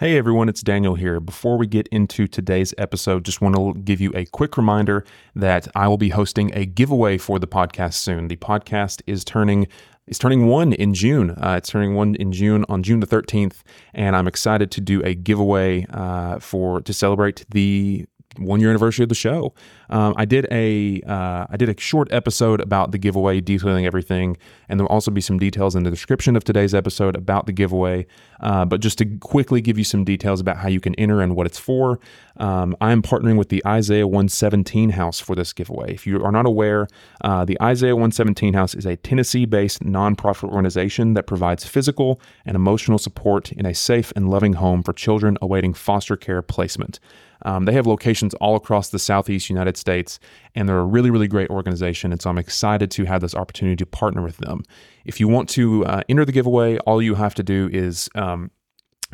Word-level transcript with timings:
Hey 0.00 0.18
everyone, 0.18 0.48
it's 0.48 0.60
Daniel 0.60 0.96
here. 0.96 1.20
Before 1.20 1.56
we 1.56 1.68
get 1.68 1.86
into 1.86 2.26
today's 2.26 2.74
episode, 2.76 3.24
just 3.24 3.40
want 3.40 3.54
to 3.54 3.74
give 3.74 4.00
you 4.00 4.10
a 4.16 4.24
quick 4.24 4.56
reminder 4.56 5.04
that 5.36 5.68
I 5.76 5.86
will 5.86 5.98
be 5.98 6.08
hosting 6.08 6.50
a 6.52 6.66
giveaway 6.66 7.16
for 7.16 7.38
the 7.38 7.46
podcast 7.46 7.94
soon. 7.94 8.26
The 8.26 8.34
podcast 8.34 9.02
is 9.06 9.24
turning 9.24 9.68
is 10.08 10.18
turning 10.18 10.48
one 10.48 10.72
in 10.72 10.94
June. 10.94 11.30
Uh, 11.30 11.54
it's 11.58 11.68
turning 11.68 11.94
one 11.94 12.16
in 12.16 12.32
June 12.32 12.64
on 12.68 12.82
June 12.82 12.98
the 12.98 13.06
13th, 13.06 13.62
and 13.94 14.16
I'm 14.16 14.26
excited 14.26 14.72
to 14.72 14.80
do 14.80 15.00
a 15.04 15.14
giveaway 15.14 15.86
uh, 15.90 16.40
for 16.40 16.80
to 16.80 16.92
celebrate 16.92 17.44
the 17.50 18.04
one 18.38 18.60
year 18.60 18.70
anniversary 18.70 19.02
of 19.02 19.08
the 19.08 19.14
show. 19.14 19.54
Um, 19.90 20.14
I 20.16 20.24
did 20.24 20.46
a 20.50 21.00
uh, 21.06 21.46
I 21.48 21.56
did 21.56 21.68
a 21.68 21.80
short 21.80 22.12
episode 22.12 22.60
about 22.60 22.92
the 22.92 22.98
giveaway, 22.98 23.40
detailing 23.40 23.86
everything, 23.86 24.36
and 24.68 24.78
there 24.78 24.84
will 24.84 24.92
also 24.92 25.10
be 25.10 25.20
some 25.20 25.38
details 25.38 25.74
in 25.74 25.82
the 25.82 25.90
description 25.90 26.36
of 26.36 26.44
today's 26.44 26.74
episode 26.74 27.16
about 27.16 27.46
the 27.46 27.52
giveaway. 27.52 28.06
Uh, 28.40 28.64
but 28.64 28.80
just 28.80 28.98
to 28.98 29.06
quickly 29.18 29.60
give 29.60 29.78
you 29.78 29.84
some 29.84 30.04
details 30.04 30.40
about 30.40 30.56
how 30.56 30.68
you 30.68 30.80
can 30.80 30.94
enter 30.96 31.20
and 31.20 31.34
what 31.34 31.46
it's 31.46 31.58
for, 31.58 31.98
um, 32.36 32.76
I 32.80 32.92
am 32.92 33.02
partnering 33.02 33.38
with 33.38 33.48
the 33.48 33.62
Isaiah 33.66 34.06
117 34.06 34.90
House 34.90 35.20
for 35.20 35.34
this 35.34 35.52
giveaway. 35.52 35.94
If 35.94 36.06
you 36.06 36.22
are 36.22 36.32
not 36.32 36.46
aware, 36.46 36.88
uh, 37.22 37.44
the 37.44 37.60
Isaiah 37.62 37.94
117 37.94 38.54
House 38.54 38.74
is 38.74 38.86
a 38.86 38.96
Tennessee-based 38.96 39.82
nonprofit 39.82 40.50
organization 40.50 41.14
that 41.14 41.26
provides 41.26 41.64
physical 41.64 42.20
and 42.44 42.56
emotional 42.56 42.98
support 42.98 43.52
in 43.52 43.66
a 43.66 43.74
safe 43.74 44.12
and 44.16 44.28
loving 44.28 44.54
home 44.54 44.82
for 44.82 44.92
children 44.92 45.38
awaiting 45.40 45.72
foster 45.72 46.16
care 46.16 46.42
placement. 46.42 46.98
Um, 47.44 47.64
they 47.64 47.72
have 47.72 47.86
locations 47.86 48.34
all 48.34 48.56
across 48.56 48.90
the 48.90 48.98
Southeast 48.98 49.50
United 49.50 49.76
States, 49.76 50.18
and 50.54 50.68
they're 50.68 50.78
a 50.78 50.84
really, 50.84 51.10
really 51.10 51.28
great 51.28 51.50
organization. 51.50 52.12
And 52.12 52.20
so 52.20 52.30
I'm 52.30 52.38
excited 52.38 52.90
to 52.92 53.04
have 53.04 53.20
this 53.20 53.34
opportunity 53.34 53.76
to 53.76 53.86
partner 53.86 54.22
with 54.22 54.38
them. 54.38 54.62
If 55.04 55.20
you 55.20 55.28
want 55.28 55.48
to 55.50 55.84
uh, 55.86 56.02
enter 56.08 56.24
the 56.24 56.32
giveaway, 56.32 56.78
all 56.78 57.02
you 57.02 57.14
have 57.14 57.34
to 57.34 57.42
do 57.42 57.68
is 57.72 58.08
um, 58.14 58.50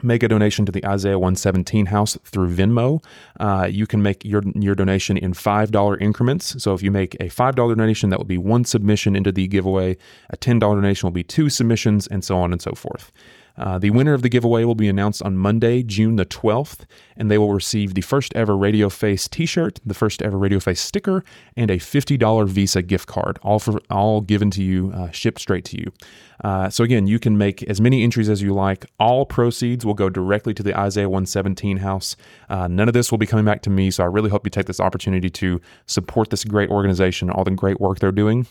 make 0.02 0.22
a 0.22 0.28
donation 0.28 0.66
to 0.66 0.72
the 0.72 0.84
Isaiah 0.86 1.18
117 1.18 1.86
house 1.86 2.16
through 2.24 2.54
Venmo. 2.54 3.02
Uh, 3.38 3.68
you 3.70 3.86
can 3.86 4.02
make 4.02 4.24
your 4.24 4.42
your 4.54 4.74
donation 4.74 5.16
in 5.16 5.32
$5 5.32 6.00
increments. 6.00 6.62
So 6.62 6.74
if 6.74 6.82
you 6.82 6.90
make 6.90 7.14
a 7.16 7.28
$5 7.28 7.54
donation, 7.54 8.10
that 8.10 8.18
will 8.18 8.26
be 8.26 8.38
one 8.38 8.64
submission 8.64 9.16
into 9.16 9.32
the 9.32 9.46
giveaway. 9.46 9.96
A 10.30 10.36
$10 10.36 10.60
donation 10.60 11.06
will 11.06 11.12
be 11.12 11.24
two 11.24 11.50
submissions, 11.50 12.06
and 12.06 12.24
so 12.24 12.38
on 12.38 12.52
and 12.52 12.62
so 12.62 12.72
forth. 12.72 13.12
Uh, 13.56 13.78
the 13.78 13.90
winner 13.90 14.14
of 14.14 14.22
the 14.22 14.28
giveaway 14.28 14.64
will 14.64 14.74
be 14.74 14.88
announced 14.88 15.22
on 15.22 15.36
Monday, 15.36 15.82
June 15.82 16.16
the 16.16 16.26
12th, 16.26 16.80
and 17.16 17.30
they 17.30 17.38
will 17.38 17.52
receive 17.52 17.94
the 17.94 18.00
first 18.00 18.34
ever 18.34 18.56
Radio 18.56 18.88
Face 18.88 19.28
t-shirt, 19.28 19.80
the 19.84 19.94
first 19.94 20.22
ever 20.22 20.38
Radio 20.38 20.60
Face 20.60 20.80
sticker, 20.80 21.24
and 21.56 21.70
a 21.70 21.76
$50 21.76 22.48
Visa 22.48 22.82
gift 22.82 23.06
card, 23.06 23.38
all 23.42 23.58
for 23.58 23.80
all 23.90 24.20
given 24.20 24.50
to 24.52 24.62
you, 24.62 24.92
uh, 24.94 25.10
shipped 25.10 25.40
straight 25.40 25.64
to 25.66 25.78
you. 25.78 25.92
Uh, 26.42 26.70
so 26.70 26.84
again, 26.84 27.06
you 27.06 27.18
can 27.18 27.36
make 27.36 27.62
as 27.64 27.80
many 27.80 28.02
entries 28.02 28.28
as 28.28 28.40
you 28.40 28.54
like. 28.54 28.86
All 28.98 29.26
proceeds 29.26 29.84
will 29.84 29.94
go 29.94 30.08
directly 30.08 30.54
to 30.54 30.62
the 30.62 30.78
Isaiah 30.78 31.08
117 31.08 31.78
house. 31.78 32.16
Uh, 32.48 32.66
none 32.66 32.88
of 32.88 32.94
this 32.94 33.10
will 33.10 33.18
be 33.18 33.26
coming 33.26 33.44
back 33.44 33.62
to 33.62 33.70
me, 33.70 33.90
so 33.90 34.02
I 34.02 34.06
really 34.06 34.30
hope 34.30 34.46
you 34.46 34.50
take 34.50 34.66
this 34.66 34.80
opportunity 34.80 35.28
to 35.30 35.60
support 35.86 36.30
this 36.30 36.44
great 36.44 36.70
organization, 36.70 37.30
all 37.30 37.44
the 37.44 37.50
great 37.50 37.80
work 37.80 37.98
they're 37.98 38.12
doing. 38.12 38.46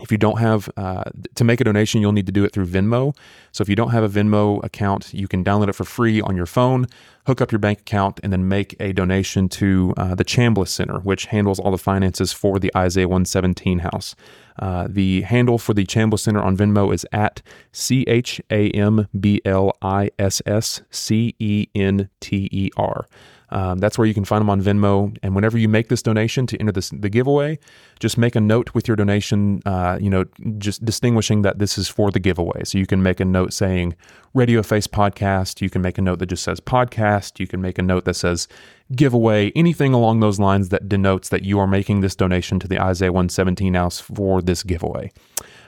If 0.00 0.12
you 0.12 0.18
don't 0.18 0.38
have 0.38 0.68
uh, 0.76 1.04
to 1.34 1.44
make 1.44 1.60
a 1.60 1.64
donation, 1.64 2.00
you'll 2.00 2.12
need 2.12 2.26
to 2.26 2.32
do 2.32 2.44
it 2.44 2.52
through 2.52 2.66
Venmo. 2.66 3.16
So 3.52 3.62
if 3.62 3.68
you 3.68 3.76
don't 3.76 3.90
have 3.90 4.04
a 4.04 4.08
Venmo 4.08 4.62
account, 4.62 5.14
you 5.14 5.26
can 5.26 5.42
download 5.42 5.68
it 5.68 5.74
for 5.74 5.84
free 5.84 6.20
on 6.20 6.36
your 6.36 6.46
phone, 6.46 6.86
hook 7.26 7.40
up 7.40 7.50
your 7.50 7.58
bank 7.58 7.80
account, 7.80 8.20
and 8.22 8.32
then 8.32 8.46
make 8.46 8.76
a 8.78 8.92
donation 8.92 9.48
to 9.48 9.94
uh, 9.96 10.14
the 10.14 10.24
Chambliss 10.24 10.68
Center, 10.68 10.98
which 11.00 11.26
handles 11.26 11.58
all 11.58 11.70
the 11.70 11.78
finances 11.78 12.32
for 12.32 12.58
the 12.58 12.70
Isaiah 12.76 13.08
117 13.08 13.78
house. 13.80 14.14
Uh, 14.58 14.86
the 14.88 15.22
handle 15.22 15.58
for 15.58 15.72
the 15.72 15.84
Chambliss 15.84 16.20
Center 16.20 16.42
on 16.42 16.56
Venmo 16.56 16.92
is 16.92 17.06
at 17.12 17.42
C 17.72 18.04
H 18.06 18.40
A 18.50 18.70
M 18.70 19.08
B 19.18 19.40
L 19.44 19.72
I 19.80 20.10
S 20.18 20.42
S 20.44 20.82
C 20.90 21.34
E 21.38 21.68
N 21.74 22.10
T 22.20 22.48
E 22.52 22.70
R. 22.76 23.06
Um, 23.50 23.78
that's 23.78 23.96
where 23.96 24.06
you 24.06 24.14
can 24.14 24.24
find 24.24 24.40
them 24.40 24.50
on 24.50 24.60
Venmo. 24.60 25.16
And 25.22 25.34
whenever 25.34 25.56
you 25.56 25.68
make 25.68 25.88
this 25.88 26.02
donation 26.02 26.46
to 26.48 26.58
enter 26.58 26.72
this, 26.72 26.90
the 26.90 27.08
giveaway, 27.08 27.58
just 28.00 28.18
make 28.18 28.34
a 28.34 28.40
note 28.40 28.74
with 28.74 28.88
your 28.88 28.96
donation, 28.96 29.62
uh, 29.66 29.98
you 30.00 30.10
know, 30.10 30.24
just 30.58 30.84
distinguishing 30.84 31.42
that 31.42 31.58
this 31.58 31.78
is 31.78 31.88
for 31.88 32.10
the 32.10 32.18
giveaway. 32.18 32.64
So 32.64 32.78
you 32.78 32.86
can 32.86 33.02
make 33.02 33.20
a 33.20 33.24
note 33.24 33.52
saying 33.52 33.94
Radio 34.34 34.62
Face 34.62 34.86
Podcast. 34.86 35.60
You 35.60 35.70
can 35.70 35.82
make 35.82 35.98
a 35.98 36.02
note 36.02 36.18
that 36.18 36.26
just 36.26 36.42
says 36.42 36.60
podcast. 36.60 37.38
You 37.38 37.46
can 37.46 37.60
make 37.60 37.78
a 37.78 37.82
note 37.82 38.04
that 38.04 38.14
says 38.14 38.48
giveaway, 38.94 39.52
anything 39.56 39.94
along 39.94 40.20
those 40.20 40.38
lines 40.38 40.68
that 40.70 40.88
denotes 40.88 41.28
that 41.28 41.42
you 41.42 41.58
are 41.58 41.66
making 41.66 42.00
this 42.00 42.14
donation 42.14 42.58
to 42.60 42.68
the 42.68 42.80
Isaiah 42.80 43.12
117 43.12 43.74
house 43.74 44.00
for 44.00 44.42
this 44.42 44.62
giveaway. 44.62 45.12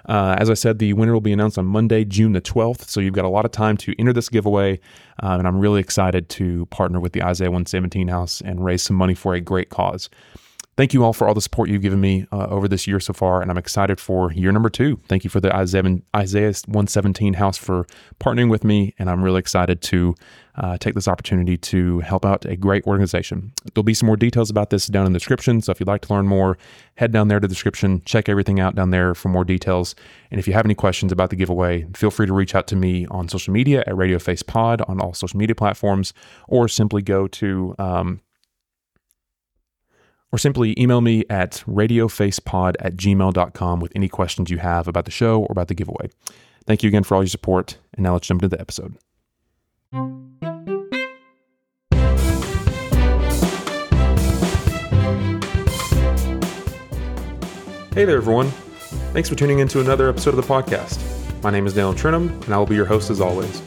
Uh, 0.08 0.36
as 0.38 0.48
I 0.48 0.54
said, 0.54 0.78
the 0.78 0.94
winner 0.94 1.12
will 1.12 1.20
be 1.20 1.32
announced 1.32 1.58
on 1.58 1.66
Monday, 1.66 2.04
June 2.04 2.32
the 2.32 2.41
12th. 2.41 2.88
So 2.88 3.00
you've 3.00 3.14
got 3.14 3.26
a 3.26 3.28
lot 3.28 3.44
of 3.44 3.52
time 3.52 3.76
to 3.78 3.94
enter 3.98 4.12
this 4.12 4.28
giveaway. 4.28 4.80
Uh, 5.22 5.36
and 5.38 5.46
I'm 5.46 5.58
really 5.58 5.80
excited 5.80 6.28
to 6.30 6.66
partner 6.66 6.98
with 6.98 7.12
the 7.12 7.22
Isaiah 7.22 7.50
117 7.50 8.08
House 8.08 8.41
and 8.41 8.64
raise 8.64 8.82
some 8.82 8.96
money 8.96 9.14
for 9.14 9.34
a 9.34 9.41
great 9.41 9.69
cause. 9.69 10.08
Thank 10.78 10.94
you 10.94 11.02
all 11.02 11.12
for 11.12 11.26
all 11.26 11.34
the 11.34 11.40
support 11.40 11.68
you've 11.68 11.82
given 11.82 12.00
me 12.00 12.24
uh, 12.30 12.46
over 12.50 12.68
this 12.68 12.86
year 12.86 13.00
so 13.00 13.12
far, 13.12 13.42
and 13.42 13.50
I'm 13.50 13.58
excited 13.58 13.98
for 13.98 14.32
year 14.32 14.52
number 14.52 14.70
two. 14.70 15.00
Thank 15.08 15.24
you 15.24 15.28
for 15.28 15.40
the 15.40 15.52
Isaiah, 15.52 15.82
Isaiah 16.14 16.52
117 16.66 17.34
House 17.34 17.58
for 17.58 17.84
partnering 18.20 18.48
with 18.48 18.62
me, 18.62 18.94
and 18.96 19.10
I'm 19.10 19.24
really 19.24 19.40
excited 19.40 19.82
to 19.82 20.14
uh, 20.54 20.78
take 20.78 20.94
this 20.94 21.08
opportunity 21.08 21.56
to 21.56 21.98
help 21.98 22.24
out 22.24 22.44
a 22.44 22.54
great 22.54 22.86
organization. 22.86 23.52
There'll 23.74 23.82
be 23.82 23.92
some 23.92 24.06
more 24.06 24.16
details 24.16 24.50
about 24.50 24.70
this 24.70 24.86
down 24.86 25.04
in 25.04 25.12
the 25.12 25.18
description, 25.18 25.60
so 25.62 25.72
if 25.72 25.80
you'd 25.80 25.88
like 25.88 26.02
to 26.02 26.14
learn 26.14 26.28
more, 26.28 26.56
head 26.94 27.10
down 27.10 27.26
there 27.26 27.40
to 27.40 27.48
the 27.48 27.52
description, 27.52 28.00
check 28.04 28.28
everything 28.28 28.60
out 28.60 28.76
down 28.76 28.90
there 28.90 29.16
for 29.16 29.30
more 29.30 29.44
details. 29.44 29.96
And 30.30 30.38
if 30.38 30.46
you 30.46 30.52
have 30.52 30.64
any 30.64 30.76
questions 30.76 31.10
about 31.10 31.30
the 31.30 31.36
giveaway, 31.36 31.88
feel 31.96 32.12
free 32.12 32.26
to 32.26 32.32
reach 32.32 32.54
out 32.54 32.68
to 32.68 32.76
me 32.76 33.04
on 33.06 33.28
social 33.28 33.52
media 33.52 33.82
at 33.88 33.96
Radio 33.96 34.20
Face 34.20 34.44
Pod 34.44 34.82
on 34.82 35.00
all 35.00 35.12
social 35.12 35.40
media 35.40 35.56
platforms, 35.56 36.14
or 36.46 36.68
simply 36.68 37.02
go 37.02 37.26
to 37.26 37.74
um, 37.80 38.20
or 40.32 40.38
simply 40.38 40.74
email 40.78 41.00
me 41.00 41.24
at 41.30 41.62
radiofacepod 41.66 42.74
at 42.80 42.96
gmail.com 42.96 43.80
with 43.80 43.92
any 43.94 44.08
questions 44.08 44.50
you 44.50 44.58
have 44.58 44.88
about 44.88 45.04
the 45.04 45.10
show 45.10 45.40
or 45.40 45.48
about 45.50 45.68
the 45.68 45.74
giveaway. 45.74 46.10
Thank 46.66 46.82
you 46.82 46.88
again 46.88 47.02
for 47.02 47.14
all 47.14 47.22
your 47.22 47.28
support, 47.28 47.78
and 47.94 48.02
now 48.02 48.12
let's 48.12 48.26
jump 48.26 48.42
into 48.42 48.54
the 48.54 48.60
episode. 48.60 48.96
Hey 57.94 58.04
there, 58.04 58.18
everyone. 58.18 58.50
Thanks 59.12 59.28
for 59.28 59.34
tuning 59.34 59.58
in 59.58 59.68
to 59.68 59.80
another 59.80 60.08
episode 60.08 60.30
of 60.30 60.36
the 60.36 60.42
podcast. 60.42 61.02
My 61.42 61.50
name 61.50 61.66
is 61.66 61.74
Daniel 61.74 61.94
Trentham, 61.94 62.28
and 62.42 62.54
I 62.54 62.58
will 62.58 62.66
be 62.66 62.76
your 62.76 62.84
host 62.84 63.10
as 63.10 63.20
always. 63.20 63.60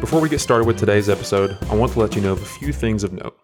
Before 0.00 0.20
we 0.20 0.28
get 0.28 0.40
started 0.40 0.66
with 0.66 0.78
today's 0.78 1.08
episode, 1.08 1.58
I 1.68 1.74
want 1.74 1.92
to 1.92 1.98
let 1.98 2.14
you 2.14 2.22
know 2.22 2.32
of 2.32 2.40
a 2.40 2.46
few 2.46 2.72
things 2.72 3.02
of 3.02 3.12
note. 3.12 3.36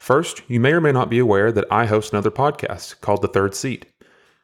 First, 0.00 0.40
you 0.48 0.60
may 0.60 0.72
or 0.72 0.80
may 0.80 0.92
not 0.92 1.10
be 1.10 1.18
aware 1.18 1.52
that 1.52 1.70
I 1.70 1.84
host 1.84 2.14
another 2.14 2.30
podcast 2.30 3.02
called 3.02 3.20
The 3.20 3.28
Third 3.28 3.54
Seat. 3.54 3.84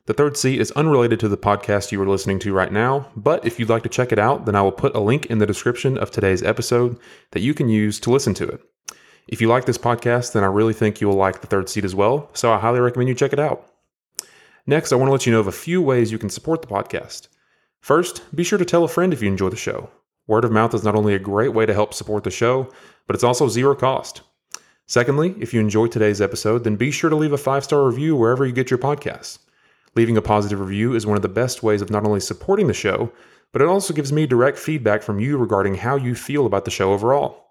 The 0.05 0.12
Third 0.12 0.37
Seat 0.37 0.61
is 0.61 0.71
unrelated 0.72 1.19
to 1.21 1.28
the 1.28 1.39
podcast 1.39 1.91
you 1.91 2.03
are 2.03 2.06
listening 2.06 2.39
to 2.41 2.53
right 2.53 2.71
now, 2.71 3.11
but 3.17 3.43
if 3.47 3.59
you'd 3.59 3.71
like 3.71 3.83
to 3.84 3.89
check 3.89 4.12
it 4.12 4.19
out, 4.19 4.44
then 4.44 4.55
I 4.55 4.61
will 4.61 4.71
put 4.71 4.94
a 4.94 5.00
link 5.00 5.25
in 5.27 5.39
the 5.39 5.47
description 5.47 5.97
of 5.97 6.11
today's 6.11 6.43
episode 6.43 6.99
that 7.31 7.41
you 7.41 7.55
can 7.55 7.71
use 7.71 7.99
to 8.00 8.11
listen 8.11 8.34
to 8.34 8.47
it. 8.47 8.61
If 9.28 9.41
you 9.41 9.49
like 9.49 9.65
this 9.65 9.78
podcast, 9.78 10.34
then 10.34 10.44
I 10.44 10.49
really 10.49 10.75
think 10.75 11.00
you 11.00 11.09
will 11.09 11.17
like 11.17 11.41
The 11.41 11.47
Third 11.47 11.71
Seat 11.71 11.87
as 11.87 11.94
well, 11.94 12.28
so 12.34 12.53
I 12.53 12.59
highly 12.59 12.81
recommend 12.81 13.09
you 13.09 13.15
check 13.15 13.33
it 13.33 13.41
out. 13.41 13.67
Next, 14.67 14.93
I 14.93 14.97
want 14.97 15.09
to 15.09 15.12
let 15.12 15.25
you 15.25 15.33
know 15.33 15.41
of 15.41 15.47
a 15.47 15.53
few 15.53 15.81
ways 15.81 16.12
you 16.12 16.19
can 16.19 16.28
support 16.28 16.61
the 16.61 16.69
podcast. 16.69 17.28
First, 17.81 18.23
be 18.37 18.44
sure 18.44 18.59
to 18.59 18.67
tell 18.67 18.84
a 18.84 18.88
friend 18.88 19.11
if 19.11 19.23
you 19.23 19.28
enjoy 19.28 19.49
the 19.49 19.56
show. 19.56 19.88
Word 20.27 20.44
of 20.44 20.53
mouth 20.53 20.75
is 20.75 20.84
not 20.84 20.97
only 20.97 21.15
a 21.15 21.19
great 21.19 21.55
way 21.55 21.65
to 21.65 21.73
help 21.73 21.94
support 21.94 22.25
the 22.25 22.31
show, 22.31 22.71
but 23.06 23.17
it's 23.17 23.25
also 23.25 23.49
zero 23.49 23.75
cost. 23.75 24.21
Secondly, 24.86 25.34
if 25.41 25.52
you 25.52 25.60
enjoyed 25.60 25.91
today's 25.91 26.20
episode, 26.20 26.62
then 26.62 26.76
be 26.76 26.92
sure 26.92 27.10
to 27.10 27.16
leave 27.16 27.32
a 27.32 27.38
five 27.38 27.64
star 27.64 27.84
review 27.84 28.14
wherever 28.14 28.47
you 28.47 28.52
get 28.52 28.70
your 28.70 28.78
podcasts. 28.78 29.38
Leaving 29.97 30.16
a 30.16 30.22
positive 30.22 30.60
review 30.60 30.94
is 30.94 31.06
one 31.06 31.16
of 31.16 31.22
the 31.22 31.28
best 31.28 31.62
ways 31.62 31.82
of 31.82 31.91
not 31.91 32.04
only 32.04 32.20
supporting 32.20 32.66
the 32.66 32.74
show, 32.74 33.10
but 33.52 33.62
it 33.62 33.69
also 33.69 33.94
gives 33.94 34.12
me 34.12 34.26
direct 34.26 34.58
feedback 34.58 35.02
from 35.02 35.19
you 35.19 35.38
regarding 35.38 35.75
how 35.75 35.96
you 35.96 36.14
feel 36.14 36.46
about 36.46 36.64
the 36.64 36.70
show 36.70 36.92
overall. 36.92 37.46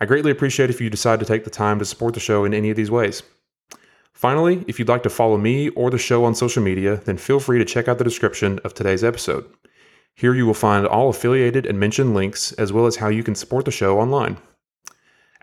I 0.00 0.06
greatly 0.06 0.30
appreciate 0.30 0.70
if 0.70 0.80
you 0.80 0.90
decide 0.90 1.20
to 1.20 1.26
take 1.26 1.44
the 1.44 1.50
time 1.50 1.78
to 1.78 1.84
support 1.84 2.14
the 2.14 2.20
show 2.20 2.44
in 2.44 2.52
any 2.52 2.68
of 2.70 2.76
these 2.76 2.90
ways. 2.90 3.22
Finally, 4.12 4.64
if 4.66 4.78
you'd 4.78 4.88
like 4.88 5.02
to 5.04 5.10
follow 5.10 5.38
me 5.38 5.70
or 5.70 5.90
the 5.90 5.98
show 5.98 6.24
on 6.24 6.34
social 6.34 6.62
media, 6.62 6.96
then 7.04 7.16
feel 7.16 7.40
free 7.40 7.58
to 7.58 7.64
check 7.64 7.88
out 7.88 7.98
the 7.98 8.04
description 8.04 8.58
of 8.64 8.74
today's 8.74 9.04
episode. 9.04 9.44
Here 10.14 10.34
you 10.34 10.46
will 10.46 10.54
find 10.54 10.86
all 10.86 11.08
affiliated 11.08 11.66
and 11.66 11.80
mentioned 11.80 12.14
links, 12.14 12.52
as 12.52 12.72
well 12.72 12.86
as 12.86 12.96
how 12.96 13.08
you 13.08 13.22
can 13.22 13.34
support 13.34 13.64
the 13.64 13.70
show 13.70 13.98
online. 13.98 14.36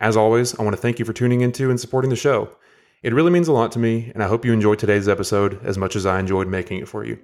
As 0.01 0.18
always, 0.18 0.59
I 0.59 0.63
want 0.63 0.75
to 0.75 0.81
thank 0.81 0.98
you 0.98 1.06
for 1.06 1.13
tuning 1.13 1.42
into 1.42 1.69
and 1.69 1.80
supporting 1.80 2.09
the 2.09 2.15
show. 2.15 2.57
It 3.03 3.13
really 3.13 3.30
means 3.30 3.48
a 3.48 3.51
lot 3.51 3.71
to 3.74 3.80
me, 3.80 4.12
and 4.15 4.24
I 4.24 4.27
hope 4.27 4.44
you 4.44 4.51
enjoyed 4.51 4.80
today's 4.80 5.07
episode 5.07 5.63
as 5.63 5.77
much 5.77 5.95
as 5.95 6.07
I 6.07 6.19
enjoyed 6.19 6.48
making 6.48 6.80
it 6.80 6.88
for 6.88 7.06
you. 7.06 7.19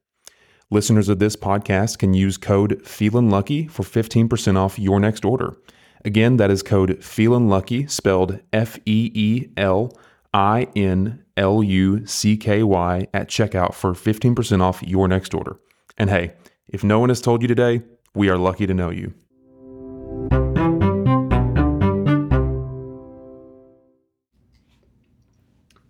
Listeners 0.70 1.08
of 1.08 1.18
this 1.18 1.36
podcast 1.36 1.98
can 1.98 2.14
use 2.14 2.36
code 2.36 2.82
FeelinLucky 2.84 3.70
for 3.70 3.82
15% 3.82 4.56
off 4.56 4.78
your 4.78 4.98
next 4.98 5.24
order. 5.24 5.56
Again, 6.04 6.36
that 6.38 6.50
is 6.50 6.62
code 6.62 7.00
FeelinLucky, 7.00 7.90
spelled 7.90 8.40
F 8.52 8.78
E 8.86 9.10
E 9.14 9.48
L 9.56 9.96
I 10.32 10.68
N 10.74 11.24
L 11.36 11.62
U 11.62 12.06
C 12.06 12.36
K 12.36 12.62
Y 12.62 13.06
at 13.12 13.28
checkout 13.28 13.74
for 13.74 13.92
15% 13.92 14.60
off 14.60 14.82
your 14.82 15.06
next 15.06 15.34
order. 15.34 15.58
And 15.98 16.10
hey, 16.10 16.32
if 16.68 16.82
no 16.82 16.98
one 16.98 17.10
has 17.10 17.20
told 17.20 17.42
you 17.42 17.48
today, 17.48 17.82
we 18.14 18.28
are 18.28 18.38
lucky 18.38 18.66
to 18.66 18.74
know 18.74 18.90
you. 18.90 19.12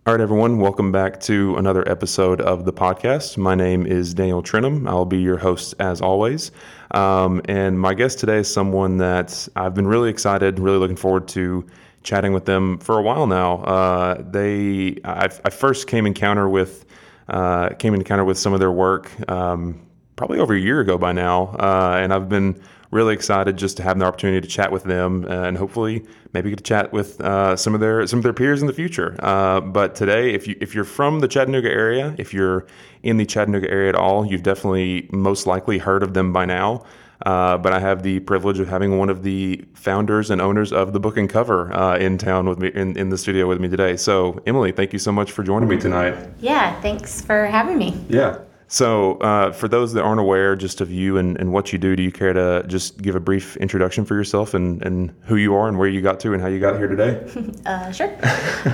All 0.07 0.13
right, 0.13 0.21
everyone, 0.21 0.59
welcome 0.59 0.93
back 0.93 1.19
to 1.21 1.57
another 1.57 1.89
episode 1.91 2.43
of 2.43 2.67
the 2.67 2.75
podcast. 2.75 3.39
My 3.39 3.55
name 3.55 3.87
is 3.87 4.13
Daniel 4.13 4.43
Trentham. 4.43 4.87
I'll 4.87 5.07
be 5.07 5.17
your 5.17 5.39
host 5.39 5.73
as 5.79 6.03
always. 6.03 6.51
Um, 6.91 7.41
and 7.47 7.81
my 7.81 7.95
guest 7.95 8.19
today 8.19 8.37
is 8.37 8.53
someone 8.53 8.99
that 8.99 9.49
I've 9.57 9.73
been 9.73 9.87
really 9.87 10.11
excited, 10.11 10.59
really 10.59 10.77
looking 10.77 10.95
forward 10.97 11.27
to 11.29 11.67
chatting 12.03 12.35
with 12.35 12.45
them 12.45 12.77
for 12.81 12.99
a 12.99 13.03
while 13.03 13.27
now. 13.27 13.63
Uh, 13.63 14.23
they, 14.31 14.99
I, 15.07 15.31
I, 15.43 15.49
first 15.49 15.87
came 15.87 16.05
encounter 16.05 16.51
with, 16.51 16.85
uh, 17.31 17.71
came 17.71 17.95
in 17.95 18.01
encounter 18.03 18.27
with 18.27 18.39
some 18.39 18.53
of 18.53 18.61
their 18.61 18.73
work 18.73 19.11
um, 19.31 19.81
probably 20.17 20.39
over 20.39 20.53
a 20.53 20.61
year 20.61 20.81
ago 20.81 20.99
by 20.99 21.13
now, 21.13 21.57
uh, 21.59 21.97
and 21.99 22.13
I've 22.13 22.29
been 22.29 22.61
really 22.95 23.13
excited 23.13 23.57
just 23.57 23.77
to 23.77 23.83
have 23.83 23.99
the 23.99 24.05
opportunity 24.05 24.41
to 24.41 24.47
chat 24.47 24.71
with 24.71 24.85
them 24.85 25.25
and 25.25 25.59
hopefully 25.59 26.07
maybe 26.33 26.49
get 26.49 26.57
to 26.57 26.65
chat 26.65 26.93
with 26.93 27.21
uh, 27.21 27.57
some 27.57 27.75
of 27.75 27.81
their 27.81 28.07
some 28.07 28.21
of 28.21 28.23
their 28.23 28.33
peers 28.33 28.61
in 28.61 28.69
the 28.69 28.73
future. 28.73 29.17
Uh, 29.19 29.61
but 29.61 29.97
today, 29.97 30.33
if 30.33 30.47
you 30.47 30.57
if 30.61 30.75
you're 30.75 30.85
from 30.85 31.19
the 31.19 31.29
Chattanooga 31.29 31.69
area, 31.69 32.15
if 32.19 32.33
you're 32.33 32.67
in 33.03 33.17
the 33.17 33.27
Chattanooga 33.27 33.69
area 33.69 33.89
at 33.89 33.97
all, 33.97 34.25
you've 34.25 34.45
definitely 34.45 35.09
most 35.13 35.47
likely 35.47 35.79
heard 35.79 36.03
of 36.03 36.15
them 36.15 36.33
by 36.33 36.45
now. 36.45 36.85
Uh, 37.27 37.57
but 37.57 37.73
I 37.73 37.81
have 37.81 38.03
the 38.03 38.21
privilege 38.21 38.59
of 38.59 38.69
having 38.69 38.99
one 38.99 39.09
of 39.09 39.23
the 39.23 39.65
founders 39.75 40.31
and 40.31 40.41
owners 40.41 40.73
of 40.73 40.93
the 40.93 41.01
book 41.01 41.17
and 41.17 41.29
cover 41.29 41.73
uh, 41.73 41.97
in 41.97 42.19
town 42.19 42.49
with 42.49 42.59
me 42.59 42.71
in, 42.75 42.97
in 42.97 43.09
the 43.09 43.19
studio 43.19 43.49
with 43.49 43.61
me 43.61 43.69
today. 43.69 43.97
So, 43.97 44.41
Emily, 44.47 44.73
thank 44.73 44.93
you 44.93 44.99
so 44.99 45.11
much 45.11 45.33
for 45.33 45.43
joining 45.43 45.69
me 45.69 45.79
tonight. 45.79 46.17
Yeah, 46.39 46.79
thanks 46.81 47.23
for 47.23 47.47
having 47.47 47.79
me. 47.79 48.05
Yeah. 48.09 48.39
So, 48.67 49.19
uh, 49.19 49.53
for 49.53 49.69
those 49.69 49.93
that 49.93 50.03
aren't 50.03 50.21
aware 50.21 50.57
just 50.57 50.81
of 50.81 50.91
you 50.91 51.19
and, 51.19 51.39
and 51.39 51.53
what 51.53 51.73
you 51.73 51.79
do, 51.79 51.95
do 51.95 52.03
you 52.03 52.11
care 52.11 52.33
to 52.33 52.65
just 52.67 53.01
give 53.01 53.15
a 53.15 53.21
brief 53.21 53.57
introduction 53.59 54.05
for 54.05 54.15
yourself 54.15 54.55
and, 54.55 54.83
and 54.83 55.15
who 55.23 55.37
you 55.37 55.55
are 55.55 55.69
and 55.69 55.79
where 55.79 55.89
you 55.89 56.01
got 56.01 56.19
to 56.21 56.33
and 56.33 56.43
how 56.43 56.49
you 56.49 56.59
got 56.59 56.77
here 56.77 56.89
today? 56.89 57.25
uh, 57.67 57.93
sure. 57.93 58.17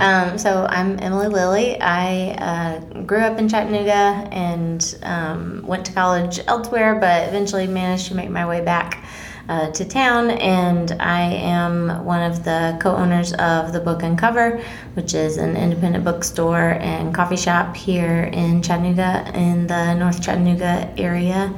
um, 0.01 0.39
so, 0.39 0.67
I'm 0.71 0.99
Emily 1.01 1.27
Lilley. 1.27 1.81
I 1.81 2.31
uh, 2.39 3.03
grew 3.03 3.21
up 3.21 3.39
in 3.39 3.49
Chattanooga 3.49 4.29
and 4.33 4.99
um, 5.03 5.63
went 5.67 5.85
to 5.87 5.93
college 5.93 6.41
elsewhere, 6.47 6.95
but 6.95 7.29
eventually 7.29 7.67
managed 7.67 8.07
to 8.09 8.15
make 8.15 8.31
my 8.31 8.47
way 8.47 8.61
back 8.61 9.05
uh, 9.50 9.69
to 9.73 9.85
town, 9.85 10.31
and 10.31 10.93
I 11.00 11.23
am 11.23 12.05
one 12.05 12.23
of 12.23 12.44
the 12.44 12.79
co 12.81 12.94
owners 12.94 13.32
of 13.32 13.73
The 13.73 13.81
Book 13.81 14.05
and 14.05 14.17
Cover, 14.17 14.62
which 14.94 15.12
is 15.12 15.38
an 15.38 15.56
independent 15.56 16.05
bookstore 16.05 16.79
and 16.81 17.12
coffee 17.12 17.37
shop 17.37 17.75
here 17.75 18.31
in 18.32 18.62
Chattanooga, 18.62 19.29
in 19.35 19.67
the 19.67 19.94
North 19.94 20.23
Chattanooga 20.23 20.94
area. 20.97 21.52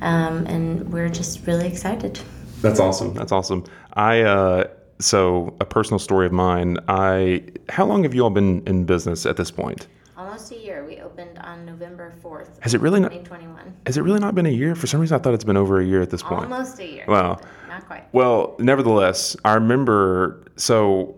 Um, 0.00 0.46
and 0.46 0.90
we're 0.90 1.10
just 1.10 1.46
really 1.46 1.68
excited. 1.68 2.18
That's 2.62 2.80
awesome. 2.80 3.12
That's 3.12 3.30
awesome. 3.30 3.64
I, 3.92 4.22
uh, 4.22 4.64
so 4.98 5.54
a 5.60 5.66
personal 5.66 5.98
story 5.98 6.24
of 6.24 6.32
mine. 6.32 6.78
I, 6.88 7.42
how 7.68 7.84
long 7.84 8.04
have 8.04 8.14
you 8.14 8.22
all 8.22 8.30
been 8.30 8.62
in 8.66 8.86
business 8.86 9.26
at 9.26 9.36
this 9.36 9.50
point? 9.50 9.86
Almost 10.34 10.50
a 10.50 10.58
year. 10.58 10.84
We 10.84 10.98
opened 11.00 11.38
on 11.38 11.64
November 11.64 12.12
4th. 12.20 12.60
Has 12.60 12.74
it 12.74 12.80
really 12.80 12.98
2021. 12.98 13.54
not 13.54 13.72
Has 13.86 13.96
it 13.96 14.00
really 14.00 14.18
not 14.18 14.34
been 14.34 14.46
a 14.46 14.50
year? 14.50 14.74
For 14.74 14.88
some 14.88 14.98
reason 14.98 15.14
I 15.14 15.22
thought 15.22 15.32
it's 15.32 15.44
been 15.44 15.56
over 15.56 15.80
a 15.80 15.84
year 15.84 16.02
at 16.02 16.10
this 16.10 16.24
point. 16.24 16.42
Almost 16.42 16.80
a 16.80 16.86
year. 16.88 17.04
Well, 17.06 17.40
not 17.68 17.86
quite. 17.86 18.12
Well, 18.12 18.56
nevertheless, 18.58 19.36
I 19.44 19.54
remember 19.54 20.44
so 20.56 21.16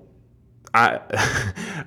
I, 0.78 1.00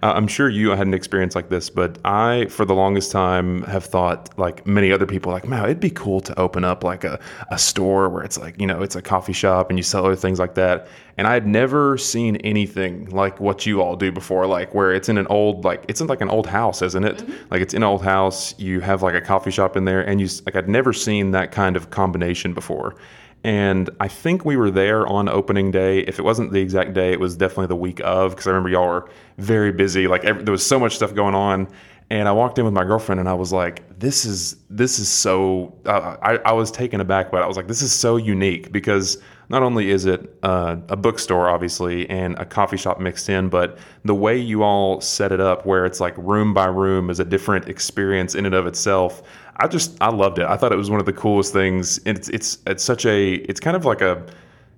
I'm 0.01 0.27
sure 0.27 0.50
you 0.50 0.71
had 0.71 0.88
an 0.88 0.95
experience 0.95 1.36
like 1.36 1.50
this, 1.50 1.69
but 1.69 2.00
I, 2.03 2.47
for 2.47 2.65
the 2.65 2.74
longest 2.74 3.12
time, 3.12 3.62
have 3.63 3.86
thought 3.86 4.30
like 4.39 4.65
many 4.65 4.91
other 4.91 5.06
people, 5.06 5.31
like, 5.31 5.47
man, 5.47 5.63
it'd 5.65 5.80
be 5.80 5.91
cool 5.91 6.21
to 6.21 6.39
open 6.39 6.63
up 6.63 6.83
like 6.83 7.03
a, 7.03 7.19
a 7.51 7.59
store 7.59 8.09
where 8.09 8.24
it's 8.24 8.39
like, 8.39 8.59
you 8.59 8.65
know, 8.65 8.81
it's 8.81 8.95
a 8.95 9.01
coffee 9.01 9.33
shop 9.33 9.69
and 9.69 9.77
you 9.77 9.83
sell 9.83 10.07
other 10.07 10.15
things 10.15 10.39
like 10.39 10.56
that. 10.56 10.88
And 11.18 11.27
I 11.27 11.33
had 11.33 11.45
never 11.45 12.00
seen 12.00 12.38
anything 12.38 13.09
like 13.09 13.39
what 13.39 13.68
you 13.68 13.80
all 13.80 13.95
do 13.95 14.12
before, 14.12 14.47
like 14.47 14.74
where 14.74 14.92
it's 14.92 15.07
in 15.07 15.19
an 15.19 15.27
old, 15.27 15.65
like, 15.65 15.85
it's 15.88 16.01
in 16.01 16.07
like 16.07 16.21
an 16.21 16.30
old 16.30 16.47
house, 16.47 16.81
isn't 16.81 17.03
it? 17.03 17.18
Mm-hmm. 17.18 17.51
Like 17.51 17.62
it's 17.62 17.75
in 17.75 17.83
an 17.83 17.89
old 17.89 18.03
house. 18.03 18.57
You 18.57 18.80
have 18.80 19.03
like 19.03 19.13
a 19.13 19.21
coffee 19.21 19.51
shop 19.51 19.77
in 19.77 19.85
there 19.85 20.01
and 20.01 20.19
you, 20.19 20.27
like, 20.47 20.56
I'd 20.56 20.68
never 20.68 20.94
seen 20.94 21.30
that 21.31 21.51
kind 21.51 21.75
of 21.75 21.92
combination 21.92 22.56
before. 22.56 22.95
And 23.44 23.89
I 24.00 24.07
think 24.07 24.44
we 24.44 24.57
were 24.57 24.69
there 24.69 25.07
on 25.07 25.30
opening 25.30 25.71
day. 25.71 26.00
If 26.00 26.19
it 26.19 26.24
wasn't 26.24 26.51
the 26.51 26.59
exact 26.59 26.94
day, 26.94 27.13
it 27.13 27.19
was 27.19 27.38
definitely 27.38 27.68
the 27.68 27.75
week 27.75 28.01
of 28.03 28.31
because 28.31 28.47
I 28.47 28.51
remember 28.51 28.69
y'all 28.69 28.88
were 28.88 29.09
very 29.38 29.71
busy. 29.71 30.07
Like 30.07 30.25
every, 30.25 30.44
there 30.44 30.51
was 30.51 30.65
so 30.65 30.80
much 30.80 30.95
stuff 30.95 31.13
going 31.13 31.36
on. 31.36 31.69
And 32.12 32.27
I 32.27 32.31
walked 32.31 32.57
in 32.57 32.65
with 32.65 32.74
my 32.74 32.83
girlfriend 32.83 33.19
and 33.19 33.30
I 33.30 33.33
was 33.33 33.53
like, 33.53 33.83
this 34.00 34.25
is 34.25 34.56
this 34.69 34.97
is 34.97 35.09
so 35.09 35.77
uh, 35.86 36.15
I, 36.21 36.38
I 36.38 36.51
was 36.53 36.71
taken 36.71 37.01
aback 37.01 37.31
but 37.31 37.44
I 37.44 37.47
was 37.47 37.57
like 37.57 37.68
this 37.68 37.81
is 37.81 37.91
so 37.91 38.15
unique 38.15 38.71
because 38.71 39.21
not 39.50 39.62
only 39.62 39.89
is 39.89 40.06
it 40.06 40.38
uh, 40.42 40.77
a 40.88 40.95
bookstore 40.95 41.50
obviously 41.50 42.09
and 42.09 42.38
a 42.39 42.45
coffee 42.45 42.77
shop 42.77 43.00
mixed 43.00 43.27
in 43.27 43.50
but 43.50 43.77
the 44.06 44.15
way 44.15 44.38
you 44.38 44.63
all 44.63 45.01
set 45.01 45.33
it 45.33 45.42
up 45.42 45.65
where 45.65 45.85
it's 45.85 46.00
like 46.00 46.18
room 46.18 46.53
by 46.53 46.65
room 46.65 47.09
is 47.09 47.19
a 47.19 47.25
different 47.25 47.68
experience 47.68 48.35
in 48.35 48.45
and 48.45 48.56
of 48.56 48.65
itself 48.65 49.21
I 49.59 49.67
just 49.67 49.97
I 50.01 50.09
loved 50.09 50.39
it. 50.39 50.45
I 50.45 50.57
thought 50.57 50.71
it 50.71 50.77
was 50.77 50.89
one 50.89 51.00
of 51.00 51.06
the 51.06 51.13
coolest 51.13 51.53
things. 51.53 52.00
And 52.06 52.17
it's 52.17 52.29
it's 52.29 52.57
it's 52.65 52.83
such 52.83 53.06
a 53.06 53.33
it's 53.33 53.59
kind 53.59 53.75
of 53.75 53.85
like 53.85 54.01
a 54.01 54.25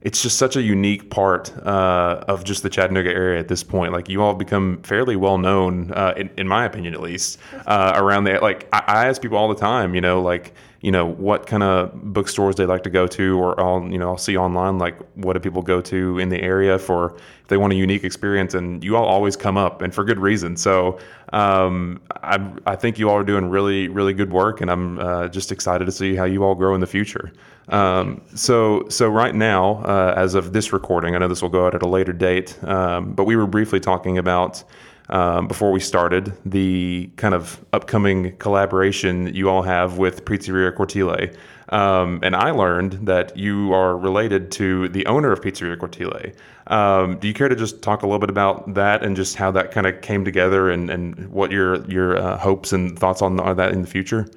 it's 0.02 0.22
just 0.24 0.38
such 0.38 0.56
a 0.56 0.62
unique 0.62 1.12
part 1.12 1.56
uh, 1.60 2.24
of 2.28 2.44
just 2.44 2.64
the 2.64 2.70
Chattanooga 2.70 3.12
area 3.12 3.40
at 3.40 3.48
this 3.48 3.64
point. 3.64 3.94
Like 3.94 4.10
you 4.10 4.22
all 4.22 4.32
have 4.32 4.40
become 4.40 4.82
fairly 4.82 5.16
well 5.16 5.38
known, 5.38 5.92
uh, 5.92 6.14
in, 6.18 6.32
in, 6.38 6.48
my 6.48 6.66
opinion, 6.66 6.96
at 6.96 7.02
least, 7.02 7.38
uh, 7.68 7.94
around 7.96 8.24
the 8.24 8.40
like. 8.40 8.68
I, 8.74 8.84
I, 8.88 9.08
ask 9.08 9.22
people 9.22 9.38
all 9.38 9.48
the 9.48 9.60
time, 9.60 9.94
you 9.94 10.02
know, 10.02 10.22
like 10.22 10.54
you 10.82 10.92
know 10.92 11.06
what 11.06 11.46
kind 11.46 11.62
of 11.62 11.92
bookstores 11.94 12.56
they 12.56 12.66
like 12.66 12.84
to 12.84 12.90
go 12.90 13.06
to, 13.08 13.40
or 13.40 13.60
I'll 13.60 13.88
you 13.90 14.00
know 14.00 14.10
I'll 14.10 14.18
see 14.18 14.36
online 14.36 14.80
like 14.80 14.98
what 15.16 15.34
do 15.34 15.40
people 15.40 15.62
go 15.62 15.80
to 15.82 16.18
in 16.18 16.30
the 16.30 16.42
area 16.42 16.80
for 16.80 17.16
if 17.16 17.48
they 17.48 17.58
want 17.58 17.72
a 17.74 17.76
unique 17.76 18.04
experience, 18.04 18.56
and 18.56 18.84
you 18.84 18.96
all 18.96 19.06
always 19.06 19.36
come 19.36 19.58
up, 19.58 19.82
and 19.82 19.94
for 19.94 20.04
good 20.04 20.20
reason. 20.20 20.58
So 20.58 20.98
um, 21.34 22.02
I 22.24 22.40
I 22.66 22.76
think 22.76 22.98
you 22.98 23.10
all 23.10 23.18
are 23.18 23.24
doing 23.24 23.50
really 23.50 23.90
really 23.90 24.14
good 24.14 24.32
work, 24.32 24.60
and 24.60 24.72
I'm 24.72 24.98
uh, 25.00 25.28
just 25.28 25.52
excited 25.52 25.86
to 25.86 25.92
see 25.92 26.16
how 26.16 26.26
you 26.26 26.44
all 26.44 26.56
grow 26.56 26.74
in 26.74 26.82
the 26.82 26.88
future. 26.88 27.32
Um, 27.70 28.20
so 28.34 28.88
so 28.90 29.08
right 29.08 29.36
now, 29.36 29.84
uh, 29.84 30.16
as 30.18 30.34
of 30.34 30.52
this 30.52 30.74
recording, 30.74 31.16
I 31.16 31.20
know 31.20 31.28
this 31.28 31.44
will 31.44 31.50
go 31.50 31.68
out 31.68 31.76
at 31.76 31.84
a 31.84 31.88
later 31.88 32.12
date, 32.12 32.62
um, 32.64 33.14
but 33.14 33.26
we 33.26 33.36
were 33.36 33.48
briefly 33.48 33.80
talking 33.80 34.18
about 34.18 34.64
um, 35.12 35.48
before 35.48 35.72
we 35.72 35.80
started 35.80 36.34
the 36.46 37.10
kind 37.18 37.34
of 37.34 37.64
upcoming 37.74 38.36
collaboration 38.38 39.26
that 39.26 39.36
you 39.36 39.50
all 39.50 39.62
have 39.62 39.98
with 39.98 40.26
Pizzeria 40.26 40.74
Cortile. 40.74 41.36
Um, 41.70 42.20
and 42.22 42.36
I 42.36 42.52
learned 42.52 42.94
that 43.08 43.38
you 43.38 43.74
are 43.74 43.98
related 43.98 44.52
to 44.54 44.90
the 44.90 45.06
owner 45.06 45.32
of 45.32 45.42
Pizzeria 45.42 45.78
Cortile. 45.78 46.36
Um, 46.68 47.18
do 47.20 47.28
you 47.28 47.34
care 47.34 47.50
to 47.50 47.56
just 47.56 47.82
talk 47.82 48.04
a 48.04 48.06
little 48.06 48.20
bit 48.20 48.30
about 48.30 48.74
that 48.74 49.04
and 49.04 49.16
just 49.16 49.36
how 49.36 49.52
that 49.52 49.72
kind 49.72 49.88
of 49.88 50.02
came 50.02 50.26
together 50.26 50.70
and, 50.70 50.90
and 50.90 51.30
what 51.30 51.52
your 51.52 51.86
your 51.86 52.18
uh, 52.18 52.38
hopes 52.38 52.74
and 52.74 52.98
thoughts 52.98 53.22
on 53.22 53.36
that 53.38 53.72
in 53.72 53.82
the 53.82 53.88
future? 53.88 54.28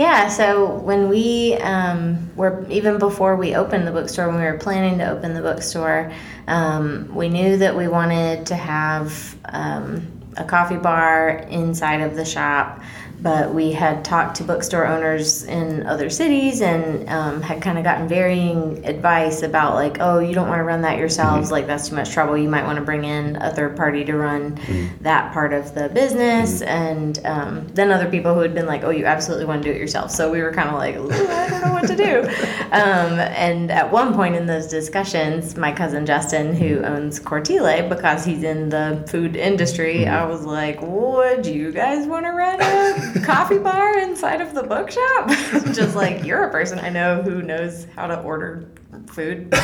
Yeah, 0.00 0.28
so 0.28 0.76
when 0.78 1.10
we 1.10 1.56
um, 1.56 2.34
were, 2.34 2.66
even 2.70 2.98
before 2.98 3.36
we 3.36 3.54
opened 3.54 3.86
the 3.86 3.90
bookstore, 3.90 4.28
when 4.28 4.38
we 4.38 4.44
were 4.44 4.56
planning 4.56 4.96
to 4.96 5.10
open 5.10 5.34
the 5.34 5.42
bookstore, 5.42 6.10
um, 6.46 7.14
we 7.14 7.28
knew 7.28 7.58
that 7.58 7.76
we 7.76 7.86
wanted 7.86 8.46
to 8.46 8.54
have 8.54 9.36
um, 9.44 10.10
a 10.38 10.44
coffee 10.44 10.78
bar 10.78 11.28
inside 11.50 12.00
of 12.00 12.16
the 12.16 12.24
shop 12.24 12.80
but 13.22 13.54
we 13.54 13.72
had 13.72 14.04
talked 14.04 14.36
to 14.36 14.44
bookstore 14.44 14.86
owners 14.86 15.44
in 15.44 15.86
other 15.86 16.08
cities 16.08 16.60
and 16.60 17.08
um, 17.08 17.42
had 17.42 17.60
kind 17.60 17.76
of 17.76 17.84
gotten 17.84 18.08
varying 18.08 18.84
advice 18.86 19.42
about 19.42 19.74
like 19.74 19.98
oh 20.00 20.18
you 20.18 20.34
don't 20.34 20.48
want 20.48 20.58
to 20.58 20.64
run 20.64 20.82
that 20.82 20.98
yourselves 20.98 21.46
mm-hmm. 21.46 21.54
like 21.54 21.66
that's 21.66 21.88
too 21.88 21.94
much 21.94 22.10
trouble 22.10 22.36
you 22.36 22.48
might 22.48 22.64
want 22.64 22.78
to 22.78 22.84
bring 22.84 23.04
in 23.04 23.36
a 23.36 23.54
third 23.54 23.76
party 23.76 24.04
to 24.04 24.16
run 24.16 24.56
mm-hmm. 24.56 25.02
that 25.02 25.32
part 25.32 25.52
of 25.52 25.74
the 25.74 25.88
business 25.90 26.60
mm-hmm. 26.60 26.68
and 26.68 27.26
um, 27.26 27.66
then 27.68 27.90
other 27.90 28.08
people 28.08 28.34
who 28.34 28.40
had 28.40 28.54
been 28.54 28.66
like 28.66 28.84
oh 28.84 28.90
you 28.90 29.04
absolutely 29.04 29.44
want 29.44 29.62
to 29.62 29.68
do 29.68 29.74
it 29.74 29.78
yourself 29.80 30.10
so 30.10 30.30
we 30.30 30.40
were 30.40 30.52
kind 30.52 30.68
of 30.68 30.74
like 30.74 30.94
i 30.94 31.48
don't 31.48 31.62
know 31.62 31.72
what 31.72 31.86
to 31.86 31.96
do 31.96 32.20
um, 32.72 33.18
and 33.18 33.70
at 33.70 33.90
one 33.90 34.14
point 34.14 34.34
in 34.34 34.46
those 34.46 34.66
discussions 34.66 35.56
my 35.56 35.72
cousin 35.72 36.06
justin 36.06 36.54
who 36.54 36.82
owns 36.84 37.20
cortile 37.20 37.88
because 37.88 38.24
he's 38.24 38.42
in 38.42 38.68
the 38.70 39.04
food 39.08 39.36
industry 39.36 40.00
mm-hmm. 40.00 40.14
i 40.14 40.24
was 40.24 40.44
like 40.44 40.78
would 40.82 41.44
you 41.44 41.70
guys 41.70 42.06
want 42.06 42.24
to 42.24 42.30
run 42.30 42.58
it 42.60 43.09
coffee 43.24 43.58
bar 43.58 43.98
inside 43.98 44.40
of 44.40 44.54
the 44.54 44.62
bookshop. 44.62 45.28
Just 45.74 45.94
like 45.96 46.24
you're 46.24 46.44
a 46.44 46.50
person 46.50 46.78
I 46.78 46.90
know 46.90 47.22
who 47.22 47.42
knows 47.42 47.86
how 47.96 48.06
to 48.06 48.20
order 48.20 48.70
food 49.06 49.54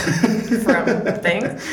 from 0.65 0.87
things. 1.21 1.67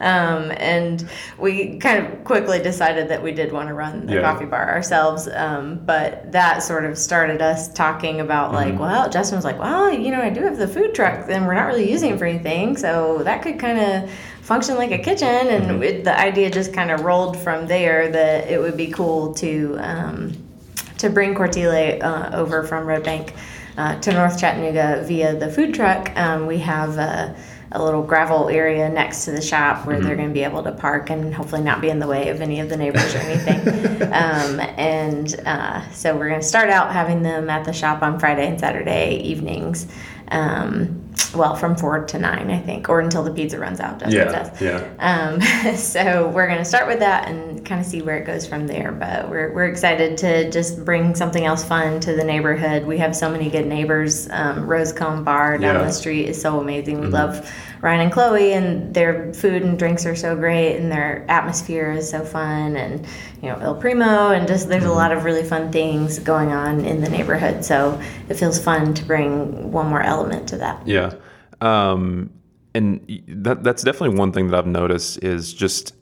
Um, 0.00 0.52
and 0.56 1.08
we 1.38 1.78
kind 1.78 2.06
of 2.06 2.24
quickly 2.24 2.60
decided 2.60 3.08
that 3.08 3.22
we 3.22 3.32
did 3.32 3.52
want 3.52 3.68
to 3.68 3.74
run 3.74 4.06
the 4.06 4.14
yeah. 4.14 4.20
coffee 4.20 4.44
bar 4.44 4.68
ourselves. 4.68 5.28
Um, 5.28 5.84
but 5.84 6.30
that 6.32 6.62
sort 6.62 6.84
of 6.84 6.98
started 6.98 7.42
us 7.42 7.72
talking 7.72 8.20
about, 8.20 8.52
like, 8.52 8.74
mm-hmm. 8.74 8.82
well, 8.82 9.10
Justin 9.10 9.36
was 9.36 9.44
like, 9.44 9.58
well, 9.58 9.92
you 9.92 10.10
know, 10.10 10.20
I 10.20 10.30
do 10.30 10.42
have 10.42 10.58
the 10.58 10.68
food 10.68 10.94
truck 10.94 11.26
and 11.28 11.46
we're 11.46 11.54
not 11.54 11.66
really 11.66 11.90
using 11.90 12.12
it 12.12 12.18
for 12.18 12.26
anything. 12.26 12.76
So 12.76 13.22
that 13.24 13.42
could 13.42 13.58
kind 13.58 13.78
of 13.78 14.10
function 14.42 14.76
like 14.76 14.90
a 14.90 14.98
kitchen. 14.98 15.28
And 15.28 15.64
mm-hmm. 15.64 15.82
it, 15.82 16.04
the 16.04 16.18
idea 16.18 16.50
just 16.50 16.72
kind 16.72 16.90
of 16.90 17.00
rolled 17.00 17.36
from 17.36 17.66
there 17.66 18.10
that 18.10 18.48
it 18.48 18.60
would 18.60 18.76
be 18.76 18.88
cool 18.88 19.34
to. 19.34 19.76
Um, 19.80 20.47
to 20.98 21.10
bring 21.10 21.34
Cortile 21.34 22.02
uh, 22.02 22.30
over 22.34 22.62
from 22.62 22.86
Red 22.86 23.04
Bank 23.04 23.34
uh, 23.76 23.98
to 24.00 24.12
North 24.12 24.38
Chattanooga 24.38 25.04
via 25.06 25.34
the 25.34 25.50
food 25.50 25.72
truck. 25.72 26.14
Um, 26.16 26.46
we 26.46 26.58
have 26.58 26.98
a, 26.98 27.34
a, 27.72 27.82
little 27.82 28.02
gravel 28.02 28.48
area 28.48 28.88
next 28.88 29.24
to 29.26 29.30
the 29.30 29.40
shop 29.40 29.86
where 29.86 29.96
mm-hmm. 29.96 30.06
they're 30.06 30.16
going 30.16 30.28
to 30.28 30.34
be 30.34 30.42
able 30.42 30.64
to 30.64 30.72
park 30.72 31.10
and 31.10 31.32
hopefully 31.32 31.62
not 31.62 31.80
be 31.80 31.88
in 31.88 32.00
the 32.00 32.06
way 32.06 32.28
of 32.28 32.40
any 32.40 32.58
of 32.58 32.68
the 32.68 32.76
neighbors 32.76 33.14
or 33.14 33.18
anything. 33.18 34.02
um, 34.12 34.60
and 34.76 35.40
uh, 35.46 35.88
so 35.90 36.16
we're 36.16 36.28
going 36.28 36.40
to 36.40 36.46
start 36.46 36.70
out 36.70 36.92
having 36.92 37.22
them 37.22 37.48
at 37.48 37.64
the 37.64 37.72
shop 37.72 38.02
on 38.02 38.18
Friday 38.18 38.48
and 38.48 38.58
Saturday 38.58 39.18
evenings. 39.18 39.86
Um, 40.30 41.07
well, 41.34 41.54
from 41.54 41.76
four 41.76 42.04
to 42.04 42.18
nine, 42.18 42.50
I 42.50 42.58
think, 42.58 42.88
or 42.88 43.00
until 43.00 43.22
the 43.22 43.30
pizza 43.30 43.58
runs 43.58 43.80
out. 43.80 44.00
Yeah, 44.10 44.54
yeah. 44.60 44.88
Um, 44.98 45.76
so 45.76 46.28
we're 46.28 46.46
going 46.46 46.58
to 46.58 46.64
start 46.64 46.86
with 46.86 47.00
that 47.00 47.28
and 47.28 47.64
kind 47.64 47.80
of 47.80 47.86
see 47.86 48.02
where 48.02 48.16
it 48.16 48.24
goes 48.24 48.46
from 48.46 48.66
there. 48.66 48.92
But 48.92 49.28
we're 49.28 49.52
we're 49.52 49.66
excited 49.66 50.16
to 50.18 50.50
just 50.50 50.84
bring 50.84 51.14
something 51.14 51.44
else 51.44 51.64
fun 51.64 52.00
to 52.00 52.14
the 52.14 52.24
neighborhood. 52.24 52.84
We 52.84 52.98
have 52.98 53.14
so 53.14 53.30
many 53.30 53.50
good 53.50 53.66
neighbors. 53.66 54.28
Um, 54.30 54.66
Rosecomb 54.66 55.24
Bar 55.24 55.58
down 55.58 55.76
yeah. 55.76 55.84
the 55.84 55.92
street 55.92 56.26
is 56.26 56.40
so 56.40 56.60
amazing. 56.60 57.00
We 57.00 57.06
mm-hmm. 57.06 57.14
love 57.14 57.50
Ryan 57.80 58.00
and 58.00 58.12
Chloe, 58.12 58.52
and 58.52 58.92
their 58.94 59.32
food 59.34 59.62
and 59.62 59.78
drinks 59.78 60.04
are 60.06 60.16
so 60.16 60.36
great, 60.36 60.76
and 60.76 60.90
their 60.90 61.24
atmosphere 61.28 61.92
is 61.92 62.08
so 62.08 62.24
fun, 62.24 62.76
and 62.76 63.06
you 63.42 63.48
know 63.48 63.58
Il 63.60 63.74
Primo, 63.74 64.30
and 64.30 64.48
just 64.48 64.68
there's 64.68 64.82
mm-hmm. 64.82 64.92
a 64.92 64.94
lot 64.94 65.12
of 65.12 65.24
really 65.24 65.44
fun 65.44 65.70
things 65.70 66.18
going 66.18 66.52
on 66.52 66.84
in 66.84 67.00
the 67.00 67.08
neighborhood. 67.08 67.64
So 67.64 68.00
it 68.28 68.34
feels 68.34 68.62
fun 68.62 68.94
to 68.94 69.04
bring 69.04 69.70
one 69.72 69.86
more 69.86 70.02
element 70.02 70.48
to 70.50 70.56
that. 70.58 70.86
Yeah, 70.86 71.14
um, 71.60 72.30
and 72.74 73.00
that 73.28 73.62
that's 73.62 73.82
definitely 73.82 74.18
one 74.18 74.32
thing 74.32 74.48
that 74.48 74.58
I've 74.58 74.66
noticed 74.66 75.22
is 75.22 75.52
just 75.52 75.94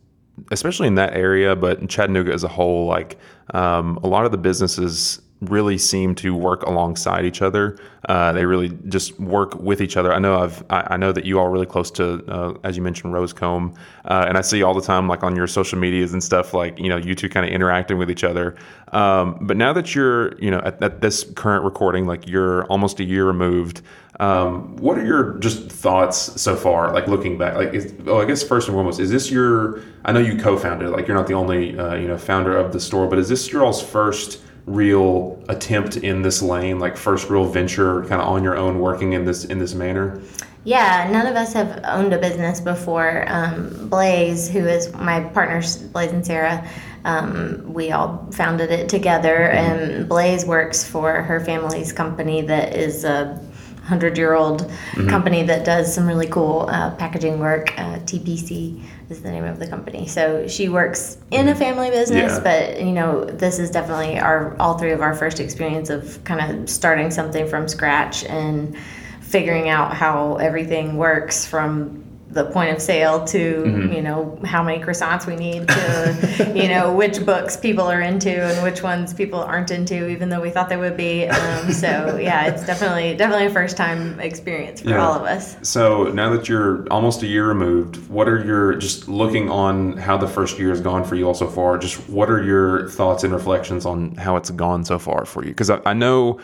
especially 0.51 0.87
in 0.87 0.97
that 0.97 1.15
area, 1.15 1.57
but 1.57 1.79
in 1.81 1.89
Chattanooga 1.89 2.33
as 2.33 2.45
a 2.45 2.49
whole, 2.49 2.87
like 2.87 3.19
um, 3.55 3.99
a 4.03 4.07
lot 4.07 4.25
of 4.27 4.33
the 4.33 4.39
businesses 4.39 5.21
really 5.41 5.77
seem 5.77 6.15
to 6.15 6.35
work 6.35 6.63
alongside 6.63 7.25
each 7.25 7.43
other. 7.43 7.79
Uh, 8.09 8.33
they 8.33 8.47
really 8.47 8.71
just 8.89 9.19
work 9.21 9.55
with 9.57 9.81
each 9.81 9.97
other. 9.97 10.13
I 10.13 10.19
know 10.19 10.39
I've 10.39 10.65
I, 10.71 10.87
I 10.93 10.97
know 10.97 11.13
that 11.13 11.25
you 11.25 11.39
all 11.39 11.49
really 11.49 11.67
close 11.67 11.91
to, 11.93 12.25
uh, 12.29 12.55
as 12.65 12.77
you 12.77 12.83
mentioned, 12.83 13.13
Rosecomb, 13.13 13.77
uh, 14.05 14.25
and 14.29 14.39
I 14.39 14.41
see 14.41 14.63
all 14.63 14.75
the 14.75 14.81
time 14.81 15.09
like 15.09 15.23
on 15.23 15.37
your 15.37 15.47
social 15.47 15.79
medias 15.79 16.13
and 16.13 16.23
stuff 16.23 16.55
like 16.55 16.79
you 16.79 16.89
know 16.89 16.97
you 16.97 17.15
two 17.15 17.29
kind 17.29 17.45
of 17.45 17.53
interacting 17.53 17.99
with 17.99 18.11
each 18.11 18.25
other. 18.25 18.55
Um, 18.93 19.39
but 19.41 19.57
now 19.57 19.73
that 19.73 19.95
you're 19.95 20.39
you 20.39 20.51
know 20.51 20.61
at, 20.65 20.83
at, 20.83 21.01
this 21.01 21.25
current 21.35 21.65
recording, 21.65 22.07
like 22.07 22.27
you're 22.27 22.65
almost 22.67 23.01
a 23.01 23.05
year 23.05 23.27
removed. 23.27 23.83
Um, 24.19 24.77
what 24.77 24.97
are 24.97 25.05
your 25.05 25.35
just 25.41 25.71
thoughts 25.71 26.41
so 26.41 26.57
far? 26.57 26.95
Like 26.95 27.09
looking 27.09 27.37
back, 27.37 27.57
like 27.57 27.75
is, 27.75 27.93
oh, 28.07 28.21
I 28.21 28.25
guess 28.25 28.43
first 28.43 28.69
and 28.69 28.75
foremost, 28.75 29.01
is 29.01 29.11
this 29.11 29.31
your? 29.31 29.83
I 30.07 30.13
know 30.13 30.21
you 30.21 30.39
co-founded. 30.39 30.89
Like 30.91 31.07
you're 31.07 31.17
not 31.17 31.27
the 31.27 31.35
only 31.35 31.79
uh, 31.79 31.97
you 31.97 32.09
know 32.09 32.17
founder 32.17 32.57
of 32.57 32.73
the 32.73 32.81
store, 32.81 33.09
but 33.09 33.19
is 33.19 33.29
this 33.29 33.53
your 33.53 33.65
all's 33.65 33.83
first? 33.83 34.43
Real 34.67 35.43
attempt 35.49 35.97
in 35.97 36.23
this 36.23 36.43
lane, 36.43 36.79
like 36.79 36.97
first 36.97 37.31
real 37.31 37.45
venture, 37.45 38.03
kind 38.03 38.21
of 38.21 38.29
on 38.29 38.43
your 38.43 38.57
own, 38.57 38.79
working 38.81 39.13
in 39.13 39.25
this 39.25 39.45
in 39.45 39.59
this 39.59 39.75
manner? 39.75 40.21
Yeah, 40.65 41.09
none 41.13 41.29
of 41.29 41.37
us 41.37 41.53
have 41.53 41.81
owned 41.85 42.13
a 42.13 42.19
business 42.19 42.61
before. 42.61 43.25
Um, 43.29 43.89
Blaze, 43.89 44.49
who 44.49 44.67
is 44.67 44.93
my 44.95 45.21
partners, 45.21 45.77
Blaze 45.77 46.11
and 46.11 46.27
Sarah, 46.27 46.69
um, 47.05 47.73
we 47.73 47.93
all 47.93 48.29
founded 48.33 48.73
it 48.73 48.89
together. 48.89 49.49
Mm-hmm. 49.53 49.93
And 49.93 50.09
Blaze 50.09 50.45
works 50.45 50.85
for 50.85 51.23
her 51.23 51.39
family's 51.39 51.93
company 51.93 52.43
that 52.43 52.75
is 52.75 53.05
a 53.05 53.41
hundred 53.87 54.19
year 54.19 54.35
old 54.35 54.63
mm-hmm. 54.63 55.09
company 55.09 55.43
that 55.45 55.65
does 55.65 55.95
some 55.95 56.07
really 56.07 56.27
cool 56.27 56.69
uh, 56.69 56.95
packaging 56.97 57.39
work. 57.39 57.73
Uh, 57.79 57.99
TPC 58.01 58.83
is 59.09 59.23
the 59.23 59.31
name 59.31 59.45
of 59.45 59.59
the 59.59 59.67
company. 59.67 60.09
So 60.09 60.49
she 60.49 60.69
works 60.69 61.19
in 61.31 61.47
a 61.47 61.51
mm-hmm. 61.51 61.59
family 61.59 61.91
business, 61.91 62.33
yeah. 62.33 62.41
but 62.41 62.81
you 62.83 62.93
know, 62.93 63.25
this 63.25 63.59
is 63.59 63.71
definitely 63.71 64.19
our 64.19 64.57
all 64.61 64.77
three 64.77 64.93
of 64.93 65.01
our 65.01 65.15
first 65.15 65.41
experience 65.41 65.89
of 65.89 66.23
kind 66.25 66.41
of 66.41 66.69
starting 66.69 67.11
something 67.11 67.47
from 67.49 67.69
scratch 67.69 68.25
and 68.25 68.77
figuring 69.21 69.69
out 69.69 69.95
how 69.95 70.37
everything 70.37 70.97
works 70.97 71.47
from 71.47 72.06
the 72.37 72.45
point 72.45 72.71
of 72.71 72.81
sale 72.81 73.25
to 73.25 73.63
mm-hmm. 73.65 73.93
you 73.93 74.03
know 74.03 74.39
how 74.45 74.63
many 74.63 74.83
croissants 74.83 75.27
we 75.27 75.35
need 75.35 75.67
to 75.67 76.53
you 76.55 76.69
know 76.69 76.95
which 76.95 77.25
books 77.25 77.57
people 77.57 77.85
are 77.85 78.03
into 78.03 78.31
and 78.31 78.63
which 78.63 78.83
ones 78.83 79.15
people 79.15 79.41
aren't 79.41 79.71
into 79.71 80.09
even 80.09 80.29
though 80.29 80.41
we 80.41 80.51
thought 80.51 80.69
they 80.69 80.77
would 80.77 80.97
be 80.97 81.27
um, 81.27 81.73
so 81.73 82.17
yeah 82.19 82.47
it's 82.47 82.65
definitely 82.65 83.17
definitely 83.17 83.47
a 83.47 83.51
first 83.51 83.77
time 83.77 84.21
experience 84.21 84.83
for 84.83 84.91
yeah. 84.91 85.05
all 85.05 85.15
of 85.15 85.23
us 85.23 85.57
so 85.67 86.05
now 86.13 86.31
that 86.31 86.47
you're 86.47 86.87
almost 86.93 87.23
a 87.23 87.27
year 87.27 87.49
removed 87.49 87.97
what 88.09 88.29
are 88.29 88.45
your 88.45 88.75
just 88.75 89.09
looking 89.09 89.51
on 89.51 89.97
how 89.97 90.17
the 90.17 90.29
first 90.29 90.59
year 90.59 90.69
has 90.69 90.81
gone 90.81 91.03
for 91.03 91.17
you 91.17 91.27
all 91.27 91.35
so 91.35 91.49
far 91.49 91.79
just 91.79 91.97
what 92.09 92.31
are 92.31 92.43
your 92.43 92.89
thoughts 92.91 93.25
and 93.25 93.33
reflections 93.33 93.87
on 93.87 94.15
how 94.17 94.37
it's 94.37 94.51
gone 94.51 94.85
so 94.85 94.99
far 94.99 95.25
for 95.25 95.43
you 95.43 95.51
because 95.51 95.71
I, 95.71 95.81
I 95.87 95.95
know 95.95 96.39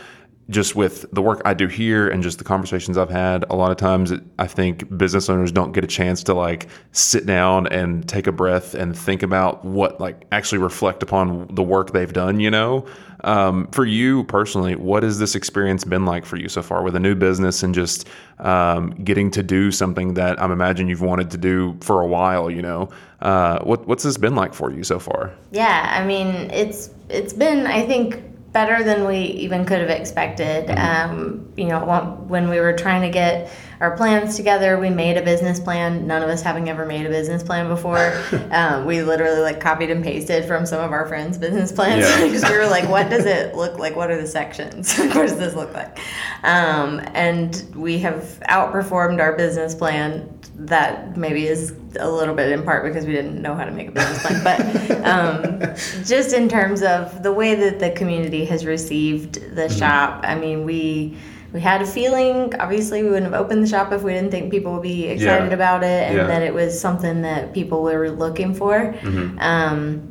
just 0.51 0.75
with 0.75 1.07
the 1.13 1.23
work 1.23 1.41
I 1.45 1.55
do 1.55 1.69
here 1.69 2.09
and 2.09 2.23
just 2.23 2.39
the 2.39 2.45
conversations 2.45 2.99
I've 2.99 3.11
had, 3.11 3.45
a 3.49 3.55
lot 3.55 3.71
of 3.71 3.77
times 3.77 4.13
I 4.39 4.47
think 4.47 4.97
business 4.97 5.29
owners 5.29 5.53
don't 5.53 5.73
get 5.73 5.85
a 5.85 5.87
chance 5.87 6.23
to 6.25 6.35
like 6.35 6.69
sit 6.91 7.27
down 7.27 7.67
and 7.69 8.07
take 8.09 8.27
a 8.27 8.33
breath 8.33 8.75
and 8.75 8.97
think 8.97 9.23
about 9.23 9.65
what 9.65 10.01
like 10.01 10.27
actually 10.33 10.59
reflect 10.59 11.03
upon 11.03 11.47
the 11.55 11.63
work 11.63 11.93
they've 11.93 12.13
done. 12.13 12.41
You 12.41 12.51
know, 12.51 12.87
um, 13.25 13.69
for 13.69 13.85
you 13.85 14.25
personally, 14.25 14.75
what 14.75 15.05
has 15.05 15.19
this 15.19 15.35
experience 15.35 15.85
been 15.85 16.05
like 16.05 16.27
for 16.27 16.37
you 16.37 16.49
so 16.49 16.63
far 16.63 16.83
with 16.83 16.97
a 16.97 17.01
new 17.01 17.15
business 17.15 17.63
and 17.63 17.75
just 17.75 18.09
um, 18.41 18.91
getting 19.05 19.31
to 19.31 19.43
do 19.43 19.71
something 19.71 20.15
that 20.15 20.41
I'm 20.43 20.51
imagine 20.51 20.89
you've 20.89 21.03
wanted 21.03 21.31
to 21.31 21.39
do 21.39 21.77
for 21.81 22.01
a 22.01 22.07
while? 22.07 22.51
You 22.51 22.63
know, 22.63 22.91
uh, 23.21 23.63
what 23.63 23.87
what's 23.87 24.03
this 24.03 24.17
been 24.17 24.35
like 24.35 24.55
for 24.55 24.73
you 24.73 24.83
so 24.83 24.99
far? 24.99 25.33
Yeah, 25.53 25.97
I 25.99 26.05
mean, 26.05 26.51
it's 26.51 26.91
it's 27.09 27.33
been 27.33 27.67
I 27.67 27.87
think 27.87 28.32
better 28.53 28.85
than 28.85 29.07
we 29.07 29.19
even 29.19 29.65
could 29.65 29.81
have 29.81 29.91
expected. 29.91 30.67
Mm-hmm. 30.67 31.13
Um, 31.13 31.53
you 31.57 31.67
know, 31.67 31.85
when 32.29 32.49
we 32.49 32.61
were 32.61 32.75
trying 32.75 33.03
to 33.03 33.11
get 33.11 33.51
our 33.83 33.97
plans 33.97 34.37
together, 34.37 34.79
we 34.79 34.91
made 34.91 35.17
a 35.17 35.23
business 35.23 35.59
plan. 35.59 36.07
None 36.07 36.23
of 36.23 36.29
us 36.29 36.41
having 36.41 36.69
ever 36.69 36.87
made 36.87 37.05
a 37.05 37.09
business 37.09 37.43
plan 37.43 37.67
before, 37.67 38.17
um, 38.53 38.87
we 38.87 39.03
literally 39.03 39.41
like 39.41 39.61
copied 39.61 39.91
and 39.91 40.05
pasted 40.05 40.45
from 40.45 40.65
some 40.65 40.81
of 40.81 40.93
our 40.93 41.05
friends' 41.07 41.37
business 41.37 41.73
plans 41.73 42.07
because 42.23 42.45
yeah. 42.45 42.51
we 42.53 42.59
were 42.59 42.69
like, 42.69 42.89
"What 42.89 43.11
does 43.11 43.27
it 43.27 43.55
look 43.57 43.81
like? 43.81 43.97
What 43.97 44.09
are 44.13 44.21
the 44.21 44.27
sections? 44.27 44.97
what 44.97 45.15
does 45.15 45.37
this 45.37 45.57
look 45.57 45.75
like?" 45.75 45.99
Um, 46.45 47.01
and 47.13 47.61
we 47.75 47.99
have 47.99 48.39
outperformed 48.49 49.21
our 49.21 49.37
business 49.37 49.75
plan 49.75 50.33
that 50.55 51.17
maybe 51.17 51.49
is 51.49 51.75
a 51.99 52.09
little 52.09 52.37
bit 52.37 52.53
in 52.53 52.63
part 52.63 52.85
because 52.85 53.05
we 53.05 53.13
didn't 53.13 53.43
know 53.43 53.57
how 53.57 53.65
to 53.65 53.73
make 53.73 53.89
a 53.89 53.91
business 53.91 54.23
plan, 54.23 54.45
but 54.45 55.05
um, 55.05 55.61
just 56.05 56.33
in 56.33 56.49
terms 56.49 56.83
of 56.83 57.25
the 57.25 57.33
way 57.33 57.57
that 57.57 57.81
the 57.81 57.91
community 57.91 58.45
has 58.45 58.65
received 58.65 59.35
the 59.57 59.63
mm-hmm. 59.63 59.77
shop, 59.77 60.25
I 60.25 60.37
mean, 60.37 60.65
we 60.65 61.19
we 61.53 61.61
had 61.61 61.83
a 61.83 61.87
feeling. 61.87 62.55
Obviously, 62.59 63.03
we 63.03 63.11
wouldn't 63.11 63.33
have 63.33 63.41
opened 63.41 63.63
the 63.63 63.67
shop 63.67 63.93
if 63.93 64.03
we 64.03 64.13
didn't 64.13 64.31
think 64.31 64.51
people 64.51 64.73
would 64.75 64.83
be 64.83 65.07
excited 65.07 65.49
yeah. 65.49 65.55
about 65.55 65.83
it 65.83 66.09
and 66.09 66.17
yeah. 66.17 66.27
that 66.27 66.43
it 66.43 66.55
was 66.55 66.79
something 66.79 67.23
that 67.23 67.53
people 67.53 67.83
were 67.83 68.11
looking 68.11 68.55
for. 68.55 68.93
Mm-hmm. 68.93 69.39
Um, 69.39 70.09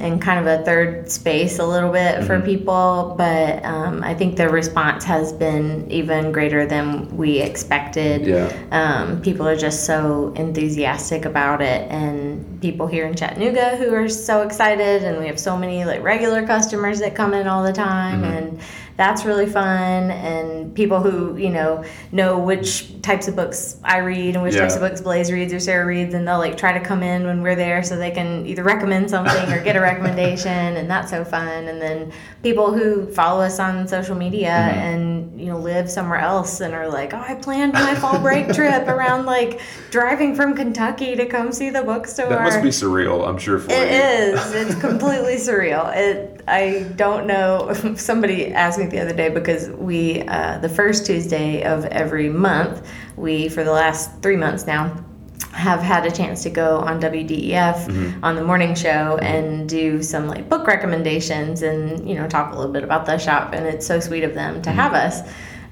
in 0.00 0.18
kind 0.18 0.40
of 0.40 0.60
a 0.60 0.64
third 0.64 1.10
space 1.10 1.58
a 1.58 1.66
little 1.66 1.92
bit 1.92 2.24
for 2.24 2.40
people, 2.40 3.14
but 3.16 3.64
um, 3.64 4.02
I 4.02 4.14
think 4.14 4.36
the 4.36 4.48
response 4.48 5.04
has 5.04 5.32
been 5.32 5.90
even 5.90 6.32
greater 6.32 6.66
than 6.66 7.14
we 7.16 7.40
expected. 7.40 8.26
Yeah. 8.26 8.52
Um, 8.70 9.20
people 9.20 9.46
are 9.46 9.56
just 9.56 9.84
so 9.84 10.32
enthusiastic 10.36 11.24
about 11.24 11.60
it, 11.60 11.90
and 11.90 12.55
people 12.66 12.88
here 12.88 13.06
in 13.06 13.14
Chattanooga 13.14 13.76
who 13.76 13.94
are 13.94 14.08
so 14.08 14.42
excited, 14.42 15.04
and 15.04 15.20
we 15.20 15.26
have 15.28 15.38
so 15.38 15.56
many 15.56 15.84
like 15.84 16.02
regular 16.02 16.44
customers 16.44 16.98
that 16.98 17.14
come 17.14 17.32
in 17.32 17.46
all 17.46 17.62
the 17.62 17.72
time, 17.72 18.24
and 18.24 18.58
that's 18.96 19.24
really 19.24 19.46
fun. 19.46 20.10
And 20.10 20.74
people 20.74 21.00
who 21.00 21.36
you 21.36 21.50
know 21.50 21.84
know 22.10 22.38
which 22.38 23.00
types 23.02 23.28
of 23.28 23.36
books 23.36 23.76
I 23.84 23.98
read 23.98 24.34
and 24.34 24.42
which 24.42 24.54
Yeah. 24.54 24.62
types 24.62 24.74
of 24.74 24.80
books 24.80 25.00
Blaze 25.00 25.30
reads 25.30 25.52
or 25.52 25.60
Sarah 25.60 25.86
reads, 25.86 26.12
and 26.12 26.26
they'll 26.26 26.38
like 26.38 26.56
try 26.56 26.76
to 26.76 26.84
come 26.84 27.04
in 27.04 27.24
when 27.24 27.40
we're 27.40 27.54
there 27.54 27.84
so 27.84 27.96
they 27.96 28.10
can 28.10 28.44
either 28.46 28.64
recommend 28.64 29.08
something 29.10 29.52
or 29.52 29.62
get 29.62 29.76
a 29.76 29.80
recommendation, 29.92 30.50
and 30.76 30.90
that's 30.90 31.10
so 31.10 31.24
fun. 31.24 31.68
And 31.68 31.80
then 31.80 32.10
people 32.42 32.72
who 32.72 33.06
follow 33.12 33.42
us 33.42 33.60
on 33.60 33.86
social 33.86 34.16
media 34.16 34.48
Mm-hmm. 34.56 34.78
and 34.90 35.40
you 35.40 35.46
know 35.46 35.58
live 35.58 35.88
somewhere 35.88 36.18
else 36.18 36.60
and 36.60 36.74
are 36.74 36.88
like, 36.88 37.14
oh, 37.14 37.18
I 37.28 37.34
planned 37.36 37.74
my 37.74 37.94
fall 37.94 38.18
break 38.18 38.52
trip 38.52 38.88
around 38.96 39.24
like 39.26 39.60
driving 39.90 40.34
from 40.34 40.54
Kentucky 40.56 41.14
to 41.14 41.26
come 41.26 41.52
see 41.52 41.70
the 41.70 41.82
bookstore. 41.82 42.28
Must 42.64 42.80
be 42.80 42.86
surreal, 42.86 43.26
I'm 43.28 43.38
sure 43.38 43.58
for 43.58 43.70
It 43.70 43.90
you. 43.90 43.98
is. 44.38 44.52
It's 44.52 44.74
completely 44.80 45.36
surreal. 45.36 45.94
It. 45.96 46.42
I 46.48 46.86
don't 46.96 47.26
know. 47.26 47.72
Somebody 47.96 48.52
asked 48.52 48.78
me 48.78 48.86
the 48.86 49.00
other 49.00 49.14
day 49.14 49.28
because 49.28 49.68
we, 49.70 50.22
uh, 50.22 50.58
the 50.58 50.68
first 50.68 51.06
Tuesday 51.06 51.62
of 51.64 51.84
every 51.86 52.28
month, 52.28 52.86
we 53.16 53.48
for 53.48 53.64
the 53.64 53.72
last 53.72 54.10
three 54.22 54.36
months 54.36 54.66
now, 54.66 55.04
have 55.52 55.80
had 55.80 56.04
a 56.04 56.10
chance 56.10 56.42
to 56.42 56.50
go 56.50 56.78
on 56.80 57.00
WDEF 57.00 58.22
on 58.22 58.36
the 58.36 58.44
morning 58.44 58.74
show 58.74 59.18
and 59.22 59.68
do 59.68 60.02
some 60.02 60.28
like 60.28 60.48
book 60.50 60.66
recommendations 60.66 61.62
and 61.62 62.06
you 62.08 62.14
know 62.14 62.28
talk 62.28 62.52
a 62.52 62.56
little 62.56 62.72
bit 62.72 62.84
about 62.84 63.06
the 63.06 63.16
shop. 63.18 63.52
And 63.54 63.66
it's 63.66 63.86
so 63.86 63.98
sweet 64.00 64.24
of 64.24 64.34
them 64.34 64.60
to 64.62 64.70
have 64.70 64.92
us. 64.94 65.20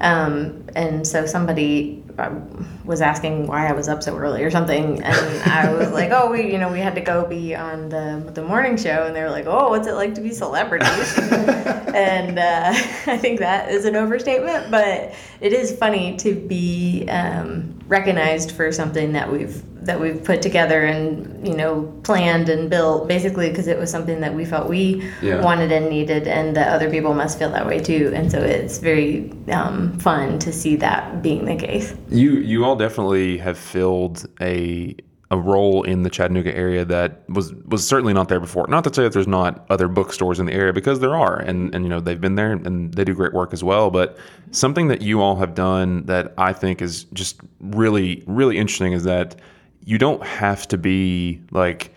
Um, 0.00 0.64
and 0.74 1.06
so 1.06 1.24
somebody 1.26 2.02
um, 2.18 2.66
was 2.84 3.00
asking 3.00 3.46
why 3.46 3.66
I 3.66 3.72
was 3.72 3.88
up 3.88 4.02
so 4.02 4.16
early 4.16 4.44
or 4.44 4.50
something, 4.50 5.02
and 5.02 5.50
I 5.50 5.72
was 5.72 5.90
like, 5.90 6.10
"Oh, 6.10 6.30
we, 6.30 6.52
you 6.52 6.58
know, 6.58 6.70
we 6.72 6.80
had 6.80 6.94
to 6.94 7.00
go 7.00 7.26
be 7.26 7.54
on 7.54 7.88
the 7.88 8.30
the 8.32 8.42
morning 8.42 8.76
show," 8.76 9.06
and 9.06 9.14
they 9.14 9.22
were 9.22 9.30
like, 9.30 9.46
"Oh, 9.46 9.70
what's 9.70 9.86
it 9.86 9.94
like 9.94 10.14
to 10.14 10.20
be 10.20 10.32
celebrities?" 10.32 11.18
and 11.18 12.38
uh, 12.38 12.72
I 13.06 13.18
think 13.18 13.40
that 13.40 13.70
is 13.70 13.84
an 13.84 13.96
overstatement, 13.96 14.70
but 14.70 15.14
it 15.40 15.52
is 15.52 15.76
funny 15.76 16.16
to 16.18 16.34
be 16.34 17.06
um, 17.08 17.78
recognized 17.88 18.52
for 18.52 18.72
something 18.72 19.12
that 19.12 19.30
we've 19.30 19.62
that 19.84 20.00
we've 20.00 20.24
put 20.24 20.40
together 20.40 20.84
and 20.84 21.46
you 21.46 21.54
know 21.54 21.82
planned 22.04 22.48
and 22.48 22.70
built, 22.70 23.06
basically 23.06 23.50
because 23.50 23.66
it 23.66 23.78
was 23.78 23.90
something 23.90 24.20
that 24.20 24.34
we 24.34 24.44
felt 24.46 24.68
we 24.68 25.02
Yeah. 25.20 25.42
wanted 25.42 25.70
and 25.72 25.90
needed, 25.90 26.26
and 26.26 26.56
that 26.56 26.68
other 26.68 26.90
people 26.90 27.12
must 27.14 27.38
feel 27.38 27.50
that 27.50 27.66
way 27.66 27.78
too, 27.80 28.10
and 28.14 28.30
so 28.32 28.38
it's 28.38 28.78
very 28.78 29.30
um, 29.50 29.98
fun 29.98 30.38
to 30.38 30.52
see 30.52 30.76
that 30.76 31.22
being 31.22 31.44
the 31.44 31.56
case. 31.56 31.94
You 32.08 32.36
you 32.36 32.64
all 32.64 32.76
definitely 32.76 33.36
have 33.38 33.58
filled 33.58 34.26
a 34.40 34.96
a 35.30 35.38
role 35.38 35.82
in 35.84 36.02
the 36.02 36.10
Chattanooga 36.10 36.54
area 36.54 36.84
that 36.84 37.28
was 37.28 37.54
was 37.54 37.86
certainly 37.86 38.12
not 38.12 38.28
there 38.28 38.40
before. 38.40 38.66
Not 38.68 38.84
to 38.84 38.94
say 38.94 39.02
that 39.04 39.12
there's 39.12 39.26
not 39.26 39.64
other 39.70 39.88
bookstores 39.88 40.38
in 40.38 40.46
the 40.46 40.52
area 40.52 40.72
because 40.72 41.00
there 41.00 41.16
are, 41.16 41.38
and 41.38 41.74
and 41.74 41.84
you 41.84 41.88
know 41.88 42.00
they've 42.00 42.20
been 42.20 42.34
there 42.34 42.52
and 42.52 42.92
they 42.92 43.04
do 43.04 43.14
great 43.14 43.32
work 43.32 43.52
as 43.52 43.64
well. 43.64 43.90
But 43.90 44.18
something 44.50 44.88
that 44.88 45.02
you 45.02 45.22
all 45.22 45.36
have 45.36 45.54
done 45.54 46.04
that 46.06 46.34
I 46.36 46.52
think 46.52 46.82
is 46.82 47.04
just 47.04 47.40
really 47.60 48.22
really 48.26 48.58
interesting 48.58 48.92
is 48.92 49.04
that 49.04 49.40
you 49.84 49.98
don't 49.98 50.22
have 50.24 50.68
to 50.68 50.78
be 50.78 51.40
like 51.50 51.94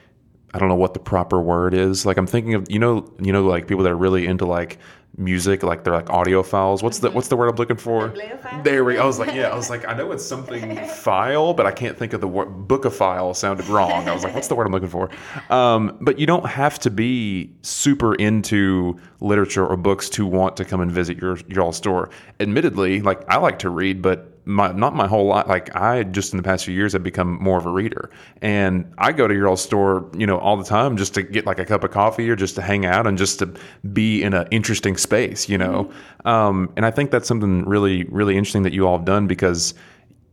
I 0.54 0.60
don't 0.60 0.70
know 0.70 0.76
what 0.76 0.94
the 0.94 1.00
proper 1.00 1.42
word 1.42 1.74
is. 1.74 2.06
Like 2.06 2.18
I'm 2.18 2.28
thinking 2.28 2.54
of 2.54 2.70
you 2.72 2.80
know 2.80 3.12
you 3.20 3.34
know 3.34 3.44
like 3.44 3.68
people 3.68 3.84
that 3.84 3.92
are 3.92 3.98
really 3.98 4.26
into 4.26 4.46
like 4.46 4.80
music, 5.18 5.64
like 5.64 5.84
they're 5.84 5.94
like 5.94 6.06
audiophiles. 6.06 6.84
What's 6.84 7.00
the 7.00 7.10
what's 7.10 7.28
the 7.28 7.36
word 7.36 7.50
I'm 7.50 7.56
looking 7.56 7.78
for? 7.78 8.10
Bibliophile? 8.10 8.64
There 8.64 8.84
we. 8.84 8.98
I 8.98 9.06
was 9.06 9.20
like, 9.20 9.34
yeah. 9.34 9.50
I 9.50 9.56
was 9.56 9.70
like, 9.70 9.88
I 9.88 9.94
know 9.94 10.12
it's 10.12 10.26
something 10.26 10.78
file, 10.88 11.54
but 11.54 11.66
I 11.66 11.72
can't 11.72 11.98
think 11.98 12.14
of 12.14 12.22
the 12.22 12.28
word. 12.28 12.68
book 12.68 12.86
of 12.86 12.96
file 12.96 13.34
sounded 13.34 13.68
wrong. 13.68 14.08
I 14.08 14.14
was 14.14 14.24
like, 14.24 14.36
what's 14.36 14.48
the 14.48 14.56
word 14.56 14.68
I'm 14.68 14.74
looking 14.74 14.90
for? 14.90 15.10
Um, 15.50 15.98
but 16.02 16.20
you 16.20 16.28
don't 16.28 16.46
have 16.46 16.80
to 16.80 16.92
be 16.92 17.52
super 17.64 18.16
into 18.16 19.00
literature 19.20 19.66
or 19.66 19.76
books 19.76 20.10
to 20.10 20.26
want 20.26 20.56
to 20.58 20.66
come 20.66 20.82
and 20.82 20.92
visit 20.92 21.18
your 21.18 21.38
your 21.48 21.64
all 21.64 21.74
store. 21.74 22.10
Admittedly, 22.40 23.02
like 23.02 23.28
I 23.30 23.38
like 23.38 23.60
to 23.60 23.70
read, 23.70 24.02
but 24.02 24.37
my 24.48 24.72
not 24.72 24.96
my 24.96 25.08
whole 25.08 25.28
life. 25.28 25.48
Like 25.48 25.76
I 25.76 26.04
just 26.04 26.34
in 26.34 26.38
the 26.38 26.44
past 26.44 26.66
few 26.66 26.74
years 26.74 26.94
have 26.94 27.04
become 27.04 27.38
more 27.42 27.58
of 27.58 27.66
a 27.66 27.70
reader, 27.70 28.10
and 28.42 28.92
I 28.98 29.12
go 29.12 29.28
to 29.28 29.34
your 29.34 29.48
old 29.48 29.60
store, 29.60 30.10
you 30.18 30.26
know, 30.26 30.40
all 30.40 30.58
the 30.58 30.64
time 30.64 30.98
just 30.98 31.14
to 31.16 31.24
get 31.24 31.46
like 31.46 31.60
a 31.60 31.66
cup 31.66 31.84
of 31.84 31.92
coffee 31.92 32.30
or 32.30 32.36
just 32.36 32.56
to 32.56 32.62
hang 32.62 32.86
out 32.86 33.06
and 33.06 33.18
just 33.18 33.40
to 33.40 33.54
be 33.92 34.24
in 34.24 34.34
an 34.34 34.48
interesting 34.50 34.98
space, 34.98 35.50
you 35.50 35.58
know. 35.58 35.92
Um, 36.26 36.72
and 36.78 36.86
I 36.86 36.92
think 36.92 37.12
that's 37.12 37.28
something 37.28 37.66
really 37.66 38.06
really 38.06 38.38
interesting 38.38 38.64
that 38.64 38.74
you 38.74 38.88
all 38.88 38.98
have 38.98 39.06
done 39.06 39.28
because 39.28 39.74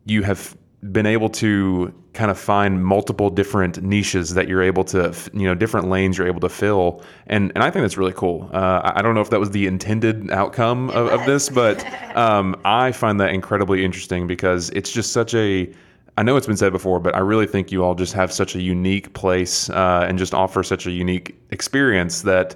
you 0.07 0.23
have 0.23 0.57
been 0.93 1.07
able 1.07 1.29
to 1.31 1.95
kind 2.13 2.31
of 2.31 2.39
find 2.39 2.85
multiple 2.85 3.31
different 3.31 3.83
niches 3.83 4.35
that 4.35 4.49
you're 4.49 4.63
able 4.63 4.85
to, 4.85 5.15
you 5.33 5.45
know, 5.45 5.55
different 5.55 5.89
lanes 5.89 6.19
you're 6.19 6.27
able 6.27 6.41
to 6.41 6.49
fill, 6.49 7.03
and 7.27 7.51
and 7.55 7.65
I 7.65 7.71
think 7.71 7.83
that's 7.83 7.97
really 7.97 8.13
cool. 8.13 8.51
Uh, 8.53 8.93
I 8.95 9.03
don't 9.03 9.15
know 9.15 9.21
if 9.21 9.31
that 9.31 9.41
was 9.41 9.51
the 9.51 9.67
intended 9.67 10.31
outcome 10.31 10.91
of, 10.91 11.09
of 11.09 11.25
this, 11.27 11.49
but 11.49 11.85
um, 12.17 12.61
I 12.65 12.93
find 12.93 13.21
that 13.21 13.31
incredibly 13.31 13.85
interesting 13.85 14.27
because 14.27 14.71
it's 14.71 14.93
just 14.93 15.13
such 15.13 15.35
a. 15.35 15.73
I 16.17 16.23
know 16.23 16.37
it's 16.37 16.47
been 16.47 16.57
said 16.57 16.71
before, 16.71 17.01
but 17.01 17.17
I 17.17 17.19
really 17.19 17.47
think 17.47 17.73
you 17.73 17.83
all 17.83 17.97
just 17.97 18.13
have 18.13 18.33
such 18.33 18.55
a 18.55 18.63
unique 18.63 19.13
place 19.15 19.69
uh, 19.71 20.07
and 20.09 20.17
just 20.17 20.33
offer 20.33 20.63
such 20.63 20.87
a 20.87 20.93
unique 20.93 21.35
experience 21.51 22.23
that 22.23 22.55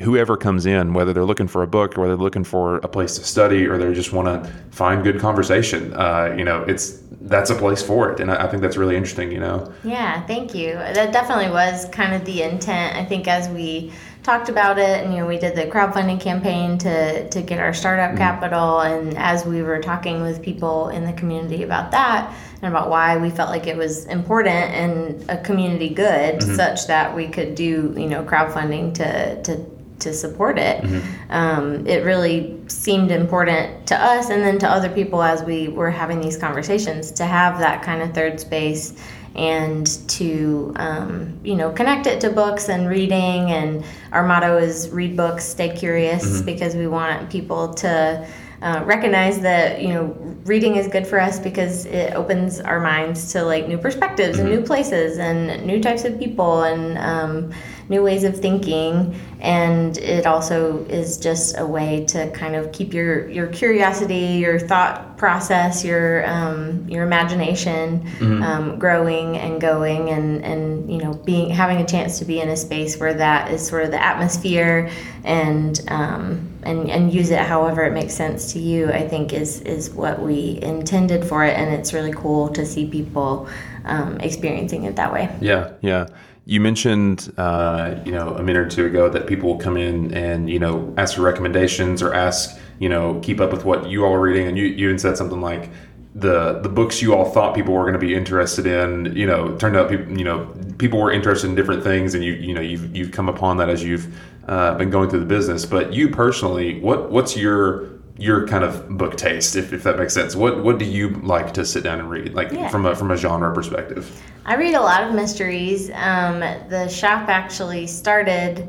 whoever 0.00 0.36
comes 0.36 0.66
in, 0.66 0.94
whether 0.94 1.12
they're 1.12 1.24
looking 1.24 1.48
for 1.48 1.62
a 1.62 1.66
book 1.66 1.96
or 1.96 2.02
whether 2.02 2.16
they're 2.16 2.22
looking 2.22 2.44
for 2.44 2.76
a 2.78 2.88
place 2.88 3.16
to 3.16 3.24
study 3.24 3.66
or 3.66 3.76
they 3.76 3.92
just 3.92 4.12
want 4.12 4.26
to 4.26 4.50
find 4.70 5.04
good 5.04 5.20
conversation, 5.20 5.92
uh, 5.94 6.34
you 6.36 6.44
know, 6.44 6.62
it's 6.62 7.02
that's 7.22 7.50
a 7.50 7.54
place 7.54 7.82
for 7.82 8.10
it, 8.10 8.18
and 8.18 8.30
I, 8.30 8.46
I 8.46 8.48
think 8.48 8.62
that's 8.62 8.78
really 8.78 8.96
interesting. 8.96 9.30
You 9.30 9.40
know, 9.40 9.72
Yeah, 9.84 10.24
thank 10.26 10.54
you. 10.54 10.72
That 10.72 11.12
definitely 11.12 11.50
was 11.50 11.86
kind 11.90 12.14
of 12.14 12.24
the 12.24 12.42
intent. 12.42 12.96
I 12.96 13.04
think 13.04 13.28
as 13.28 13.48
we 13.50 13.92
talked 14.22 14.48
about 14.48 14.78
it, 14.78 15.04
and 15.04 15.12
you 15.12 15.20
know, 15.20 15.26
we 15.26 15.38
did 15.38 15.54
the 15.54 15.66
crowdfunding 15.66 16.18
campaign 16.18 16.78
to 16.78 17.28
to 17.28 17.42
get 17.42 17.58
our 17.58 17.74
startup 17.74 18.16
capital, 18.16 18.80
and 18.80 19.18
as 19.18 19.44
we 19.44 19.62
were 19.62 19.80
talking 19.80 20.22
with 20.22 20.40
people 20.40 20.88
in 20.88 21.04
the 21.04 21.12
community 21.12 21.62
about 21.62 21.90
that 21.90 22.34
and 22.62 22.74
about 22.74 22.88
why 22.88 23.18
we 23.18 23.28
felt 23.28 23.50
like 23.50 23.66
it 23.66 23.76
was 23.76 24.06
important 24.06 24.48
and 24.48 25.28
a 25.28 25.36
community 25.42 25.90
good, 25.90 26.42
such 26.42 26.86
that 26.86 27.14
we 27.14 27.28
could 27.28 27.54
do 27.54 27.94
you 27.98 28.06
know 28.06 28.24
crowdfunding 28.24 28.94
to 28.94 29.42
to 29.42 29.79
to 30.00 30.12
support 30.12 30.58
it. 30.58 30.84
Um, 31.30 31.86
it 31.86 32.04
really 32.04 32.60
seemed 32.66 33.10
important 33.10 33.86
to 33.86 33.96
us 34.00 34.30
and 34.30 34.42
then 34.42 34.58
to 34.58 34.68
other 34.68 34.88
people 34.88 35.22
as 35.22 35.42
we 35.42 35.68
were 35.68 35.90
having 35.90 36.20
these 36.20 36.36
conversations 36.36 37.10
to 37.12 37.24
have 37.24 37.58
that 37.58 37.82
kind 37.82 38.02
of 38.02 38.14
third 38.14 38.40
space 38.40 38.94
and 39.34 39.86
to 40.08 40.72
um, 40.76 41.38
you 41.44 41.54
know 41.54 41.70
connect 41.70 42.06
it 42.06 42.20
to 42.20 42.30
books 42.30 42.68
and 42.68 42.88
reading. 42.88 43.50
And 43.50 43.84
our 44.12 44.26
motto 44.26 44.58
is 44.58 44.88
read 44.90 45.16
books 45.16 45.44
stay 45.44 45.74
curious 45.74 46.42
because 46.42 46.74
we 46.74 46.86
want 46.86 47.30
people 47.30 47.72
to 47.74 48.26
uh, 48.62 48.82
recognize 48.84 49.40
that 49.40 49.80
you 49.80 49.88
know 49.88 50.16
reading 50.44 50.76
is 50.76 50.88
good 50.88 51.06
for 51.06 51.20
us 51.20 51.38
because 51.38 51.86
it 51.86 52.14
opens 52.14 52.60
our 52.60 52.80
minds 52.80 53.32
to 53.32 53.42
like 53.42 53.68
new 53.68 53.78
perspectives 53.78 54.38
and 54.38 54.48
new 54.48 54.62
places 54.62 55.18
and 55.18 55.64
new 55.66 55.80
types 55.80 56.04
of 56.04 56.18
people. 56.18 56.62
And 56.62 56.98
um, 56.98 57.52
new 57.90 58.04
ways 58.04 58.22
of 58.22 58.38
thinking 58.38 59.20
and 59.40 59.98
it 59.98 60.24
also 60.24 60.84
is 60.84 61.18
just 61.18 61.58
a 61.58 61.66
way 61.66 62.04
to 62.06 62.30
kind 62.30 62.54
of 62.54 62.70
keep 62.70 62.94
your 62.94 63.28
your 63.28 63.48
curiosity 63.48 64.38
your 64.38 64.60
thought 64.60 65.18
process 65.18 65.84
your 65.84 66.24
um, 66.26 66.88
your 66.88 67.02
imagination 67.02 68.06
um, 68.44 68.78
growing 68.78 69.36
and 69.36 69.60
going 69.60 70.08
and 70.10 70.44
and 70.44 70.90
you 70.90 70.98
know 70.98 71.14
being 71.14 71.50
having 71.50 71.78
a 71.78 71.86
chance 71.86 72.18
to 72.20 72.24
be 72.24 72.40
in 72.40 72.48
a 72.48 72.56
space 72.56 72.98
where 72.98 73.12
that 73.12 73.50
is 73.50 73.66
sort 73.66 73.82
of 73.82 73.90
the 73.90 74.02
atmosphere 74.02 74.88
and 75.24 75.82
um, 75.88 76.48
and 76.62 76.88
and 76.88 77.12
use 77.12 77.30
it 77.30 77.40
however 77.40 77.84
it 77.84 77.92
makes 77.92 78.14
sense 78.14 78.52
to 78.52 78.60
you 78.60 78.88
I 78.90 79.08
think 79.08 79.32
is 79.32 79.62
is 79.62 79.90
what 79.90 80.22
we 80.22 80.60
intended 80.62 81.24
for 81.24 81.44
it 81.44 81.58
and 81.58 81.74
it's 81.74 81.92
really 81.92 82.12
cool 82.12 82.50
to 82.50 82.64
see 82.64 82.88
people 82.88 83.48
um, 83.84 84.20
experiencing 84.20 84.84
it 84.84 84.94
that 84.96 85.12
way 85.12 85.28
Yeah, 85.40 85.72
yeah. 85.80 86.06
You 86.50 86.58
mentioned, 86.58 87.32
uh, 87.36 87.94
you 88.04 88.10
know, 88.10 88.34
a 88.34 88.42
minute 88.42 88.58
or 88.58 88.68
two 88.68 88.84
ago 88.84 89.08
that 89.08 89.28
people 89.28 89.50
will 89.50 89.60
come 89.60 89.76
in 89.76 90.12
and 90.12 90.50
you 90.50 90.58
know 90.58 90.92
ask 90.96 91.14
for 91.14 91.22
recommendations 91.22 92.02
or 92.02 92.12
ask, 92.12 92.58
you 92.80 92.88
know, 92.88 93.20
keep 93.22 93.40
up 93.40 93.52
with 93.52 93.64
what 93.64 93.88
you 93.88 94.04
all 94.04 94.12
are 94.14 94.20
reading, 94.20 94.48
and 94.48 94.58
you, 94.58 94.64
you 94.64 94.86
even 94.86 94.98
said 94.98 95.16
something 95.16 95.40
like 95.40 95.70
the 96.16 96.58
the 96.58 96.68
books 96.68 97.00
you 97.00 97.14
all 97.14 97.30
thought 97.30 97.54
people 97.54 97.72
were 97.72 97.82
going 97.82 97.92
to 97.92 98.00
be 98.00 98.16
interested 98.16 98.66
in, 98.66 99.14
you 99.14 99.26
know, 99.28 99.56
turned 99.58 99.76
out 99.76 99.88
people, 99.88 100.18
you 100.18 100.24
know, 100.24 100.52
people 100.78 100.98
were 100.98 101.12
interested 101.12 101.48
in 101.48 101.54
different 101.54 101.84
things, 101.84 102.16
and 102.16 102.24
you 102.24 102.32
you 102.32 102.52
know 102.52 102.60
you've 102.60 102.96
you've 102.96 103.12
come 103.12 103.28
upon 103.28 103.58
that 103.58 103.68
as 103.68 103.84
you've 103.84 104.12
uh, 104.48 104.74
been 104.74 104.90
going 104.90 105.08
through 105.08 105.20
the 105.20 105.26
business. 105.26 105.64
But 105.64 105.92
you 105.92 106.08
personally, 106.08 106.80
what 106.80 107.12
what's 107.12 107.36
your 107.36 107.99
your 108.20 108.46
kind 108.46 108.62
of 108.62 108.86
book 108.98 109.16
taste, 109.16 109.56
if, 109.56 109.72
if 109.72 109.82
that 109.82 109.98
makes 109.98 110.12
sense. 110.14 110.36
What 110.36 110.62
what 110.62 110.78
do 110.78 110.84
you 110.84 111.08
like 111.22 111.54
to 111.54 111.64
sit 111.64 111.82
down 111.82 111.98
and 111.98 112.08
read, 112.10 112.34
like 112.34 112.52
Yeah. 112.52 112.68
from 112.68 112.86
a 112.86 112.94
from 112.94 113.10
a 113.10 113.16
genre 113.16 113.52
perspective? 113.54 114.22
I 114.44 114.56
read 114.56 114.74
a 114.74 114.80
lot 114.80 115.02
of 115.04 115.14
mysteries. 115.14 115.90
Um, 115.94 116.40
the 116.40 116.86
shop 116.88 117.28
actually 117.28 117.86
started 117.86 118.68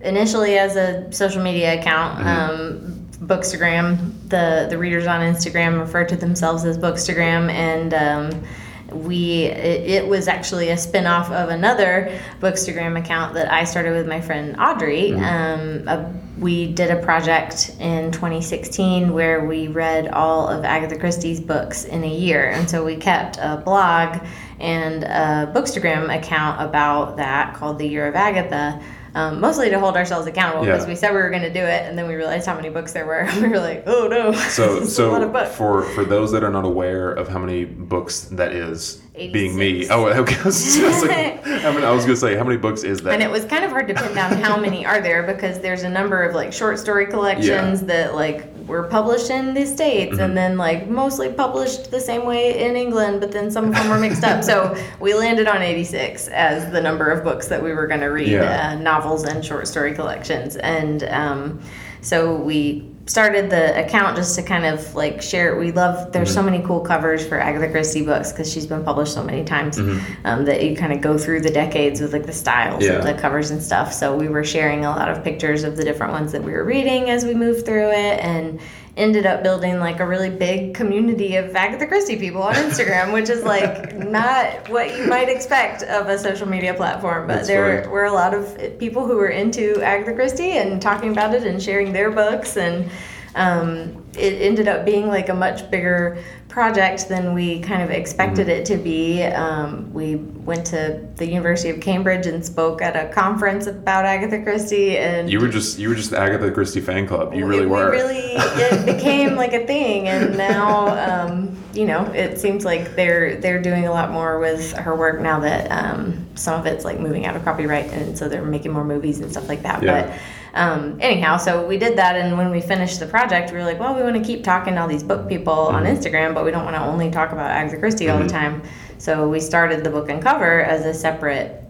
initially 0.00 0.58
as 0.58 0.76
a 0.76 1.10
social 1.12 1.42
media 1.42 1.78
account. 1.80 2.26
Um, 2.26 2.92
Bookstagram. 3.20 4.12
The 4.28 4.66
the 4.68 4.76
readers 4.76 5.06
on 5.06 5.20
Instagram 5.20 5.80
refer 5.80 6.04
to 6.04 6.16
themselves 6.16 6.64
as 6.64 6.76
Bookstagram, 6.76 7.50
and 7.50 7.94
um, 7.94 8.42
we 8.92 9.44
it, 9.44 10.02
it 10.04 10.08
was 10.08 10.28
actually 10.28 10.70
a 10.70 10.76
spin-off 10.76 11.30
of 11.30 11.48
another 11.48 12.20
Bookstagram 12.40 12.98
account 12.98 13.34
that 13.34 13.52
I 13.52 13.64
started 13.64 13.92
with 13.92 14.06
my 14.06 14.20
friend 14.20 14.56
Audrey. 14.58 15.12
Um, 15.14 15.88
a, 15.88 16.12
we 16.38 16.72
did 16.72 16.90
a 16.90 17.02
project 17.02 17.74
in 17.80 18.12
2016 18.12 19.12
where 19.12 19.46
we 19.46 19.68
read 19.68 20.08
all 20.08 20.48
of 20.48 20.64
Agatha 20.64 20.98
Christie's 20.98 21.40
books 21.40 21.84
in 21.84 22.04
a 22.04 22.14
year, 22.14 22.50
and 22.50 22.68
so 22.68 22.84
we 22.84 22.96
kept 22.96 23.38
a 23.38 23.62
blog 23.64 24.18
and 24.60 25.04
a 25.04 25.52
Bookstagram 25.54 26.14
account 26.16 26.62
about 26.62 27.16
that 27.16 27.54
called 27.54 27.78
the 27.78 27.86
Year 27.86 28.06
of 28.06 28.14
Agatha. 28.14 28.82
Um, 29.16 29.40
mostly 29.40 29.70
to 29.70 29.80
hold 29.80 29.96
ourselves 29.96 30.26
accountable 30.26 30.66
Yeah. 30.66 30.72
because 30.72 30.86
we 30.86 30.94
said 30.94 31.10
we 31.12 31.16
were 31.16 31.30
going 31.30 31.40
to 31.40 31.52
do 31.52 31.60
it, 31.60 31.84
and 31.88 31.96
then 31.96 32.06
we 32.06 32.14
realized 32.16 32.46
how 32.46 32.54
many 32.54 32.68
books 32.68 32.92
there 32.92 33.06
were. 33.06 33.26
we 33.40 33.48
were 33.48 33.58
like, 33.58 33.84
"Oh 33.86 34.06
no!" 34.08 34.30
So 34.56 34.80
This 34.80 34.90
is 34.92 34.98
a 34.98 35.06
lot 35.08 35.20
so 35.22 35.26
of 35.26 35.32
books. 35.32 35.56
for 35.56 35.82
for 35.94 36.04
those 36.04 36.30
that 36.32 36.44
are 36.44 36.50
not 36.50 36.66
aware 36.66 37.12
of 37.12 37.26
how 37.26 37.38
many 37.38 37.64
books 37.64 38.24
that 38.32 38.52
is, 38.52 39.00
being 39.14 39.56
me. 39.56 39.88
Oh, 39.88 40.04
okay. 40.08 40.36
I 40.38 40.44
was, 40.44 40.76
like, 41.02 41.42
how 41.42 41.72
many- 41.72 41.86
I 41.86 41.90
was 41.92 42.04
gonna 42.04 42.16
say 42.16 42.36
how 42.36 42.44
many 42.44 42.58
books 42.58 42.82
is 42.84 43.00
that? 43.02 43.14
And 43.14 43.22
it 43.22 43.30
was 43.30 43.46
kind 43.46 43.64
of 43.64 43.70
hard 43.70 43.88
to 43.88 43.94
pin 43.94 44.14
down 44.14 44.32
how 44.36 44.58
many 44.58 44.84
are 44.84 45.00
there 45.00 45.22
because 45.22 45.60
there's 45.60 45.82
a 45.82 45.88
number 45.88 46.22
of 46.22 46.34
like 46.34 46.52
short 46.52 46.78
story 46.78 47.06
collections 47.06 47.82
that 47.84 48.14
like 48.14 48.44
were 48.66 48.84
published 48.84 49.30
in 49.30 49.54
the 49.54 49.64
states 49.66 50.12
Mm-hmm. 50.14 50.20
and 50.24 50.36
then 50.36 50.56
like 50.58 50.88
mostly 50.88 51.32
published 51.32 51.90
the 51.90 52.00
same 52.00 52.24
way 52.26 52.64
in 52.66 52.76
England, 52.76 53.20
but 53.20 53.32
then 53.32 53.50
some 53.50 53.66
of 53.68 53.74
them 53.74 53.88
were 53.88 53.98
mixed 53.98 54.24
up. 54.24 54.42
So 54.44 54.76
we 55.00 55.14
landed 55.14 55.46
on 55.48 55.62
86 55.62 56.28
as 56.28 56.70
the 56.72 56.80
number 56.80 57.10
of 57.10 57.22
books 57.24 57.48
that 57.48 57.62
we 57.62 57.72
were 57.72 57.86
going 57.86 58.00
to 58.00 58.06
read, 58.06 58.28
Yeah. 58.28 58.70
uh, 58.72 58.74
novels 58.80 59.24
and 59.24 59.44
short 59.44 59.68
story 59.68 59.94
collections, 59.94 60.56
and 60.56 61.04
um, 61.04 61.60
so 62.00 62.34
we 62.36 62.88
started 63.06 63.48
the 63.50 63.78
account 63.84 64.16
just 64.16 64.34
to 64.34 64.42
kind 64.42 64.64
of 64.66 64.94
like 64.96 65.22
share 65.22 65.56
we 65.56 65.70
love 65.72 66.12
there's 66.12 66.28
Mm-hmm. 66.30 66.34
so 66.34 66.42
many 66.42 66.60
cool 66.64 66.80
covers 66.80 67.24
for 67.24 67.38
agatha 67.38 67.70
christie 67.70 68.04
books 68.04 68.32
because 68.32 68.52
she's 68.52 68.66
been 68.66 68.82
published 68.84 69.14
so 69.14 69.22
many 69.22 69.44
times 69.44 69.78
Mm-hmm. 69.78 70.26
um, 70.26 70.44
that 70.44 70.64
you 70.64 70.74
kind 70.76 70.92
of 70.92 71.00
go 71.00 71.16
through 71.16 71.42
the 71.42 71.50
decades 71.50 72.00
with 72.00 72.12
like 72.12 72.26
the 72.26 72.32
styles 72.32 72.82
Yeah. 72.84 72.94
of 72.94 73.04
the 73.04 73.14
covers 73.14 73.50
and 73.52 73.62
stuff 73.62 73.92
so 73.92 74.16
we 74.16 74.26
were 74.28 74.42
sharing 74.44 74.84
a 74.84 74.90
lot 74.90 75.08
of 75.08 75.22
pictures 75.22 75.62
of 75.62 75.76
the 75.76 75.84
different 75.84 76.12
ones 76.12 76.32
that 76.32 76.42
we 76.42 76.50
were 76.52 76.64
reading 76.64 77.08
as 77.10 77.24
we 77.24 77.34
moved 77.34 77.64
through 77.64 77.90
it 77.90 78.18
and 78.20 78.58
ended 78.96 79.26
up 79.26 79.42
building 79.42 79.78
like 79.78 80.00
a 80.00 80.06
really 80.06 80.30
big 80.30 80.74
community 80.74 81.36
of 81.36 81.54
agatha 81.54 81.86
christie 81.86 82.16
people 82.16 82.42
on 82.42 82.54
instagram 82.66 83.12
which 83.12 83.28
is 83.28 83.42
like 83.44 83.94
not 83.96 84.68
what 84.70 84.96
you 84.96 85.06
might 85.06 85.28
expect 85.28 85.82
of 85.82 86.08
a 86.08 86.18
social 86.18 86.48
media 86.48 86.72
platform 86.72 87.26
but 87.26 87.36
That's 87.36 87.48
there 87.48 87.82
funny. 87.82 87.92
were 87.92 88.04
a 88.04 88.12
lot 88.12 88.32
of 88.32 88.78
people 88.78 89.06
who 89.06 89.16
were 89.16 89.28
into 89.28 89.80
agatha 89.82 90.14
christie 90.14 90.52
and 90.52 90.80
talking 90.80 91.12
about 91.12 91.34
it 91.34 91.44
and 91.44 91.62
sharing 91.62 91.92
their 91.92 92.10
books 92.10 92.56
and 92.56 92.90
um, 93.36 94.02
it 94.16 94.40
ended 94.40 94.66
up 94.66 94.86
being 94.86 95.08
like 95.08 95.28
a 95.28 95.34
much 95.34 95.70
bigger 95.70 96.24
project 96.56 97.06
than 97.10 97.34
we 97.34 97.60
kind 97.60 97.82
of 97.82 97.90
expected 97.90 98.46
Mm-hmm. 98.46 98.62
it 98.62 98.64
to 98.64 98.76
be. 98.78 99.22
Um, 99.22 99.92
we 99.92 100.16
went 100.16 100.64
to 100.68 101.06
the 101.16 101.26
University 101.26 101.68
of 101.68 101.80
Cambridge 101.82 102.26
and 102.26 102.42
spoke 102.42 102.80
at 102.80 102.96
a 102.96 103.12
conference 103.12 103.66
about 103.66 104.06
Agatha 104.06 104.42
Christie, 104.42 104.96
and 104.96 105.30
you 105.30 105.38
were 105.38 105.48
just 105.48 105.78
you 105.78 105.90
were 105.90 105.94
just 105.94 106.12
the 106.12 106.18
Agatha 106.18 106.50
Christie 106.50 106.80
fan 106.80 107.06
club. 107.06 107.34
You 107.34 107.44
really 107.44 107.66
we, 107.66 107.72
were. 107.72 107.90
We 107.90 107.96
really, 107.98 108.32
it 108.36 108.86
became 108.96 109.36
like 109.36 109.52
a 109.52 109.66
thing, 109.66 110.08
and 110.08 110.38
now, 110.38 111.26
um, 111.26 111.54
you 111.74 111.84
know, 111.84 112.06
it 112.12 112.40
seems 112.40 112.64
like 112.64 112.96
they're 112.96 113.36
they're 113.36 113.60
doing 113.60 113.86
a 113.86 113.92
lot 113.92 114.10
more 114.10 114.38
with 114.38 114.72
her 114.72 114.96
work 114.96 115.20
now 115.20 115.38
that 115.40 115.70
um, 115.70 116.26
some 116.36 116.58
of 116.58 116.64
it's 116.64 116.86
like 116.86 116.98
moving 116.98 117.26
out 117.26 117.36
of 117.36 117.44
copyright, 117.44 117.90
and 117.92 118.16
so 118.16 118.30
they're 118.30 118.42
making 118.42 118.72
more 118.72 118.84
movies 118.84 119.20
and 119.20 119.30
stuff 119.30 119.46
like 119.46 119.62
that. 119.62 119.82
Yeah. 119.82 120.06
But 120.06 120.18
um, 120.56 120.98
anyhow, 121.00 121.36
so 121.36 121.66
we 121.66 121.76
did 121.76 121.96
that, 121.98 122.16
and 122.16 122.36
when 122.36 122.50
we 122.50 122.60
finished 122.60 122.98
the 122.98 123.06
project, 123.06 123.52
we 123.52 123.58
were 123.58 123.64
like, 123.64 123.78
well, 123.78 123.94
we 123.94 124.02
want 124.02 124.16
to 124.16 124.22
keep 124.22 124.42
talking 124.42 124.74
to 124.74 124.80
all 124.80 124.88
these 124.88 125.02
book 125.02 125.28
people 125.28 125.52
on 125.52 125.84
Mm-hmm. 125.84 125.96
Instagram, 125.96 126.34
but 126.34 126.44
we 126.44 126.50
don't 126.50 126.64
want 126.64 126.76
to 126.76 126.82
only 126.82 127.10
talk 127.10 127.32
about 127.32 127.50
Agatha 127.50 127.78
Christie 127.78 128.08
all 128.08 128.18
the 128.18 128.28
time. 128.28 128.62
So 128.98 129.28
we 129.28 129.40
started 129.40 129.84
the 129.84 129.90
book 129.90 130.08
and 130.08 130.22
cover 130.22 130.62
as 130.62 130.86
a 130.86 130.94
separate 130.94 131.62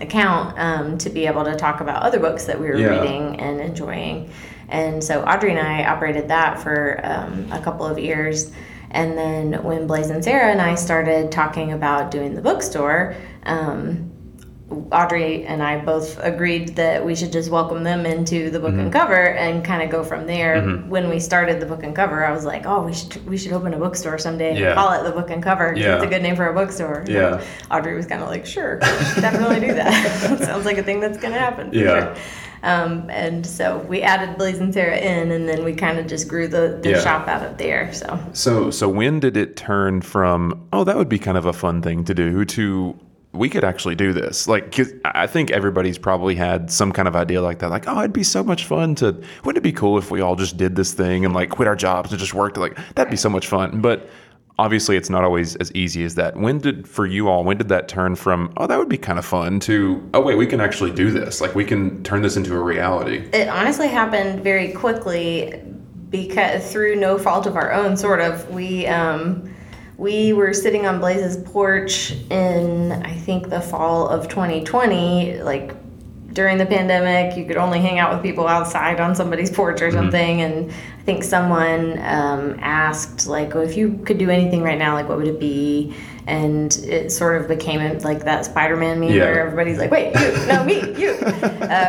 account 0.00 0.58
um, 0.58 0.98
to 0.98 1.08
be 1.08 1.26
able 1.26 1.44
to 1.44 1.56
talk 1.56 1.80
about 1.80 2.02
other 2.02 2.20
books 2.20 2.44
that 2.44 2.60
we 2.60 2.66
were 2.66 2.76
Yeah. 2.76 3.00
reading 3.00 3.40
and 3.40 3.60
enjoying. 3.60 4.30
And 4.68 5.02
so 5.02 5.22
Audrey 5.22 5.50
and 5.52 5.60
I 5.60 5.84
operated 5.84 6.28
that 6.28 6.60
for 6.60 7.00
um, 7.02 7.50
a 7.50 7.60
couple 7.60 7.86
of 7.86 7.98
years. 7.98 8.52
And 8.90 9.16
then 9.16 9.62
when 9.64 9.86
Blaze 9.86 10.10
and 10.10 10.22
Sarah 10.22 10.50
and 10.50 10.60
I 10.60 10.74
started 10.74 11.32
talking 11.32 11.72
about 11.72 12.10
doing 12.10 12.34
the 12.34 12.42
bookstore, 12.42 13.14
um, 13.44 14.10
Audrey 14.90 15.44
and 15.44 15.62
I 15.62 15.78
both 15.84 16.18
agreed 16.20 16.74
that 16.74 17.04
we 17.06 17.14
should 17.14 17.30
just 17.30 17.50
welcome 17.50 17.84
them 17.84 18.04
into 18.04 18.50
the 18.50 18.58
book 18.58 18.70
Mm-hmm. 18.72 18.80
and 18.80 18.92
cover 18.92 19.14
and 19.28 19.64
kind 19.64 19.80
of 19.80 19.90
go 19.90 20.02
from 20.02 20.26
there. 20.26 20.60
When 20.88 21.08
we 21.08 21.20
started 21.20 21.60
the 21.60 21.66
book 21.66 21.84
and 21.84 21.94
cover, 21.94 22.24
I 22.26 22.32
was 22.32 22.44
like, 22.44 22.66
"Oh, 22.66 22.82
we 22.82 22.92
should 22.92 23.24
we 23.28 23.36
should 23.38 23.52
open 23.52 23.74
a 23.74 23.78
bookstore 23.78 24.18
someday 24.18 24.58
Yeah. 24.58 24.68
and 24.70 24.74
call 24.76 24.92
it 24.92 25.04
the 25.04 25.12
book 25.12 25.30
and 25.30 25.40
cover. 25.40 25.72
Yeah. 25.76 25.94
It's 25.96 26.04
a 26.04 26.08
good 26.08 26.22
name 26.22 26.34
for 26.34 26.48
a 26.48 26.52
bookstore." 26.54 27.04
Yeah. 27.06 27.44
Audrey 27.70 27.94
was 27.94 28.06
kind 28.06 28.22
of 28.22 28.28
like, 28.28 28.44
"Sure, 28.44 28.80
definitely 28.80 29.60
do 29.60 29.74
that. 29.74 30.38
Sounds 30.44 30.64
like 30.66 30.78
a 30.78 30.82
thing 30.82 30.98
that's 30.98 31.18
gonna 31.18 31.38
happen." 31.38 31.70
for 31.70 31.76
Yeah. 31.76 32.14
sure." 32.14 32.22
Um, 32.64 33.08
and 33.10 33.46
so 33.46 33.78
we 33.88 34.02
added 34.02 34.36
Blaze 34.36 34.58
and 34.58 34.74
Sarah 34.74 34.96
in, 34.98 35.30
and 35.30 35.48
then 35.48 35.62
we 35.62 35.74
kind 35.74 36.00
of 36.00 36.08
just 36.08 36.26
grew 36.26 36.48
the, 36.48 36.80
the 36.82 36.90
Yeah. 36.90 37.00
shop 37.00 37.28
out 37.28 37.44
of 37.44 37.56
there. 37.58 37.92
So 37.92 38.18
So 38.32 38.70
so 38.72 38.88
when 38.88 39.20
did 39.20 39.36
it 39.36 39.54
turn 39.56 40.00
from 40.00 40.66
oh 40.72 40.82
that 40.82 40.96
would 40.96 41.08
be 41.08 41.20
kind 41.20 41.38
of 41.38 41.46
a 41.46 41.52
fun 41.52 41.82
thing 41.82 42.02
to 42.04 42.14
do 42.14 42.44
to 42.46 42.96
we 43.36 43.48
could 43.48 43.64
actually 43.64 43.94
do 43.94 44.12
this. 44.12 44.48
Like 44.48 44.78
I 45.04 45.26
think 45.26 45.50
everybody's 45.50 45.98
probably 45.98 46.34
had 46.34 46.70
some 46.70 46.92
kind 46.92 47.08
of 47.08 47.16
idea 47.16 47.42
like 47.42 47.58
that 47.60 47.70
like 47.70 47.86
oh 47.86 47.98
it'd 47.98 48.12
be 48.12 48.22
so 48.22 48.42
much 48.42 48.64
fun 48.64 48.94
to 48.96 49.22
wouldn't 49.44 49.58
it 49.58 49.62
be 49.62 49.72
cool 49.72 49.98
if 49.98 50.10
we 50.10 50.20
all 50.20 50.36
just 50.36 50.56
did 50.56 50.76
this 50.76 50.92
thing 50.92 51.24
and 51.24 51.34
like 51.34 51.50
quit 51.50 51.68
our 51.68 51.76
jobs 51.76 52.10
and 52.10 52.18
just 52.18 52.34
worked? 52.34 52.56
Like 52.56 52.76
that'd 52.94 53.10
be 53.10 53.16
so 53.16 53.28
much 53.28 53.46
fun. 53.46 53.80
But 53.80 54.08
obviously 54.58 54.96
it's 54.96 55.10
not 55.10 55.22
always 55.22 55.56
as 55.56 55.70
easy 55.72 56.04
as 56.04 56.14
that. 56.14 56.36
When 56.36 56.58
did 56.58 56.88
for 56.88 57.06
you 57.06 57.28
all 57.28 57.44
when 57.44 57.56
did 57.56 57.68
that 57.68 57.88
turn 57.88 58.16
from 58.16 58.52
oh 58.56 58.66
that 58.66 58.78
would 58.78 58.88
be 58.88 58.98
kind 58.98 59.18
of 59.18 59.24
fun 59.24 59.60
to 59.60 60.08
oh 60.14 60.20
wait 60.20 60.36
we 60.36 60.46
can 60.46 60.60
actually 60.60 60.92
do 60.92 61.10
this. 61.10 61.40
Like 61.40 61.54
we 61.54 61.64
can 61.64 62.02
turn 62.02 62.22
this 62.22 62.36
into 62.36 62.54
a 62.54 62.60
reality. 62.60 63.28
It 63.32 63.48
honestly 63.48 63.88
happened 63.88 64.42
very 64.42 64.72
quickly 64.72 65.62
because 66.10 66.70
through 66.70 66.96
no 66.96 67.18
fault 67.18 67.46
of 67.46 67.56
our 67.56 67.72
own, 67.72 67.96
sort 67.96 68.20
of. 68.20 68.48
We 68.50 68.86
um, 68.86 69.54
we 69.98 70.32
were 70.32 70.52
sitting 70.52 70.86
on 70.86 71.00
Blaze's 71.00 71.36
porch 71.50 72.12
in 72.30 72.92
I 72.92 73.14
think 73.14 73.48
the 73.48 73.60
fall 73.60 74.08
of 74.08 74.28
2020, 74.28 75.40
like 75.42 75.74
during 76.36 76.58
the 76.58 76.66
pandemic. 76.66 77.36
You 77.36 77.46
could 77.46 77.56
only 77.56 77.80
hang 77.80 77.98
out 77.98 78.12
with 78.12 78.22
people 78.22 78.46
outside 78.46 79.00
on 79.00 79.14
somebody's 79.14 79.50
porch 79.50 79.80
or 79.80 79.90
something, 79.90 80.42
and 80.42 80.70
I 80.70 81.02
think 81.02 81.24
someone 81.24 81.98
um, 82.00 82.58
asked 82.60 83.26
like, 83.26 83.54
well, 83.54 83.64
if 83.64 83.76
you 83.76 83.98
could 84.04 84.18
do 84.18 84.28
anything 84.28 84.62
right 84.62 84.78
now, 84.78 84.94
like 84.94 85.08
what 85.08 85.16
would 85.16 85.28
it 85.28 85.40
be? 85.40 85.94
And 86.28 86.74
it 86.78 87.12
sort 87.12 87.40
of 87.40 87.46
became 87.46 87.98
like 88.00 88.24
that 88.24 88.44
Spider-Man 88.44 88.98
meme 88.98 89.10
Yeah. 89.10 89.24
where 89.26 89.46
everybody's 89.46 89.78
like, 89.78 89.92
wait, 89.92 90.12
you, 90.18 90.46
no, 90.46 90.64
me, 90.64 90.80
you. 91.00 91.16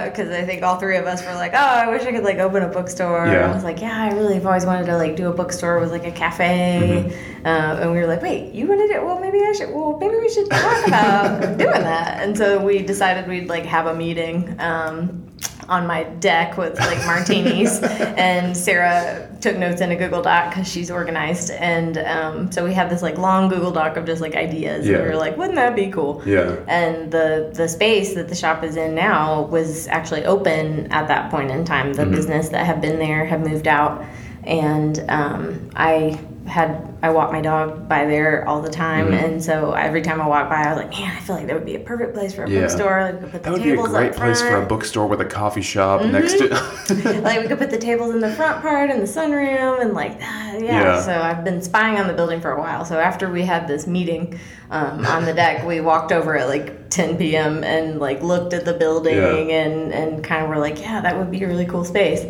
Because 0.08 0.30
I 0.30 0.44
think 0.46 0.64
all 0.64 0.78
three 0.78 0.98
of 0.98 1.06
us 1.06 1.26
were 1.26 1.34
like, 1.34 1.54
oh, 1.54 1.58
I 1.58 1.88
wish 1.90 2.04
I 2.04 2.12
could 2.12 2.24
like 2.24 2.38
open 2.38 2.64
a 2.64 2.68
bookstore. 2.68 3.26
Yeah. 3.26 3.44
And 3.44 3.52
I 3.52 3.54
was 3.56 3.64
like, 3.64 3.82
yeah, 3.82 4.00
I 4.00 4.12
really 4.14 4.36
have 4.36 4.46
always 4.46 4.66
wanted 4.66 4.86
to 4.88 4.98
like 4.98 5.16
do 5.16 5.30
a 5.30 5.34
bookstore 5.34 5.80
with 5.80 5.92
like 5.92 6.06
a 6.06 6.12
cafe. 6.12 7.06
Mm-hmm. 7.10 7.46
Uh, 7.46 7.82
and 7.82 7.92
we 7.92 7.98
were 8.00 8.08
like, 8.08 8.22
wait, 8.22 8.54
you 8.54 8.68
wanted 8.68 8.90
it? 8.92 9.04
Well, 9.04 9.20
maybe 9.20 9.40
I 9.40 9.54
should. 9.54 9.74
Well, 9.74 9.98
maybe 10.00 10.16
we 10.18 10.30
should 10.30 10.50
talk 10.50 10.88
about 10.88 11.58
doing 11.58 11.82
that. 11.82 12.22
And 12.22 12.38
so 12.38 12.64
we 12.64 12.84
decided 12.84 13.28
we'd 13.28 13.50
like 13.50 13.66
have 13.66 13.88
a 13.88 13.96
meeting. 13.96 14.56
Um, 14.60 15.27
on 15.70 15.86
my 15.86 16.04
deck 16.04 16.58
with 16.58 16.80
like 16.80 16.98
martinis, 17.06 17.80
and 17.84 18.56
Sarah 18.56 19.30
took 19.42 19.58
notes 19.58 19.82
in 19.82 19.92
a 19.92 19.96
Google 19.96 20.22
Doc 20.22 20.50
because 20.50 20.68
she's 20.68 20.90
organized, 20.90 21.52
and 21.52 21.98
um, 22.00 22.52
so 22.52 22.64
we 22.64 22.74
have 22.74 22.90
this 22.90 23.02
like 23.02 23.18
long 23.18 23.50
Google 23.50 23.72
Doc 23.72 23.98
of 23.98 24.06
just 24.06 24.22
like 24.22 24.36
ideas. 24.36 24.88
Yeah. 24.88 24.96
And 24.96 25.04
we 25.04 25.10
were 25.10 25.18
like, 25.18 25.38
wouldn't 25.38 25.56
that 25.56 25.76
be 25.76 25.92
cool? 25.92 26.22
Yeah. 26.26 26.58
And 26.68 27.12
the 27.12 27.52
the 27.54 27.68
space 27.68 28.16
that 28.16 28.30
the 28.30 28.36
shop 28.36 28.64
is 28.64 28.78
in 28.78 28.96
now 28.96 29.44
was 29.44 29.88
actually 29.88 30.26
open 30.26 30.92
at 30.92 31.08
that 31.08 31.30
point 31.30 31.52
in 31.52 31.66
time. 31.66 31.94
The 31.94 32.06
business 32.06 32.50
that 32.50 32.66
had 32.66 32.82
been 32.82 33.00
there 33.00 33.26
had 33.26 33.42
moved 33.42 33.68
out, 33.68 34.06
and 34.44 35.04
um, 35.10 35.70
I 35.76 36.20
had 36.48 36.94
I 37.04 37.10
walk 37.10 37.32
my 37.32 37.42
dog 37.42 37.88
by 37.90 38.06
there 38.06 38.48
all 38.48 38.62
the 38.62 38.70
time, 38.72 39.14
and 39.14 39.44
so 39.44 39.74
every 39.74 40.02
time 40.02 40.22
I 40.22 40.28
walk 40.28 40.50
by, 40.50 40.64
I 40.64 40.70
was 40.74 40.78
like, 40.78 40.92
man, 40.92 41.16
I 41.16 41.20
feel 41.20 41.36
like 41.36 41.48
that 41.48 41.54
would 41.56 41.66
be 41.66 41.76
a 41.76 41.80
perfect 41.80 42.14
place 42.14 42.34
for 42.34 42.46
a 42.46 42.50
Yeah. 42.50 42.62
bookstore. 42.62 43.02
Like, 43.04 43.14
we 43.16 43.20
could 43.20 43.32
put 43.32 43.44
the 43.44 43.50
that 43.50 43.54
would 43.54 43.64
be 43.64 43.70
a 43.70 43.74
tables 43.74 43.90
great 43.90 44.14
place 44.14 44.42
for 44.42 44.56
a 44.56 44.66
bookstore 44.66 45.08
with 45.08 45.22
a 45.22 45.26
coffee 45.26 45.62
shop 45.62 46.04
next 46.06 46.38
to 46.40 46.48
like 47.24 47.42
we 47.42 47.48
could 47.48 47.60
put 47.60 47.70
the 47.70 47.78
tables 47.78 48.16
in 48.16 48.22
the 48.22 48.32
front 48.32 48.62
part 48.62 48.90
and 48.90 49.02
the 49.02 49.06
sunroom 49.06 49.82
and 49.82 49.94
like 49.94 50.18
that. 50.20 50.60
Yeah. 50.62 50.68
Yeah. 50.84 51.02
So 51.02 51.12
I've 51.22 51.44
been 51.44 51.62
spying 51.62 51.98
on 51.98 52.08
the 52.08 52.14
building 52.14 52.42
for 52.42 52.52
a 52.52 52.60
while. 52.60 52.86
So 52.86 52.98
after 52.98 53.30
we 53.30 53.44
had 53.44 53.68
this 53.68 53.86
meeting 53.86 54.40
um, 54.72 55.06
on 55.06 55.26
the 55.26 55.34
deck, 55.34 55.66
we 55.66 55.82
walked 55.82 56.12
over 56.12 56.38
at 56.38 56.48
like 56.48 56.90
10 56.90 57.18
p.m. 57.18 57.64
and 57.64 58.00
like 58.00 58.24
looked 58.24 58.54
at 58.54 58.66
the 58.66 58.74
building 58.74 59.18
Yeah. 59.18 59.36
and 59.36 59.94
and 59.94 60.24
kind 60.24 60.44
of 60.44 60.50
were 60.50 60.58
like, 60.60 60.80
yeah, 60.80 61.02
that 61.02 61.18
would 61.18 61.30
be 61.30 61.44
a 61.44 61.48
really 61.48 61.66
cool 61.66 61.84
space. 61.86 62.24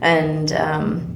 And 0.00 0.52
um, 0.52 1.13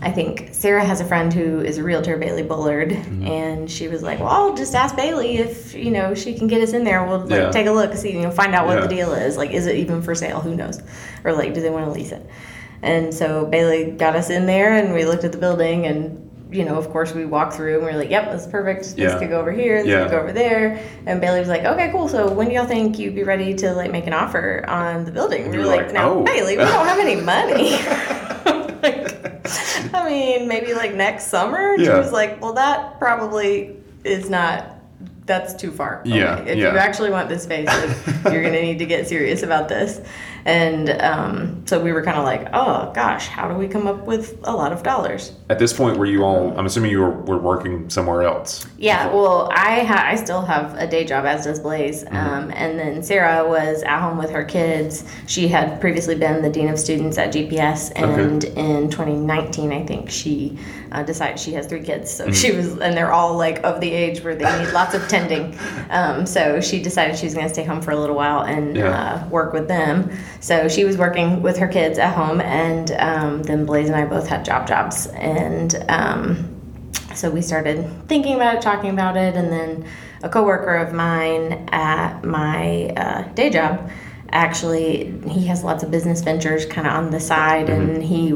I 0.00 0.10
think 0.10 0.50
Sarah 0.52 0.84
has 0.84 1.00
a 1.00 1.04
friend 1.04 1.32
who 1.32 1.60
is 1.60 1.78
a 1.78 1.82
realtor, 1.82 2.16
Bailey 2.16 2.42
Bullard, 2.42 2.90
Mm-hmm. 2.90 3.26
and 3.26 3.70
she 3.70 3.88
was 3.88 4.02
like, 4.02 4.18
"Well, 4.18 4.28
I'll 4.28 4.54
just 4.54 4.74
ask 4.74 4.94
Bailey 4.96 5.38
if 5.38 5.74
you 5.74 5.90
know 5.90 6.14
she 6.14 6.34
can 6.34 6.46
get 6.48 6.60
us 6.62 6.72
in 6.72 6.84
there. 6.84 7.04
We'll 7.04 7.20
like 7.20 7.30
Yeah. 7.30 7.50
take 7.50 7.66
a 7.66 7.72
look, 7.72 7.94
see, 7.94 8.12
you 8.12 8.22
know, 8.22 8.30
find 8.30 8.54
out 8.54 8.66
what 8.66 8.76
Yeah. 8.78 8.86
the 8.86 8.94
deal 8.94 9.12
is. 9.12 9.36
Like, 9.36 9.50
is 9.50 9.66
it 9.66 9.76
even 9.76 10.02
for 10.02 10.14
sale? 10.14 10.40
Who 10.40 10.54
knows? 10.54 10.80
Or 11.24 11.32
like, 11.32 11.54
do 11.54 11.60
they 11.60 11.70
want 11.70 11.84
to 11.86 11.90
lease 11.90 12.12
it?" 12.12 12.24
And 12.82 13.12
so 13.14 13.46
Bailey 13.46 13.92
got 13.92 14.16
us 14.16 14.28
in 14.30 14.46
there, 14.46 14.72
and 14.72 14.92
we 14.92 15.04
looked 15.04 15.24
at 15.24 15.32
the 15.32 15.38
building, 15.38 15.86
and 15.86 16.18
you 16.50 16.66
know, 16.66 16.74
of 16.76 16.90
course, 16.90 17.14
we 17.14 17.24
walked 17.24 17.54
through, 17.54 17.76
and 17.76 17.84
we 17.86 17.90
are 17.92 17.96
like, 17.96 18.10
"Yep, 18.10 18.30
this 18.32 18.42
is 18.42 18.46
perfect. 18.48 18.82
This 18.82 18.94
Yeah. 18.98 19.18
could 19.18 19.30
go 19.30 19.40
over 19.40 19.50
here. 19.52 19.78
This 19.82 19.88
Yeah. 19.90 20.02
could 20.02 20.10
go 20.10 20.18
over 20.18 20.32
there." 20.32 20.78
And 21.06 21.20
Bailey 21.20 21.40
was 21.40 21.48
like, 21.48 21.64
"Okay, 21.64 21.88
cool. 21.90 22.08
So 22.08 22.30
when 22.30 22.48
do 22.48 22.54
y'all 22.54 22.66
think 22.66 22.98
you'd 22.98 23.14
be 23.14 23.22
ready 23.22 23.54
to 23.54 23.72
like 23.72 23.90
make 23.90 24.06
an 24.06 24.12
offer 24.12 24.64
on 24.68 25.04
the 25.06 25.12
building?" 25.12 25.50
We 25.50 25.58
were 25.58 25.64
like, 25.64 25.86
like, 25.86 25.92
"Now, 25.94 26.10
"Oh." 26.12 26.22
Bailey, 26.22 26.58
we 26.58 26.64
don't 26.64 26.86
have 26.86 26.98
any 26.98 27.16
money." 27.16 27.78
I 29.94 30.08
mean, 30.08 30.48
maybe 30.48 30.74
like 30.74 30.94
next 30.94 31.26
summer. 31.28 31.76
She 31.78 31.84
Yeah. 31.84 31.98
was 31.98 32.12
like, 32.12 32.40
well, 32.42 32.52
that 32.54 32.98
probably 32.98 33.76
is 34.04 34.28
not. 34.30 34.68
That's 35.24 35.54
too 35.54 35.70
far. 35.70 36.00
away. 36.04 36.18
Yeah, 36.18 36.38
If 36.40 36.58
yeah. 36.58 36.72
you 36.72 36.78
actually 36.78 37.10
want 37.10 37.28
this 37.28 37.44
space, 37.44 37.68
like, 37.68 38.32
you're 38.32 38.42
gonna 38.42 38.60
need 38.60 38.78
to 38.80 38.86
get 38.86 39.06
serious 39.08 39.44
about 39.44 39.68
this. 39.68 40.00
And 40.44 40.90
um, 41.00 41.66
so 41.66 41.80
we 41.82 41.92
were 41.92 42.02
kind 42.02 42.18
of 42.18 42.24
like, 42.24 42.48
oh 42.52 42.90
gosh, 42.94 43.28
how 43.28 43.48
do 43.48 43.54
we 43.54 43.68
come 43.68 43.86
up 43.86 44.04
with 44.06 44.38
a 44.44 44.52
lot 44.52 44.72
of 44.72 44.82
dollars? 44.82 45.32
At 45.48 45.58
this 45.58 45.72
point, 45.72 45.96
were 45.98 46.06
you 46.06 46.24
all? 46.24 46.58
I'm 46.58 46.66
assuming 46.66 46.90
you 46.90 47.00
were, 47.00 47.10
were 47.10 47.38
working 47.38 47.88
somewhere 47.90 48.22
else. 48.22 48.66
Yeah, 48.78 49.06
well, 49.12 49.48
I 49.52 49.80
ha- 49.84 50.04
I 50.06 50.16
still 50.16 50.42
have 50.42 50.74
a 50.76 50.86
day 50.86 51.04
job, 51.04 51.24
as 51.24 51.44
does 51.44 51.60
Blaze. 51.60 52.04
Mm-hmm. 52.04 52.16
Um, 52.16 52.50
and 52.54 52.78
then 52.78 53.02
Sarah 53.02 53.48
was 53.48 53.82
at 53.82 54.00
home 54.00 54.18
with 54.18 54.30
her 54.30 54.44
kids. 54.44 55.04
She 55.26 55.48
had 55.48 55.80
previously 55.80 56.14
been 56.16 56.42
the 56.42 56.50
dean 56.50 56.68
of 56.68 56.78
students 56.78 57.18
at 57.18 57.32
GPS, 57.32 57.92
and 57.94 58.44
in 58.44 58.90
2019, 58.90 59.72
I 59.72 59.84
think 59.86 60.10
she 60.10 60.58
uh, 60.90 61.02
decided 61.02 61.38
she 61.38 61.52
has 61.52 61.66
three 61.66 61.82
kids. 61.82 62.18
Mm-hmm. 62.18 62.32
So 62.32 62.34
she 62.34 62.56
was, 62.56 62.78
and 62.78 62.96
they're 62.96 63.12
all 63.12 63.36
like 63.36 63.62
of 63.64 63.80
the 63.80 63.90
age 63.90 64.22
where 64.22 64.34
they 64.34 64.44
need 64.64 64.72
lots 64.72 64.94
of 64.94 65.06
tending. 65.08 65.58
Um, 65.92 66.24
so 66.24 66.60
she 66.60 66.82
decided 66.82 67.16
she 67.18 67.26
was 67.26 67.34
going 67.34 67.46
to 67.46 67.52
stay 67.52 67.64
home 67.64 67.82
for 67.82 67.90
a 67.90 67.96
little 67.96 68.16
while 68.16 68.42
and 68.44 68.74
Yeah. 68.76 68.88
uh, 69.24 69.28
work 69.28 69.52
with 69.52 69.68
them. 69.68 70.10
So 70.42 70.68
she 70.68 70.84
was 70.84 70.98
working 70.98 71.40
with 71.40 71.56
her 71.58 71.68
kids 71.68 71.98
at 71.98 72.14
home, 72.14 72.40
and 72.40 72.90
um, 72.92 73.42
then 73.44 73.64
Blaze 73.64 73.88
and 73.88 73.96
I 73.96 74.04
both 74.04 74.28
had 74.28 74.44
job 74.44 74.66
jobs, 74.66 75.06
and. 75.06 75.74
Um, 75.88 76.48
so 77.14 77.30
we 77.30 77.42
started 77.42 78.08
thinking 78.08 78.36
about 78.36 78.54
it, 78.54 78.62
talking 78.62 78.88
about 78.88 79.18
it, 79.18 79.34
and 79.34 79.52
then 79.52 79.84
a 80.22 80.30
coworker 80.30 80.74
of 80.76 80.94
mine 80.94 81.68
at 81.70 82.24
my 82.24 82.86
uh, 82.96 83.22
day 83.34 83.50
job 83.50 83.90
actually 84.30 85.12
he 85.28 85.46
has 85.46 85.62
lots 85.62 85.82
of 85.82 85.90
business 85.90 86.22
ventures 86.22 86.64
kind 86.64 86.86
of 86.86 86.94
on 86.94 87.10
the 87.10 87.20
side, 87.20 87.68
and 87.68 88.02
he 88.02 88.30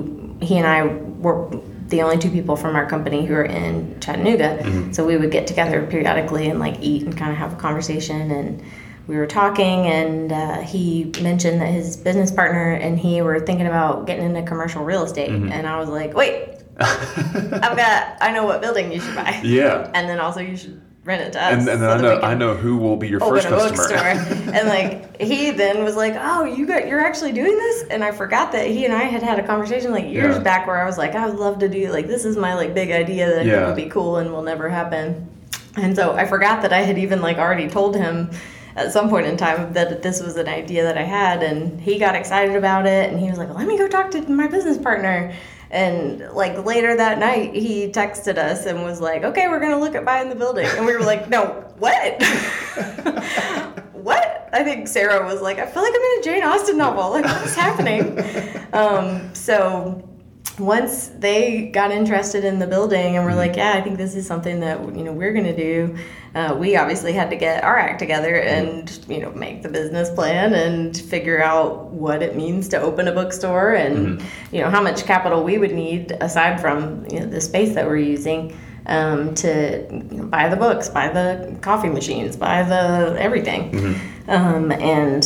he 0.45 0.59
and 0.59 0.67
I 0.67 0.85
were 0.87 1.51
the 1.89 2.03
only 2.03 2.19
two 2.19 2.31
people 2.31 2.57
from 2.57 2.77
our 2.77 2.87
company 2.87 3.25
who 3.25 3.35
are 3.35 3.45
in 3.45 3.99
Chattanooga. 4.01 4.93
So 4.93 5.07
we 5.07 5.17
would 5.17 5.31
get 5.31 5.47
together 5.47 5.87
periodically 5.87 6.51
and 6.51 6.59
like 6.59 6.77
eat 6.81 7.03
and 7.03 7.17
kind 7.17 7.33
of 7.33 7.39
have 7.39 7.55
a 7.55 7.57
conversation 7.57 8.31
and. 8.31 8.63
We 9.07 9.17
were 9.17 9.27
talking, 9.27 9.87
and 9.87 10.33
uh, 10.33 10.61
he 10.63 11.13
mentioned 11.23 11.61
that 11.61 11.69
his 11.69 11.97
business 11.97 12.31
partner 12.33 12.73
and 12.73 12.99
he 12.99 13.23
were 13.23 13.39
thinking 13.41 13.67
about 13.69 14.07
getting 14.07 14.25
into 14.25 14.43
commercial 14.43 14.83
real 14.85 15.05
estate. 15.05 15.31
And 15.31 15.67
I 15.67 15.79
was 15.79 15.89
like, 15.89 16.15
"Wait, 16.15 16.49
I've 16.81 17.77
got. 17.77 18.17
I 18.21 18.33
know 18.33 18.45
what 18.45 18.61
building 18.61 18.91
you 18.93 19.01
should 19.01 19.15
buy, 19.15 19.41
Yeah. 19.45 19.91
and 19.95 20.09
then 20.09 20.19
also 20.19 20.41
you 20.41 20.57
should 20.57 20.81
rent 21.05 21.23
it 21.23 21.33
to 21.35 21.41
us. 21.41 21.53
And, 21.53 21.69
and 21.69 21.81
then 21.81 21.89
so 21.89 21.91
I 21.91 22.01
know 22.01 22.21
I 22.21 22.35
know 22.35 22.55
who 22.55 22.77
will 22.79 22.97
be 22.97 23.07
your 23.07 23.21
first 23.21 23.47
customer. 23.47 23.99
and 24.53 24.69
like 24.69 25.21
he 25.21 25.53
then 25.53 25.85
was 25.85 25.95
like, 25.95 26.15
"Oh, 26.19 26.43
you 26.45 26.67
got 26.67 26.89
you're 26.89 27.01
actually 27.01 27.31
doing 27.33 27.57
this," 27.57 27.85
and 27.91 28.03
I 28.03 28.11
forgot 28.11 28.51
that 28.53 28.67
he 28.67 28.85
and 28.87 28.93
I 28.93 29.05
had 29.05 29.23
had 29.23 29.39
a 29.39 29.47
conversation 29.47 29.93
like 29.93 30.07
years 30.07 30.35
Yeah. 30.37 30.43
back 30.43 30.67
where 30.67 30.83
I 30.83 30.85
was 30.85 30.99
like, 30.99 31.15
"I 31.15 31.29
would 31.29 31.39
love 31.39 31.61
to 31.61 31.69
do 31.69 31.93
like 31.93 32.09
this 32.09 32.25
is 32.25 32.37
my 32.37 32.55
like 32.55 32.75
big 32.75 32.91
idea 32.91 33.29
that 33.37 33.47
Yeah. 33.47 33.67
would 33.69 33.77
be 33.77 33.87
cool 33.87 34.17
and 34.17 34.33
will 34.33 34.43
never 34.43 34.69
happen," 34.69 35.29
and 35.77 35.95
so 35.95 36.17
I 36.17 36.27
forgot 36.27 36.63
that 36.63 36.73
I 36.73 36.83
had 36.83 36.99
even 36.99 37.23
like 37.23 37.39
already 37.39 37.69
told 37.69 37.95
him 37.95 38.31
at 38.77 38.93
some 38.93 39.09
point 39.09 39.27
in 39.27 39.37
time 39.37 39.73
that 39.73 40.03
this 40.03 40.23
was 40.23 40.37
an 40.37 40.49
idea 40.49 40.85
that 40.85 40.99
I 40.99 41.03
had, 41.03 41.43
and 41.43 41.81
he 41.81 41.99
got 41.99 42.15
excited 42.15 42.55
about 42.55 42.87
it, 42.87 43.11
and 43.11 43.19
he 43.19 43.29
was 43.29 43.39
like, 43.39 43.53
"Let 43.53 43.67
me 43.67 43.79
go 43.79 43.89
talk 43.89 44.11
to 44.13 44.21
my 44.31 44.47
business 44.47 44.79
partner." 44.79 45.33
And 45.71 46.21
like 46.33 46.65
later 46.65 46.97
that 46.97 47.19
night, 47.19 47.55
he 47.55 47.89
texted 47.89 48.39
us 48.39 48.67
and 48.67 48.85
was 48.85 49.01
like, 49.01 49.25
"Okay, 49.25 49.49
we're 49.49 49.61
gonna 49.61 49.81
look 49.81 49.95
at 49.95 50.05
buying 50.05 50.29
the 50.29 50.37
building," 50.37 50.67
and 50.77 50.85
we 50.87 50.95
were 50.95 51.03
like, 51.03 51.29
"No, 51.29 51.47
what? 51.79 52.23
what?" 53.93 54.49
I 54.53 54.63
think 54.63 54.89
Sarah 54.89 55.25
was 55.25 55.41
like, 55.41 55.59
"I 55.59 55.67
feel 55.67 55.83
like 55.83 55.93
I'm 55.95 56.01
in 56.01 56.21
a 56.21 56.23
Jane 56.23 56.43
Austen 56.45 56.77
novel. 56.77 57.11
Like, 57.11 57.25
what's 57.25 57.57
happening?" 57.57 58.23
um, 58.75 59.35
so 59.35 60.07
once 60.59 61.09
they 61.09 61.67
got 61.67 61.91
interested 61.91 62.45
in 62.45 62.59
the 62.59 62.67
building 62.67 63.17
and 63.17 63.25
were 63.25 63.35
like, 63.35 63.57
"Yeah, 63.57 63.75
I 63.75 63.83
think 63.83 63.99
this 63.99 64.15
is 64.15 64.27
something 64.27 64.61
that 64.61 64.81
you 64.97 65.05
know 65.05 65.13
we're 65.13 65.33
gonna 65.33 65.57
do," 65.57 65.97
uh, 66.35 66.57
we 66.59 66.77
obviously 66.77 67.13
had 67.13 67.31
to 67.31 67.37
get 67.37 67.63
our 67.63 67.79
act 67.79 67.99
together 67.99 68.37
and 68.37 68.99
you 69.09 69.21
know 69.21 69.31
make 69.33 69.63
the 69.63 69.69
business 69.69 70.11
plan 70.11 70.55
and 70.55 70.97
figure 70.97 71.43
out 71.43 71.87
what 71.87 72.23
it 72.23 72.37
means 72.37 72.69
to 72.69 72.81
open 72.81 73.09
a 73.09 73.13
bookstore 73.13 73.75
and 73.75 74.23
you 74.53 74.61
know 74.61 74.71
how 74.71 74.83
much 74.83 75.05
capital 75.05 75.43
we 75.45 75.59
would 75.59 75.73
need 75.73 76.13
aside 76.21 76.61
from 76.61 77.07
you 77.11 77.21
know, 77.21 77.27
the 77.27 77.41
space 77.41 77.75
that 77.75 77.87
we're 77.87 77.97
using. 77.97 78.59
Um, 78.89 79.35
to 79.35 79.85
you 79.91 80.17
know, 80.17 80.27
buy 80.27 80.49
the 80.49 80.55
books, 80.55 80.89
buy 80.89 81.09
the 81.09 81.59
coffee 81.61 81.89
machines, 81.89 82.37
buy 82.37 82.63
the 82.63 83.17
everything, 83.19 84.01
um, 84.29 84.71
and 84.71 85.25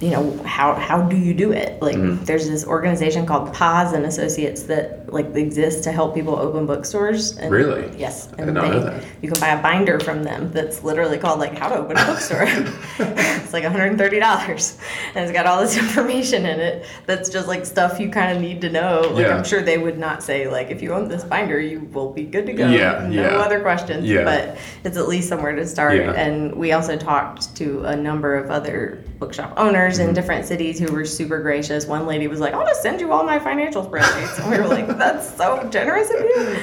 you 0.00 0.10
know 0.10 0.36
how 0.44 0.74
how 0.74 1.02
do 1.02 1.16
you 1.16 1.34
do 1.34 1.50
it 1.52 1.80
like 1.82 1.96
Mm-hmm. 1.96 2.24
there's 2.24 2.46
this 2.48 2.64
organization 2.64 3.26
called 3.26 3.52
paz 3.52 3.92
and 3.92 4.04
associates 4.06 4.62
that 4.64 5.12
like 5.12 5.34
exists 5.34 5.80
to 5.82 5.90
help 5.92 6.14
people 6.14 6.36
open 6.36 6.66
bookstores 6.66 7.36
and 7.38 7.50
Really? 7.50 7.90
yes 7.98 8.28
I 8.38 8.44
did 8.44 8.54
not 8.54 8.68
know 8.70 8.80
that. 8.84 9.02
you 9.22 9.30
can 9.32 9.40
buy 9.40 9.48
a 9.48 9.60
binder 9.62 9.98
from 9.98 10.22
them 10.22 10.52
that's 10.52 10.84
literally 10.84 11.18
called 11.18 11.40
like 11.40 11.58
how 11.58 11.68
to 11.68 11.76
open 11.78 11.96
a 11.98 12.04
bookstore 12.04 12.44
it's 12.98 13.52
like 13.52 13.64
$130 13.64 14.78
and 15.14 15.24
it's 15.24 15.32
got 15.32 15.46
all 15.46 15.60
this 15.60 15.76
information 15.84 16.46
in 16.46 16.60
it 16.60 16.86
that's 17.06 17.28
just 17.28 17.48
like 17.48 17.64
stuff 17.66 17.98
you 17.98 18.08
kind 18.10 18.30
of 18.36 18.40
need 18.42 18.60
to 18.60 18.70
know 18.70 19.00
like 19.14 19.26
Yeah. 19.26 19.36
i'm 19.38 19.44
sure 19.44 19.62
they 19.62 19.78
would 19.78 19.98
not 19.98 20.22
say 20.22 20.46
like 20.48 20.70
if 20.70 20.80
you 20.82 20.92
own 20.92 21.08
this 21.08 21.24
binder 21.24 21.58
you 21.60 21.80
will 21.92 22.12
be 22.12 22.22
good 22.24 22.46
to 22.46 22.52
go 22.52 22.68
Yeah, 22.68 23.06
no 23.10 23.22
yeah. 23.22 23.28
other 23.38 23.60
questions 23.60 24.04
Yeah. 24.08 24.22
but 24.24 24.58
it's 24.84 24.96
at 24.96 25.08
least 25.08 25.28
somewhere 25.28 25.56
to 25.56 25.66
start 25.66 25.96
Yeah. 25.96 26.12
and 26.12 26.54
we 26.54 26.72
also 26.72 26.96
talked 26.96 27.56
to 27.56 27.82
a 27.84 27.96
number 27.96 28.36
of 28.36 28.50
other 28.50 29.02
bookshop 29.18 29.52
owners 29.56 29.87
Mm-hmm. 29.94 30.08
in 30.10 30.14
different 30.14 30.44
cities 30.46 30.78
who 30.78 30.92
were 30.92 31.04
super 31.04 31.40
gracious 31.40 31.86
one 31.86 32.06
lady 32.06 32.26
was 32.28 32.40
like 32.40 32.52
i'll 32.54 32.66
just 32.66 32.82
send 32.82 33.00
you 33.00 33.12
all 33.12 33.24
my 33.24 33.38
financial 33.38 33.84
spreadsheets 33.84 34.38
and 34.40 34.50
we 34.50 34.58
were 34.58 34.68
like 34.68 34.86
that's 34.98 35.34
so 35.36 35.68
generous 35.70 36.10
of 36.10 36.20
you 36.20 36.56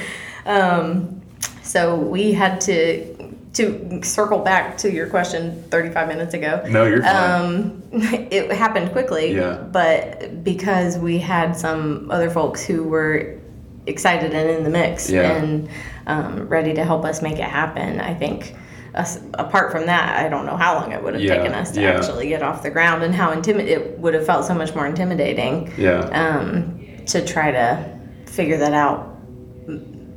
um, 0.46 1.20
so 1.62 1.96
we 1.96 2.32
had 2.32 2.60
to 2.62 3.14
to 3.54 4.00
circle 4.02 4.38
back 4.40 4.76
to 4.76 4.92
your 4.92 5.08
question 5.08 5.62
35 5.70 6.08
minutes 6.08 6.34
ago 6.34 6.62
No, 6.68 6.84
you're 6.84 7.02
fine. 7.02 7.40
um, 7.44 7.82
it 8.30 8.52
happened 8.52 8.92
quickly 8.92 9.34
Yeah. 9.34 9.56
but 9.72 10.44
because 10.44 10.98
we 10.98 11.18
had 11.18 11.56
some 11.56 12.10
other 12.10 12.30
folks 12.30 12.62
who 12.64 12.84
were 12.84 13.38
excited 13.86 14.34
and 14.34 14.50
in 14.50 14.62
the 14.64 14.70
mix 14.70 15.08
Yeah. 15.10 15.32
and 15.36 15.68
um, 16.06 16.48
ready 16.48 16.74
to 16.74 16.84
help 16.84 17.04
us 17.04 17.22
make 17.22 17.38
it 17.38 17.44
happen 17.48 18.00
i 18.00 18.12
think 18.14 18.54
us, 18.96 19.18
apart 19.34 19.70
from 19.70 19.86
that 19.86 20.18
i 20.24 20.28
don't 20.28 20.46
know 20.46 20.56
how 20.56 20.74
long 20.74 20.92
it 20.92 21.02
would 21.02 21.14
have 21.14 21.22
Yeah, 21.22 21.36
taken 21.36 21.52
us 21.52 21.70
to 21.72 21.80
yeah. 21.82 21.90
actually 21.90 22.28
get 22.28 22.42
off 22.42 22.62
the 22.62 22.70
ground 22.70 23.02
and 23.02 23.14
how 23.14 23.32
intimid- 23.34 23.66
it 23.68 23.98
would 23.98 24.14
have 24.14 24.24
felt 24.26 24.44
so 24.46 24.54
much 24.54 24.74
more 24.74 24.86
intimidating 24.86 25.72
yeah. 25.76 26.00
um, 26.22 26.80
to 27.06 27.24
try 27.24 27.50
to 27.50 27.98
figure 28.26 28.56
that 28.58 28.72
out 28.72 29.16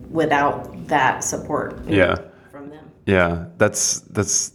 without 0.10 0.88
that 0.88 1.24
support 1.24 1.80
yeah. 1.88 2.15
from 2.52 2.70
them 2.70 2.89
Yeah, 3.06 3.46
that's 3.58 4.02
that's. 4.12 4.54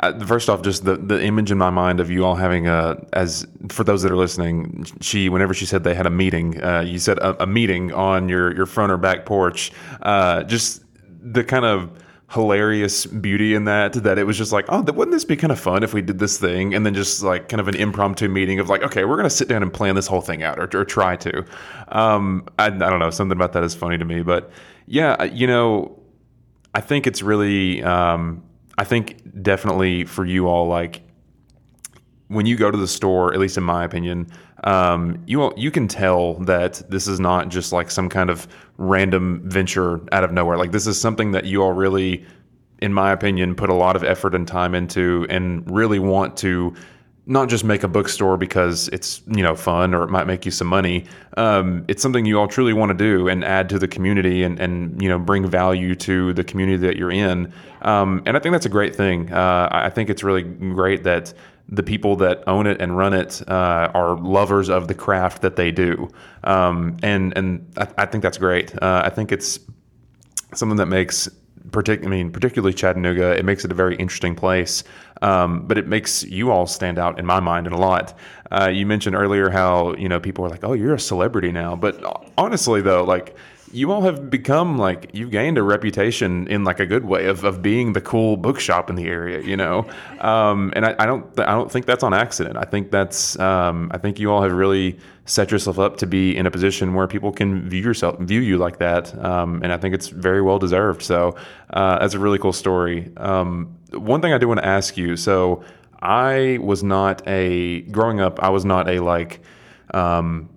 Uh, 0.00 0.16
first 0.24 0.48
off, 0.48 0.62
just 0.62 0.84
the, 0.84 0.96
the 0.96 1.20
image 1.24 1.50
in 1.50 1.58
my 1.58 1.70
mind 1.70 1.98
of 1.98 2.08
you 2.08 2.24
all 2.24 2.36
having 2.36 2.68
a 2.68 2.96
as 3.14 3.44
for 3.68 3.82
those 3.82 4.00
that 4.02 4.12
are 4.12 4.16
listening, 4.16 4.86
she 5.00 5.28
whenever 5.28 5.52
she 5.52 5.66
said 5.66 5.82
they 5.82 5.94
had 5.94 6.06
a 6.06 6.10
meeting, 6.10 6.62
uh, 6.62 6.80
you 6.80 7.00
said 7.00 7.18
a, 7.18 7.42
a 7.42 7.46
meeting 7.48 7.92
on 7.92 8.28
your 8.28 8.54
your 8.54 8.66
front 8.66 8.92
or 8.92 8.96
back 8.96 9.26
porch. 9.26 9.72
Uh, 10.02 10.44
just 10.44 10.84
the 11.20 11.42
kind 11.42 11.64
of 11.64 11.90
hilarious 12.30 13.06
beauty 13.06 13.54
in 13.54 13.64
that 13.64 13.94
that 13.94 14.18
it 14.18 14.24
was 14.24 14.36
just 14.36 14.52
like 14.52 14.66
oh 14.68 14.82
wouldn't 14.82 15.12
this 15.12 15.24
be 15.24 15.34
kind 15.34 15.50
of 15.50 15.58
fun 15.58 15.82
if 15.82 15.94
we 15.94 16.02
did 16.02 16.18
this 16.18 16.38
thing? 16.38 16.74
And 16.74 16.84
then 16.84 16.94
just 16.94 17.22
like 17.22 17.48
kind 17.48 17.60
of 17.60 17.68
an 17.68 17.76
impromptu 17.76 18.28
meeting 18.28 18.60
of 18.60 18.68
like 18.68 18.82
okay 18.82 19.04
we're 19.04 19.16
gonna 19.16 19.30
sit 19.30 19.48
down 19.48 19.62
and 19.62 19.72
plan 19.72 19.94
this 19.94 20.06
whole 20.06 20.20
thing 20.20 20.42
out 20.42 20.58
or, 20.58 20.68
or 20.78 20.84
try 20.84 21.16
to. 21.16 21.44
Um 21.88 22.46
I, 22.58 22.66
I 22.66 22.70
don't 22.70 22.98
know 22.98 23.10
something 23.10 23.36
about 23.36 23.52
that 23.54 23.64
is 23.64 23.74
funny 23.74 23.98
to 23.98 24.04
me 24.04 24.22
but 24.22 24.50
yeah 24.86 25.24
you 25.24 25.46
know 25.46 25.98
I 26.74 26.80
think 26.80 27.06
it's 27.06 27.22
really, 27.22 27.82
um, 27.82 28.42
I 28.76 28.84
think 28.84 29.42
definitely 29.42 30.04
for 30.04 30.24
you 30.24 30.46
all, 30.46 30.68
like 30.68 31.02
when 32.28 32.46
you 32.46 32.56
go 32.56 32.70
to 32.70 32.78
the 32.78 32.88
store, 32.88 33.32
at 33.32 33.40
least 33.40 33.56
in 33.56 33.64
my 33.64 33.84
opinion, 33.84 34.28
um, 34.64 35.22
you 35.26 35.52
you 35.56 35.70
can 35.70 35.88
tell 35.88 36.34
that 36.34 36.82
this 36.88 37.06
is 37.06 37.18
not 37.18 37.48
just 37.48 37.72
like 37.72 37.90
some 37.90 38.08
kind 38.08 38.30
of 38.30 38.46
random 38.76 39.40
venture 39.44 40.00
out 40.12 40.24
of 40.24 40.32
nowhere. 40.32 40.56
Like 40.56 40.72
this 40.72 40.86
is 40.86 41.00
something 41.00 41.32
that 41.32 41.44
you 41.44 41.62
all 41.62 41.72
really, 41.72 42.24
in 42.80 42.92
my 42.92 43.12
opinion, 43.12 43.54
put 43.54 43.70
a 43.70 43.74
lot 43.74 43.96
of 43.96 44.04
effort 44.04 44.34
and 44.34 44.46
time 44.46 44.74
into, 44.74 45.26
and 45.30 45.68
really 45.70 45.98
want 45.98 46.36
to 46.38 46.74
not 47.28 47.50
just 47.50 47.62
make 47.62 47.82
a 47.82 47.88
bookstore 47.88 48.38
because 48.38 48.88
it's 48.88 49.22
you 49.28 49.42
know 49.42 49.54
fun 49.54 49.94
or 49.94 50.02
it 50.02 50.08
might 50.08 50.26
make 50.26 50.44
you 50.44 50.50
some 50.50 50.66
money. 50.66 51.04
Um, 51.36 51.84
it's 51.86 52.02
something 52.02 52.24
you 52.24 52.38
all 52.38 52.48
truly 52.48 52.72
want 52.72 52.90
to 52.90 52.96
do 52.96 53.28
and 53.28 53.44
add 53.44 53.68
to 53.68 53.78
the 53.78 53.88
community 53.88 54.42
and, 54.42 54.58
and 54.58 55.00
you 55.00 55.08
know 55.08 55.18
bring 55.18 55.46
value 55.46 55.94
to 55.96 56.32
the 56.32 56.42
community 56.42 56.78
that 56.78 56.96
you're 56.96 57.12
in. 57.12 57.52
Um, 57.82 58.22
and 58.26 58.36
I 58.36 58.40
think 58.40 58.52
that's 58.52 58.66
a 58.66 58.70
great 58.70 58.96
thing. 58.96 59.32
Uh, 59.32 59.68
I 59.70 59.88
think 59.88 60.10
it's 60.10 60.24
really 60.24 60.42
great 60.42 61.04
that 61.04 61.32
the 61.68 61.82
people 61.82 62.16
that 62.16 62.42
own 62.46 62.66
it 62.66 62.80
and 62.80 62.96
run 62.96 63.12
it 63.12 63.42
uh, 63.48 63.90
are 63.94 64.16
lovers 64.16 64.68
of 64.68 64.88
the 64.88 64.94
craft 64.94 65.42
that 65.42 65.56
they 65.56 65.70
do. 65.70 66.08
Um, 66.44 66.96
and 67.02 67.36
and 67.36 67.70
I, 67.76 67.88
I, 67.98 68.06
think 68.06 68.22
that's 68.22 68.38
great. 68.38 68.74
Uh, 68.82 69.02
I 69.04 69.10
think 69.10 69.32
it's 69.32 69.60
something 70.54 70.78
that 70.78 70.86
makes 70.86 71.28
partic- 71.70 72.04
I 72.04 72.08
mean, 72.08 72.30
particularly 72.30 72.72
Chattanooga, 72.72 73.36
it 73.36 73.44
makes 73.44 73.64
it 73.64 73.70
a 73.70 73.74
very 73.74 73.96
interesting 73.96 74.34
place. 74.34 74.82
Um, 75.20 75.66
but 75.66 75.76
it 75.76 75.86
makes 75.86 76.24
you 76.24 76.50
all 76.50 76.66
stand 76.66 76.98
out 76.98 77.18
in 77.18 77.26
my 77.26 77.40
mind 77.40 77.66
a 77.66 77.76
lot. 77.76 78.16
Uh, 78.50 78.70
you 78.72 78.86
mentioned 78.86 79.16
earlier 79.16 79.50
how 79.50 79.94
you 79.94 80.08
know 80.08 80.20
people 80.20 80.44
are 80.46 80.48
like, 80.48 80.64
"Oh, 80.64 80.72
you're 80.72 80.94
a 80.94 81.00
celebrity 81.00 81.52
now," 81.52 81.76
but 81.76 82.02
honestly, 82.38 82.80
though, 82.80 83.04
like 83.04 83.36
you 83.72 83.92
all 83.92 84.02
have 84.02 84.30
become 84.30 84.78
like 84.78 85.10
you've 85.12 85.30
gained 85.30 85.58
a 85.58 85.62
reputation 85.62 86.46
in 86.48 86.64
like 86.64 86.80
a 86.80 86.86
good 86.86 87.04
way 87.04 87.26
of, 87.26 87.44
of 87.44 87.60
being 87.62 87.92
the 87.92 88.00
cool 88.00 88.36
bookshop 88.36 88.88
in 88.88 88.96
the 88.96 89.06
area, 89.06 89.40
you 89.40 89.56
know. 89.56 89.86
Um, 90.20 90.72
and 90.74 90.86
I, 90.86 90.94
I, 90.98 91.06
don't 91.06 91.38
I 91.38 91.52
don't 91.52 91.70
think 91.70 91.86
that's 91.86 92.02
on 92.02 92.14
accident. 92.14 92.56
I 92.56 92.64
think 92.64 92.90
that's 92.90 93.38
um, 93.38 93.90
I 93.92 93.98
think 93.98 94.18
you 94.18 94.30
all 94.32 94.42
have 94.42 94.52
really 94.52 94.98
set 95.26 95.50
yourself 95.50 95.78
up 95.78 95.98
to 95.98 96.06
be 96.06 96.36
in 96.36 96.46
a 96.46 96.50
position 96.50 96.94
where 96.94 97.06
people 97.06 97.30
can 97.32 97.68
view 97.68 97.82
yourself 97.82 98.18
view 98.20 98.40
you 98.40 98.56
like 98.58 98.78
that. 98.78 99.16
Um, 99.24 99.62
and 99.62 99.72
I 99.72 99.76
think 99.76 99.94
it's 99.94 100.08
very 100.08 100.40
well 100.40 100.58
deserved. 100.58 101.02
So 101.02 101.36
uh, 101.70 101.98
that's 101.98 102.14
a 102.14 102.18
really 102.18 102.38
cool 102.38 102.52
story. 102.52 103.12
Um, 103.16 103.76
one 103.92 104.20
thing 104.22 104.32
I 104.32 104.38
do 104.38 104.48
want 104.48 104.60
to 104.60 104.66
ask 104.66 104.96
you. 104.96 105.16
So 105.16 105.62
I 106.00 106.58
was 106.60 106.82
not 106.82 107.26
a 107.26 107.82
growing 107.82 108.20
up. 108.20 108.42
I 108.42 108.50
was 108.50 108.64
not 108.64 108.88
a 108.88 109.00
like. 109.00 109.40
Um, 109.92 110.50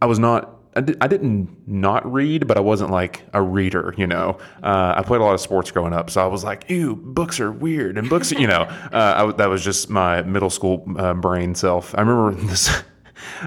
I 0.00 0.06
was 0.06 0.18
not 0.18 0.53
I, 0.76 0.80
did, 0.80 0.96
I 1.00 1.06
didn't 1.06 1.48
not 1.66 2.10
read, 2.10 2.46
but 2.46 2.56
I 2.56 2.60
wasn't 2.60 2.90
like 2.90 3.22
a 3.32 3.42
reader, 3.42 3.94
you 3.96 4.06
know. 4.06 4.38
Uh, 4.62 4.94
I 4.96 5.02
played 5.02 5.20
a 5.20 5.24
lot 5.24 5.34
of 5.34 5.40
sports 5.40 5.70
growing 5.70 5.92
up, 5.92 6.10
so 6.10 6.22
I 6.22 6.26
was 6.26 6.44
like, 6.44 6.68
"Ew, 6.68 6.96
books 6.96 7.38
are 7.40 7.52
weird," 7.52 7.96
and 7.96 8.08
books, 8.08 8.32
you 8.32 8.46
know, 8.46 8.62
uh, 8.92 9.28
I, 9.28 9.32
that 9.36 9.48
was 9.48 9.62
just 9.62 9.88
my 9.88 10.22
middle 10.22 10.50
school 10.50 10.84
uh, 10.96 11.14
brain 11.14 11.54
self. 11.54 11.94
I 11.96 12.00
remember 12.00 12.40
this 12.46 12.82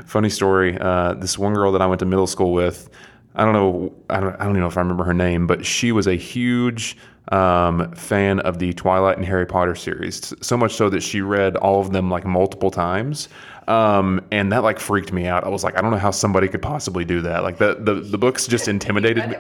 funny 0.06 0.30
story. 0.30 0.78
Uh, 0.80 1.14
this 1.14 1.38
one 1.38 1.54
girl 1.54 1.72
that 1.72 1.82
I 1.82 1.86
went 1.88 2.00
to 2.00 2.06
middle 2.06 2.28
school 2.28 2.54
with, 2.54 2.90
I 3.36 3.44
don't 3.44 3.54
know, 3.54 3.94
I 4.10 4.20
don't, 4.20 4.34
I 4.36 4.40
don't 4.40 4.52
even 4.52 4.62
know 4.62 4.68
if 4.68 4.78
I 4.78 4.82
remember 4.82 5.04
her 5.04 5.14
name, 5.14 5.48
but 5.48 5.66
she 5.66 5.92
was 5.92 6.08
a 6.08 6.16
huge 6.16 6.98
um, 7.32 7.92
fan 7.94 8.40
of 8.42 8.60
the 8.60 8.74
Twilight 8.74 9.18
and 9.18 9.26
Harry 9.26 9.46
Potter 9.46 9.76
series, 9.76 10.34
so 10.42 10.58
much 10.58 10.74
so 10.74 10.90
that 10.90 11.04
she 11.04 11.22
read 11.22 11.58
all 11.58 11.82
of 11.82 11.92
them 11.92 12.10
like 12.10 12.26
multiple 12.26 12.72
times. 12.72 13.28
Um, 13.68 14.26
and 14.32 14.52
that 14.52 14.64
like 14.64 14.80
freaked 14.80 15.12
me 15.12 15.28
out. 15.28 15.44
I 15.44 15.50
was 15.50 15.64
like, 15.64 15.78
I 15.78 15.82
don't 15.82 15.92
know 15.92 15.98
how 15.98 16.12
somebody 16.12 16.48
could 16.48 16.62
possibly 16.62 17.04
do 17.04 17.22
that. 17.22 17.44
Like 17.44 17.58
the 17.58 17.76
the, 17.80 17.96
the 17.96 18.18
books 18.18 18.48
just 18.48 18.68
intimidated 18.76 19.30
me. 19.30 19.36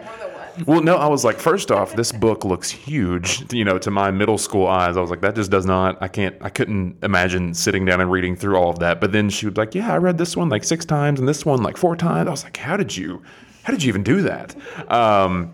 Well, 0.65 0.81
no, 0.81 0.95
I 0.95 1.07
was 1.07 1.23
like, 1.23 1.37
first 1.37 1.71
off, 1.71 1.95
this 1.95 2.11
book 2.11 2.43
looks 2.43 2.69
huge. 2.69 3.53
You 3.53 3.63
know, 3.63 3.77
to 3.77 3.91
my 3.91 4.09
middle 4.09 4.39
school 4.39 4.65
eyes, 4.65 4.97
I 4.97 5.01
was 5.01 5.11
like, 5.11 5.21
that 5.21 5.35
just 5.35 5.51
does 5.51 5.67
not. 5.67 6.01
I 6.01 6.07
can't. 6.07 6.35
I 6.41 6.49
couldn't 6.49 6.97
imagine 7.03 7.53
sitting 7.53 7.85
down 7.85 8.01
and 8.01 8.11
reading 8.11 8.35
through 8.35 8.55
all 8.55 8.71
of 8.71 8.79
that. 8.79 8.99
But 8.99 9.11
then 9.11 9.29
she 9.29 9.45
was 9.45 9.55
like, 9.55 9.75
yeah, 9.75 9.93
I 9.93 9.97
read 9.97 10.17
this 10.17 10.35
one 10.35 10.49
like 10.49 10.63
six 10.63 10.83
times 10.83 11.19
and 11.19 11.29
this 11.29 11.45
one 11.45 11.61
like 11.61 11.77
four 11.77 11.95
times. 11.95 12.27
I 12.27 12.31
was 12.31 12.43
like, 12.43 12.57
how 12.57 12.75
did 12.75 12.95
you? 12.95 13.21
How 13.63 13.73
did 13.73 13.83
you 13.83 13.89
even 13.89 14.03
do 14.03 14.21
that? 14.21 14.55
Um, 14.89 15.53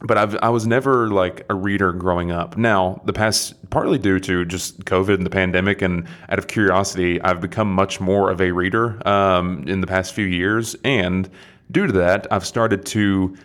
but 0.00 0.18
I've, 0.18 0.36
I 0.42 0.48
was 0.50 0.66
never 0.66 1.08
like 1.08 1.44
a 1.48 1.54
reader 1.54 1.92
growing 1.92 2.30
up. 2.30 2.56
Now, 2.56 3.00
the 3.04 3.12
past, 3.12 3.54
partly 3.70 3.98
due 3.98 4.20
to 4.20 4.44
just 4.44 4.84
COVID 4.84 5.14
and 5.14 5.24
the 5.24 5.30
pandemic, 5.30 5.82
and 5.82 6.06
out 6.28 6.38
of 6.38 6.48
curiosity, 6.48 7.20
I've 7.22 7.40
become 7.40 7.72
much 7.72 8.00
more 8.00 8.30
of 8.30 8.40
a 8.40 8.52
reader 8.52 9.06
um, 9.08 9.64
in 9.66 9.80
the 9.80 9.86
past 9.86 10.12
few 10.12 10.26
years. 10.26 10.76
And 10.84 11.28
due 11.70 11.86
to 11.86 11.92
that, 11.94 12.26
I've 12.30 12.46
started 12.46 12.84
to 12.86 13.36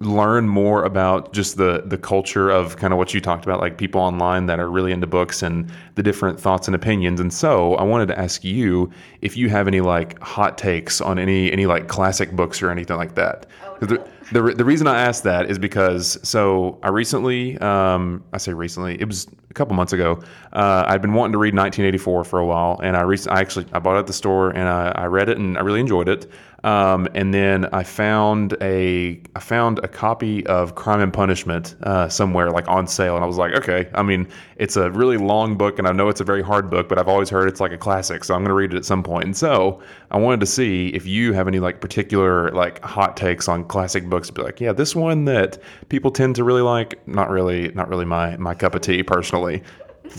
learn 0.00 0.46
more 0.46 0.84
about 0.84 1.32
just 1.32 1.56
the 1.56 1.82
the 1.86 1.96
culture 1.96 2.50
of 2.50 2.76
kind 2.76 2.92
of 2.92 2.98
what 2.98 3.14
you 3.14 3.20
talked 3.20 3.46
about 3.46 3.60
like 3.60 3.78
people 3.78 3.98
online 3.98 4.44
that 4.44 4.60
are 4.60 4.68
really 4.68 4.92
into 4.92 5.06
books 5.06 5.42
and 5.42 5.70
the 5.94 6.02
different 6.02 6.38
thoughts 6.38 6.68
and 6.68 6.74
opinions 6.74 7.18
and 7.18 7.32
so 7.32 7.74
I 7.76 7.82
wanted 7.82 8.08
to 8.08 8.18
ask 8.18 8.44
you 8.44 8.90
if 9.22 9.38
you 9.38 9.48
have 9.48 9.66
any 9.66 9.80
like 9.80 10.20
hot 10.20 10.58
takes 10.58 11.00
on 11.00 11.18
any 11.18 11.50
any 11.50 11.64
like 11.64 11.88
classic 11.88 12.32
books 12.32 12.60
or 12.60 12.70
anything 12.70 12.98
like 12.98 13.14
that 13.14 13.46
oh, 13.64 13.78
no. 13.86 14.06
The, 14.32 14.42
the, 14.42 14.54
the 14.54 14.64
reason 14.64 14.86
I 14.86 15.00
asked 15.00 15.24
that 15.24 15.50
is 15.50 15.58
because 15.58 16.18
so 16.26 16.78
I 16.82 16.88
recently 16.88 17.58
um, 17.58 18.24
I 18.32 18.38
say 18.38 18.52
recently 18.52 19.00
it 19.00 19.06
was 19.06 19.26
a 19.50 19.54
couple 19.54 19.74
months 19.74 19.92
ago 19.92 20.22
uh, 20.52 20.84
I'd 20.86 21.02
been 21.02 21.14
wanting 21.14 21.32
to 21.32 21.38
read 21.38 21.54
1984 21.54 22.24
for 22.24 22.38
a 22.38 22.46
while 22.46 22.80
and 22.82 22.96
I, 22.96 23.02
rec- 23.02 23.28
I 23.28 23.40
actually 23.40 23.66
I 23.72 23.78
bought 23.78 23.96
it 23.96 24.00
at 24.00 24.06
the 24.06 24.12
store 24.12 24.50
and 24.50 24.68
I, 24.68 24.92
I 24.94 25.06
read 25.06 25.28
it 25.28 25.38
and 25.38 25.56
I 25.56 25.60
really 25.60 25.80
enjoyed 25.80 26.08
it 26.08 26.30
um, 26.66 27.06
and 27.14 27.32
then 27.32 27.66
I 27.66 27.84
found 27.84 28.56
a 28.60 29.20
I 29.36 29.40
found 29.40 29.78
a 29.84 29.88
copy 29.88 30.44
of 30.48 30.74
Crime 30.74 31.00
and 31.00 31.12
Punishment 31.12 31.76
uh, 31.84 32.08
somewhere 32.08 32.50
like 32.50 32.66
on 32.66 32.88
sale, 32.88 33.14
and 33.14 33.22
I 33.22 33.26
was 33.28 33.36
like, 33.36 33.54
okay. 33.54 33.88
I 33.94 34.02
mean, 34.02 34.26
it's 34.56 34.76
a 34.76 34.90
really 34.90 35.16
long 35.16 35.56
book, 35.56 35.78
and 35.78 35.86
I 35.86 35.92
know 35.92 36.08
it's 36.08 36.20
a 36.20 36.24
very 36.24 36.42
hard 36.42 36.68
book, 36.68 36.88
but 36.88 36.98
I've 36.98 37.06
always 37.06 37.30
heard 37.30 37.48
it's 37.48 37.60
like 37.60 37.70
a 37.70 37.78
classic, 37.78 38.24
so 38.24 38.34
I'm 38.34 38.40
going 38.40 38.48
to 38.48 38.54
read 38.54 38.74
it 38.74 38.76
at 38.76 38.84
some 38.84 39.04
point. 39.04 39.26
And 39.26 39.36
so 39.36 39.80
I 40.10 40.18
wanted 40.18 40.40
to 40.40 40.46
see 40.46 40.88
if 40.88 41.06
you 41.06 41.32
have 41.34 41.46
any 41.46 41.60
like 41.60 41.80
particular 41.80 42.50
like 42.50 42.82
hot 42.82 43.16
takes 43.16 43.46
on 43.46 43.62
classic 43.62 44.10
books. 44.10 44.28
Be 44.32 44.42
like, 44.42 44.60
yeah, 44.60 44.72
this 44.72 44.96
one 44.96 45.24
that 45.26 45.58
people 45.88 46.10
tend 46.10 46.34
to 46.34 46.42
really 46.42 46.62
like. 46.62 47.06
Not 47.06 47.30
really, 47.30 47.68
not 47.74 47.88
really 47.88 48.06
my 48.06 48.36
my 48.38 48.54
cup 48.54 48.74
of 48.74 48.80
tea 48.80 49.04
personally. 49.04 49.62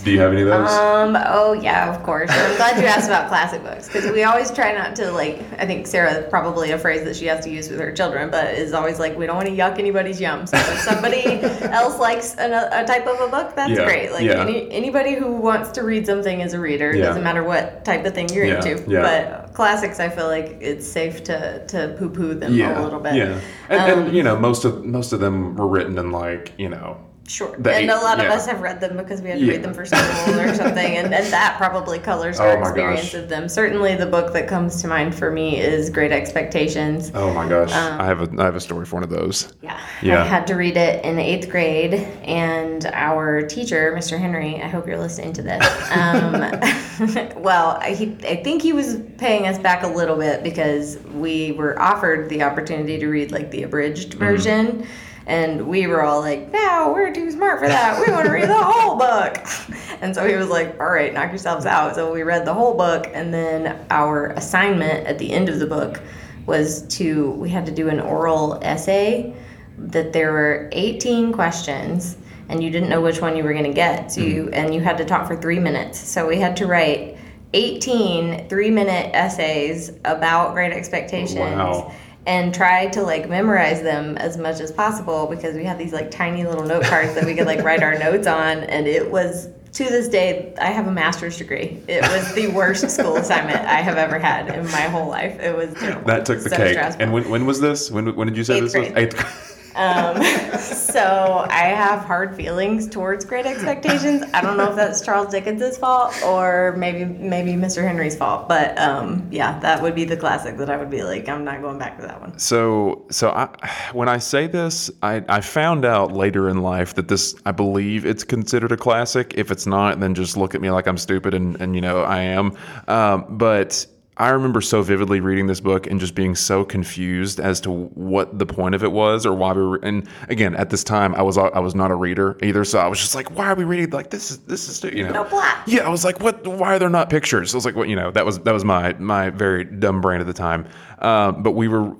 Do 0.04 0.10
you 0.10 0.20
have 0.20 0.32
any 0.32 0.42
of 0.42 0.48
those? 0.48 0.70
Um. 0.70 1.16
Oh 1.26 1.52
yeah, 1.52 1.94
of 1.94 2.02
course. 2.02 2.30
I'm 2.30 2.56
glad 2.56 2.80
you 2.80 2.86
asked 2.86 3.06
about 3.06 3.28
classic 3.28 3.62
books 3.62 3.86
because 3.86 4.10
we 4.10 4.24
always 4.24 4.50
try 4.50 4.72
not 4.72 4.94
to 4.96 5.10
like. 5.10 5.40
I 5.58 5.66
think 5.66 5.86
Sarah 5.86 6.22
probably 6.28 6.70
a 6.70 6.78
phrase 6.78 7.04
that 7.04 7.16
she 7.16 7.26
has 7.26 7.44
to 7.44 7.50
use 7.50 7.68
with 7.68 7.80
her 7.80 7.92
children, 7.92 8.30
but 8.30 8.54
is 8.54 8.72
always 8.72 8.98
like, 8.98 9.16
we 9.16 9.26
don't 9.26 9.36
want 9.36 9.48
to 9.48 9.54
yuck 9.54 9.78
anybody's 9.78 10.20
yum. 10.20 10.46
So 10.46 10.56
if 10.56 10.78
somebody 10.80 11.24
else 11.42 11.98
likes 11.98 12.36
a, 12.38 12.68
a, 12.72 12.86
type 12.86 13.06
of 13.06 13.20
a 13.20 13.28
book, 13.28 13.54
that's 13.54 13.72
yeah. 13.72 13.84
great. 13.84 14.12
Like 14.12 14.24
yeah. 14.24 14.40
any, 14.40 14.70
anybody 14.70 15.14
who 15.14 15.32
wants 15.32 15.70
to 15.72 15.82
read 15.82 16.06
something 16.06 16.40
is 16.40 16.54
a 16.54 16.60
reader. 16.60 16.90
It 16.90 16.98
yeah. 16.98 17.06
doesn't 17.06 17.24
matter 17.24 17.42
what 17.42 17.84
type 17.84 18.04
of 18.04 18.14
thing 18.14 18.28
you're 18.30 18.44
into. 18.44 18.82
But 18.86 19.52
classics, 19.54 20.00
I 20.00 20.08
feel 20.08 20.26
like 20.26 20.58
it's 20.60 20.86
safe 20.86 21.24
to 21.24 21.66
to 21.66 21.94
poo 21.98 22.10
poo 22.10 22.34
them 22.34 22.52
a 22.52 22.82
little 22.82 23.00
bit. 23.00 23.14
Yeah. 23.14 23.40
And, 23.68 23.92
um, 23.92 24.06
and 24.06 24.16
you 24.16 24.22
know, 24.22 24.38
most 24.38 24.64
of 24.64 24.84
most 24.84 25.12
of 25.12 25.20
them 25.20 25.56
were 25.56 25.68
written 25.68 25.98
in 25.98 26.10
like 26.10 26.52
you 26.58 26.68
know 26.68 26.98
Sure. 27.28 27.54
The 27.58 27.74
and 27.74 27.90
eight, 27.90 27.92
a 27.92 27.96
lot 27.96 28.18
yeah. 28.18 28.24
of 28.24 28.30
us 28.30 28.46
have 28.46 28.62
read 28.62 28.80
them 28.80 28.96
because 28.96 29.20
we 29.20 29.28
had 29.28 29.38
to 29.38 29.44
yeah. 29.44 29.52
read 29.52 29.62
them 29.62 29.74
for 29.74 29.84
school 29.84 30.40
or 30.40 30.54
something, 30.54 30.96
and, 30.96 31.12
and 31.12 31.26
that 31.26 31.56
probably 31.58 31.98
colors 31.98 32.40
our 32.40 32.56
oh 32.56 32.60
experience 32.60 33.12
gosh. 33.12 33.14
of 33.14 33.28
them. 33.28 33.50
Certainly, 33.50 33.96
the 33.96 34.06
book 34.06 34.32
that 34.32 34.48
comes 34.48 34.80
to 34.80 34.88
mind 34.88 35.14
for 35.14 35.30
me 35.30 35.58
is 35.58 35.90
Great 35.90 36.10
Expectations. 36.10 37.12
Oh 37.14 37.32
my 37.34 37.46
gosh, 37.46 37.70
um, 37.72 38.00
I 38.00 38.06
have 38.06 38.22
a 38.22 38.40
I 38.40 38.46
have 38.46 38.56
a 38.56 38.60
story 38.60 38.86
for 38.86 38.96
one 38.96 39.02
of 39.02 39.10
those. 39.10 39.52
Yeah, 39.60 39.78
yeah. 40.00 40.22
I 40.22 40.26
had 40.26 40.46
to 40.46 40.54
read 40.54 40.78
it 40.78 41.04
in 41.04 41.18
eighth 41.18 41.50
grade, 41.50 41.94
and 41.94 42.86
our 42.86 43.42
teacher, 43.42 43.94
Mr. 43.94 44.18
Henry, 44.18 44.62
I 44.62 44.68
hope 44.68 44.86
you're 44.86 44.98
listening 44.98 45.34
to 45.34 45.42
this. 45.42 45.90
Um, 45.90 47.42
well, 47.42 47.78
I, 47.82 47.94
he, 47.94 48.16
I 48.26 48.42
think 48.42 48.62
he 48.62 48.72
was 48.72 49.00
paying 49.18 49.46
us 49.46 49.58
back 49.58 49.82
a 49.82 49.88
little 49.88 50.16
bit 50.16 50.42
because 50.42 50.98
we 51.12 51.52
were 51.52 51.78
offered 51.78 52.30
the 52.30 52.42
opportunity 52.42 52.98
to 52.98 53.06
read 53.06 53.32
like 53.32 53.50
the 53.50 53.64
abridged 53.64 54.10
mm-hmm. 54.10 54.18
version. 54.18 54.66
Mm-hmm 54.66 55.04
and 55.28 55.68
we 55.68 55.86
were 55.86 56.02
all 56.02 56.20
like, 56.20 56.50
no, 56.50 56.90
we're 56.94 57.12
too 57.12 57.30
smart 57.30 57.60
for 57.60 57.68
that. 57.68 58.02
We 58.04 58.10
want 58.10 58.24
to 58.24 58.32
read 58.32 58.48
the 58.48 58.62
whole 58.62 58.96
book. 58.96 59.46
And 60.00 60.14
so 60.14 60.24
he 60.28 60.36
was 60.36 60.48
like, 60.48 60.78
all 60.78 60.90
right, 60.90 61.12
knock 61.12 61.30
yourselves 61.30 61.66
out. 61.66 61.96
So 61.96 62.12
we 62.12 62.22
read 62.22 62.44
the 62.44 62.54
whole 62.54 62.76
book. 62.76 63.08
And 63.12 63.34
then 63.34 63.84
our 63.90 64.26
assignment 64.26 65.08
at 65.08 65.18
the 65.18 65.32
end 65.32 65.48
of 65.48 65.58
the 65.58 65.66
book 65.66 66.00
was 66.46 66.82
to, 66.98 67.32
we 67.32 67.50
had 67.50 67.66
to 67.66 67.72
do 67.72 67.88
an 67.88 67.98
oral 67.98 68.60
essay 68.62 69.34
that 69.76 70.12
there 70.12 70.30
were 70.30 70.68
18 70.70 71.32
questions 71.32 72.16
and 72.48 72.62
you 72.62 72.70
didn't 72.70 72.88
know 72.88 73.00
which 73.00 73.20
one 73.20 73.36
you 73.36 73.42
were 73.42 73.52
going 73.52 73.64
to 73.64 73.72
get. 73.72 74.12
So 74.12 74.20
you, 74.20 74.44
mm-hmm. 74.44 74.54
and 74.54 74.72
you 74.72 74.80
had 74.80 74.96
to 74.98 75.04
talk 75.04 75.26
for 75.26 75.34
three 75.36 75.58
minutes. 75.58 75.98
So 75.98 76.28
we 76.28 76.36
had 76.38 76.56
to 76.58 76.66
write 76.66 77.16
18 77.54 78.48
three 78.48 78.70
minute 78.70 79.10
essays 79.14 79.90
about 80.04 80.52
great 80.54 80.72
expectations. 80.72 81.40
Wow 81.40 81.92
and 82.28 82.54
try 82.54 82.86
to 82.88 83.02
like 83.02 83.26
memorize 83.26 83.80
them 83.80 84.18
as 84.18 84.36
much 84.36 84.60
as 84.60 84.70
possible 84.70 85.26
because 85.26 85.56
we 85.56 85.64
had 85.64 85.78
these 85.78 85.94
like 85.94 86.10
tiny 86.10 86.44
little 86.44 86.64
note 86.64 86.84
cards 86.84 87.14
that 87.14 87.24
we 87.24 87.34
could 87.34 87.46
like 87.46 87.64
write 87.64 87.82
our 87.82 87.98
notes 88.04 88.26
on 88.26 88.58
and 88.64 88.86
it 88.86 89.10
was 89.10 89.48
to 89.72 89.84
this 89.84 90.08
day 90.08 90.54
i 90.60 90.66
have 90.66 90.86
a 90.86 90.90
master's 90.90 91.38
degree 91.38 91.82
it 91.88 92.02
was 92.02 92.34
the 92.34 92.46
worst 92.48 92.88
school 92.90 93.16
assignment 93.16 93.58
i 93.60 93.80
have 93.80 93.96
ever 93.96 94.18
had 94.18 94.46
in 94.54 94.64
my 94.66 94.82
whole 94.82 95.08
life 95.08 95.40
it 95.40 95.56
was 95.56 95.72
terrible. 95.74 96.06
that 96.06 96.26
took 96.26 96.42
the 96.42 96.50
so 96.50 96.56
cake 96.56 96.72
stressful. 96.74 97.02
and 97.02 97.12
when, 97.12 97.28
when 97.30 97.46
was 97.46 97.60
this 97.60 97.90
when, 97.90 98.14
when 98.14 98.28
did 98.28 98.36
you 98.36 98.44
say 98.44 98.56
Eighth 98.58 98.62
this 98.64 98.72
grade. 98.72 98.94
was 98.94 99.02
eighth 99.04 99.54
Um, 99.74 100.22
so 100.58 101.46
I 101.50 101.64
have 101.66 102.00
hard 102.00 102.34
feelings 102.34 102.88
towards 102.88 103.24
Great 103.24 103.46
Expectations. 103.46 104.24
I 104.32 104.40
don't 104.40 104.56
know 104.56 104.70
if 104.70 104.76
that's 104.76 105.00
Charles 105.00 105.28
Dickens' 105.28 105.78
fault 105.78 106.14
or 106.24 106.74
maybe 106.76 107.04
maybe 107.04 107.52
Mr. 107.52 107.82
Henry's 107.82 108.16
fault, 108.16 108.48
but 108.48 108.76
um, 108.78 109.26
yeah, 109.30 109.58
that 109.60 109.82
would 109.82 109.94
be 109.94 110.04
the 110.04 110.16
classic 110.16 110.56
that 110.58 110.70
I 110.70 110.76
would 110.76 110.90
be 110.90 111.02
like, 111.02 111.28
I'm 111.28 111.44
not 111.44 111.60
going 111.60 111.78
back 111.78 111.96
to 112.00 112.02
that 112.06 112.20
one. 112.20 112.38
So, 112.38 113.06
so 113.10 113.30
I, 113.30 113.48
when 113.92 114.08
I 114.08 114.18
say 114.18 114.46
this, 114.46 114.90
I, 115.02 115.24
I 115.28 115.40
found 115.40 115.84
out 115.84 116.12
later 116.12 116.48
in 116.48 116.62
life 116.62 116.94
that 116.94 117.08
this, 117.08 117.34
I 117.44 117.52
believe 117.52 118.04
it's 118.04 118.24
considered 118.24 118.72
a 118.72 118.76
classic. 118.76 119.34
If 119.36 119.50
it's 119.50 119.66
not, 119.66 120.00
then 120.00 120.14
just 120.14 120.36
look 120.36 120.54
at 120.54 120.60
me 120.60 120.70
like 120.70 120.86
I'm 120.86 120.98
stupid, 120.98 121.34
and, 121.34 121.60
and 121.60 121.74
you 121.74 121.80
know 121.80 122.02
I 122.02 122.20
am. 122.20 122.56
Um, 122.86 123.26
but 123.28 123.86
I 124.18 124.30
remember 124.30 124.60
so 124.60 124.82
vividly 124.82 125.20
reading 125.20 125.46
this 125.46 125.60
book 125.60 125.86
and 125.86 126.00
just 126.00 126.14
being 126.14 126.34
so 126.34 126.64
confused 126.64 127.38
as 127.38 127.60
to 127.60 127.70
what 127.70 128.36
the 128.36 128.46
point 128.46 128.74
of 128.74 128.82
it 128.82 128.90
was 128.90 129.24
or 129.24 129.32
why 129.32 129.52
we 129.52 129.62
were. 129.62 129.76
And 129.76 130.08
again, 130.28 130.56
at 130.56 130.70
this 130.70 130.82
time, 130.82 131.14
I 131.14 131.22
was 131.22 131.38
I 131.38 131.60
was 131.60 131.74
not 131.74 131.92
a 131.92 131.94
reader 131.94 132.36
either, 132.42 132.64
so 132.64 132.80
I 132.80 132.88
was 132.88 132.98
just 132.98 133.14
like, 133.14 133.36
why 133.36 133.46
are 133.46 133.54
we 133.54 133.64
reading 133.64 133.90
like 133.90 134.10
this? 134.10 134.32
Is 134.32 134.38
this 134.38 134.68
is 134.68 134.82
you 134.92 135.04
know? 135.04 135.12
No 135.12 135.24
plot. 135.24 135.58
Yeah, 135.66 135.86
I 135.86 135.88
was 135.88 136.04
like, 136.04 136.20
what? 136.20 136.46
Why 136.46 136.74
are 136.74 136.78
there 136.78 136.90
not 136.90 137.10
pictures? 137.10 137.54
I 137.54 137.56
was 137.56 137.64
like, 137.64 137.76
what? 137.76 137.88
You 137.88 137.96
know, 137.96 138.10
that 138.10 138.26
was 138.26 138.40
that 138.40 138.52
was 138.52 138.64
my 138.64 138.92
my 138.94 139.30
very 139.30 139.64
dumb 139.64 140.00
brain 140.00 140.20
at 140.20 140.26
the 140.26 140.32
time. 140.32 140.66
Um, 141.00 141.44
but 141.44 141.52
we 141.52 141.68
were, 141.68 141.94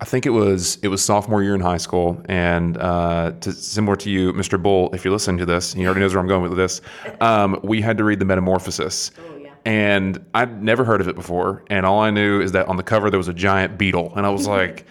I 0.00 0.04
think 0.04 0.24
it 0.24 0.30
was 0.30 0.78
it 0.82 0.88
was 0.88 1.04
sophomore 1.04 1.42
year 1.42 1.56
in 1.56 1.60
high 1.60 1.76
school, 1.76 2.22
and 2.26 2.76
uh, 2.78 3.32
to, 3.40 3.52
similar 3.52 3.96
to 3.96 4.10
you, 4.10 4.32
Mr. 4.32 4.62
Bull, 4.62 4.90
if 4.94 5.04
you're 5.04 5.12
listening 5.12 5.38
to 5.38 5.46
this, 5.46 5.74
he 5.74 5.84
already 5.86 6.00
knows 6.00 6.14
where 6.14 6.20
I'm 6.20 6.28
going 6.28 6.42
with 6.42 6.56
this. 6.56 6.80
Um, 7.20 7.58
we 7.64 7.80
had 7.80 7.98
to 7.98 8.04
read 8.04 8.20
the 8.20 8.24
Metamorphosis. 8.24 9.10
And 9.68 10.24
I'd 10.32 10.62
never 10.62 10.82
heard 10.82 11.02
of 11.02 11.08
it 11.08 11.14
before. 11.14 11.62
And 11.68 11.84
all 11.84 12.00
I 12.00 12.08
knew 12.08 12.40
is 12.40 12.52
that 12.52 12.68
on 12.68 12.78
the 12.78 12.82
cover 12.82 13.10
there 13.10 13.18
was 13.18 13.28
a 13.28 13.34
giant 13.34 13.76
beetle. 13.76 14.14
And 14.16 14.24
I 14.24 14.30
was 14.30 14.46
like, 14.58 14.86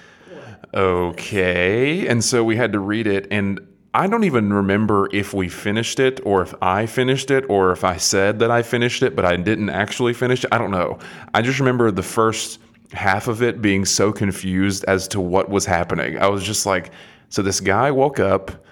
okay. 0.71 2.07
And 2.07 2.23
so 2.23 2.43
we 2.43 2.57
had 2.57 2.73
to 2.73 2.80
read 2.80 3.07
it. 3.07 3.25
And 3.32 3.59
I 3.95 4.05
don't 4.05 4.23
even 4.23 4.53
remember 4.53 5.09
if 5.11 5.34
we 5.34 5.49
finished 5.49 5.99
it 5.99 6.19
or 6.23 6.43
if 6.43 6.53
I 6.61 6.86
finished 6.86 7.32
it 7.32 7.49
or 7.49 7.71
if 7.71 7.84
I 7.84 7.97
said 7.97 8.38
that 8.38 8.51
I 8.51 8.61
finished 8.61 9.01
it, 9.01 9.15
but 9.15 9.25
I 9.25 9.36
didn't 9.36 9.71
actually 9.71 10.13
finish 10.13 10.43
it. 10.43 10.53
I 10.53 10.59
don't 10.59 10.69
know. 10.69 10.99
I 11.34 11.41
just 11.41 11.57
remember 11.57 11.89
the 11.89 12.03
first 12.03 12.59
half 12.93 13.28
of 13.28 13.41
it 13.41 13.63
being 13.63 13.84
so 13.84 14.11
confused 14.11 14.86
as 14.88 15.07
to 15.07 15.19
what 15.19 15.49
was 15.49 15.65
happening. 15.65 16.19
I 16.19 16.28
was 16.28 16.43
just 16.43 16.67
like, 16.67 16.91
so 17.30 17.41
this 17.41 17.61
guy 17.61 17.89
woke 17.89 18.19
up 18.19 18.63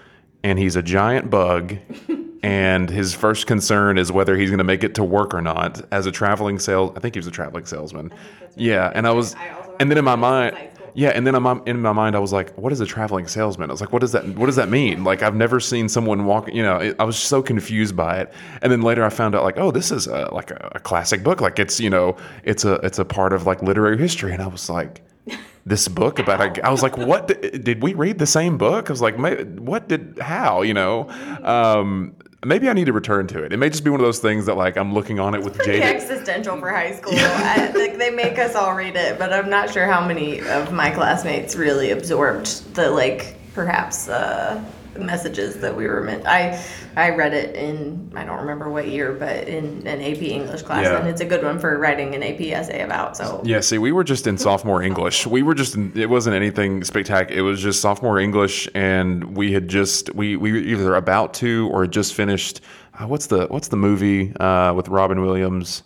and 0.43 0.59
he's 0.59 0.75
a 0.75 0.83
giant 0.83 1.31
bug 1.31 1.77
and 2.45 2.91
his 2.91 3.15
first 3.15 3.47
concern 3.47 3.97
is 3.97 4.11
whether 4.11 4.37
he's 4.37 4.51
going 4.51 4.59
to 4.59 4.63
make 4.63 4.83
it 4.83 4.93
to 4.93 5.03
work 5.03 5.33
or 5.33 5.41
not 5.41 5.83
as 5.91 6.05
a 6.05 6.11
traveling 6.11 6.59
sales 6.59 6.91
i 6.95 6.99
think 6.99 7.15
he 7.15 7.19
was 7.19 7.25
a 7.25 7.31
traveling 7.31 7.65
salesman. 7.65 8.13
Yeah 8.55 8.91
and 8.93 9.07
i 9.07 9.11
was 9.11 9.35
and 9.79 9.89
then 9.89 9.97
in 9.97 10.05
my 10.05 10.15
mind 10.15 10.55
yeah 10.93 11.09
and 11.09 11.25
then 11.25 11.33
in 11.33 11.41
my, 11.41 11.59
in 11.65 11.81
my 11.81 11.91
mind 11.91 12.15
i 12.15 12.19
was 12.19 12.31
like 12.31 12.55
what 12.55 12.71
is 12.71 12.79
a 12.79 12.85
traveling 12.85 13.27
salesman? 13.27 13.69
I 13.71 13.73
was 13.73 13.81
like 13.81 13.91
what 13.91 13.99
does 13.99 14.11
that 14.11 14.27
what 14.37 14.45
does 14.45 14.57
that 14.57 14.69
mean? 14.69 15.03
Like 15.03 15.23
i've 15.23 15.35
never 15.35 15.59
seen 15.59 15.89
someone 15.89 16.25
walk 16.25 16.53
you 16.53 16.61
know 16.61 16.77
it, 16.77 16.95
i 16.99 17.03
was 17.03 17.17
so 17.17 17.41
confused 17.41 17.95
by 17.95 18.19
it. 18.19 18.31
And 18.61 18.71
then 18.71 18.83
later 18.83 19.03
i 19.03 19.09
found 19.09 19.33
out 19.33 19.43
like 19.43 19.57
oh 19.57 19.71
this 19.71 19.91
is 19.91 20.05
a, 20.05 20.29
like 20.31 20.51
a, 20.51 20.71
a 20.75 20.79
classic 20.79 21.23
book. 21.23 21.41
Like 21.41 21.57
it's 21.57 21.79
you 21.79 21.89
know 21.89 22.15
it's 22.43 22.63
a 22.63 22.75
it's 22.75 22.99
a 22.99 23.05
part 23.05 23.33
of 23.33 23.47
like 23.47 23.63
literary 23.63 23.97
history. 23.97 24.33
And 24.33 24.41
i 24.41 24.47
was 24.47 24.69
like 24.69 25.01
this 25.65 25.87
book 25.87 26.19
about 26.19 26.59
a, 26.59 26.65
I 26.65 26.69
was 26.69 26.83
like, 26.83 26.95
what 26.95 27.27
did, 27.27 27.63
did, 27.63 27.81
we 27.81 27.95
read 27.95 28.19
the 28.19 28.27
same 28.27 28.55
book? 28.55 28.87
I 28.87 28.93
was 28.93 29.01
like, 29.01 29.17
what 29.57 29.87
did 29.87 30.19
how? 30.21 30.61
You 30.61 30.75
know? 30.75 31.09
Um, 31.41 32.15
maybe 32.43 32.69
I 32.69 32.73
need 32.73 32.85
to 32.85 32.93
return 32.93 33.27
to 33.27 33.43
it. 33.43 33.53
It 33.53 33.57
may 33.57 33.69
just 33.69 33.83
be 33.83 33.89
one 33.89 33.99
of 33.99 34.05
those 34.05 34.19
things 34.19 34.45
that 34.47 34.55
like 34.55 34.77
I'm 34.77 34.93
looking 34.93 35.19
on 35.19 35.35
it 35.35 35.43
with 35.43 35.63
jaded. 35.63 35.83
existential 35.83 36.57
for 36.57 36.69
high 36.69 36.93
school. 36.93 37.13
I, 37.15 37.71
like 37.75 37.97
they 37.97 38.11
make 38.11 38.37
us 38.39 38.55
all 38.55 38.73
read 38.73 38.95
it, 38.95 39.17
but 39.17 39.33
I'm 39.33 39.49
not 39.49 39.69
sure 39.71 39.85
how 39.85 40.05
many 40.05 40.41
of 40.41 40.71
my 40.73 40.91
classmates 40.91 41.55
really 41.55 41.91
absorbed 41.91 42.73
the 42.75 42.89
like 42.89 43.35
perhaps 43.53 44.07
uh, 44.09 44.63
messages 44.97 45.57
that 45.57 45.75
we 45.75 45.87
were 45.87 46.01
meant. 46.01 46.25
I 46.25 46.61
I 46.95 47.09
read 47.09 47.33
it 47.33 47.55
in 47.55 48.11
I 48.15 48.25
don't 48.25 48.39
remember 48.39 48.69
what 48.69 48.87
year, 48.87 49.13
but 49.13 49.47
in 49.47 49.85
an 49.87 50.01
AP 50.01 50.21
English 50.21 50.61
class, 50.61 50.85
yeah. 50.85 50.97
and 50.97 51.07
it's 51.07 51.21
a 51.21 51.25
good 51.25 51.43
one 51.43 51.59
for 51.59 51.77
writing 51.77 52.15
an 52.15 52.23
AP 52.23 52.41
essay 52.41 52.81
about. 52.81 53.17
So 53.17 53.41
yeah, 53.43 53.59
see, 53.59 53.77
we 53.77 53.91
were 53.91 54.03
just 54.03 54.27
in 54.27 54.37
sophomore 54.37 54.81
English. 54.81 55.27
We 55.27 55.43
were 55.43 55.55
just 55.55 55.75
in, 55.75 55.91
it 55.95 56.09
wasn't 56.09 56.35
anything 56.35 56.83
spectacular. 56.83 57.39
It 57.39 57.43
was 57.43 57.61
just 57.61 57.81
sophomore 57.81 58.19
English, 58.19 58.67
and 58.73 59.35
we 59.35 59.51
had 59.51 59.67
just 59.67 60.13
we 60.15 60.35
we 60.35 60.51
were 60.51 60.57
either 60.57 60.95
about 60.95 61.33
to 61.35 61.69
or 61.71 61.87
just 61.87 62.13
finished. 62.13 62.61
Uh, 62.93 63.07
what's 63.07 63.27
the 63.27 63.47
what's 63.47 63.69
the 63.69 63.77
movie 63.77 64.35
uh, 64.37 64.73
with 64.73 64.87
Robin 64.87 65.21
Williams? 65.21 65.83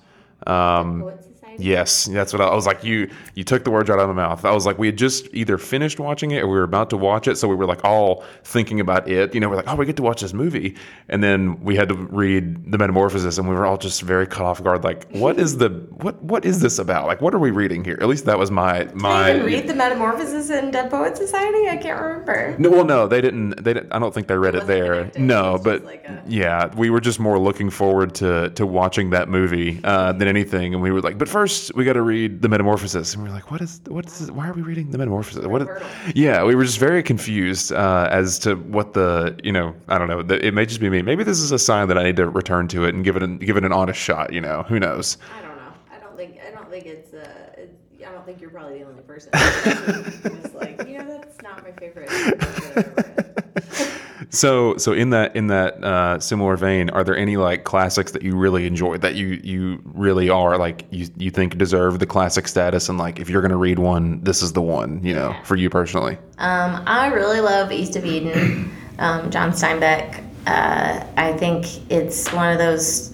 Um, 0.48 1.12
Yes, 1.60 2.06
that's 2.06 2.32
what 2.32 2.42
I, 2.42 2.46
I, 2.46 2.56
was 2.56 2.66
like. 2.66 2.84
You 2.84 3.10
you 3.36 3.44
took 3.44 3.64
the 3.64 3.72
words 3.72 3.90
right 3.90 4.00
out 4.00 4.10
of 4.10 4.16
my 4.16 4.22
mouth. 4.22 4.46
I 4.46 4.52
was 4.52 4.66
like, 4.66 4.78
we 4.78 4.88
had 4.88 4.98
just 4.98 5.28
either 5.34 5.58
finished 5.58 6.00
watching 6.00 6.32
it 6.32 6.44
or 6.44 6.48
we 6.48 6.58
were 6.58 6.64
about 6.64 6.90
to 6.92 6.98
watch 6.98 7.28
it, 7.28 7.38
so 7.38 7.48
we 7.48 7.56
were 7.56 7.66
like 7.66 7.84
all 7.84 8.24
thinking 8.44 8.80
about 8.80 9.10
it. 9.10 9.34
You 9.34 9.42
know, 9.42 9.50
we're 9.50 9.58
like, 9.58 9.68
oh, 9.68 9.76
we 9.76 9.86
get 9.86 9.98
to 9.98 10.04
watch 10.04 10.22
this 10.22 10.34
movie, 10.34 10.76
and 11.10 11.24
then 11.24 11.62
we 11.62 11.76
had 11.76 11.90
to 11.90 11.96
read 11.96 12.72
the 12.72 12.78
Metamorphosis, 12.78 13.38
and 13.38 13.48
we 13.50 13.56
were 13.56 13.66
all 13.66 13.78
just 13.78 14.02
very 14.02 14.26
caught 14.26 14.46
off 14.46 14.64
guard. 14.64 14.84
Like, 14.84 15.12
what 15.12 15.38
is 15.38 15.58
the 15.58 15.70
what 15.70 16.22
what 16.24 16.46
is 16.46 16.62
this 16.62 16.80
about? 16.80 17.08
Like, 17.08 17.22
what 17.22 17.34
are 17.34 17.40
we 17.40 17.52
reading 17.52 17.84
here? 17.84 17.98
At 18.02 18.08
least 18.08 18.26
that 18.26 18.40
was 18.40 18.52
my 18.52 18.86
my. 18.94 19.34
Did 19.34 19.46
read 19.46 19.68
the 19.68 19.76
Metamorphosis 19.76 20.50
in 20.50 20.72
Dead 20.72 20.90
Poet 20.90 21.18
Society? 21.18 21.68
I 21.68 21.78
can't 21.78 22.02
remember. 22.02 22.56
No, 22.58 22.70
well, 22.70 22.86
no, 22.86 23.08
they 23.08 23.22
didn't. 23.22 23.62
They 23.64 23.74
didn't, 23.74 23.92
I 23.92 24.00
don't 24.00 24.14
think 24.14 24.28
they 24.28 24.38
read 24.38 24.56
it, 24.56 24.64
it 24.64 24.68
there. 24.68 24.96
Connected. 24.96 25.22
No, 25.22 25.56
it 25.56 25.64
but 25.64 25.84
like 25.84 26.06
a... 26.06 26.24
yeah, 26.28 26.74
we 26.76 26.90
were 26.90 27.02
just 27.02 27.20
more 27.20 27.38
looking 27.38 27.70
forward 27.70 28.16
to 28.16 28.50
to 28.52 28.66
watching 28.66 29.10
that 29.10 29.28
movie 29.28 29.82
uh, 29.84 30.14
than 30.14 30.28
anything, 30.28 30.74
and 30.74 30.82
we 30.82 30.92
were 30.92 31.02
like, 31.02 31.18
but 31.18 31.28
first 31.28 31.49
we 31.76 31.86
got 31.86 31.94
to 31.94 32.02
read 32.02 32.42
the 32.42 32.50
Metamorphosis, 32.50 33.14
and 33.14 33.24
we 33.24 33.30
are 33.30 33.34
like, 33.34 33.52
"What 33.52 33.62
is? 33.62 33.82
What 33.88 34.06
is? 34.06 34.20
This? 34.20 34.32
Why 34.32 34.48
are 34.48 34.54
we 34.54 34.62
reading 34.62 34.92
the 34.92 34.98
Metamorphosis? 34.98 35.46
What?" 35.46 35.68
Yeah, 36.16 36.44
we 36.44 36.56
were 36.56 36.64
just 36.64 36.80
very 36.80 37.04
confused 37.04 37.72
uh, 37.72 38.08
as 38.12 38.40
to 38.40 38.56
what 38.56 38.94
the 38.94 39.38
you 39.44 39.52
know. 39.52 39.76
I 39.88 39.98
don't 39.98 40.08
know. 40.08 40.22
The, 40.22 40.46
it 40.46 40.54
may 40.54 40.66
just 40.66 40.80
be 40.80 40.90
me. 40.90 41.02
Maybe 41.02 41.24
this 41.24 41.40
is 41.40 41.52
a 41.52 41.60
sign 41.60 41.88
that 41.88 41.98
I 41.98 42.04
need 42.04 42.18
to 42.18 42.30
return 42.30 42.68
to 42.70 42.86
it 42.86 42.96
and 42.96 43.04
give 43.04 43.16
it 43.16 43.24
an, 43.24 43.38
give 43.38 43.58
it 43.58 43.66
an 43.66 43.72
honest 43.72 44.00
shot. 44.00 44.34
You 44.34 44.42
know, 44.42 44.64
who 44.64 44.80
knows? 44.80 45.18
I 45.36 45.42
don't 45.42 45.58
know. 45.58 45.74
I 45.92 46.00
don't 46.00 46.18
think. 46.18 46.40
I 46.46 46.52
don't 46.52 46.70
think 46.70 46.86
it's. 46.86 47.14
Uh, 47.14 47.28
it, 47.58 47.76
I 48.08 48.12
don't 48.12 48.26
think 48.26 48.42
you're 48.42 48.50
probably 48.50 48.80
the 48.80 48.86
only 48.86 49.04
person. 49.04 49.32
Just 49.34 50.56
like 50.56 50.88
you 50.88 50.98
know, 50.98 51.08
that's 51.08 51.42
not 51.42 51.64
my 51.64 51.72
favorite. 51.74 52.10
so 54.30 54.78
so 54.78 54.94
in 54.94 55.10
that 55.10 55.36
in 55.36 55.48
that 55.48 55.84
uh, 55.84 56.20
similar 56.20 56.56
vein, 56.56 56.90
are 56.92 57.04
there 57.04 57.18
any 57.18 57.38
like 57.38 57.64
classics 57.64 58.12
that 58.12 58.22
you 58.22 58.36
really 58.36 58.68
enjoyed 58.68 59.02
that 59.02 59.16
you 59.16 59.40
you 59.44 59.82
really 59.86 60.30
are 60.30 60.58
like 60.58 60.86
you 60.92 61.08
you 61.18 61.32
think 61.32 61.58
deserve 61.58 62.00
the 62.00 62.06
classic 62.06 62.48
status 62.48 62.90
and 62.90 62.98
like 62.98 63.20
if 63.20 63.30
you're 63.30 63.42
gonna 63.42 63.58
read 63.58 63.80
one, 63.80 64.22
this 64.24 64.42
is 64.42 64.54
the 64.54 64.62
one 64.62 65.04
you 65.04 65.14
know 65.14 65.36
for 65.44 65.56
you 65.56 65.70
personally. 65.70 66.18
Um, 66.38 66.84
I 66.86 67.08
really 67.08 67.42
love 67.42 67.72
East 67.72 67.96
of 67.96 68.06
Eden, 68.06 68.72
um, 69.00 69.32
John 69.32 69.52
Steinbeck. 69.52 70.24
Uh, 70.46 71.06
I 71.18 71.34
think 71.34 71.92
it's 71.92 72.32
one 72.32 72.52
of 72.52 72.60
those 72.60 73.10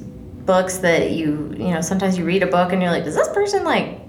books 0.46 0.78
that 0.80 1.12
you 1.12 1.54
you 1.58 1.74
know 1.74 1.82
sometimes 1.82 2.18
you 2.18 2.26
read 2.26 2.44
a 2.44 2.48
book 2.48 2.74
and 2.74 2.82
you're 2.82 2.92
like, 2.92 3.06
does 3.06 3.16
this 3.16 3.30
person 3.30 3.64
like 3.64 4.05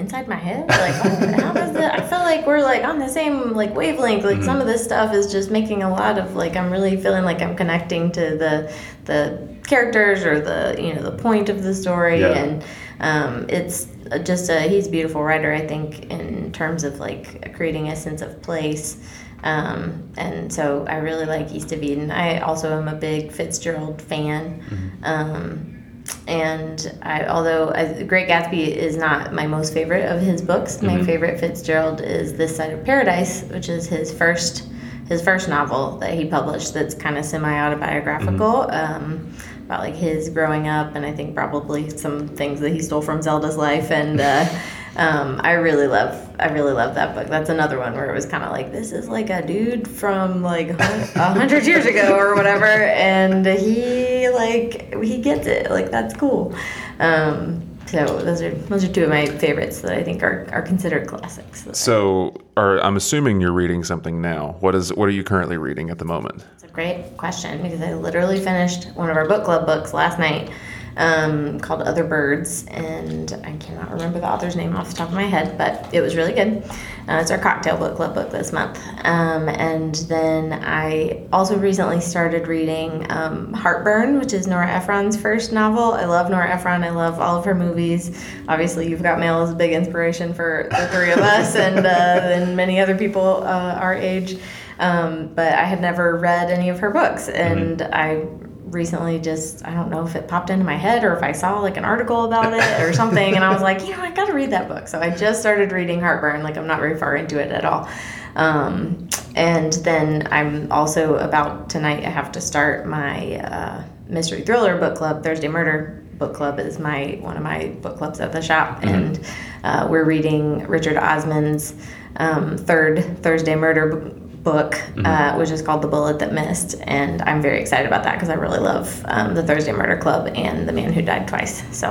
inside 0.00 0.26
my 0.26 0.36
head. 0.36 0.68
Like, 0.68 0.94
how 1.40 1.52
does 1.52 1.72
that? 1.74 2.00
I 2.00 2.06
feel 2.08 2.18
like 2.20 2.46
we're 2.46 2.62
like 2.62 2.82
on 2.82 2.98
the 2.98 3.08
same 3.08 3.52
like 3.52 3.74
wavelength. 3.74 4.24
Like 4.24 4.36
mm-hmm. 4.36 4.44
some 4.44 4.60
of 4.60 4.66
this 4.66 4.82
stuff 4.82 5.14
is 5.14 5.30
just 5.30 5.50
making 5.50 5.82
a 5.82 5.90
lot 5.90 6.18
of 6.18 6.34
like 6.34 6.56
I'm 6.56 6.70
really 6.70 6.96
feeling 6.96 7.24
like 7.24 7.40
I'm 7.42 7.56
connecting 7.56 8.10
to 8.12 8.20
the 8.36 8.74
the 9.04 9.48
characters 9.66 10.24
or 10.24 10.40
the 10.40 10.76
you 10.82 10.94
know 10.94 11.02
the 11.02 11.16
point 11.16 11.48
of 11.48 11.62
the 11.62 11.74
story, 11.74 12.20
yeah. 12.20 12.32
and 12.32 12.64
um, 13.00 13.46
it's 13.48 13.86
just 14.24 14.48
a 14.50 14.62
he's 14.62 14.88
a 14.88 14.90
beautiful 14.90 15.22
writer. 15.22 15.52
I 15.52 15.66
think 15.66 16.10
in 16.10 16.50
terms 16.52 16.82
of 16.82 16.98
like 16.98 17.54
creating 17.54 17.88
a 17.88 17.96
sense 17.96 18.22
of 18.22 18.42
place. 18.42 18.96
Um, 19.42 20.12
and 20.18 20.52
so 20.52 20.84
I 20.86 20.96
really 20.96 21.24
like 21.24 21.50
East 21.50 21.72
of 21.72 21.82
Eden. 21.82 22.10
I 22.10 22.40
also 22.40 22.78
am 22.78 22.88
a 22.88 22.94
big 22.94 23.32
Fitzgerald 23.32 24.02
fan. 24.02 24.60
Mm-hmm. 24.60 25.04
Um, 25.04 25.79
and 26.26 26.92
I, 27.02 27.26
although 27.26 27.70
I, 27.74 28.02
Great 28.02 28.28
Gatsby 28.28 28.68
is 28.68 28.96
not 28.96 29.32
my 29.32 29.46
most 29.46 29.72
favorite 29.72 30.06
of 30.06 30.20
his 30.20 30.42
books, 30.42 30.76
mm-hmm. 30.76 30.86
my 30.86 31.04
favorite 31.04 31.40
Fitzgerald 31.40 32.00
is 32.00 32.34
This 32.34 32.56
Side 32.56 32.72
of 32.72 32.84
Paradise, 32.84 33.42
which 33.44 33.68
is 33.68 33.86
his 33.86 34.12
first 34.12 34.66
his 35.08 35.20
first 35.20 35.48
novel 35.48 35.98
that 35.98 36.14
he 36.14 36.24
published. 36.24 36.72
That's 36.72 36.94
kind 36.94 37.18
of 37.18 37.24
semi 37.24 37.60
autobiographical. 37.60 38.68
Mm-hmm. 38.68 38.94
Um, 38.94 39.34
about 39.70 39.80
like 39.80 39.94
his 39.94 40.28
growing 40.28 40.66
up 40.66 40.96
and 40.96 41.06
I 41.06 41.12
think 41.12 41.32
probably 41.32 41.90
some 41.90 42.26
things 42.26 42.58
that 42.58 42.70
he 42.70 42.82
stole 42.82 43.00
from 43.00 43.22
Zelda's 43.22 43.56
life 43.56 43.92
and 43.92 44.20
uh, 44.20 44.44
um, 44.96 45.40
I 45.42 45.52
really 45.52 45.86
love 45.86 46.28
I 46.38 46.48
really 46.48 46.72
love 46.72 46.94
that 46.94 47.14
book. 47.14 47.28
That's 47.28 47.50
another 47.50 47.78
one 47.78 47.94
where 47.94 48.10
it 48.10 48.14
was 48.14 48.26
kind 48.26 48.42
of 48.42 48.50
like 48.50 48.72
this 48.72 48.92
is 48.92 49.08
like 49.08 49.30
a 49.30 49.46
dude 49.46 49.86
from 49.86 50.42
like 50.42 50.70
a 50.80 51.32
hundred 51.32 51.66
years 51.66 51.86
ago 51.86 52.16
or 52.16 52.34
whatever, 52.34 52.64
and 52.66 53.46
he 53.46 54.28
like 54.30 54.94
he 55.02 55.18
gets 55.18 55.46
it. 55.46 55.70
Like 55.70 55.90
that's 55.90 56.16
cool. 56.16 56.54
Um, 56.98 57.66
so 57.90 58.22
those 58.22 58.40
are 58.40 58.50
those 58.50 58.84
are 58.84 58.92
two 58.92 59.02
of 59.04 59.08
my 59.08 59.26
favorites 59.26 59.80
that 59.80 59.92
I 59.92 60.02
think 60.02 60.22
are, 60.22 60.48
are 60.52 60.62
considered 60.62 61.08
classics. 61.08 61.66
So, 61.72 62.36
are, 62.56 62.78
I'm 62.80 62.96
assuming 62.96 63.40
you're 63.40 63.52
reading 63.52 63.82
something 63.82 64.20
now. 64.20 64.56
What 64.60 64.76
is 64.76 64.94
what 64.94 65.08
are 65.08 65.12
you 65.12 65.24
currently 65.24 65.56
reading 65.56 65.90
at 65.90 65.98
the 65.98 66.04
moment? 66.04 66.46
It's 66.54 66.62
a 66.62 66.68
great 66.68 67.16
question 67.16 67.60
because 67.62 67.80
I 67.80 67.94
literally 67.94 68.38
finished 68.38 68.94
one 68.94 69.10
of 69.10 69.16
our 69.16 69.26
book 69.26 69.44
club 69.44 69.66
books 69.66 69.92
last 69.92 70.20
night. 70.20 70.50
Um, 70.96 71.60
called 71.60 71.82
Other 71.82 72.04
Birds, 72.04 72.64
and 72.68 73.32
I 73.44 73.56
cannot 73.56 73.90
remember 73.90 74.20
the 74.20 74.28
author's 74.28 74.56
name 74.56 74.76
off 74.76 74.90
the 74.90 74.96
top 74.96 75.08
of 75.08 75.14
my 75.14 75.24
head, 75.24 75.56
but 75.56 75.88
it 75.92 76.00
was 76.00 76.16
really 76.16 76.32
good. 76.32 76.64
Uh, 77.08 77.18
it's 77.20 77.30
our 77.30 77.38
cocktail 77.38 77.76
book 77.76 77.96
club 77.96 78.14
book 78.14 78.30
this 78.30 78.52
month. 78.52 78.78
Um, 79.04 79.48
and 79.48 79.94
then 80.08 80.52
I 80.52 81.26
also 81.32 81.58
recently 81.58 82.00
started 82.00 82.46
reading 82.46 83.10
um, 83.10 83.52
Heartburn, 83.52 84.18
which 84.18 84.32
is 84.32 84.46
Nora 84.46 84.68
Ephron's 84.68 85.16
first 85.16 85.52
novel. 85.52 85.94
I 85.94 86.04
love 86.04 86.30
Nora 86.30 86.50
Ephron. 86.50 86.84
I 86.84 86.90
love 86.90 87.18
all 87.18 87.36
of 87.36 87.44
her 87.44 87.54
movies. 87.54 88.24
Obviously, 88.48 88.88
You've 88.88 89.02
Got 89.02 89.18
Mail 89.18 89.42
is 89.42 89.50
a 89.50 89.54
big 89.54 89.72
inspiration 89.72 90.34
for 90.34 90.68
the 90.70 90.88
three 90.88 91.10
of 91.10 91.18
us 91.18 91.56
and, 91.56 91.86
uh, 91.86 91.90
and 91.90 92.56
many 92.56 92.78
other 92.78 92.96
people 92.96 93.42
uh, 93.42 93.78
our 93.80 93.94
age. 93.94 94.38
Um, 94.78 95.28
but 95.34 95.52
I 95.52 95.64
had 95.64 95.82
never 95.82 96.16
read 96.16 96.50
any 96.50 96.70
of 96.70 96.78
her 96.78 96.90
books, 96.90 97.28
and 97.28 97.80
mm-hmm. 97.80 97.94
I 97.94 98.39
recently 98.70 99.18
just 99.18 99.64
I 99.66 99.74
don't 99.74 99.90
know 99.90 100.06
if 100.06 100.14
it 100.14 100.28
popped 100.28 100.50
into 100.50 100.64
my 100.64 100.76
head 100.76 101.04
or 101.04 101.14
if 101.16 101.22
I 101.22 101.32
saw 101.32 101.60
like 101.60 101.76
an 101.76 101.84
article 101.84 102.24
about 102.24 102.52
it 102.52 102.80
or 102.80 102.92
something 103.02 103.34
and 103.34 103.44
I 103.44 103.52
was 103.52 103.62
like, 103.62 103.82
you 103.82 103.90
know, 103.90 104.02
I 104.02 104.10
got 104.10 104.26
to 104.26 104.32
read 104.32 104.50
that 104.50 104.68
book. 104.68 104.88
So 104.88 105.00
I 105.00 105.10
just 105.10 105.40
started 105.40 105.72
reading 105.72 106.00
Heartburn. 106.00 106.42
Like 106.42 106.56
I'm 106.56 106.66
not 106.66 106.80
very 106.80 106.96
far 106.96 107.16
into 107.16 107.38
it 107.40 107.50
at 107.50 107.64
all. 107.64 107.88
Um, 108.36 109.08
and 109.34 109.72
then 109.72 110.28
I'm 110.30 110.70
also 110.70 111.16
about 111.16 111.68
tonight. 111.68 112.04
I 112.04 112.10
have 112.10 112.32
to 112.32 112.40
start 112.40 112.86
my 112.86 113.36
uh, 113.36 113.84
mystery 114.08 114.42
thriller 114.42 114.78
book 114.78 114.96
club. 114.96 115.22
Thursday 115.22 115.48
Murder 115.48 116.04
book 116.18 116.34
club 116.34 116.58
is 116.58 116.78
my 116.78 117.18
one 117.20 117.36
of 117.36 117.42
my 117.42 117.68
book 117.80 117.96
clubs 117.96 118.20
at 118.20 118.32
the 118.32 118.42
shop, 118.42 118.80
mm-hmm. 118.80 118.88
and 118.88 119.26
uh, 119.64 119.86
we're 119.90 120.04
reading 120.04 120.66
Richard 120.66 120.96
Osman's 120.96 121.74
um, 122.16 122.56
third 122.56 123.22
Thursday 123.22 123.54
Murder 123.54 124.12
book, 124.42 124.72
mm-hmm. 124.72 125.06
uh, 125.06 125.36
which 125.36 125.50
is 125.50 125.62
called 125.62 125.82
The 125.82 125.88
Bullet 125.88 126.18
That 126.18 126.32
Missed. 126.32 126.76
And 126.82 127.22
I'm 127.22 127.42
very 127.42 127.60
excited 127.60 127.86
about 127.86 128.04
that 128.04 128.14
because 128.14 128.28
I 128.28 128.34
really 128.34 128.58
love 128.58 129.04
um, 129.08 129.34
the 129.34 129.42
Thursday 129.42 129.72
Murder 129.72 129.96
Club 129.98 130.28
and 130.34 130.68
The 130.68 130.72
Man 130.72 130.92
Who 130.92 131.02
Died 131.02 131.28
Twice. 131.28 131.64
So 131.76 131.88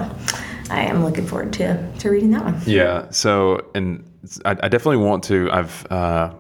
I 0.69 0.81
am 0.81 1.03
looking 1.03 1.25
forward 1.25 1.53
to, 1.53 1.91
to 1.99 2.09
reading 2.09 2.31
that 2.31 2.43
one. 2.43 2.61
Yeah. 2.65 3.09
So, 3.11 3.69
and 3.75 4.03
I, 4.45 4.51
I 4.51 4.67
definitely 4.67 4.97
want 4.97 5.23
to. 5.25 5.51
I've, 5.51 5.91
uh, 5.91 6.33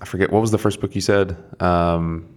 I 0.00 0.04
forget, 0.04 0.30
what 0.30 0.40
was 0.40 0.50
the 0.50 0.58
first 0.58 0.80
book 0.80 0.94
you 0.94 1.00
said? 1.00 1.36
Um, 1.60 2.34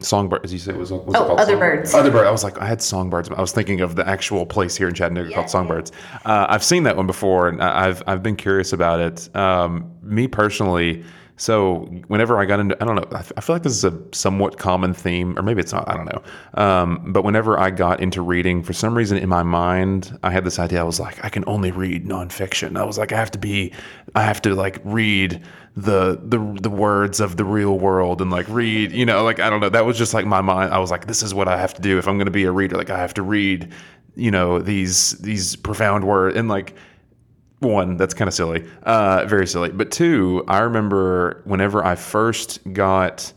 Songbird, 0.00 0.40
as 0.44 0.52
you 0.52 0.58
said, 0.58 0.76
was 0.76 0.90
oh, 0.90 0.96
it 1.00 1.12
called? 1.12 1.38
Other 1.38 1.52
Song- 1.52 1.60
Birds. 1.60 1.94
Other 1.94 2.10
Bird. 2.10 2.26
I 2.26 2.30
was 2.30 2.42
like, 2.42 2.58
I 2.58 2.66
had 2.66 2.82
Songbirds. 2.82 3.30
I 3.30 3.40
was 3.40 3.52
thinking 3.52 3.82
of 3.82 3.94
the 3.94 4.08
actual 4.08 4.44
place 4.46 4.76
here 4.76 4.88
in 4.88 4.94
Chattanooga 4.94 5.30
yeah, 5.30 5.36
called 5.36 5.50
Songbirds. 5.50 5.92
Uh, 6.24 6.46
I've 6.48 6.64
seen 6.64 6.82
that 6.84 6.96
one 6.96 7.06
before, 7.06 7.48
and 7.48 7.62
I've 7.62 8.02
I've 8.06 8.22
been 8.22 8.36
curious 8.36 8.72
about 8.72 9.00
it. 9.00 9.36
Um, 9.36 9.92
me 10.02 10.26
personally, 10.26 11.04
so 11.42 11.86
whenever 12.06 12.38
I 12.38 12.44
got 12.44 12.60
into, 12.60 12.80
I 12.80 12.86
don't 12.86 12.94
know, 12.94 13.18
I 13.36 13.40
feel 13.40 13.56
like 13.56 13.64
this 13.64 13.72
is 13.72 13.82
a 13.82 14.00
somewhat 14.12 14.58
common 14.58 14.94
theme, 14.94 15.36
or 15.36 15.42
maybe 15.42 15.60
it's 15.60 15.72
not, 15.72 15.88
I 15.88 15.96
don't 15.96 16.04
know. 16.04 16.22
Um, 16.54 17.12
but 17.12 17.24
whenever 17.24 17.58
I 17.58 17.70
got 17.70 18.00
into 18.00 18.22
reading, 18.22 18.62
for 18.62 18.72
some 18.72 18.96
reason 18.96 19.18
in 19.18 19.28
my 19.28 19.42
mind, 19.42 20.16
I 20.22 20.30
had 20.30 20.44
this 20.44 20.60
idea. 20.60 20.78
I 20.78 20.84
was 20.84 21.00
like, 21.00 21.24
I 21.24 21.28
can 21.30 21.42
only 21.48 21.72
read 21.72 22.06
nonfiction. 22.06 22.76
I 22.78 22.84
was 22.84 22.96
like, 22.96 23.10
I 23.10 23.16
have 23.16 23.32
to 23.32 23.40
be, 23.40 23.72
I 24.14 24.22
have 24.22 24.40
to 24.42 24.54
like 24.54 24.78
read 24.84 25.42
the 25.74 26.20
the 26.22 26.38
the 26.60 26.70
words 26.70 27.18
of 27.18 27.36
the 27.36 27.44
real 27.44 27.76
world 27.76 28.20
and 28.20 28.30
like 28.30 28.48
read, 28.48 28.92
you 28.92 29.04
know, 29.04 29.24
like 29.24 29.40
I 29.40 29.50
don't 29.50 29.58
know. 29.58 29.70
That 29.70 29.84
was 29.84 29.98
just 29.98 30.14
like 30.14 30.26
my 30.26 30.42
mind. 30.42 30.72
I 30.72 30.78
was 30.78 30.92
like, 30.92 31.08
this 31.08 31.24
is 31.24 31.34
what 31.34 31.48
I 31.48 31.58
have 31.58 31.74
to 31.74 31.82
do 31.82 31.98
if 31.98 32.06
I'm 32.06 32.18
going 32.18 32.26
to 32.26 32.30
be 32.30 32.44
a 32.44 32.52
reader. 32.52 32.76
Like 32.76 32.90
I 32.90 32.98
have 32.98 33.14
to 33.14 33.22
read, 33.22 33.72
you 34.14 34.30
know, 34.30 34.60
these 34.60 35.18
these 35.18 35.56
profound 35.56 36.04
words 36.04 36.36
and 36.36 36.48
like 36.48 36.76
one, 37.68 37.96
that's 37.96 38.14
kind 38.14 38.28
of 38.28 38.34
silly, 38.34 38.68
uh, 38.84 39.24
very 39.26 39.46
silly. 39.46 39.70
But 39.70 39.90
two, 39.90 40.44
I 40.48 40.60
remember 40.60 41.42
whenever 41.44 41.84
I 41.84 41.94
first 41.94 42.60
got 42.72 43.32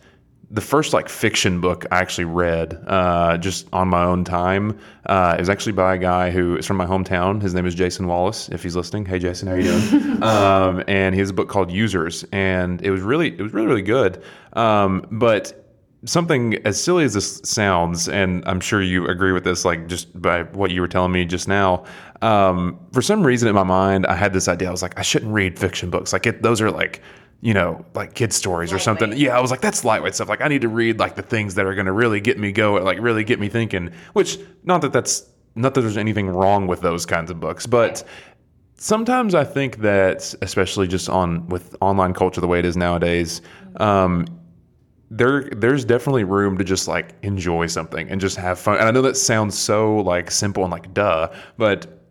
the 0.52 0.62
first 0.62 0.94
like 0.94 1.10
fiction 1.10 1.60
book 1.60 1.86
I 1.92 1.98
actually 2.00 2.26
read 2.26 2.82
uh, 2.88 3.38
just 3.38 3.68
on 3.74 3.88
my 3.88 4.04
own 4.04 4.24
time. 4.24 4.80
Uh, 5.06 5.36
it 5.38 5.42
was 5.42 5.50
actually 5.50 5.74
by 5.74 5.96
a 5.96 5.98
guy 5.98 6.30
who 6.32 6.56
is 6.58 6.66
from 6.66 6.78
my 6.78 6.86
hometown. 6.86 7.42
His 7.42 7.54
name 7.54 7.66
is 7.66 7.76
Jason 7.76 8.08
Wallace. 8.08 8.50
If 8.50 8.64
he's 8.64 8.76
listening, 8.76 9.06
hey 9.06 9.20
Jason, 9.20 9.48
how 9.48 9.56
you 9.56 9.64
doing? 9.64 10.24
um, 10.24 10.84
and 10.88 11.16
he 11.16 11.20
has 11.20 11.30
a 11.30 11.34
book 11.34 11.50
called 11.50 11.72
Users, 11.72 12.26
and 12.32 12.82
it 12.82 12.92
was 12.92 13.02
really 13.02 13.30
it 13.30 13.42
was 13.42 13.54
really 13.54 13.68
really 13.68 13.82
good. 13.82 14.22
Um, 14.54 15.06
but 15.12 15.65
something 16.06 16.56
as 16.66 16.82
silly 16.82 17.04
as 17.04 17.14
this 17.14 17.42
sounds, 17.44 18.08
and 18.08 18.44
I'm 18.48 18.60
sure 18.60 18.82
you 18.82 19.08
agree 19.08 19.32
with 19.32 19.44
this, 19.44 19.66
like 19.66 19.88
just 19.88 20.20
by 20.20 20.44
what 20.44 20.72
you 20.72 20.82
were 20.82 20.88
telling 20.88 21.12
me 21.12 21.26
just 21.26 21.48
now. 21.48 21.84
Um, 22.22 22.80
for 22.94 23.02
some 23.02 23.26
reason 23.26 23.48
in 23.48 23.56
my 23.56 23.64
mind, 23.64 24.06
I 24.06 24.16
had 24.16 24.34
this 24.34 24.48
idea. 24.48 24.68
I 24.68 24.72
was 24.72 24.82
like, 24.82 24.98
I 24.98 25.02
shouldn't 25.02 25.34
read 25.34 25.60
fiction 25.60 25.90
books. 25.90 26.14
Like 26.14 26.26
it, 26.26 26.42
those 26.42 26.62
are 26.62 26.72
like, 26.72 27.02
you 27.42 27.54
know, 27.54 27.86
like 27.94 28.14
kid 28.14 28.34
stories 28.34 28.72
or 28.72 28.80
something. 28.80 29.14
Yeah, 29.16 29.38
I 29.38 29.42
was 29.42 29.52
like, 29.52 29.62
that's 29.62 29.84
lightweight 29.84 30.16
stuff. 30.16 30.30
Like 30.30 30.42
I 30.42 30.48
need 30.48 30.62
to 30.62 30.70
read 30.70 31.00
like 31.00 31.16
the 31.16 31.22
things 31.22 31.56
that 31.56 31.66
are 31.66 31.76
going 31.76 31.86
to 31.86 31.92
really 31.92 32.22
get 32.22 32.40
me 32.40 32.52
going, 32.52 32.84
like 32.84 33.00
really 33.00 33.24
get 33.24 33.40
me 33.40 33.50
thinking. 33.50 33.92
Which 34.14 34.40
not 34.64 34.82
that 34.82 34.94
that's 34.94 35.28
not 35.56 35.74
that 35.74 35.82
there's 35.82 35.98
anything 35.98 36.30
wrong 36.30 36.68
with 36.68 36.82
those 36.82 37.06
kinds 37.06 37.32
of 37.32 37.40
books, 37.40 37.66
but 37.66 38.04
sometimes 38.78 39.36
I 39.36 39.44
think 39.44 39.80
that, 39.80 40.34
especially 40.42 40.88
just 40.88 41.10
on 41.10 41.48
with 41.48 41.76
online 41.82 42.14
culture 42.14 42.42
the 42.42 42.48
way 42.48 42.60
it 42.60 42.66
is 42.66 42.76
nowadays, 42.76 43.42
um, 43.78 44.26
there 45.12 45.50
there's 45.52 45.86
definitely 45.86 46.24
room 46.24 46.58
to 46.58 46.64
just 46.64 46.88
like 46.88 47.14
enjoy 47.22 47.68
something 47.68 48.10
and 48.10 48.20
just 48.20 48.38
have 48.38 48.60
fun. 48.60 48.78
And 48.78 48.88
I 48.88 48.92
know 48.92 49.02
that 49.04 49.18
sounds 49.18 49.58
so 49.58 49.98
like 49.98 50.32
simple 50.32 50.64
and 50.64 50.72
like 50.72 50.94
duh, 50.94 51.32
but 51.58 52.05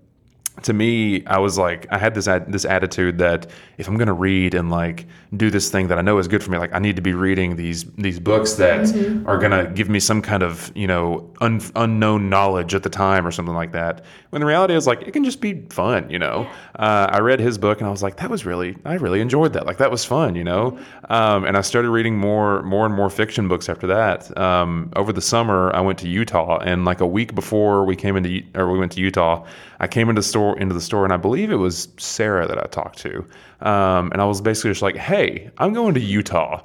to 0.62 0.72
me, 0.72 1.26
I 1.26 1.38
was 1.38 1.58
like, 1.58 1.86
I 1.90 1.98
had 1.98 2.14
this 2.14 2.28
ad, 2.28 2.50
this 2.52 2.64
attitude 2.64 3.18
that 3.18 3.50
if 3.76 3.88
I'm 3.88 3.96
going 3.96 4.06
to 4.06 4.14
read 4.14 4.54
and 4.54 4.70
like 4.70 5.06
do 5.36 5.50
this 5.50 5.68
thing 5.68 5.88
that 5.88 5.98
I 5.98 6.02
know 6.02 6.18
is 6.18 6.28
good 6.28 6.44
for 6.44 6.50
me, 6.50 6.58
like 6.58 6.72
I 6.72 6.78
need 6.78 6.96
to 6.96 7.02
be 7.02 7.12
reading 7.12 7.56
these 7.56 7.84
these 7.94 8.20
books 8.20 8.54
that 8.54 8.82
mm-hmm. 8.82 9.28
are 9.28 9.36
going 9.36 9.50
to 9.50 9.70
give 9.72 9.88
me 9.88 9.98
some 9.98 10.22
kind 10.22 10.42
of 10.44 10.70
you 10.76 10.86
know 10.86 11.28
un, 11.40 11.60
unknown 11.74 12.30
knowledge 12.30 12.74
at 12.74 12.84
the 12.84 12.88
time 12.88 13.26
or 13.26 13.32
something 13.32 13.54
like 13.54 13.72
that. 13.72 14.04
When 14.30 14.40
the 14.40 14.46
reality 14.46 14.74
is 14.74 14.86
like 14.86 15.02
it 15.02 15.12
can 15.12 15.24
just 15.24 15.40
be 15.40 15.62
fun, 15.70 16.08
you 16.08 16.18
know. 16.20 16.48
Uh, 16.76 17.08
I 17.10 17.18
read 17.18 17.40
his 17.40 17.58
book 17.58 17.78
and 17.78 17.88
I 17.88 17.90
was 17.90 18.02
like, 18.02 18.16
that 18.16 18.30
was 18.30 18.46
really 18.46 18.76
I 18.84 18.94
really 18.94 19.20
enjoyed 19.20 19.54
that. 19.54 19.66
Like 19.66 19.78
that 19.78 19.90
was 19.90 20.04
fun, 20.04 20.36
you 20.36 20.44
know. 20.44 20.78
Um, 21.10 21.44
and 21.44 21.56
I 21.56 21.62
started 21.62 21.90
reading 21.90 22.16
more 22.16 22.62
more 22.62 22.86
and 22.86 22.94
more 22.94 23.10
fiction 23.10 23.48
books 23.48 23.68
after 23.68 23.88
that. 23.88 24.36
Um, 24.38 24.92
over 24.94 25.12
the 25.12 25.20
summer, 25.20 25.74
I 25.74 25.80
went 25.80 25.98
to 26.00 26.08
Utah 26.08 26.58
and 26.58 26.84
like 26.84 27.00
a 27.00 27.06
week 27.06 27.34
before 27.34 27.84
we 27.84 27.96
came 27.96 28.16
into 28.16 28.42
or 28.54 28.70
we 28.70 28.78
went 28.78 28.92
to 28.92 29.00
Utah, 29.00 29.44
I 29.80 29.86
came 29.86 30.08
into 30.08 30.20
the 30.20 30.26
store 30.26 30.58
into 30.58 30.74
the 30.74 30.80
store 30.80 31.04
and 31.04 31.12
I 31.12 31.16
believe 31.16 31.50
it 31.50 31.56
was 31.56 31.88
Sarah 31.96 32.46
that 32.46 32.58
I 32.58 32.66
talked 32.66 32.98
to. 33.00 33.26
Um, 33.60 34.10
and 34.12 34.20
I 34.20 34.24
was 34.24 34.40
basically 34.40 34.70
just 34.70 34.82
like, 34.82 34.96
hey, 34.96 35.50
I'm 35.58 35.72
going 35.72 35.94
to 35.94 36.00
Utah. 36.00 36.62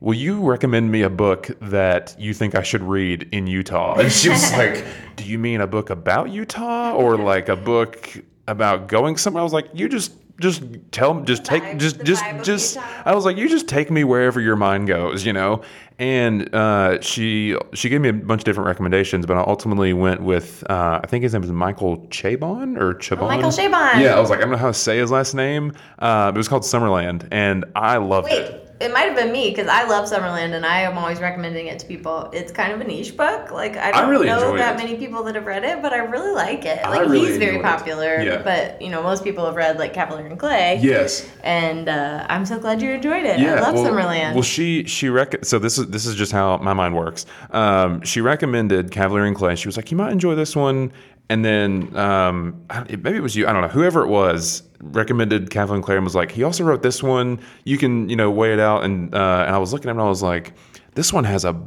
Will 0.00 0.14
you 0.14 0.40
recommend 0.40 0.92
me 0.92 1.02
a 1.02 1.10
book 1.10 1.50
that 1.60 2.14
you 2.18 2.32
think 2.32 2.54
I 2.54 2.62
should 2.62 2.82
read 2.82 3.28
in 3.32 3.46
Utah? 3.48 3.96
And 3.98 4.12
she 4.12 4.28
was 4.28 4.52
like, 4.56 4.84
Do 5.16 5.24
you 5.24 5.38
mean 5.38 5.60
a 5.60 5.66
book 5.66 5.90
about 5.90 6.30
Utah 6.30 6.92
or 6.92 7.16
like 7.16 7.48
a 7.48 7.56
book 7.56 8.16
about 8.46 8.86
going 8.86 9.16
somewhere? 9.16 9.40
I 9.40 9.44
was 9.44 9.52
like, 9.52 9.68
You 9.74 9.88
just 9.88 10.12
just 10.40 10.62
tell 10.92 11.20
just 11.22 11.44
take 11.44 11.78
just 11.78 12.02
just 12.04 12.24
just 12.42 12.78
I 13.04 13.14
was 13.14 13.24
like 13.24 13.36
you 13.36 13.48
just 13.48 13.68
take 13.68 13.90
me 13.90 14.04
wherever 14.04 14.40
your 14.40 14.56
mind 14.56 14.86
goes 14.86 15.26
you 15.26 15.32
know? 15.32 15.62
And 16.00 16.54
uh, 16.54 17.00
she 17.00 17.56
she 17.74 17.88
gave 17.88 18.00
me 18.00 18.08
a 18.08 18.12
bunch 18.12 18.42
of 18.42 18.44
different 18.44 18.68
recommendations 18.68 19.26
but 19.26 19.36
I 19.36 19.40
ultimately 19.40 19.92
went 19.92 20.22
with 20.22 20.62
uh, 20.70 21.00
I 21.02 21.06
think 21.06 21.24
his 21.24 21.32
name 21.32 21.42
is 21.42 21.50
Michael 21.50 21.98
Chabon 22.08 22.78
or 22.78 22.94
Chabon. 22.94 23.22
Oh, 23.22 23.26
Michael 23.28 23.50
Chabon. 23.50 24.00
Yeah 24.00 24.14
I 24.14 24.20
was 24.20 24.30
like 24.30 24.38
I 24.38 24.42
don't 24.42 24.52
know 24.52 24.58
how 24.58 24.68
to 24.68 24.74
say 24.74 24.98
his 24.98 25.10
last 25.10 25.34
name 25.34 25.72
uh, 25.98 26.30
it 26.34 26.38
was 26.38 26.48
called 26.48 26.62
Summerland 26.62 27.26
and 27.32 27.64
I 27.74 27.96
loved 27.96 28.26
Wait. 28.26 28.42
it 28.42 28.67
it 28.80 28.92
might 28.92 29.02
have 29.02 29.16
been 29.16 29.32
me 29.32 29.50
because 29.50 29.66
I 29.66 29.84
love 29.84 30.08
Summerland 30.08 30.52
and 30.52 30.64
I 30.64 30.82
am 30.82 30.96
always 30.96 31.18
recommending 31.18 31.66
it 31.66 31.80
to 31.80 31.86
people. 31.86 32.30
It's 32.32 32.52
kind 32.52 32.72
of 32.72 32.80
a 32.80 32.84
niche 32.84 33.16
book. 33.16 33.50
Like 33.50 33.76
I 33.76 33.90
don't 33.90 34.04
I 34.04 34.08
really 34.08 34.26
know 34.26 34.56
that 34.56 34.74
it. 34.74 34.78
many 34.78 34.96
people 34.96 35.24
that 35.24 35.34
have 35.34 35.46
read 35.46 35.64
it, 35.64 35.82
but 35.82 35.92
I 35.92 35.98
really 35.98 36.32
like 36.32 36.64
it. 36.64 36.82
Like 36.84 37.00
really 37.00 37.26
he's 37.26 37.38
very 37.38 37.60
popular, 37.60 38.20
yeah. 38.20 38.42
but 38.42 38.80
you 38.80 38.88
know 38.88 39.02
most 39.02 39.24
people 39.24 39.44
have 39.46 39.56
read 39.56 39.78
like 39.78 39.94
Kavalier 39.94 40.26
and 40.26 40.38
Clay. 40.38 40.78
Yes. 40.80 41.28
And 41.42 41.88
uh, 41.88 42.26
I'm 42.28 42.46
so 42.46 42.58
glad 42.58 42.80
you 42.80 42.90
enjoyed 42.90 43.26
it. 43.26 43.40
Yeah, 43.40 43.54
I 43.54 43.60
love 43.60 43.74
well, 43.74 43.84
Summerland. 43.84 44.34
Well, 44.34 44.42
she 44.42 44.84
she 44.84 45.08
rec- 45.08 45.44
so 45.44 45.58
this 45.58 45.78
is 45.78 45.88
this 45.88 46.06
is 46.06 46.14
just 46.14 46.30
how 46.30 46.58
my 46.58 46.72
mind 46.72 46.94
works. 46.94 47.26
Um, 47.50 48.00
she 48.02 48.20
recommended 48.20 48.92
Kavalier 48.92 49.24
and 49.24 49.34
Clay. 49.34 49.56
She 49.56 49.66
was 49.66 49.76
like, 49.76 49.90
you 49.90 49.96
might 49.96 50.12
enjoy 50.12 50.34
this 50.36 50.54
one. 50.54 50.92
And 51.30 51.44
then 51.44 51.94
um, 51.94 52.64
maybe 52.88 53.16
it 53.16 53.22
was 53.22 53.36
you. 53.36 53.46
I 53.46 53.52
don't 53.52 53.60
know. 53.60 53.68
Whoever 53.68 54.02
it 54.02 54.08
was 54.08 54.62
recommended 54.80 55.50
Kathleen 55.50 55.82
Clare 55.82 55.98
and 55.98 56.04
was 56.04 56.14
like, 56.14 56.30
he 56.30 56.42
also 56.42 56.64
wrote 56.64 56.82
this 56.82 57.02
one. 57.02 57.40
You 57.64 57.78
can 57.78 58.08
you 58.08 58.16
know 58.16 58.30
weigh 58.30 58.52
it 58.52 58.60
out. 58.60 58.84
And 58.84 59.14
uh, 59.14 59.44
and 59.46 59.54
I 59.54 59.58
was 59.58 59.72
looking 59.72 59.88
at 59.88 59.92
him 59.92 59.98
and 59.98 60.06
I 60.06 60.08
was 60.08 60.22
like, 60.22 60.54
this 60.94 61.12
one 61.12 61.24
has 61.24 61.44
a 61.44 61.60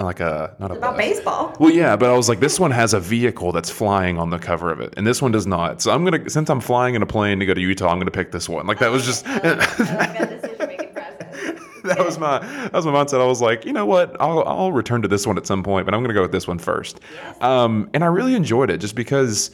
like 0.00 0.20
a 0.20 0.54
not 0.60 0.70
a 0.70 0.74
about 0.74 0.96
bus. 0.96 0.98
baseball. 0.98 1.56
Well, 1.58 1.72
yeah, 1.72 1.96
but 1.96 2.10
I 2.10 2.16
was 2.16 2.28
like, 2.28 2.40
this 2.40 2.60
one 2.60 2.70
has 2.70 2.94
a 2.94 3.00
vehicle 3.00 3.50
that's 3.52 3.70
flying 3.70 4.18
on 4.18 4.30
the 4.30 4.38
cover 4.38 4.70
of 4.70 4.80
it, 4.80 4.94
and 4.96 5.06
this 5.06 5.20
one 5.20 5.32
does 5.32 5.46
not. 5.46 5.82
So 5.82 5.90
I'm 5.90 6.04
gonna 6.04 6.30
since 6.30 6.48
I'm 6.48 6.60
flying 6.60 6.94
in 6.94 7.02
a 7.02 7.06
plane 7.06 7.40
to 7.40 7.46
go 7.46 7.54
to 7.54 7.60
Utah, 7.60 7.88
I'm 7.88 7.98
gonna 7.98 8.10
pick 8.10 8.30
this 8.32 8.48
one. 8.48 8.66
Like 8.66 8.78
that 8.78 8.90
was 8.90 9.04
just. 9.04 9.24
that 11.84 12.04
was 12.04 12.18
my 12.18 12.38
that 12.38 12.72
was 12.72 12.86
my 12.86 12.92
mindset. 12.92 13.20
I 13.20 13.26
was 13.26 13.40
like, 13.40 13.64
you 13.64 13.72
know 13.72 13.86
what, 13.86 14.16
I'll 14.20 14.42
I'll 14.44 14.72
return 14.72 15.02
to 15.02 15.08
this 15.08 15.26
one 15.26 15.36
at 15.38 15.46
some 15.46 15.62
point, 15.62 15.86
but 15.86 15.94
I'm 15.94 16.00
going 16.00 16.08
to 16.08 16.14
go 16.14 16.22
with 16.22 16.32
this 16.32 16.46
one 16.46 16.58
first. 16.58 17.00
Um, 17.40 17.88
and 17.94 18.04
I 18.04 18.08
really 18.08 18.34
enjoyed 18.34 18.70
it 18.70 18.78
just 18.78 18.94
because 18.94 19.50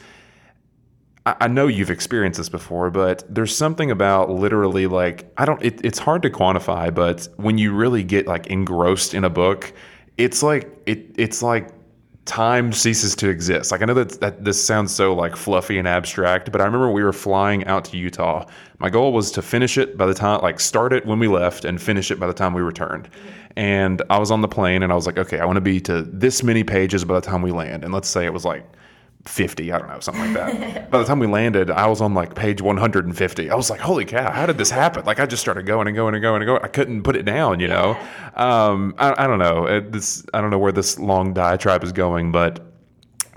I, 1.25 1.47
know 1.47 1.65
you've 1.65 1.89
experienced 1.89 2.37
this 2.37 2.49
before, 2.49 2.91
but 2.91 3.23
there's 3.33 3.55
something 3.55 3.89
about 3.89 4.29
literally 4.29 4.85
like 4.85 5.31
I 5.37 5.45
don't. 5.45 5.61
It, 5.63 5.83
it's 5.83 5.97
hard 5.97 6.21
to 6.21 6.29
quantify, 6.29 6.93
but 6.93 7.27
when 7.37 7.57
you 7.57 7.73
really 7.73 8.03
get 8.03 8.27
like 8.27 8.47
engrossed 8.47 9.15
in 9.15 9.23
a 9.23 9.29
book, 9.29 9.73
it's 10.17 10.43
like 10.43 10.69
it 10.85 11.15
it's 11.17 11.41
like 11.41 11.71
time 12.25 12.73
ceases 12.73 13.15
to 13.15 13.29
exist. 13.29 13.71
Like 13.71 13.81
I 13.81 13.85
know 13.85 13.93
that, 13.95 14.19
that 14.19 14.43
this 14.43 14.63
sounds 14.63 14.93
so 14.93 15.13
like 15.13 15.35
fluffy 15.35 15.77
and 15.77 15.87
abstract, 15.87 16.51
but 16.51 16.61
I 16.61 16.65
remember 16.65 16.91
we 16.91 17.03
were 17.03 17.13
flying 17.13 17.65
out 17.65 17.85
to 17.85 17.97
Utah. 17.97 18.45
My 18.79 18.89
goal 18.89 19.13
was 19.13 19.31
to 19.31 19.41
finish 19.41 19.77
it 19.77 19.97
by 19.97 20.05
the 20.05 20.13
time 20.13 20.41
like 20.41 20.59
start 20.59 20.93
it 20.93 21.05
when 21.05 21.19
we 21.19 21.27
left 21.27 21.65
and 21.65 21.81
finish 21.81 22.11
it 22.11 22.19
by 22.19 22.27
the 22.27 22.33
time 22.33 22.53
we 22.53 22.61
returned. 22.61 23.09
And 23.55 24.01
I 24.09 24.19
was 24.19 24.31
on 24.31 24.41
the 24.41 24.47
plane 24.47 24.83
and 24.83 24.91
I 24.91 24.95
was 24.95 25.05
like, 25.05 25.17
okay, 25.17 25.39
I 25.39 25.45
want 25.45 25.57
to 25.57 25.61
be 25.61 25.79
to 25.81 26.01
this 26.01 26.43
many 26.43 26.63
pages 26.63 27.05
by 27.05 27.15
the 27.15 27.21
time 27.21 27.41
we 27.41 27.51
land. 27.51 27.83
And 27.83 27.93
let's 27.93 28.09
say 28.09 28.25
it 28.25 28.33
was 28.33 28.43
like 28.43 28.65
50, 29.25 29.71
I 29.71 29.79
don't 29.79 29.87
know, 29.87 29.99
something 29.99 30.33
like 30.33 30.33
that. 30.33 30.91
By 30.91 30.99
the 30.99 31.05
time 31.05 31.19
we 31.19 31.27
landed, 31.27 31.71
I 31.71 31.87
was 31.87 31.99
on 31.99 32.13
like 32.13 32.35
page 32.35 32.61
150. 32.61 33.49
I 33.49 33.55
was 33.55 33.69
like, 33.69 33.79
holy 33.79 34.05
cow, 34.05 34.31
how 34.31 34.45
did 34.45 34.57
this 34.57 34.69
happen? 34.69 35.03
Like, 35.05 35.19
I 35.19 35.25
just 35.25 35.41
started 35.41 35.65
going 35.65 35.87
and 35.87 35.95
going 35.95 36.13
and 36.13 36.21
going 36.21 36.41
and 36.41 36.47
going. 36.47 36.61
I 36.63 36.67
couldn't 36.67 37.03
put 37.03 37.15
it 37.15 37.23
down, 37.23 37.59
you 37.59 37.67
know? 37.67 37.97
Um, 38.35 38.93
I, 38.97 39.23
I 39.23 39.27
don't 39.27 39.39
know. 39.39 39.65
It, 39.65 39.91
this, 39.91 40.25
I 40.33 40.41
don't 40.41 40.51
know 40.51 40.59
where 40.59 40.71
this 40.71 40.99
long 40.99 41.33
diatribe 41.33 41.83
is 41.83 41.91
going, 41.91 42.31
but 42.31 42.71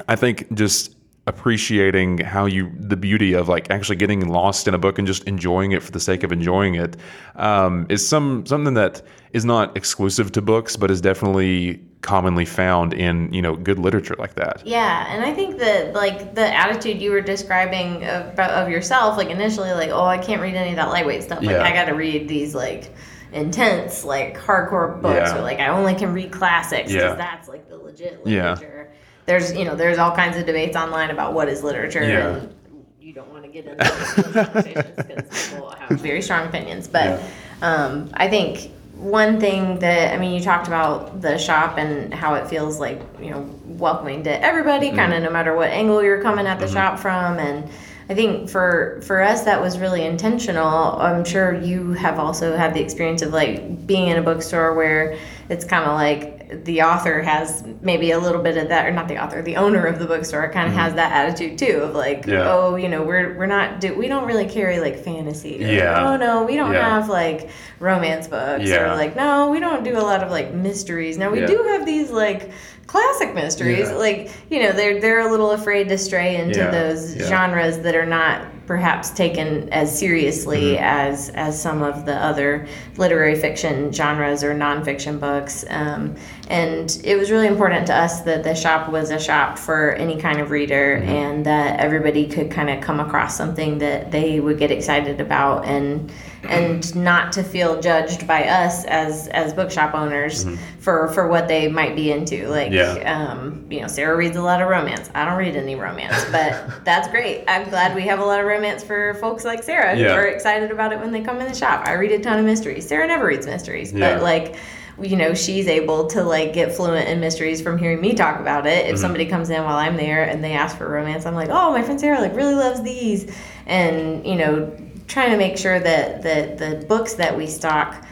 I 0.09 0.17
think 0.17 0.53
just 0.55 0.95
appreciating 1.27 2.19
how 2.19 2.47
you 2.47 2.73
the 2.79 2.97
beauty 2.97 3.35
of 3.35 3.49
like 3.51 3.71
actually 3.71 3.97
getting 3.97 4.29
lost 4.29 4.67
in 4.67 4.73
a 4.73 4.79
book 4.79 4.99
and 4.99 5.07
just 5.07 5.25
enjoying 5.25 5.73
it 5.73 5.83
for 5.83 5.93
the 5.93 6.01
sake 6.01 6.23
of 6.23 6.33
enjoying 6.33 6.75
it 6.75 6.97
um, 7.37 7.87
is 7.91 8.07
some 8.07 8.47
something 8.47 8.73
that 8.73 9.03
is 9.35 9.45
not 9.45 9.77
exclusive 9.77 10.33
to 10.33 10.41
books 10.41 10.75
but 10.75 10.91
is 10.91 11.03
definitely 11.03 11.85
commonly 12.01 12.45
found 12.45 12.95
in 12.95 13.33
you 13.33 13.43
know 13.43 13.57
good 13.57 13.79
literature 13.79 14.15
like 14.19 14.35
that 14.35 14.63
Yeah, 14.65 15.07
and 15.13 15.25
I 15.25 15.33
think 15.33 15.59
that 15.59 15.95
like 15.95 16.35
the 16.35 16.47
attitude 16.55 17.03
you 17.03 17.11
were 17.11 17.21
describing 17.21 18.05
of, 18.07 18.39
of 18.39 18.69
yourself, 18.69 19.17
like 19.17 19.31
initially, 19.31 19.73
like 19.73 19.91
oh, 19.91 20.05
I 20.05 20.19
can't 20.19 20.41
read 20.41 20.55
any 20.55 20.71
of 20.71 20.77
that 20.77 20.89
lightweight 20.91 21.23
stuff. 21.25 21.43
Like 21.43 21.57
Yeah. 21.57 21.63
I 21.65 21.73
got 21.73 21.87
to 21.87 21.95
read 21.95 22.29
these 22.29 22.55
like 22.55 22.95
intense, 23.33 24.05
like 24.05 24.39
hardcore 24.39 25.01
books, 25.03 25.31
Yeah. 25.33 25.39
or 25.39 25.43
like 25.43 25.59
I 25.59 25.69
only 25.69 25.95
can 25.95 26.13
read 26.15 26.31
classics 26.31 26.93
because 26.93 27.11
Yeah. 27.11 27.15
that's 27.15 27.49
like 27.49 27.69
the 27.69 27.77
legit 27.77 28.21
Yeah. 28.25 28.53
literature. 28.55 28.91
There's 29.27 29.53
you 29.55 29.65
know 29.65 29.75
there's 29.75 29.99
all 29.99 30.15
kinds 30.15 30.37
of 30.37 30.47
debates 30.47 30.77
online 30.77 31.11
about 31.11 31.35
what 31.35 31.49
is 31.49 31.63
literature. 31.63 32.05
Yeah. 32.05 32.29
And, 32.37 32.55
you 33.01 33.15
don't 33.15 33.31
want 33.33 33.43
to 33.43 33.49
get 33.51 33.65
into 33.65 33.83
those 33.83 34.35
conversations 34.35 34.97
because 34.97 35.49
people 35.51 35.71
have 35.71 35.99
very 35.99 36.21
strong 36.21 36.47
opinions. 36.47 36.87
But 36.87 37.19
um, 37.63 38.11
I 38.13 38.29
think 38.29 38.71
one 38.99 39.39
thing 39.39 39.79
that 39.79 40.15
I 40.15 40.19
mean, 40.19 40.35
you 40.35 40.41
talked 40.41 40.67
about 40.67 41.21
the 41.21 41.39
shop 41.39 41.79
and 41.79 42.13
how 42.13 42.35
it 42.35 42.49
feels 42.49 42.81
like 42.81 43.01
you 43.21 43.31
know 43.31 43.49
welcoming 43.65 44.25
to 44.25 44.45
everybody, 44.45 44.89
mm-hmm. 44.89 44.97
kind 44.97 45.15
of 45.15 45.23
no 45.23 45.31
matter 45.31 45.55
what 45.55 45.71
angle 45.71 46.03
you're 46.03 46.23
coming 46.23 46.47
at 46.47 46.59
the 46.59 46.67
mm-hmm. 46.67 46.75
shop 46.75 46.99
from, 46.99 47.39
and. 47.39 47.71
I 48.11 48.15
think 48.15 48.49
for 48.49 49.03
for 49.03 49.21
us 49.21 49.45
that 49.45 49.61
was 49.61 49.79
really 49.79 50.07
intentional. 50.07 50.99
I'm 50.99 51.27
sure 51.27 51.55
you 51.55 51.93
have 51.93 52.19
also 52.19 52.57
had 52.57 52.73
the 52.73 52.81
experience 52.81 53.21
of 53.21 53.35
like 53.35 53.87
being 53.87 54.09
in 54.09 54.17
a 54.17 54.23
bookstore 54.23 54.73
where 54.73 55.19
it's 55.51 55.67
kind 55.67 55.85
of 55.85 55.93
like 55.93 56.38
the 56.51 56.83
author 56.83 57.21
has 57.23 57.63
maybe 57.83 58.11
a 58.11 58.19
little 58.19 58.43
bit 58.43 58.57
of 58.57 58.69
that, 58.69 58.87
or 58.87 58.91
not 58.91 59.09
the 59.09 59.23
author, 59.23 59.43
the 59.43 59.57
owner 59.57 59.85
of 59.87 59.99
the 59.99 60.07
bookstore 60.07 60.51
kind 60.51 60.67
of 60.69 60.75
has 60.75 60.95
that 60.95 61.13
attitude 61.13 61.59
too 61.59 61.79
of 61.83 61.95
like, 61.95 62.23
Mm-hmm. 62.23 62.31
Yeah. 62.31 62.53
oh, 62.53 62.77
you 62.77 62.89
know, 62.89 63.03
we're 63.03 63.37
we're 63.37 63.47
not 63.47 63.81
do 63.81 63.95
we 63.95 64.09
don't 64.09 64.27
really 64.27 64.47
carry 64.47 64.81
like 64.81 64.99
fantasy. 64.99 65.63
Or, 65.65 65.69
Yeah. 65.69 66.09
Oh 66.13 66.17
no, 66.17 66.45
we 66.45 66.57
don't 66.57 66.73
Yeah. 66.73 66.89
have 67.01 67.09
like 67.09 67.51
romance 67.81 68.27
books 68.29 68.65
Yeah. 68.69 68.93
or 68.93 68.97
like 68.97 69.15
no, 69.17 69.51
we 69.51 69.61
don't 69.61 69.85
do 69.85 69.97
a 69.99 70.01
lot 70.01 70.23
of 70.23 70.31
like 70.31 70.53
mysteries. 70.55 71.19
Now 71.19 71.31
we 71.31 71.41
Yeah. 71.41 71.47
do 71.47 71.63
have 71.73 71.85
these 71.87 72.11
like 72.11 72.51
classic 72.87 73.35
mysteries. 73.35 73.91
Like 73.91 74.31
you 74.51 74.63
know, 74.63 74.73
they're 74.73 75.01
they're 75.01 75.27
a 75.27 75.31
little 75.31 75.51
afraid 75.51 75.89
to 75.91 75.99
stray 75.99 76.37
into 76.37 76.61
those 76.61 77.15
genres 77.29 77.79
that 77.81 77.95
are 77.95 78.07
not 78.07 78.43
perhaps 78.67 79.11
taken 79.11 79.69
as 79.73 79.97
seriously 79.99 80.75
Mm-hmm. 80.75 80.85
as 80.85 81.31
as 81.31 81.61
some 81.61 81.83
of 81.83 82.05
the 82.07 82.15
other 82.17 82.67
literary 82.97 83.35
fiction 83.35 83.93
genres 83.93 84.43
or 84.45 84.55
nonfiction 84.55 85.19
books. 85.21 85.65
Um, 85.71 86.17
and 86.51 87.01
it 87.05 87.17
was 87.17 87.31
really 87.31 87.47
important 87.47 87.87
to 87.87 87.95
us 87.95 88.23
that 88.23 88.43
the 88.43 88.55
shop 88.55 88.89
was 88.89 89.11
a 89.11 89.19
shop 89.21 89.59
for 89.59 89.93
any 89.93 90.19
kind 90.21 90.41
of 90.41 90.51
reader 90.51 90.99
Mm-hmm. 90.99 91.09
and 91.09 91.47
that 91.47 91.79
everybody 91.81 92.27
could 92.27 92.51
kind 92.51 92.71
of 92.71 92.81
come 92.81 93.01
across 93.01 93.37
something 93.37 93.79
that 93.79 94.11
they 94.11 94.41
would 94.41 94.59
get 94.59 94.71
excited 94.71 95.21
about 95.21 95.65
and 95.67 96.11
and 96.45 96.95
not 96.95 97.33
to 97.33 97.43
feel 97.43 97.81
judged 97.81 98.27
by 98.27 98.45
us 98.49 98.85
as 98.85 99.27
as 99.29 99.53
bookshop 99.53 99.93
owners 99.95 100.47
for 100.79 101.09
for 101.09 101.27
what 101.29 101.49
they 101.49 101.69
might 101.69 101.95
be 101.97 102.11
into 102.13 102.49
like 102.49 102.73
Mm-hmm. 102.73 102.99
Yeah. 103.03 103.33
um, 103.33 103.67
you 103.71 103.81
know 103.81 103.89
sarah 103.89 104.17
reads 104.17 104.37
a 104.37 104.43
lot 104.43 104.63
of 104.63 104.69
romance 104.69 105.11
i 105.15 105.25
don't 105.25 105.37
read 105.37 105.57
any 105.57 105.75
romance 105.75 106.25
but 106.31 106.71
that's 106.85 107.09
great 107.09 107.45
i'm 107.49 107.69
glad 107.69 107.95
we 107.95 108.03
have 108.03 108.21
a 108.21 108.25
lot 108.25 108.41
of 108.41 108.47
romance 108.47 108.83
for 108.85 109.15
folks 109.15 109.45
like 109.45 109.63
sarah 109.63 109.97
who 109.97 110.05
are 110.07 110.27
excited 110.29 110.71
about 110.71 110.93
it 110.93 110.99
when 111.01 111.11
they 111.13 111.23
come 111.23 111.41
in 111.41 111.49
the 111.49 111.55
shop 111.55 111.87
i 111.87 111.93
read 111.93 112.13
a 112.13 112.19
ton 112.21 112.39
of 112.39 112.45
mysteries 112.45 112.87
sarah 112.87 113.07
never 113.07 113.27
reads 113.27 113.47
mysteries 113.47 113.93
Yeah. 113.93 114.15
but 114.15 114.23
like 114.23 114.57
you 115.01 115.17
know 115.17 115.35
she's 115.35 115.69
able 115.69 116.07
to 116.09 116.23
like 116.23 116.53
get 116.53 116.75
fluent 116.75 117.09
in 117.09 117.21
mysteries 117.21 117.61
from 117.61 117.79
hearing 117.79 118.01
me 118.01 118.15
talk 118.15 118.41
about 118.41 118.67
it. 118.67 118.85
Mm-hmm. 118.85 118.95
if 118.95 118.99
somebody 119.01 119.27
comes 119.27 119.51
in 119.51 119.63
while 119.65 119.77
i'm 119.77 119.97
there 119.97 120.25
and 120.25 120.43
they 120.43 120.53
ask 120.53 120.77
for 120.77 120.89
romance 120.89 121.27
i'm 121.27 121.35
like 121.35 121.51
oh 121.51 121.73
my 121.73 121.83
friend 121.83 122.01
sarah 122.01 122.21
like 122.21 122.35
really 122.35 122.55
loves 122.55 122.83
these. 122.83 123.35
And 123.67 124.27
you 124.27 124.37
know 124.37 124.77
trying 125.07 125.31
to 125.31 125.37
make 125.37 125.57
sure 125.57 125.79
that 125.79 126.23
that 126.23 126.59
the 126.59 126.87
books 126.87 127.15
that 127.15 127.37
we 127.37 127.47
stock 127.47 128.05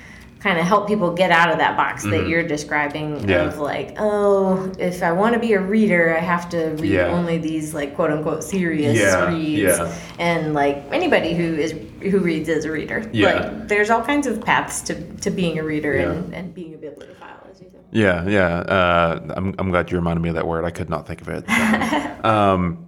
kind 0.46 0.58
of 0.60 0.64
help 0.64 0.86
people 0.86 1.12
get 1.12 1.30
out 1.32 1.50
of 1.50 1.58
that 1.58 1.76
box 1.76 2.04
that 2.04 2.28
you're 2.28 2.46
describing 2.56 3.06
Mm-hmm. 3.16 3.28
Yeah. 3.28 3.44
of 3.48 3.58
like 3.58 3.88
oh 3.98 4.70
if 4.78 5.02
i 5.02 5.10
want 5.20 5.32
to 5.34 5.40
be 5.46 5.52
a 5.54 5.60
reader 5.60 6.16
i 6.16 6.20
have 6.20 6.48
to 6.50 6.60
read 6.80 6.92
Yeah. 6.92 7.08
only 7.18 7.36
these 7.38 7.74
like 7.74 7.90
quote 7.96 8.10
unquote 8.14 8.42
serious 8.44 8.96
Yeah, 8.98 9.28
reads 9.28 9.78
yeah. 9.78 9.98
and 10.18 10.54
like 10.54 10.76
anybody 10.92 11.34
who 11.34 11.48
is 11.64 11.72
who 12.10 12.18
reads 12.20 12.48
is 12.48 12.64
a 12.64 12.70
reader 12.70 12.98
Yeah. 13.12 13.26
like 13.26 13.68
there's 13.68 13.90
all 13.90 14.02
kinds 14.02 14.26
of 14.28 14.34
paths 14.50 14.76
to, 14.88 14.94
to 15.24 15.30
being 15.30 15.58
a 15.58 15.64
reader 15.64 15.94
and, 15.94 16.32
and 16.34 16.54
being 16.54 16.72
a 16.74 16.78
bibliophile 16.78 17.42
as 17.50 17.60
you 17.60 17.68
said 17.72 17.82
Yeah, 17.90 18.18
yeah. 18.28 18.48
Uh, 18.76 19.34
I'm, 19.38 19.48
I'm 19.58 19.70
glad 19.72 19.90
you 19.90 19.96
reminded 20.02 20.20
me 20.22 20.28
of 20.28 20.36
that 20.36 20.46
word. 20.46 20.64
I 20.64 20.70
could 20.78 20.90
not 20.94 21.06
think 21.08 21.20
of 21.22 21.28
it. 21.28 21.36
at 21.38 21.46
the 21.46 21.52
time. 21.52 22.24
um, 22.24 22.86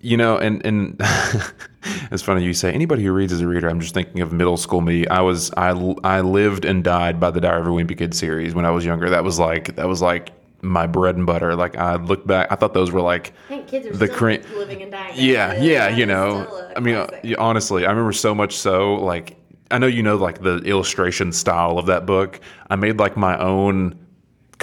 you 0.00 0.16
know, 0.16 0.38
and 0.38 0.64
and 0.64 0.96
it's 2.10 2.22
funny 2.22 2.44
you 2.44 2.54
say 2.54 2.72
anybody 2.72 3.02
who 3.04 3.12
reads 3.12 3.32
is 3.32 3.40
a 3.40 3.46
reader. 3.46 3.68
I'm 3.68 3.80
just 3.80 3.94
thinking 3.94 4.20
of 4.20 4.32
middle 4.32 4.56
school 4.56 4.80
me. 4.80 5.06
I 5.06 5.20
was 5.20 5.50
I 5.56 5.70
I 6.04 6.20
lived 6.20 6.64
and 6.64 6.82
died 6.84 7.20
by 7.20 7.30
the 7.30 7.40
Diary 7.40 7.60
of 7.60 7.66
a 7.66 7.70
Wimpy 7.70 7.96
Kid 7.96 8.14
series 8.14 8.54
when 8.54 8.64
I 8.64 8.70
was 8.70 8.84
younger. 8.84 9.10
That 9.10 9.24
was 9.24 9.38
like 9.38 9.76
that 9.76 9.88
was 9.88 10.00
like 10.02 10.32
my 10.62 10.86
bread 10.86 11.16
and 11.16 11.26
butter. 11.26 11.54
Like 11.56 11.76
I 11.76 11.96
look 11.96 12.26
back, 12.26 12.48
I 12.50 12.54
thought 12.56 12.74
those 12.74 12.90
were 12.90 13.00
like 13.00 13.32
kids 13.66 13.86
are 13.86 13.92
The 13.92 14.06
still 14.06 14.58
living 14.58 14.82
and 14.82 14.92
dying. 14.92 15.14
yeah, 15.16 15.48
That 15.48 15.62
yeah, 15.62 15.88
you 15.88 16.06
know. 16.06 16.46
I 16.76 16.80
mean, 16.80 16.94
uh, 16.96 17.06
classic. 17.06 17.36
honestly, 17.38 17.86
I 17.86 17.90
remember 17.90 18.12
so 18.12 18.34
much 18.34 18.56
so 18.56 18.94
like 18.94 19.36
I 19.70 19.78
know 19.78 19.86
you 19.86 20.02
know 20.02 20.16
like 20.16 20.42
the 20.42 20.58
illustration 20.58 21.32
style 21.32 21.78
of 21.78 21.86
that 21.86 22.06
book. 22.06 22.40
I 22.68 22.76
made 22.76 22.98
like 22.98 23.16
my 23.16 23.38
own 23.38 23.98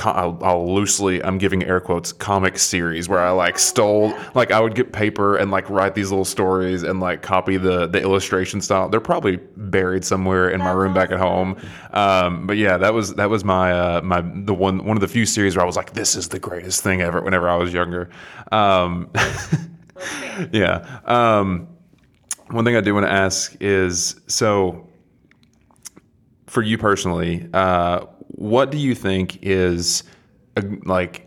I'll, 0.06 0.38
I'll 0.42 0.74
loosely 0.74 1.24
I'm 1.24 1.38
giving 1.38 1.64
air 1.64 1.80
quotes 1.80 2.12
comic 2.12 2.58
series 2.58 3.10
where 3.10 3.20
I 3.20 3.32
like 3.32 3.60
stole 3.60 4.14
like 4.36 4.52
I 4.52 4.60
would 4.60 4.76
get 4.76 4.94
paper 4.94 5.38
and 5.38 5.52
like 5.52 5.70
write 5.70 5.96
these 5.96 6.10
little 6.10 6.26
stories 6.26 6.84
and 6.84 7.00
like 7.00 7.22
copy 7.22 7.58
the 7.58 7.88
the 7.88 8.02
illustration 8.02 8.62
style. 8.62 8.90
They're 8.90 9.00
probably 9.00 9.38
buried 9.56 10.06
somewhere 10.06 10.50
in 10.50 10.60
my 10.60 10.72
room 10.72 10.94
back 10.94 11.12
at 11.12 11.20
home. 11.20 11.58
Um, 11.92 12.48
but 12.48 12.58
yeah, 12.58 12.78
that 12.78 12.94
was 12.94 13.16
that 13.16 13.30
was 13.30 13.44
my 13.44 13.72
uh, 13.72 14.02
my 14.04 14.22
the 14.22 14.54
one 14.54 14.86
one 14.86 14.98
of 14.98 15.02
the 15.02 15.08
few 15.08 15.26
series 15.26 15.56
where 15.56 15.64
I 15.64 15.68
was 15.68 15.76
like, 15.76 15.94
this 15.94 16.16
is 16.16 16.30
the 16.30 16.40
greatest 16.40 16.84
thing 16.84 17.02
ever. 17.02 17.22
Whenever 17.22 17.50
I 17.50 17.56
was 17.56 17.74
younger. 17.74 18.10
Um, 18.52 19.12
yeah. 20.52 21.00
Um, 21.06 21.68
one 22.50 22.64
thing 22.64 22.76
I 22.76 22.82
do 22.82 22.94
want 22.94 23.06
to 23.06 23.12
ask 23.12 23.56
is 23.60 24.16
so 24.28 24.88
for 26.48 26.62
you 26.62 26.78
personally, 26.78 27.48
uh, 27.54 28.06
what 28.38 28.70
do 28.70 28.78
you 28.78 28.94
think 28.94 29.40
is 29.42 30.04
a, 30.56 30.64
like? 30.86 31.24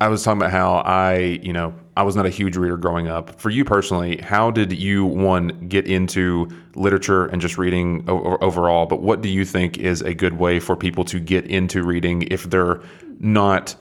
I 0.00 0.08
was 0.08 0.22
talking 0.22 0.40
about 0.40 0.52
how 0.52 0.74
I, 0.76 1.40
you 1.42 1.52
know, 1.52 1.74
I 1.96 2.02
was 2.04 2.14
not 2.14 2.26
a 2.26 2.30
huge 2.30 2.56
reader 2.56 2.76
growing 2.76 3.08
up. 3.08 3.40
For 3.40 3.50
you 3.50 3.64
personally, 3.64 4.18
how 4.18 4.50
did 4.50 4.72
you 4.72 5.04
one 5.04 5.68
get 5.68 5.86
into 5.86 6.48
literature 6.76 7.26
and 7.26 7.40
just 7.40 7.58
reading 7.58 8.04
o- 8.08 8.36
overall? 8.40 8.86
But 8.86 9.02
what 9.02 9.20
do 9.20 9.28
you 9.28 9.44
think 9.44 9.78
is 9.78 10.00
a 10.02 10.14
good 10.14 10.38
way 10.38 10.60
for 10.60 10.76
people 10.76 11.04
to 11.06 11.18
get 11.18 11.46
into 11.46 11.82
reading 11.82 12.22
if 12.22 12.44
they're 12.44 12.80
not? 13.18 13.74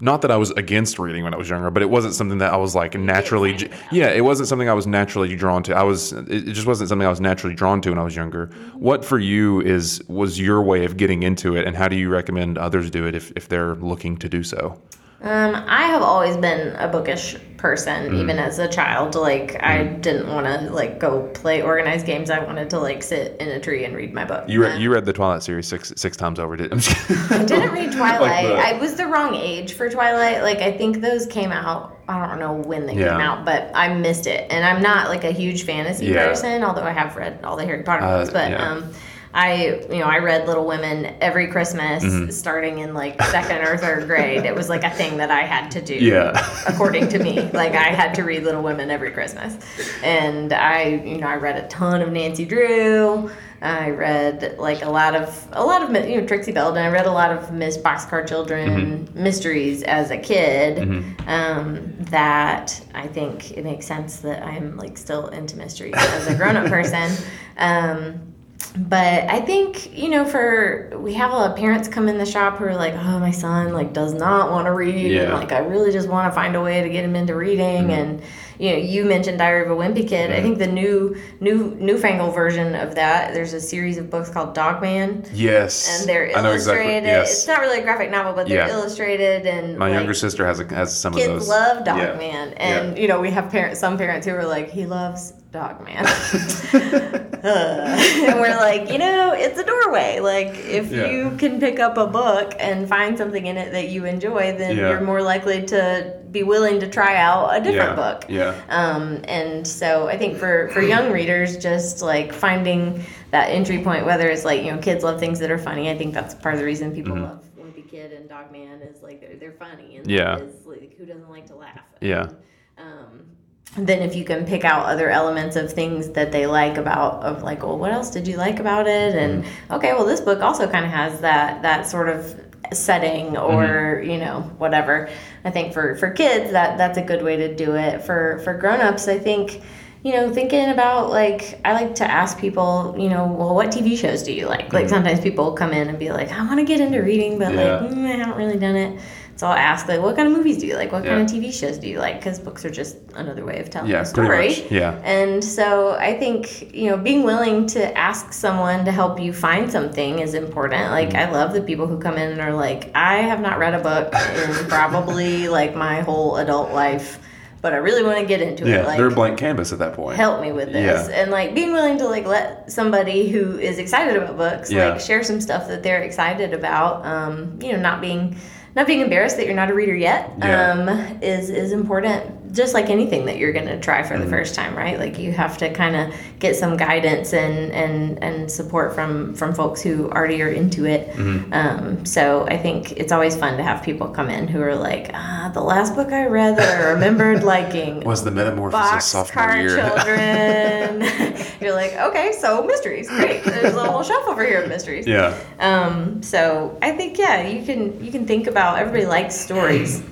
Not 0.00 0.22
that 0.22 0.30
I 0.30 0.36
was 0.36 0.50
against 0.52 0.98
reading 0.98 1.22
when 1.22 1.34
I 1.34 1.36
was 1.36 1.48
younger, 1.48 1.70
but 1.70 1.82
it 1.82 1.88
wasn't 1.88 2.14
something 2.14 2.38
that 2.38 2.52
I 2.52 2.56
was 2.56 2.74
like 2.74 2.94
naturally. 2.94 3.70
Yeah, 3.92 4.08
it 4.08 4.22
wasn't 4.22 4.48
something 4.48 4.68
I 4.68 4.74
was 4.74 4.86
naturally 4.86 5.36
drawn 5.36 5.62
to. 5.64 5.74
I 5.74 5.84
was. 5.84 6.12
It 6.12 6.52
just 6.52 6.66
wasn't 6.66 6.88
something 6.88 7.06
I 7.06 7.10
was 7.10 7.20
naturally 7.20 7.54
drawn 7.54 7.80
to 7.82 7.90
when 7.90 7.98
I 7.98 8.02
was 8.02 8.16
younger. 8.16 8.46
What 8.74 9.04
for 9.04 9.18
you 9.20 9.60
is 9.60 10.02
was 10.08 10.40
your 10.40 10.62
way 10.62 10.84
of 10.84 10.96
getting 10.96 11.22
into 11.22 11.56
it, 11.56 11.66
and 11.66 11.76
how 11.76 11.86
do 11.86 11.96
you 11.96 12.08
recommend 12.08 12.58
others 12.58 12.90
do 12.90 13.06
it 13.06 13.14
if 13.14 13.32
if 13.36 13.48
they're 13.48 13.76
looking 13.76 14.16
to 14.18 14.28
do 14.28 14.42
so? 14.42 14.80
Um, 15.22 15.54
I 15.68 15.86
have 15.86 16.02
always 16.02 16.36
been 16.36 16.74
a 16.76 16.88
bookish 16.88 17.36
person, 17.68 18.10
Mm. 18.10 18.20
even 18.20 18.38
as 18.38 18.58
a 18.58 18.68
child. 18.68 19.14
Like 19.14 19.56
I 19.62 19.84
didn't 19.84 20.28
want 20.28 20.44
to 20.46 20.70
like 20.70 20.98
go 21.00 21.22
play 21.32 21.62
organized 21.62 22.04
games. 22.04 22.28
I 22.28 22.38
wanted 22.44 22.68
to 22.70 22.78
like 22.78 23.02
sit 23.02 23.36
in 23.40 23.48
a 23.48 23.58
tree 23.58 23.86
and 23.86 23.96
read 23.96 24.12
my 24.12 24.26
book. 24.26 24.44
You 24.46 24.60
read 24.62 24.78
you 24.82 24.92
read 24.92 25.06
the 25.06 25.14
Twilight 25.14 25.42
series 25.42 25.66
six 25.66 25.90
six 25.96 26.14
times 26.14 26.38
over, 26.38 26.56
did? 26.56 26.70
I'm 26.72 26.78
just 26.80 27.10
I 27.32 27.42
didn't 27.42 27.72
read 27.72 27.90
Twilight. 28.00 28.46
the- 28.48 28.54
I 28.56 28.78
was 28.78 28.96
the 28.96 29.06
wrong 29.06 29.34
age 29.34 29.72
for 29.72 29.88
Twilight. 29.88 30.42
Like 30.42 30.58
I 30.58 30.72
think 30.76 31.00
those 31.00 31.24
came 31.26 31.52
out. 31.52 31.96
I 32.06 32.26
don't 32.26 32.38
know 32.38 32.52
when 32.52 32.84
they 32.84 32.96
Yeah. 32.96 33.12
came 33.12 33.20
out, 33.20 33.46
but 33.46 33.70
I 33.74 33.94
missed 33.94 34.26
it. 34.26 34.46
And 34.52 34.62
I'm 34.62 34.82
not 34.82 35.08
like 35.08 35.24
a 35.24 35.30
huge 35.32 35.64
fantasy 35.64 36.04
Yeah. 36.08 36.26
person, 36.28 36.62
although 36.62 36.82
I 36.82 36.92
have 36.92 37.16
read 37.16 37.40
all 37.44 37.56
the 37.56 37.64
Harry 37.64 37.82
Potter 37.82 38.04
Uh, 38.04 38.18
books. 38.18 38.30
But 38.30 38.50
yeah. 38.50 38.62
um, 38.72 38.92
I, 39.36 39.80
you 39.90 39.98
know, 39.98 40.04
I 40.06 40.18
read 40.18 40.46
Little 40.46 40.64
Women 40.64 41.16
every 41.20 41.48
Christmas, 41.48 42.04
Mm-hmm. 42.04 42.30
starting 42.30 42.78
in 42.78 42.94
like 42.94 43.20
second 43.24 43.62
or 43.66 43.76
third 43.76 44.06
grade. 44.06 44.44
It 44.44 44.54
was 44.54 44.68
like 44.68 44.84
a 44.84 44.90
thing 44.90 45.16
that 45.16 45.30
I 45.30 45.40
had 45.42 45.70
to 45.72 45.82
do. 45.82 45.94
Yeah. 45.96 46.30
according 46.68 47.08
to 47.08 47.18
me, 47.18 47.40
like 47.52 47.72
I 47.72 47.88
had 47.92 48.14
to 48.14 48.22
read 48.22 48.44
Little 48.44 48.62
Women 48.62 48.90
every 48.90 49.10
Christmas, 49.10 49.56
and 50.04 50.52
I, 50.52 50.84
you 51.04 51.18
know, 51.18 51.26
I 51.26 51.34
read 51.36 51.56
a 51.62 51.66
ton 51.68 52.00
of 52.00 52.12
Nancy 52.12 52.44
Drew. 52.44 53.28
I 53.62 53.90
read 53.90 54.56
like 54.58 54.82
a 54.82 54.90
lot 54.90 55.14
of 55.16 55.48
a 55.52 55.64
lot 55.64 55.82
of 55.82 55.90
you 56.08 56.20
know 56.20 56.26
Trixie 56.26 56.52
Belden. 56.52 56.84
I 56.84 56.88
read 56.90 57.06
a 57.06 57.10
lot 57.12 57.32
of 57.32 57.50
Miss 57.50 57.78
Boxcar 57.78 58.28
Children 58.28 59.08
mysteries 59.14 59.82
as 59.84 60.10
a 60.10 60.18
kid. 60.18 60.78
Um, 61.26 61.94
that 62.10 62.78
I 62.94 63.06
think 63.08 63.52
it 63.56 63.64
makes 63.64 63.86
sense 63.86 64.18
that 64.18 64.42
I'm 64.44 64.76
like 64.76 64.98
still 64.98 65.28
into 65.28 65.56
mysteries 65.56 65.94
as 65.96 66.26
a 66.28 66.34
grown 66.36 66.56
up 66.56 66.66
person. 66.68 67.10
Um, 67.56 68.33
but 68.76 69.30
I 69.30 69.40
think 69.40 69.96
you 69.96 70.08
know, 70.08 70.24
for 70.24 70.90
we 70.98 71.14
have 71.14 71.30
a 71.32 71.34
lot 71.34 71.50
of 71.50 71.56
parents 71.56 71.86
come 71.88 72.08
in 72.08 72.18
the 72.18 72.26
shop 72.26 72.58
who 72.58 72.64
are 72.64 72.74
like, 72.74 72.94
"Oh, 72.94 73.18
my 73.20 73.30
son 73.30 73.72
like 73.72 73.92
does 73.92 74.14
not 74.14 74.50
want 74.50 74.66
to 74.66 74.72
read, 74.72 75.16
and 75.16 75.32
like 75.32 75.52
I 75.52 75.58
really 75.58 75.92
just 75.92 76.08
want 76.08 76.30
to 76.30 76.34
find 76.34 76.56
a 76.56 76.60
way 76.60 76.82
to 76.82 76.88
get 76.88 77.04
him 77.04 77.14
into 77.16 77.34
reading." 77.36 77.84
Mm-hmm. 77.84 77.90
And 77.90 78.22
you 78.58 78.70
know, 78.70 78.76
you 78.76 79.04
mentioned 79.04 79.38
Diary 79.38 79.64
of 79.64 79.70
a 79.70 79.74
Wimpy 79.76 80.08
Kid. 80.08 80.30
I 80.32 80.40
think 80.40 80.58
the 80.58 80.66
new 80.66 81.16
new 81.40 81.76
newfangled 81.78 82.34
version 82.34 82.74
of 82.74 82.94
that. 82.96 83.34
There's 83.34 83.52
a 83.52 83.60
series 83.60 83.96
of 83.96 84.10
books 84.10 84.30
called 84.30 84.54
Dog 84.54 84.80
Man, 84.82 85.24
Yes. 85.32 86.00
and 86.00 86.08
they're 86.08 86.28
I 86.36 86.40
know 86.42 86.50
illustrated. 86.50 86.82
exactly. 86.98 87.08
Yes. 87.10 87.32
It's 87.32 87.46
not 87.46 87.60
really 87.60 87.80
a 87.80 87.82
graphic 87.82 88.10
novel, 88.10 88.32
but 88.32 88.48
they're 88.48 88.66
Yeah. 88.66 88.72
illustrated 88.74 89.46
and 89.46 89.78
My 89.78 89.86
like, 89.88 89.94
younger 89.94 90.14
sister 90.14 90.46
has 90.46 90.60
a, 90.60 90.66
has 90.74 90.96
some 90.96 91.12
of 91.14 91.18
those. 91.20 91.28
Kids 91.28 91.48
love 91.48 91.84
Dog 91.84 91.98
Yeah. 91.98 92.14
Man, 92.16 92.52
and 92.54 92.98
you 92.98 93.08
know 93.08 93.20
we 93.20 93.30
have 93.30 93.50
parents, 93.50 93.78
some 93.80 93.96
parents 93.98 94.26
who 94.26 94.34
are 94.34 94.46
like, 94.46 94.70
he 94.70 94.86
loves 94.86 95.32
Dog 95.54 95.84
Man, 95.84 96.04
Uh, 96.04 97.44
and 98.26 98.40
we're 98.40 98.56
like, 98.56 98.90
you 98.90 98.98
know, 98.98 99.32
it's 99.36 99.56
a 99.56 99.62
doorway. 99.64 100.18
Like 100.18 100.48
if 100.66 100.90
Yeah. 100.90 101.06
you 101.10 101.36
can 101.36 101.60
pick 101.60 101.78
up 101.78 101.96
a 101.96 102.08
book 102.08 102.54
and 102.58 102.88
find 102.88 103.16
something 103.16 103.46
in 103.46 103.56
it 103.56 103.70
that 103.70 103.88
you 103.88 104.04
enjoy, 104.04 104.56
then 104.58 104.76
Yeah. 104.76 104.90
you're 104.90 105.00
more 105.02 105.22
likely 105.22 105.64
to 105.66 106.18
be 106.32 106.42
willing 106.42 106.80
to 106.80 106.88
try 106.90 107.14
out 107.16 107.50
a 107.56 107.60
different 107.62 107.90
yeah. 107.90 107.94
book. 107.94 108.24
Yeah. 108.28 108.54
Um, 108.68 109.20
and 109.28 109.64
so 109.64 110.08
I 110.08 110.16
think 110.16 110.38
for, 110.38 110.70
for 110.70 110.82
young 110.82 111.12
readers, 111.12 111.56
just 111.56 112.02
like 112.02 112.32
finding 112.32 113.04
that 113.30 113.50
entry 113.50 113.78
point, 113.78 114.06
whether 114.06 114.28
it's 114.28 114.44
like, 114.44 114.64
you 114.64 114.72
know, 114.72 114.78
kids 114.78 115.04
love 115.04 115.20
things 115.20 115.38
that 115.38 115.52
are 115.52 115.58
funny. 115.58 115.88
I 115.88 115.96
think 115.96 116.14
that's 116.14 116.34
part 116.34 116.54
of 116.54 116.58
the 116.60 116.66
reason 116.66 116.92
people 116.92 117.12
Mm-hmm. 117.14 117.24
love 117.24 117.44
Wimpy 117.56 117.88
Kid 117.88 118.12
and 118.12 118.28
Dog 118.28 118.50
Man 118.50 118.80
is 118.82 119.02
like 119.04 119.20
they're, 119.20 119.36
they're 119.36 119.52
funny. 119.52 119.98
And 119.98 120.10
Yeah. 120.10 120.38
is, 120.38 120.66
like, 120.66 120.96
who 120.98 121.06
doesn't 121.06 121.30
like 121.30 121.46
to 121.46 121.54
laugh? 121.54 121.78
Yeah. 122.00 122.30
Um, 122.76 123.20
and 123.20 123.33
then 123.76 124.02
if 124.02 124.14
you 124.14 124.24
can 124.24 124.46
pick 124.46 124.64
out 124.64 124.86
other 124.86 125.10
elements 125.10 125.56
of 125.56 125.72
things 125.72 126.10
that 126.10 126.30
they 126.30 126.46
like 126.46 126.76
about 126.76 127.22
of 127.24 127.42
like 127.42 127.62
well 127.62 127.76
what 127.78 127.90
else 127.92 128.10
did 128.10 128.28
you 128.28 128.36
like 128.36 128.60
about 128.60 128.86
it 128.86 129.14
and 129.16 129.42
Mm-hmm. 129.44 129.72
okay 129.74 129.92
well 129.92 130.04
this 130.06 130.20
book 130.20 130.40
also 130.42 130.68
kind 130.70 130.84
of 130.84 130.90
has 130.92 131.20
that 131.20 131.62
that 131.62 131.86
sort 131.86 132.08
of 132.08 132.40
setting 132.72 133.36
or 133.36 133.64
Mm-hmm. 133.64 134.10
you 134.10 134.18
know 134.18 134.42
whatever 134.58 135.08
i 135.44 135.50
think 135.50 135.72
for 135.72 135.96
for 135.96 136.10
kids 136.10 136.52
that 136.52 136.78
that's 136.78 136.98
a 136.98 137.02
good 137.02 137.22
way 137.22 137.36
to 137.36 137.54
do 137.54 137.74
it 137.74 138.02
for 138.02 138.40
for 138.44 138.54
grown-ups 138.54 139.08
i 139.08 139.18
think 139.18 139.60
you 140.04 140.12
know 140.12 140.32
thinking 140.32 140.70
about 140.70 141.10
like 141.10 141.58
i 141.64 141.72
like 141.72 141.94
to 141.96 142.08
ask 142.08 142.38
people 142.38 142.94
you 142.98 143.08
know 143.08 143.26
well 143.26 143.54
what 143.54 143.68
tv 143.68 143.96
shows 143.98 144.22
do 144.22 144.32
you 144.32 144.46
like 144.46 144.72
like 144.72 144.88
sometimes 144.88 145.20
people 145.20 145.52
come 145.52 145.72
in 145.72 145.88
and 145.88 145.98
be 145.98 146.10
like 146.12 146.30
i 146.30 146.44
want 146.46 146.58
to 146.60 146.64
get 146.64 146.80
into 146.80 147.00
reading 147.00 147.38
but 147.38 147.48
Mm-hmm. 147.48 147.58
Yeah. 147.58 147.80
like 147.80 147.90
mm, 147.90 148.06
i 148.06 148.16
haven't 148.16 148.36
really 148.36 148.58
done 148.58 148.76
it 148.76 149.00
so 149.36 149.48
I'll 149.48 149.52
ask 149.56 149.88
like, 149.88 150.00
what 150.00 150.14
kind 150.16 150.28
of 150.28 150.34
movies 150.36 150.58
do 150.58 150.66
you 150.66 150.76
like? 150.76 150.92
What 150.92 151.04
kind 151.04 151.18
Yeah. 151.18 151.24
of 151.36 151.42
TV 151.42 151.52
shows 151.52 151.76
do 151.78 151.88
you 151.88 151.98
like? 151.98 152.18
Because 152.20 152.38
books 152.38 152.64
are 152.64 152.70
just 152.70 152.96
another 153.16 153.44
way 153.44 153.58
of 153.60 153.68
telling 153.68 153.90
Yeah, 153.90 154.02
a 154.02 154.04
story. 154.04 154.64
Yeah. 154.70 154.94
And 155.02 155.42
so 155.42 155.96
I 155.98 156.16
think 156.18 156.72
you 156.74 156.88
know 156.90 156.96
being 156.96 157.24
willing 157.24 157.66
to 157.68 157.98
ask 157.98 158.32
someone 158.32 158.84
to 158.84 158.92
help 158.92 159.18
you 159.20 159.32
find 159.32 159.70
something 159.70 160.20
is 160.20 160.34
important. 160.34 160.90
Like 160.90 161.10
Mm-hmm. 161.10 161.30
I 161.30 161.32
love 161.32 161.52
the 161.52 161.62
people 161.62 161.86
who 161.86 161.98
come 161.98 162.16
in 162.16 162.30
and 162.32 162.40
are 162.40 162.54
like, 162.54 162.90
I 162.94 163.16
have 163.16 163.40
not 163.40 163.58
read 163.58 163.74
a 163.74 163.80
book 163.80 164.14
in 164.14 164.68
probably 164.68 165.48
like 165.48 165.74
my 165.74 166.00
whole 166.02 166.36
adult 166.36 166.72
life, 166.72 167.18
but 167.60 167.72
I 167.72 167.76
really 167.78 168.02
want 168.04 168.18
to 168.18 168.26
get 168.26 168.40
into 168.40 168.68
Yeah. 168.68 168.82
it. 168.82 168.86
Like 168.86 168.98
They're 168.98 169.08
a 169.08 169.14
blank 169.14 169.38
canvas 169.38 169.72
at 169.72 169.78
that 169.80 169.94
point. 169.94 170.16
help 170.16 170.40
me 170.42 170.52
with 170.52 170.72
this 170.72 171.08
Yeah. 171.08 171.14
and 171.22 171.30
like 171.30 171.54
being 171.54 171.72
willing 171.72 171.98
to 171.98 172.06
like 172.06 172.26
let 172.26 172.70
somebody 172.70 173.28
who 173.30 173.58
is 173.58 173.78
excited 173.78 174.16
about 174.16 174.36
books 174.36 174.70
Yeah. 174.70 174.90
like 174.90 175.00
share 175.00 175.22
some 175.24 175.40
stuff 175.40 175.66
that 175.68 175.82
they're 175.82 176.02
excited 176.02 176.52
about 176.54 177.04
um, 177.04 177.58
you 177.60 177.72
know 177.72 177.78
not 177.80 178.00
being 178.00 178.36
not 178.76 178.86
being 178.86 179.00
embarrassed 179.00 179.36
that 179.36 179.46
you're 179.46 179.54
not 179.54 179.70
a 179.70 179.74
reader 179.74 179.94
yet 179.94 180.30
Yeah. 180.38 180.72
um, 180.72 180.88
is 181.22 181.50
is 181.50 181.72
important 181.72 182.22
just 182.54 182.72
like 182.74 182.88
anything 182.88 183.26
that 183.26 183.36
you're 183.38 183.52
going 183.52 183.66
to 183.66 183.78
try 183.80 184.00
Mm-hmm. 184.00 184.08
for 184.14 184.18
the 184.24 184.30
first 184.30 184.54
time 184.54 184.74
right 184.76 184.98
like 184.98 185.18
you 185.18 185.32
have 185.32 185.58
to 185.58 185.72
kind 185.72 185.94
of 185.96 186.14
get 186.38 186.56
some 186.56 186.76
guidance 186.76 187.32
and 187.32 187.72
and 187.72 188.22
and 188.22 188.50
support 188.50 188.94
from 188.94 189.34
from 189.34 189.54
folks 189.54 189.82
who 189.82 190.10
already 190.10 190.40
are 190.42 190.48
into 190.48 190.84
it 190.86 191.08
Mm-hmm. 191.14 191.52
um, 191.52 192.04
so 192.06 192.46
i 192.48 192.56
think 192.56 192.92
it's 192.92 193.12
always 193.12 193.36
fun 193.36 193.56
to 193.56 193.62
have 193.62 193.82
people 193.82 194.08
come 194.08 194.30
in 194.30 194.46
who 194.48 194.60
are 194.62 194.74
like 194.76 195.10
ah 195.14 195.50
the 195.54 195.60
last 195.60 195.94
book 195.94 196.12
i 196.12 196.26
read 196.26 196.56
that 196.56 196.80
i 196.80 196.90
remembered 196.92 197.42
liking 197.54 198.00
Was 198.00 198.24
the 198.24 198.30
Metamorphosis 198.30 199.04
sophomore 199.06 199.44
boxcar 199.46 199.62
year? 199.62 199.76
children. 199.76 201.44
You're 201.60 201.72
like, 201.74 201.94
okay, 201.94 202.32
so 202.32 202.62
mysteries, 202.62 203.08
great. 203.08 203.42
There's 203.44 203.74
a 203.74 203.84
whole 203.90 204.02
shelf 204.02 204.26
over 204.28 204.44
here 204.44 204.62
of 204.62 204.68
mysteries. 204.68 205.06
yeah. 205.06 205.34
Um, 205.60 206.22
so 206.22 206.76
I 206.82 206.92
think 206.92 207.16
yeah, 207.18 207.46
you 207.46 207.64
can 207.64 208.02
you 208.04 208.10
can 208.12 208.26
think 208.26 208.46
about 208.46 208.78
everybody 208.78 209.06
likes 209.06 209.34
stories, 209.34 210.02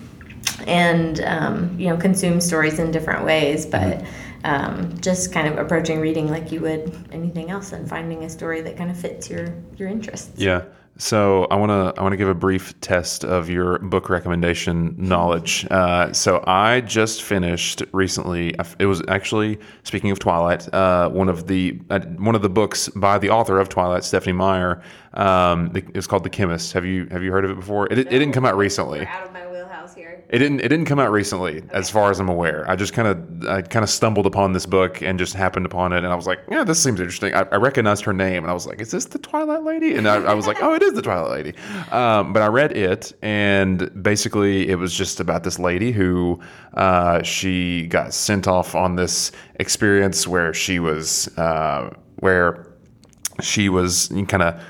and 0.66 1.20
um, 1.20 1.78
you 1.78 1.88
know 1.88 1.96
consume 1.96 2.40
stories 2.40 2.78
in 2.78 2.90
different 2.90 3.24
ways, 3.24 3.66
but. 3.66 4.04
Um, 4.44 4.98
just 5.00 5.32
kind 5.32 5.46
of 5.46 5.56
approaching 5.56 6.00
reading 6.00 6.28
like 6.28 6.50
you 6.50 6.60
would 6.62 6.92
anything 7.12 7.48
else 7.48 7.70
and 7.70 7.88
finding 7.88 8.24
a 8.24 8.28
story 8.28 8.60
that 8.62 8.76
kind 8.76 8.90
of 8.90 8.98
fits 8.98 9.30
your 9.30 9.54
your 9.76 9.88
interests. 9.88 10.32
Yeah. 10.36 10.64
So 10.98 11.46
I 11.50 11.56
want 11.56 11.70
to 11.70 11.98
I 11.98 12.02
want 12.02 12.12
to 12.12 12.16
give 12.16 12.28
a 12.28 12.34
brief 12.34 12.78
test 12.80 13.24
of 13.24 13.48
your 13.48 13.78
book 13.78 14.08
recommendation 14.08 14.94
knowledge. 14.98 15.66
Uh, 15.82 16.12
so 16.12 16.44
I 16.46 16.82
just 16.82 17.22
finished 17.22 17.82
recently. 17.92 18.54
It 18.78 18.86
was 18.86 19.02
actually 19.08 19.58
speaking 19.84 20.10
of 20.10 20.18
Twilight, 20.18 20.72
uh, 20.72 21.08
one 21.08 21.28
of 21.28 21.46
the 21.46 21.80
uh, 21.88 22.00
one 22.00 22.34
of 22.34 22.42
the 22.42 22.50
books 22.50 22.88
by 22.90 23.18
the 23.18 23.30
author 23.30 23.58
of 23.58 23.68
Twilight, 23.68 24.04
Stephenie 24.04 24.34
Meyer. 24.34 24.82
Um, 25.14 25.72
it's 25.74 26.06
called 26.06 26.24
The 26.24 26.30
Chemist. 26.30 26.72
Have 26.74 26.84
you 26.84 27.06
have 27.10 27.22
you 27.22 27.32
heard 27.32 27.44
of 27.44 27.50
it 27.52 27.54
before? 27.54 27.86
It, 27.90 27.98
it 27.98 28.10
didn't 28.10 28.32
come 28.32 28.44
out 28.44 28.56
recently. 28.56 29.06
Out 29.06 29.26
of 29.26 29.32
my 29.32 29.50
wheelhouse 29.50 29.94
here. 29.94 30.21
It 30.32 30.38
didn't. 30.38 30.60
It 30.60 30.68
didn't 30.68 30.86
come 30.86 30.98
out 30.98 31.12
recently, 31.12 31.62
as 31.72 31.90
far 31.90 32.10
as 32.10 32.18
I'm 32.18 32.30
aware. 32.30 32.64
I 32.66 32.74
just 32.74 32.94
kind 32.94 33.06
of, 33.06 33.46
I 33.46 33.60
kind 33.60 33.82
of 33.82 33.90
stumbled 33.90 34.24
upon 34.24 34.54
this 34.54 34.64
book 34.64 35.02
and 35.02 35.18
just 35.18 35.34
happened 35.34 35.66
upon 35.66 35.92
it, 35.92 35.98
and 35.98 36.06
I 36.06 36.14
was 36.14 36.26
like, 36.26 36.40
"Yeah, 36.50 36.64
this 36.64 36.82
seems 36.82 37.00
interesting." 37.00 37.34
I, 37.34 37.40
I 37.52 37.56
recognized 37.56 38.02
her 38.04 38.14
name, 38.14 38.42
and 38.42 38.50
I 38.50 38.54
was 38.54 38.66
like, 38.66 38.80
"Is 38.80 38.90
this 38.90 39.04
the 39.04 39.18
Twilight 39.18 39.62
Lady?" 39.62 39.94
And 39.94 40.08
I, 40.08 40.14
I 40.22 40.32
was 40.32 40.46
like, 40.46 40.62
"Oh, 40.62 40.72
it 40.72 40.82
is 40.82 40.94
the 40.94 41.02
Twilight 41.02 41.30
Lady." 41.30 41.58
Um, 41.90 42.32
but 42.32 42.40
I 42.40 42.46
read 42.46 42.72
it, 42.72 43.12
and 43.20 44.02
basically, 44.02 44.70
it 44.70 44.76
was 44.76 44.94
just 44.94 45.20
about 45.20 45.44
this 45.44 45.58
lady 45.58 45.92
who 45.92 46.40
uh, 46.72 47.22
she 47.22 47.86
got 47.88 48.14
sent 48.14 48.48
off 48.48 48.74
on 48.74 48.96
this 48.96 49.32
experience 49.56 50.26
where 50.26 50.54
she 50.54 50.78
was, 50.78 51.28
uh, 51.36 51.94
where 52.20 52.72
she 53.42 53.68
was 53.68 54.08
kind 54.28 54.42
of 54.42 54.62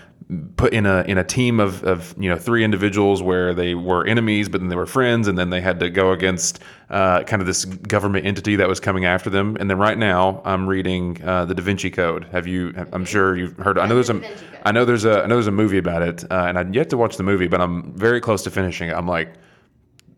put 0.56 0.72
in 0.72 0.86
a 0.86 1.02
in 1.02 1.18
a 1.18 1.24
team 1.24 1.60
of, 1.60 1.82
of 1.84 2.14
you 2.18 2.28
know 2.28 2.36
three 2.36 2.64
individuals 2.64 3.22
where 3.22 3.54
they 3.54 3.74
were 3.74 4.06
enemies 4.06 4.48
but 4.48 4.60
then 4.60 4.68
they 4.68 4.76
were 4.76 4.86
friends 4.86 5.28
and 5.28 5.38
then 5.38 5.50
they 5.50 5.60
had 5.60 5.80
to 5.80 5.90
go 5.90 6.12
against 6.12 6.60
uh, 6.90 7.22
kind 7.24 7.40
of 7.42 7.46
this 7.46 7.64
government 7.64 8.26
entity 8.26 8.56
that 8.56 8.68
was 8.68 8.80
coming 8.80 9.04
after 9.04 9.30
them 9.30 9.56
and 9.60 9.70
then 9.70 9.78
right 9.78 9.98
now 9.98 10.40
I'm 10.44 10.68
reading 10.68 11.22
uh, 11.24 11.44
the 11.44 11.54
Da 11.54 11.62
Vinci 11.62 11.90
Code 11.90 12.24
have 12.32 12.46
you 12.46 12.72
I'm 12.92 13.04
sure 13.04 13.36
you've 13.36 13.56
heard 13.56 13.78
I 13.78 13.86
know 13.86 13.94
there's 13.94 14.10
a 14.10 14.14
Da 14.14 14.20
Vinci 14.20 14.46
Code. 14.46 14.60
I 14.64 14.72
know 14.72 14.84
there's 14.84 15.04
a 15.04 15.22
I 15.22 15.26
know 15.26 15.34
there's 15.36 15.46
a 15.46 15.52
movie 15.52 15.78
about 15.78 16.02
it 16.02 16.24
uh, 16.30 16.46
and 16.48 16.58
I've 16.58 16.74
yet 16.74 16.90
to 16.90 16.96
watch 16.96 17.16
the 17.16 17.24
movie 17.24 17.48
but 17.48 17.60
I'm 17.60 17.92
very 17.94 18.20
close 18.20 18.42
to 18.44 18.50
finishing 18.50 18.88
it 18.88 18.94
I'm 18.94 19.06
like 19.06 19.34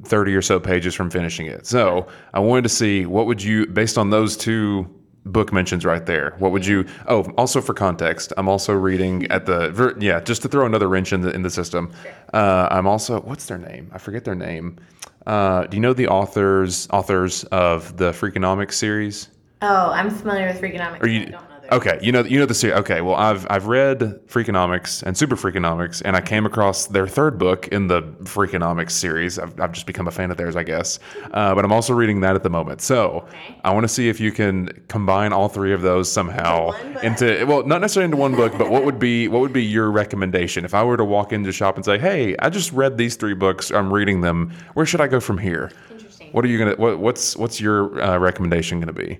30 0.04 0.34
or 0.34 0.42
so 0.42 0.60
pages 0.60 0.94
from 0.94 1.10
finishing 1.10 1.46
it. 1.46 1.66
So 1.66 2.06
I 2.32 2.40
wanted 2.40 2.62
to 2.62 2.68
see 2.68 3.06
what 3.06 3.26
would 3.26 3.42
you, 3.42 3.66
based 3.66 3.96
on 3.96 4.10
those 4.10 4.36
two 4.36 4.88
book 5.24 5.52
mentions 5.52 5.84
right 5.84 6.04
there, 6.06 6.34
what 6.38 6.52
would 6.52 6.66
you, 6.66 6.86
oh, 7.08 7.22
also 7.38 7.60
for 7.60 7.74
context, 7.74 8.32
I'm 8.36 8.48
also 8.48 8.72
reading 8.74 9.26
at 9.30 9.46
the, 9.46 9.94
yeah, 9.98 10.20
just 10.20 10.42
to 10.42 10.48
throw 10.48 10.66
another 10.66 10.88
wrench 10.88 11.12
in 11.12 11.22
the, 11.22 11.30
in 11.30 11.42
the 11.42 11.50
system. 11.50 11.92
Uh, 12.32 12.68
I'm 12.70 12.86
also, 12.86 13.20
what's 13.20 13.46
their 13.46 13.58
name? 13.58 13.90
I 13.92 13.98
forget 13.98 14.24
their 14.24 14.34
name. 14.34 14.78
Uh, 15.26 15.64
do 15.64 15.76
you 15.76 15.80
know 15.80 15.94
the 15.94 16.08
authors, 16.08 16.86
authors 16.90 17.44
of 17.44 17.96
the 17.96 18.12
Freakonomics 18.12 18.74
series? 18.74 19.28
Oh, 19.62 19.90
I'm 19.92 20.10
familiar 20.10 20.46
with 20.46 20.60
Freakonomics. 20.60 21.00
But 21.00 21.10
you, 21.10 21.34
I 21.74 21.78
don't 21.78 21.86
know 21.86 21.90
their 21.90 21.96
okay, 21.96 22.04
you 22.06 22.12
know 22.12 22.24
you 22.24 22.38
know 22.38 22.46
the 22.46 22.54
series. 22.54 22.76
Okay, 22.80 23.00
well 23.00 23.14
I've 23.16 23.46
I've 23.50 23.66
read 23.66 24.00
Freakonomics 24.26 25.02
and 25.02 25.16
Super 25.16 25.36
Freakonomics, 25.36 26.02
and 26.04 26.16
I 26.16 26.20
came 26.20 26.46
across 26.46 26.86
their 26.86 27.06
third 27.06 27.38
book 27.38 27.68
in 27.68 27.88
the 27.88 28.02
Freakonomics 28.24 28.92
series. 28.92 29.38
I've, 29.38 29.58
I've 29.60 29.72
just 29.72 29.86
become 29.86 30.06
a 30.08 30.10
fan 30.10 30.30
of 30.30 30.36
theirs, 30.36 30.56
I 30.56 30.62
guess. 30.62 30.98
Uh, 31.32 31.54
but 31.54 31.64
I'm 31.64 31.72
also 31.72 31.94
reading 31.94 32.20
that 32.20 32.34
at 32.36 32.42
the 32.42 32.50
moment. 32.50 32.80
So 32.80 33.26
Okay. 33.28 33.60
I 33.64 33.72
want 33.72 33.84
to 33.84 33.88
see 33.88 34.08
if 34.08 34.20
you 34.20 34.32
can 34.32 34.68
combine 34.88 35.32
all 35.32 35.48
three 35.48 35.72
of 35.72 35.82
those 35.82 36.10
somehow 36.10 36.70
Into 36.72 36.84
one 36.84 36.92
book? 36.94 37.04
into 37.04 37.44
well, 37.46 37.66
not 37.66 37.80
necessarily 37.80 38.04
into 38.06 38.16
one 38.16 38.34
book, 38.34 38.52
but 38.58 38.70
what 38.70 38.84
would 38.84 38.98
be 38.98 39.28
what 39.28 39.40
would 39.40 39.52
be 39.52 39.64
your 39.64 39.90
recommendation 39.90 40.64
if 40.64 40.74
I 40.74 40.82
were 40.84 40.96
to 40.96 41.04
walk 41.04 41.32
into 41.32 41.46
the 41.46 41.52
shop 41.52 41.76
and 41.76 41.84
say, 41.84 41.98
Hey, 41.98 42.36
I 42.38 42.50
just 42.50 42.72
read 42.72 42.96
these 42.98 43.16
three 43.16 43.34
books. 43.34 43.70
I'm 43.70 43.92
reading 43.92 44.20
them. 44.20 44.52
Where 44.74 44.86
should 44.86 45.00
I 45.00 45.06
go 45.08 45.20
from 45.20 45.38
here? 45.38 45.70
Interesting. 45.90 46.30
What 46.32 46.44
are 46.44 46.48
you 46.48 46.58
gonna 46.58 46.74
what, 46.76 46.98
what's 46.98 47.36
what's 47.36 47.60
your 47.60 48.00
uh, 48.02 48.18
recommendation 48.18 48.80
gonna 48.80 48.92
be? 48.92 49.18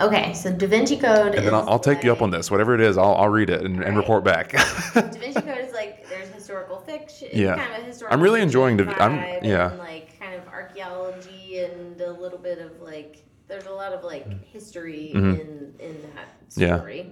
Okay, 0.00 0.32
so 0.34 0.52
Da 0.52 0.66
Vinci 0.66 0.96
Code. 0.96 1.34
And 1.36 1.46
then 1.46 1.54
I'll, 1.54 1.68
I'll 1.70 1.78
take 1.78 2.02
you 2.02 2.10
up 2.10 2.20
on 2.20 2.30
this. 2.30 2.50
Whatever 2.50 2.74
it 2.74 2.80
is, 2.80 2.98
I'll, 2.98 3.14
I'll 3.14 3.28
read 3.28 3.48
it 3.48 3.62
and, 3.62 3.82
and 3.82 3.96
report 3.96 4.24
back. 4.24 4.50
Da 4.52 4.58
Vinci 5.02 5.40
Code 5.40 5.58
is 5.58 5.72
like 5.72 6.08
there's 6.08 6.28
historical 6.30 6.78
fiction. 6.78 7.28
Yeah. 7.32 7.56
kind 7.56 7.80
of 7.80 7.86
historical 7.86 8.12
I'm 8.16 8.20
really 8.22 8.40
enjoying 8.40 8.76
Da- 8.76 8.90
I'm- 8.98 9.44
yeah. 9.44 9.70
And 9.70 9.78
like 9.78 10.18
kind 10.18 10.34
of 10.34 10.46
archaeology 10.48 11.58
and 11.60 12.00
a 12.00 12.10
little 12.12 12.38
bit 12.38 12.58
of 12.58 12.80
like 12.80 13.22
there's 13.46 13.66
a 13.66 13.72
lot 13.72 13.92
of 13.92 14.02
like 14.02 14.26
history 14.44 15.12
in 15.12 15.74
in 15.78 16.02
that 16.14 16.28
Mm-hmm. 16.56 16.60
Yeah. 16.60 17.02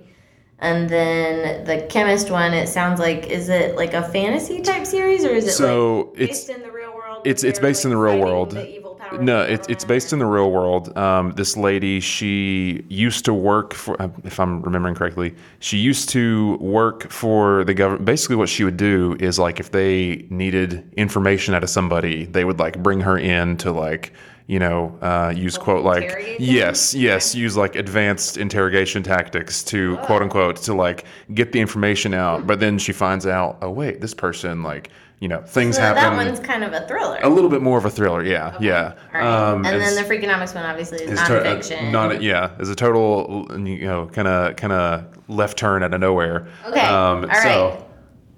And 0.58 0.88
then 0.88 1.64
the 1.64 1.86
chemist 1.88 2.30
one, 2.30 2.52
it 2.54 2.68
sounds 2.68 3.00
like 3.00 3.26
is 3.26 3.48
it 3.48 3.74
like 3.76 3.94
a 3.94 4.02
fantasy 4.02 4.60
type 4.60 4.86
series 4.86 5.24
or 5.24 5.30
is 5.30 5.46
it 5.46 5.52
So, 5.52 6.10
like 6.12 6.20
it's- 6.20 6.44
based 6.46 6.50
in 6.50 6.62
the 6.62 6.70
real 6.72 6.94
world? 6.94 7.26
it's- 7.26 7.44
it's 7.44 7.58
based 7.58 7.84
in 7.84 7.90
the 7.90 7.96
real 7.96 8.18
world. 8.18 8.50
the 8.52 8.78
No, 9.20 9.44
the 9.44 9.52
it's 9.52 9.68
it's 9.68 9.84
based 9.84 10.12
in 10.12 10.18
the 10.18 10.26
real 10.26 10.50
world. 10.50 10.96
Um, 10.96 11.32
this 11.32 11.56
lady, 11.56 12.00
she 12.00 12.84
used 12.88 13.24
to 13.24 13.34
work 13.34 13.74
for, 13.74 14.00
uh, 14.00 14.08
if 14.24 14.38
I'm 14.40 14.62
remembering 14.62 14.94
correctly, 14.94 15.34
she 15.60 15.78
used 15.78 16.08
to 16.10 16.56
work 16.56 17.10
for 17.10 17.64
the 17.64 17.74
government. 17.74 18.04
Basically, 18.04 18.36
what 18.36 18.48
she 18.48 18.64
would 18.64 18.76
do 18.76 19.16
is 19.20 19.38
like 19.38 19.60
if 19.60 19.70
they 19.70 20.26
needed 20.30 20.92
information 20.96 21.54
out 21.54 21.62
of 21.62 21.70
somebody, 21.70 22.26
they 22.26 22.44
would 22.44 22.58
like 22.58 22.82
bring 22.82 23.00
her 23.00 23.18
in 23.18 23.56
to 23.58 23.72
like 23.72 24.12
you 24.46 24.58
know 24.58 24.98
uh, 25.02 25.32
use 25.34 25.56
quote 25.56 25.84
like 25.84 26.36
yes 26.38 26.94
yes 26.94 27.34
use 27.34 27.56
like 27.56 27.76
advanced 27.76 28.36
interrogation 28.36 29.02
tactics 29.02 29.62
to 29.62 29.96
quote 29.98 30.20
unquote 30.20 30.56
to 30.56 30.74
like 30.74 31.04
get 31.34 31.52
the 31.52 31.60
information 31.60 32.14
out. 32.14 32.46
But 32.46 32.60
then 32.60 32.78
she 32.78 32.92
finds 32.92 33.26
out, 33.26 33.58
oh 33.62 33.70
wait, 33.70 34.00
this 34.00 34.14
person 34.14 34.62
like 34.62 34.90
you 35.22 35.28
know 35.28 35.40
things 35.42 35.76
So 35.76 35.82
happen. 35.82 36.02
that 36.02 36.16
one's 36.16 36.40
kind 36.40 36.64
of 36.64 36.72
a 36.72 36.86
thriller. 36.88 37.18
a 37.22 37.28
little 37.28 37.48
bit 37.48 37.62
more 37.62 37.78
of 37.78 37.84
a 37.84 37.90
thriller, 37.90 38.24
yeah, 38.24 38.56
yeah. 38.60 38.94
All 39.14 39.20
right. 39.20 39.24
Um, 39.52 39.64
and 39.64 39.80
then 39.80 39.94
the 39.94 40.02
Freakonomics 40.02 40.52
one 40.54 40.64
obviously 40.64 40.98
is 41.04 41.12
it's 41.12 41.68
to- 41.68 41.78
uh, 41.78 41.90
not 41.90 42.12
a- 42.16 42.22
yeah, 42.22 42.50
it's 42.58 42.68
a 42.68 42.74
total 42.74 43.46
you 43.66 43.86
know 43.86 44.06
kind 44.08 44.26
of 44.26 44.56
kind 44.56 44.72
of 44.72 45.04
left 45.28 45.56
turn 45.56 45.82
out 45.84 45.94
of 45.94 46.00
nowhere. 46.00 46.48
okay. 46.66 46.80
Um, 46.80 47.18
All 47.22 47.26
right. 47.28 47.42
so 47.42 47.86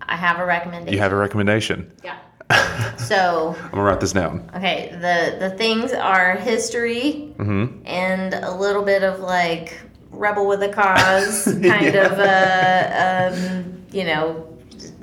I 0.03 0.17
have 0.17 0.39
a 0.39 0.45
recommendation. 0.45 0.93
you 0.93 1.01
have 1.01 1.13
a 1.13 1.17
recommendation. 1.17 1.91
Yeah. 2.05 2.19
so 2.99 3.57
I'm 3.65 3.71
gonna 3.71 3.83
write 3.83 4.01
this 4.01 4.13
down. 4.13 4.51
okay, 4.55 4.91
the 4.93 5.49
the 5.49 5.57
things 5.57 5.93
are 5.95 6.35
history 6.37 7.33
Mm-hmm. 7.39 7.87
and 7.87 8.35
a 8.35 8.51
little 8.55 8.83
bit 8.83 9.03
of 9.03 9.21
like 9.21 9.81
rebel 10.11 10.47
with 10.47 10.63
a 10.63 10.69
cause 10.69 11.45
kind 11.63 11.95
of 11.97 12.13
uh, 12.19 13.33
um, 13.33 13.83
you 13.91 14.05
know 14.05 14.47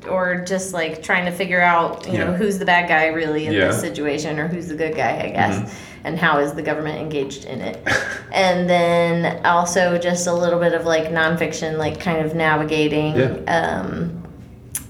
or 0.10 0.44
just 0.46 0.74
like 0.74 1.04
trying 1.04 1.26
to 1.26 1.32
figure 1.32 1.62
out 1.62 2.08
you 2.12 2.18
know 2.18 2.34
who's 2.34 2.58
the 2.60 2.66
bad 2.66 2.88
guy 2.90 3.08
really 3.08 3.46
in 3.46 3.54
Yeah. 3.54 3.60
Mm-hmm. 3.62 3.72
this 3.72 3.82
situation 3.82 4.40
or 4.40 4.48
who's 4.48 4.68
the 4.68 4.76
good 4.76 4.96
guy 4.96 5.20
I 5.24 5.30
guess 5.30 5.80
and 6.04 6.18
how 6.18 6.40
is 6.40 6.54
the 6.54 6.64
government 6.64 7.00
engaged 7.00 7.46
in 7.46 7.62
it 7.62 7.78
and 8.34 8.68
then 8.70 9.46
also 9.46 9.98
just 10.00 10.26
a 10.28 10.34
little 10.34 10.60
bit 10.60 10.74
of 10.74 10.86
like 10.86 11.06
nonfiction 11.10 11.78
like 11.78 12.00
kind 12.00 12.26
of 12.26 12.34
navigating 12.36 13.16
Yeah. 13.16 13.82
um, 13.84 14.18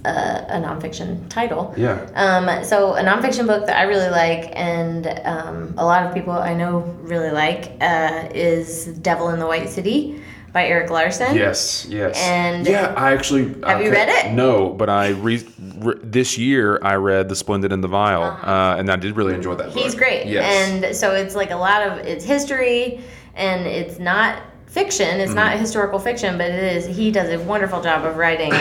uh, 0.06 0.46
a 0.48 0.56
nonfiction 0.60 1.28
title 1.30 1.74
Yeah. 1.78 2.00
um, 2.16 2.64
so 2.64 2.94
a 2.96 3.04
nonfiction 3.04 3.46
book 3.46 3.68
that 3.68 3.78
I 3.78 3.84
really 3.84 4.10
like, 4.10 4.52
and 4.56 5.06
um, 5.26 5.76
a 5.78 5.86
lot 5.86 6.06
of 6.08 6.14
people 6.14 6.34
I 6.34 6.56
know 6.56 6.80
really 7.02 7.30
like, 7.30 7.74
uh, 7.82 8.28
is 8.34 8.86
"Devil 8.86 9.30
in 9.30 9.38
the 9.40 9.46
White 9.46 9.70
City" 9.70 10.20
by 10.54 10.66
Erik 10.68 10.90
Larson. 10.90 11.36
Yes. 11.36 11.86
Yes. 11.90 12.18
And- 12.22 12.68
yeah, 12.68 12.94
I 12.98 13.14
actually 13.14 13.56
Have 13.64 13.82
you 13.82 13.92
read 13.92 14.10
it? 14.10 14.34
No, 14.34 14.70
but 14.70 14.90
I 14.90 15.10
re- 15.10 15.48
re- 15.80 15.96
this 16.04 16.38
year 16.38 16.78
I 16.84 16.96
read 16.96 17.30
*The 17.30 17.36
Splendid 17.36 17.72
and 17.72 17.84
the 17.84 17.88
Vile*, 17.88 18.24
uh 18.24 18.76
and 18.78 18.90
I 18.92 18.96
did 18.98 19.16
really 19.16 19.34
enjoy 19.34 19.56
that. 19.56 19.68
Uh-huh. 19.68 19.80
He's 19.80 19.94
book. 19.94 20.04
great, 20.04 20.26
Yes. 20.28 20.44
and 20.70 20.96
so 20.96 21.14
it's 21.16 21.36
like 21.36 21.52
a 21.52 21.56
lot 21.56 21.88
of 21.88 22.00
it's 22.00 22.26
history, 22.26 23.02
and 23.36 23.66
it's 23.66 23.98
not 24.00 24.42
fiction. 24.68 25.20
It's 25.20 25.34
not 25.34 25.52
Mm-hmm. 25.52 25.62
historical 25.62 26.00
fiction, 26.00 26.38
but 26.38 26.50
it 26.50 26.64
is. 26.78 26.86
He 26.98 27.12
does 27.12 27.30
a 27.30 27.40
wonderful 27.44 27.82
job 27.82 28.06
of 28.06 28.18
writing, 28.18 28.54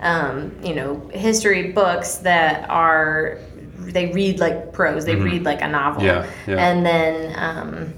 um, 0.00 0.52
you 0.64 0.74
know, 0.74 1.00
history 1.12 1.72
books 1.72 2.16
that 2.18 2.68
are 2.70 3.38
they 3.78 4.06
read 4.12 4.40
like 4.40 4.72
prose. 4.72 5.04
They 5.04 5.14
read 5.16 5.44
like 5.44 5.62
a 5.62 5.68
novel. 5.68 6.02
Mm-hmm. 6.02 6.50
Yeah, 6.50 6.56
yeah. 6.56 6.66
And 6.68 6.84
then. 6.84 7.14
Um, 7.38 7.94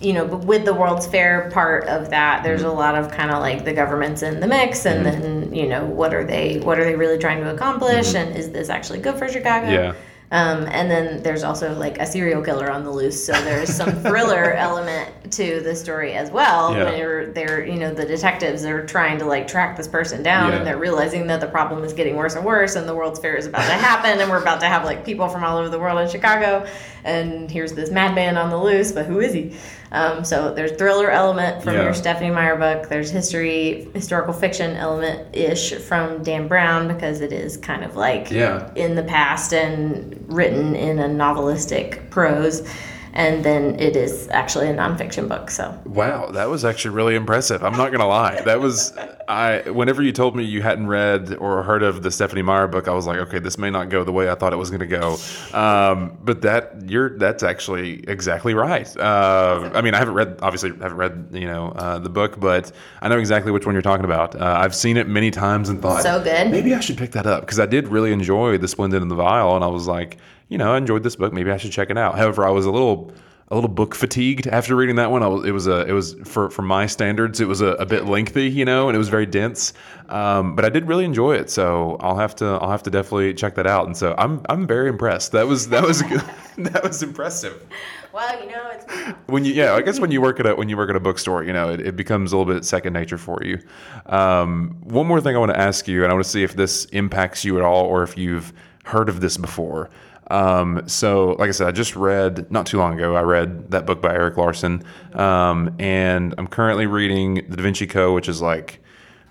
you 0.00 0.12
know, 0.12 0.26
but 0.26 0.44
with 0.44 0.64
the 0.64 0.74
World's 0.74 1.06
Fair 1.06 1.50
part 1.52 1.86
of 1.88 2.10
that, 2.10 2.42
there's 2.42 2.62
a 2.62 2.66
Mm-hmm. 2.66 2.76
lot 2.76 2.94
of 2.94 3.10
kind 3.10 3.30
of 3.30 3.40
like 3.40 3.64
the 3.64 3.72
government's 3.72 4.22
in 4.22 4.40
the 4.40 4.46
mix, 4.46 4.86
and 4.86 5.04
then 5.04 5.54
you 5.54 5.66
know, 5.68 5.84
what 5.84 6.12
are 6.14 6.24
they, 6.24 6.58
what 6.60 6.78
are 6.78 6.84
they 6.84 6.94
really 6.96 7.18
trying 7.18 7.42
to 7.42 7.52
accomplish, 7.54 8.14
and 8.14 8.36
is 8.36 8.50
this 8.50 8.68
actually 8.68 9.00
good 9.00 9.16
for 9.16 9.28
Chicago? 9.28 9.66
Mm-hmm. 9.66 9.74
Yeah. 9.74 9.94
Um, 10.32 10.66
and 10.70 10.90
then 10.90 11.22
there's 11.22 11.42
also 11.44 11.74
like 11.78 11.98
a 11.98 12.06
serial 12.06 12.42
killer 12.42 12.70
on 12.70 12.84
the 12.84 12.90
loose, 12.90 13.22
so 13.22 13.32
there's 13.44 13.68
some 13.68 13.92
thriller 14.02 14.52
element 14.54 15.30
to 15.32 15.60
the 15.60 15.76
story 15.76 16.14
as 16.14 16.30
well. 16.30 16.74
Yeah. 16.74 16.84
Where 16.84 17.26
they're, 17.32 17.66
you 17.66 17.74
know, 17.78 17.92
the 17.92 18.06
detectives 18.06 18.64
are 18.64 18.84
trying 18.86 19.18
to 19.18 19.26
like 19.26 19.46
track 19.46 19.76
this 19.76 19.86
person 19.86 20.22
down, 20.22 20.50
Yeah. 20.50 20.56
and 20.58 20.66
they're 20.66 20.78
realizing 20.78 21.26
that 21.26 21.42
the 21.42 21.48
problem 21.48 21.84
is 21.84 21.92
getting 21.92 22.16
worse 22.16 22.34
and 22.34 22.46
worse, 22.46 22.76
and 22.76 22.88
the 22.88 22.94
World's 22.94 23.20
Fair 23.20 23.36
is 23.36 23.44
about 23.46 23.66
to 23.66 23.74
happen, 23.74 24.20
and 24.20 24.30
we're 24.30 24.40
about 24.40 24.60
to 24.60 24.66
have 24.66 24.86
like 24.86 25.04
people 25.04 25.28
from 25.28 25.44
all 25.44 25.58
over 25.58 25.68
the 25.68 25.78
world 25.78 26.00
in 26.00 26.08
Chicago, 26.08 26.66
and 27.04 27.50
here's 27.50 27.74
this 27.74 27.90
madman 27.90 28.38
on 28.38 28.48
the 28.48 28.56
loose, 28.56 28.90
but 28.90 29.04
who 29.04 29.20
is 29.20 29.34
he? 29.34 29.54
Um, 29.92 30.24
so 30.24 30.52
there's 30.54 30.72
thriller 30.72 31.10
element 31.10 31.62
from 31.62 31.74
Yeah. 31.74 31.82
your 31.84 31.94
Stephenie 31.94 32.30
Meyer 32.30 32.56
book. 32.56 32.88
There's 32.88 33.10
history, 33.10 33.88
historical 33.94 34.32
fiction 34.32 34.74
element 34.76 35.36
ish 35.36 35.74
from 35.74 36.22
Dan 36.22 36.48
Brown 36.48 36.88
because 36.88 37.20
it 37.20 37.30
is 37.32 37.58
kind 37.58 37.84
of 37.84 37.94
like 37.94 38.30
Yeah. 38.30 38.70
in 38.74 38.94
the 38.94 39.02
past 39.02 39.52
and 39.52 40.24
written 40.28 40.74
in 40.74 40.98
a 40.98 41.08
novelistic 41.08 42.08
prose. 42.08 42.66
And 43.14 43.44
then 43.44 43.78
it 43.78 43.94
is 43.94 44.28
actually 44.30 44.68
a 44.68 44.74
nonfiction 44.74 45.28
book. 45.28 45.50
So 45.50 45.78
Wow, 45.84 46.30
that 46.30 46.48
was 46.48 46.64
actually 46.64 46.94
really 46.94 47.14
impressive. 47.14 47.62
I'm 47.62 47.76
not 47.76 47.92
gonna 47.92 48.08
lie. 48.08 48.40
That 48.42 48.60
was 48.60 48.96
I. 49.28 49.62
Whenever 49.70 50.02
you 50.02 50.12
told 50.12 50.34
me 50.34 50.44
you 50.44 50.62
hadn't 50.62 50.86
read 50.86 51.34
or 51.36 51.62
heard 51.62 51.82
of 51.82 52.02
the 52.02 52.10
Stephenie 52.10 52.42
Meyer 52.42 52.66
book, 52.68 52.88
I 52.88 52.92
was 52.92 53.06
like, 53.06 53.18
okay, 53.18 53.38
this 53.38 53.58
may 53.58 53.70
not 53.70 53.90
go 53.90 54.02
the 54.02 54.12
way 54.12 54.30
I 54.30 54.34
thought 54.34 54.52
it 54.52 54.56
was 54.56 54.70
gonna 54.70 54.86
go. 54.86 55.18
Um, 55.52 56.16
but 56.22 56.42
that 56.42 56.88
you're 56.88 57.18
that's 57.18 57.42
actually 57.42 58.02
exactly 58.08 58.54
right. 58.54 58.94
Uh, 58.96 59.70
I 59.74 59.82
mean, 59.82 59.94
I 59.94 59.98
haven't 59.98 60.14
read 60.14 60.38
obviously 60.40 60.70
haven't 60.70 60.96
read 60.96 61.28
you 61.32 61.46
know 61.46 61.72
uh, 61.76 61.98
the 61.98 62.10
book, 62.10 62.40
but 62.40 62.72
I 63.02 63.08
know 63.08 63.18
exactly 63.18 63.52
which 63.52 63.66
one 63.66 63.74
you're 63.74 63.82
talking 63.82 64.06
about. 64.06 64.34
Uh, 64.34 64.56
I've 64.58 64.74
seen 64.74 64.96
it 64.96 65.06
many 65.06 65.30
times 65.30 65.68
and 65.68 65.82
thought 65.82 66.02
So 66.02 66.22
good. 66.22 66.50
Maybe 66.50 66.74
I 66.74 66.80
should 66.80 66.96
pick 66.96 67.12
that 67.12 67.26
up 67.26 67.42
because 67.42 67.60
I 67.60 67.66
did 67.66 67.88
really 67.88 68.12
enjoy 68.12 68.56
the 68.58 68.68
Splendid 68.68 69.02
and 69.02 69.10
the 69.10 69.16
Vile, 69.16 69.54
and 69.54 69.64
I 69.64 69.68
was 69.68 69.86
like, 69.86 70.16
you 70.52 70.58
know, 70.58 70.74
I 70.74 70.76
enjoyed 70.76 71.02
this 71.02 71.16
book. 71.16 71.32
Maybe 71.32 71.50
I 71.50 71.56
should 71.56 71.72
check 71.72 71.88
it 71.88 71.96
out. 71.96 72.18
However, 72.18 72.46
I 72.46 72.50
was 72.50 72.66
a 72.66 72.70
little 72.70 73.10
a 73.48 73.54
little 73.54 73.70
book 73.70 73.94
fatigued 73.94 74.46
after 74.46 74.76
reading 74.76 74.96
that 74.96 75.10
one. 75.10 75.22
I 75.22 75.26
was, 75.26 75.46
it 75.46 75.52
was 75.52 75.66
a 75.66 75.86
it 75.86 75.92
was 75.92 76.14
for 76.24 76.50
for 76.50 76.60
my 76.60 76.84
standards, 76.84 77.40
it 77.40 77.48
was 77.48 77.62
a, 77.62 77.68
a 77.68 77.86
bit 77.86 78.04
lengthy, 78.04 78.50
you 78.50 78.66
know, 78.66 78.88
and 78.88 78.94
it 78.94 78.98
was 78.98 79.08
very 79.08 79.24
dense. 79.24 79.72
Um, 80.10 80.54
but 80.54 80.66
I 80.66 80.68
did 80.68 80.86
really 80.86 81.06
enjoy 81.06 81.36
it, 81.36 81.48
so 81.48 81.96
I'll 82.00 82.18
have 82.18 82.36
to 82.36 82.44
I'll 82.44 82.70
have 82.70 82.82
to 82.82 82.90
definitely 82.90 83.32
check 83.32 83.54
that 83.54 83.66
out. 83.66 83.86
And 83.86 83.96
so 83.96 84.14
I'm 84.18 84.42
I'm 84.50 84.66
very 84.66 84.90
impressed. 84.90 85.32
That 85.32 85.46
was 85.46 85.70
that 85.70 85.82
was 85.82 86.02
good. 86.12 86.22
that 86.58 86.82
was 86.82 87.02
impressive. 87.02 87.66
well, 88.12 88.38
you 88.38 88.50
know, 88.50 88.70
it's 88.72 89.16
When 89.26 89.46
you 89.46 89.54
yeah, 89.54 89.72
I 89.72 89.80
guess 89.80 89.98
when 90.00 90.10
you 90.10 90.20
work 90.20 90.38
at 90.38 90.46
a 90.46 90.54
when 90.54 90.68
you 90.68 90.76
work 90.76 90.90
at 90.90 90.96
a 90.96 91.00
bookstore, 91.00 91.44
you 91.44 91.54
know, 91.54 91.70
it, 91.70 91.80
it 91.80 91.96
becomes 91.96 92.32
a 92.32 92.36
little 92.36 92.52
bit 92.52 92.66
second 92.66 92.92
nature 92.92 93.18
for 93.18 93.42
you. 93.42 93.58
Um, 94.04 94.76
one 94.82 95.06
more 95.06 95.22
thing 95.22 95.34
I 95.34 95.38
want 95.38 95.52
to 95.52 95.58
ask 95.58 95.88
you, 95.88 96.02
and 96.02 96.10
I 96.10 96.14
want 96.14 96.24
to 96.24 96.30
see 96.30 96.42
if 96.42 96.56
this 96.56 96.84
impacts 96.86 97.42
you 97.42 97.56
at 97.56 97.64
all, 97.64 97.86
or 97.86 98.02
if 98.02 98.18
you've 98.18 98.52
heard 98.84 99.08
of 99.08 99.20
this 99.20 99.36
before. 99.36 99.90
Um, 100.32 100.88
so, 100.88 101.36
like 101.38 101.48
I 101.48 101.52
said, 101.52 101.68
I 101.68 101.72
just 101.72 101.94
read 101.94 102.50
not 102.50 102.66
too 102.66 102.78
long 102.78 102.94
ago. 102.94 103.14
I 103.14 103.20
read 103.20 103.70
that 103.70 103.84
book 103.84 104.00
by 104.00 104.14
Erik 104.14 104.36
Larson, 104.38 104.82
um, 105.12 105.74
and 105.78 106.34
I'm 106.38 106.46
currently 106.46 106.86
reading 106.86 107.34
The 107.48 107.56
Da 107.56 107.62
Vinci 107.62 107.86
Code, 107.86 108.14
which 108.14 108.28
is 108.28 108.40
like 108.40 108.82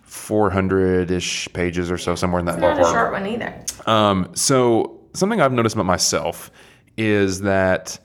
400 0.04 1.10
ish 1.10 1.52
pages 1.54 1.90
or 1.90 1.98
so, 1.98 2.14
somewhere 2.14 2.40
in 2.40 2.46
that 2.46 2.60
not 2.60 2.80
a 2.80 2.84
short 2.84 3.12
one 3.14 3.26
either. 3.26 3.66
Um, 3.88 4.30
so 4.36 5.00
something 5.14 5.42
I've 5.42 5.54
noticed 5.54 5.76
about 5.76 5.88
myself 5.88 6.52
is 6.98 7.42
that 7.42 7.98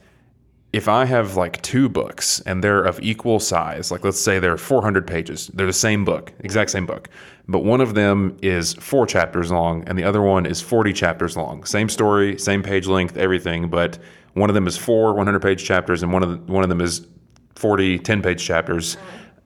if 0.76 0.88
I 0.88 1.06
have 1.06 1.36
like 1.36 1.62
two 1.62 1.88
books 1.88 2.40
and 2.40 2.62
they're 2.62 2.84
of 2.84 3.00
equal 3.00 3.40
size, 3.40 3.90
like 3.90 4.04
let's 4.04 4.20
say 4.20 4.38
they're 4.38 4.58
400 4.58 5.06
pages, 5.06 5.46
they're 5.54 5.66
the 5.66 5.72
same 5.72 6.04
book, 6.04 6.34
exact 6.40 6.70
same 6.70 6.84
book, 6.84 7.08
but 7.48 7.60
one 7.60 7.80
of 7.80 7.94
them 7.94 8.36
is 8.42 8.74
four 8.74 9.06
chapters 9.06 9.50
long 9.50 9.84
and 9.86 9.98
the 9.98 10.04
other 10.04 10.20
one 10.20 10.44
is 10.44 10.60
40 10.60 10.92
chapters 10.92 11.34
long. 11.34 11.64
Same 11.64 11.88
story, 11.88 12.38
same 12.38 12.62
page 12.62 12.86
length, 12.86 13.16
everything, 13.16 13.70
but 13.70 13.98
one 14.34 14.50
of 14.50 14.54
them 14.54 14.66
is 14.66 14.76
four 14.76 15.14
100 15.14 15.40
page 15.40 15.64
chapters 15.64 16.02
and 16.02 16.12
one 16.12 16.22
of 16.22 16.28
the, 16.46 16.52
one 16.52 16.62
of 16.62 16.68
them 16.68 16.82
is 16.82 17.06
40 17.54 17.98
10 17.98 18.20
page 18.20 18.44
chapters. 18.44 18.98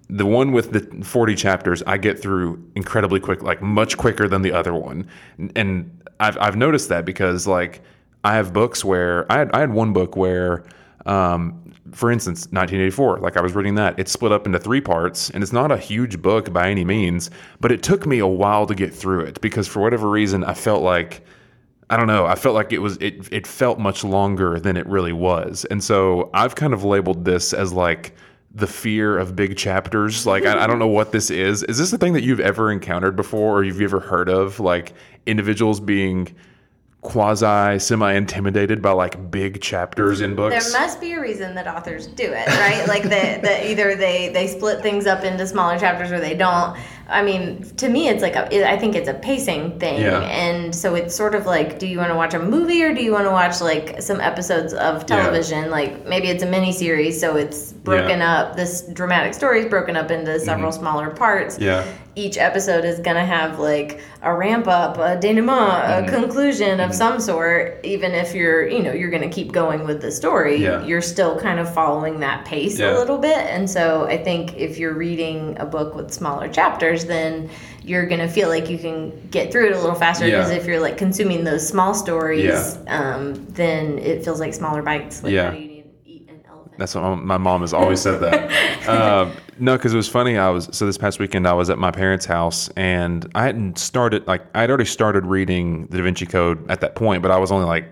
The 0.09 0.27
one 0.27 0.51
with 0.51 0.73
the 0.73 1.05
40 1.05 1.37
chapters 1.37 1.81
I 1.87 1.97
get 1.97 2.21
through 2.21 2.61
incredibly 2.75 3.21
quick, 3.21 3.45
like 3.45 3.63
much 3.63 3.97
quicker 3.97 4.27
than 4.27 4.43
the 4.43 4.53
other 4.53 4.75
one. 4.75 5.07
And 5.55 6.03
I've, 6.19 6.37
I've 6.39 6.57
noticed 6.57 6.89
that 6.89 7.05
because 7.05 7.47
like 7.47 7.83
I 8.25 8.35
have 8.35 8.53
books 8.53 8.85
where 8.85 9.31
I 9.31 9.39
had, 9.39 9.53
I 9.53 9.61
had 9.61 9.73
one 9.73 9.93
book 9.93 10.17
where 10.17 10.65
um, 11.07 11.73
for 11.93 12.11
instance, 12.11 12.41
1984, 12.51 13.19
like 13.19 13.37
I 13.37 13.41
was 13.41 13.55
reading 13.55 13.75
that, 13.77 13.99
it's 13.99 14.13
split 14.13 14.33
up 14.33 14.47
into 14.47 14.59
three 14.59 14.81
parts, 14.81 15.31
and 15.31 15.43
it's 15.43 15.53
not 15.53 15.73
a 15.73 15.77
huge 15.77 16.21
book 16.23 16.53
by 16.53 16.71
any 16.71 16.85
means, 16.85 17.31
but 17.61 17.73
it 17.73 17.83
took 17.83 18.07
me 18.07 18.19
a 18.19 18.27
while 18.27 18.67
to 18.67 18.75
get 18.75 18.95
through 18.95 19.21
it 19.21 19.41
because 19.41 19.67
for 19.67 19.81
whatever 19.81 20.09
reason, 20.09 20.45
I 20.45 20.55
felt 20.55 20.83
like 20.83 21.23
I 21.91 21.97
don't 21.97 22.07
know. 22.07 22.25
I 22.25 22.37
felt 22.37 22.55
like 22.55 22.73
it 22.73 22.79
was 22.79 22.97
it 22.99 23.29
it 23.33 23.47
felt 23.47 23.81
much 23.81 24.05
longer 24.05 24.61
than 24.61 24.77
it 24.77 24.87
really 24.87 25.13
was. 25.13 25.65
And 25.71 25.83
so 25.83 26.31
I've 26.33 26.55
kind 26.55 26.73
of 26.73 26.85
labeled 26.85 27.25
this 27.25 27.53
as 27.53 27.73
like 27.73 28.15
the 28.55 28.69
fear 28.69 29.19
of 29.19 29.35
big 29.35 29.57
chapters. 29.57 30.27
Like, 30.27 30.45
I, 30.45 30.65
I 30.65 30.67
don't 30.67 30.79
know 30.79 30.87
what 30.87 31.13
this 31.13 31.31
is. 31.31 31.63
Is 31.65 31.79
this 31.79 31.93
a 31.93 31.99
thing 31.99 32.13
that 32.13 32.23
you've 32.23 32.41
ever 32.41 32.71
encountered 32.71 33.17
before, 33.17 33.59
or 33.59 33.65
you've 33.65 33.81
ever 33.81 34.01
heard 34.01 34.29
of? 34.29 34.61
Like 34.61 34.93
individuals 35.27 35.81
being 35.81 36.35
quasi 37.03 37.79
semi 37.79 38.13
intimidated 38.13 38.83
by 38.83 38.93
like 38.93 39.31
big 39.31 39.61
chapters 39.61 40.21
in 40.21 40.35
books. 40.35 40.71
There 40.71 40.81
must 40.81 41.01
be 41.01 41.13
a 41.13 41.21
reason 41.21 41.55
that 41.55 41.67
authors 41.67 42.07
do 42.07 42.25
it, 42.25 42.47
right? 42.47 42.87
like 42.89 43.05
that 43.05 43.43
that 43.43 43.67
either 43.67 43.95
they 43.95 44.29
they 44.29 44.47
split 44.47 44.83
things 44.83 45.07
up 45.07 45.25
into 45.25 45.47
smaller 45.47 45.79
chapters 45.79 46.13
or 46.13 46.21
they 46.21 46.35
don't. 46.35 46.77
I 47.11 47.23
mean, 47.23 47.63
to 47.77 47.89
me, 47.89 48.09
it's 48.09 48.23
like 48.23 48.37
a, 48.37 48.71
I 48.71 48.79
think 48.79 48.95
it's 48.95 49.09
a 49.09 49.15
pacing 49.15 49.79
thing, 49.81 50.01
Yeah. 50.01 50.21
and 50.21 50.75
so 50.75 50.95
it's 50.95 51.15
sort 51.15 51.35
of 51.35 51.45
like, 51.47 51.79
do 51.79 51.87
you 51.87 51.99
want 51.99 52.11
to 52.11 52.15
watch 52.15 52.35
a 52.35 52.39
movie 52.39 52.83
or 52.85 52.95
do 52.95 53.03
you 53.03 53.13
want 53.13 53.25
to 53.25 53.31
watch 53.31 53.61
like 53.61 54.01
some 54.01 54.21
episodes 54.21 54.73
of 54.73 55.07
television? 55.07 55.71
Like 55.71 56.07
maybe 56.07 56.29
it's 56.29 56.43
a 56.43 56.47
mini 56.47 56.73
series, 56.73 57.21
so 57.21 57.37
it's 57.37 57.73
broken 57.73 58.21
Yeah. 58.21 58.35
up. 58.41 58.57
This 58.57 58.83
dramatic 58.93 59.35
story 59.35 59.61
is 59.61 59.67
broken 59.67 59.97
up 59.97 60.11
into 60.11 60.39
several 60.39 60.71
smaller 60.73 61.11
parts. 61.11 61.59
Yeah. 61.59 61.85
Each 62.17 62.37
episode 62.37 62.85
is 62.85 62.99
gonna 63.01 63.25
have 63.25 63.59
like 63.59 64.01
a 64.23 64.35
ramp 64.35 64.67
up, 64.69 64.99
a 64.99 65.17
denouement, 65.17 65.51
Mm-hmm. 65.61 66.09
a 66.09 66.11
conclusion 66.21 66.81
of 66.81 66.95
some 66.95 67.21
sort. 67.21 67.81
Even 67.85 68.13
if 68.13 68.35
you're, 68.35 68.67
you 68.69 68.83
know, 68.83 68.93
you're 68.93 69.11
gonna 69.11 69.29
keep 69.29 69.53
going 69.53 69.85
with 69.87 70.01
the 70.03 70.11
story, 70.11 70.57
Yeah. 70.57 70.85
you're 70.85 71.01
still 71.03 71.39
kind 71.39 71.59
of 71.61 71.73
following 71.73 72.21
that 72.21 72.45
pace 72.45 72.79
Yeah. 72.79 72.93
a 72.93 72.99
little 72.99 73.17
bit. 73.19 73.39
And 73.39 73.69
so 73.71 74.07
I 74.07 74.17
think 74.19 74.57
if 74.57 74.79
you're 74.79 74.93
reading 74.95 75.57
a 75.59 75.65
book 75.65 75.95
with 75.95 76.13
smaller 76.13 76.49
chapters, 76.49 77.00
then 77.07 77.49
you're 77.83 78.07
gonna 78.07 78.29
feel 78.29 78.49
like 78.49 78.69
you 78.69 78.79
can 78.79 79.29
get 79.31 79.51
through 79.51 79.67
it 79.67 79.73
a 79.73 79.81
little 79.81 79.95
faster. 79.95 80.27
Yeah. 80.27 80.37
Because 80.39 80.51
if 80.51 80.67
you're 80.67 80.81
like 80.81 80.97
consuming 80.99 81.45
those 81.45 81.67
small 81.67 81.95
stories, 81.95 82.45
Yeah. 82.45 83.15
um, 83.15 83.47
then 83.51 83.99
it 83.99 84.25
feels 84.25 84.39
like 84.41 84.53
smaller 84.55 84.83
bites. 84.83 85.23
Like 85.23 85.33
Yeah. 85.33 85.45
how 85.47 85.51
do 85.53 85.57
you 85.59 85.69
need 85.69 85.83
to 85.85 86.11
eat 86.11 86.29
an 86.29 86.41
elephant? 86.49 86.75
That's 86.79 86.95
what 86.95 87.03
my- 87.03 87.15
my 87.15 87.39
mom 87.39 87.63
has 87.63 87.73
always 87.73 88.01
said 88.01 88.21
that. 88.21 88.89
um, 88.89 89.33
no, 89.59 89.77
because 89.77 89.93
it 89.95 89.97
was 89.97 90.09
funny. 90.09 90.37
I 90.39 90.51
was 90.51 90.69
so 90.73 90.87
this 90.87 90.99
past 90.99 91.19
weekend 91.19 91.47
I 91.49 91.53
was 91.55 91.69
at 91.71 91.79
my 91.79 91.91
parents' 91.91 92.27
house 92.27 92.69
and 92.77 93.31
I 93.35 93.43
hadn't 93.45 93.79
started 93.79 94.27
like 94.27 94.43
I 94.55 94.61
had 94.63 94.71
already 94.71 94.85
started 94.87 95.27
reading 95.27 95.87
the 95.87 95.99
Da 95.99 96.05
Vinci 96.05 96.27
Code 96.27 96.71
at 96.71 96.81
that 96.83 96.95
point, 96.95 97.23
but 97.23 97.31
I 97.31 97.39
was 97.39 97.51
only 97.53 97.67
like 97.67 97.87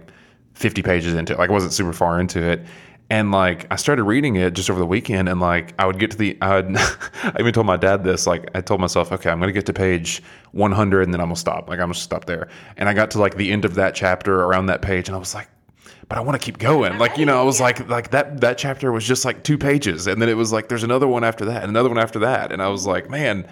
fifty 0.55 0.83
pages 0.83 1.15
into 1.15 1.33
it. 1.35 1.39
Like 1.39 1.51
I 1.51 1.53
wasn't 1.53 1.73
super 1.73 1.93
far 1.93 2.21
into 2.21 2.43
it. 2.43 2.65
And 3.11 3.33
like 3.33 3.67
I 3.71 3.77
started 3.77 4.05
reading 4.05 4.37
it 4.37 4.53
just 4.53 4.69
over 4.69 4.79
the 4.79 4.87
weekend, 4.87 5.31
and 5.31 5.41
like 5.41 5.73
I 5.79 5.87
would 5.87 5.99
get 5.99 6.11
to 6.11 6.17
the, 6.19 6.37
I, 6.43 6.61
would, 6.61 6.77
I 7.23 7.37
even 7.41 7.55
told 7.55 7.67
my 7.67 7.79
dad 7.79 8.05
this. 8.05 8.27
Like 8.27 8.51
I 8.55 8.61
told 8.61 8.81
myself, 8.81 9.13
okay, 9.13 9.31
I'm 9.31 9.41
gonna 9.41 9.53
get 9.53 9.65
to 9.67 9.73
page 9.73 10.23
100, 10.53 11.03
and 11.03 11.15
then 11.15 11.21
I'm 11.21 11.29
gonna 11.29 11.37
stop. 11.37 11.71
Like 11.71 11.79
I'm 11.79 11.87
gonna 11.87 11.95
stop 11.95 12.27
there. 12.27 12.49
And 12.77 12.87
I 12.87 12.93
got 12.93 13.11
to 13.13 13.19
like 13.19 13.37
the 13.37 13.51
end 13.51 13.65
of 13.65 13.77
that 13.77 13.95
chapter 13.95 14.43
around 14.43 14.67
that 14.67 14.83
page, 14.83 15.09
and 15.09 15.17
I 15.17 15.19
was 15.19 15.35
like, 15.35 15.49
but 16.09 16.19
I 16.19 16.21
want 16.21 16.39
to 16.39 16.45
keep 16.45 16.59
going. 16.59 16.99
Like 16.99 17.17
you 17.17 17.25
know, 17.25 17.41
I 17.41 17.45
was 17.45 17.61
like 17.61 17.89
like 17.89 18.11
that 18.11 18.43
that 18.43 18.59
chapter 18.59 18.93
was 18.93 19.07
just 19.07 19.25
like 19.25 19.43
two 19.43 19.57
pages, 19.57 20.07
and 20.07 20.21
then 20.21 20.29
it 20.29 20.37
was 20.37 20.53
like 20.53 20.69
there's 20.69 20.85
another 20.85 21.09
one 21.09 21.25
after 21.25 21.47
that, 21.47 21.63
and 21.63 21.71
another 21.71 21.89
one 21.89 21.99
after 21.99 22.19
that, 22.21 22.53
and 22.53 22.63
I 22.63 22.69
was 22.69 22.87
like, 22.87 23.09
man. 23.11 23.49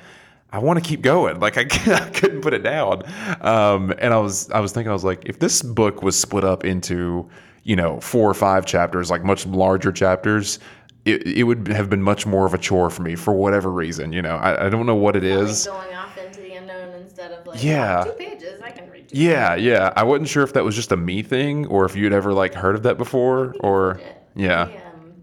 I 0.53 0.61
want 0.61 0.83
to 0.83 0.89
keep 0.89 1.03
going. 1.03 1.41
Like 1.41 1.59
I, 1.59 1.63
I 1.93 2.09
couldn't 2.15 2.41
put 2.41 2.55
it 2.55 2.63
down. 2.63 3.03
Um, 3.41 3.93
and 3.99 4.15
I 4.15 4.19
was 4.19 4.49
I 4.53 4.61
was 4.61 4.71
thinking 4.71 4.91
I 4.91 4.93
was 4.93 5.05
like, 5.05 5.25
if 5.27 5.41
this 5.41 5.61
book 5.61 6.05
was 6.05 6.17
split 6.19 6.45
up 6.45 6.65
into 6.65 7.29
you 7.67 7.77
know 7.77 8.01
four 8.01 8.31
or 8.31 8.35
five 8.35 8.65
chapters, 8.65 9.11
like 9.11 9.25
much 9.25 9.45
larger 9.47 9.93
chapters, 9.93 10.59
it, 11.05 11.27
it 11.27 11.43
would 11.45 11.69
have 11.69 11.91
been 11.91 12.03
much 12.03 12.27
more 12.27 12.47
of 12.47 12.55
a 12.55 12.59
chore 12.59 12.91
for 12.91 13.03
me 13.03 13.15
for 13.17 13.35
whatever 13.35 13.71
reason. 13.71 14.13
You 14.13 14.23
know, 14.23 14.37
I, 14.37 14.67
I 14.67 14.69
don't 14.69 14.87
know 14.87 14.95
what 14.95 15.17
it 15.17 15.25
is. 15.25 15.67
Going 15.67 15.95
off 15.95 16.17
into 16.19 16.41
the 16.41 16.55
unknown 16.55 16.95
instead 17.03 17.33
of 17.33 17.47
like 17.47 17.63
Yeah. 17.63 18.05
"Oh, 18.07 18.11
two 18.11 18.17
pages. 18.19 18.61
I 18.63 18.71
can 18.71 18.91
read. 18.91 19.07
Yeah, 19.13 19.55
yeah. 19.57 19.93
I 19.97 20.05
wasn't 20.05 20.29
sure 20.29 20.43
if 20.43 20.53
that 20.55 20.65
was 20.65 20.75
just 20.75 20.93
a 20.93 20.97
me 20.97 21.23
thing 21.23 21.67
or 21.67 21.85
if 21.85 21.97
you'd 21.97 22.13
ever 22.13 22.33
like 22.33 22.55
heard 22.55 22.75
of 22.77 22.83
that 22.85 22.99
before 22.99 23.55
or 23.61 24.01
yeah. 24.35 24.69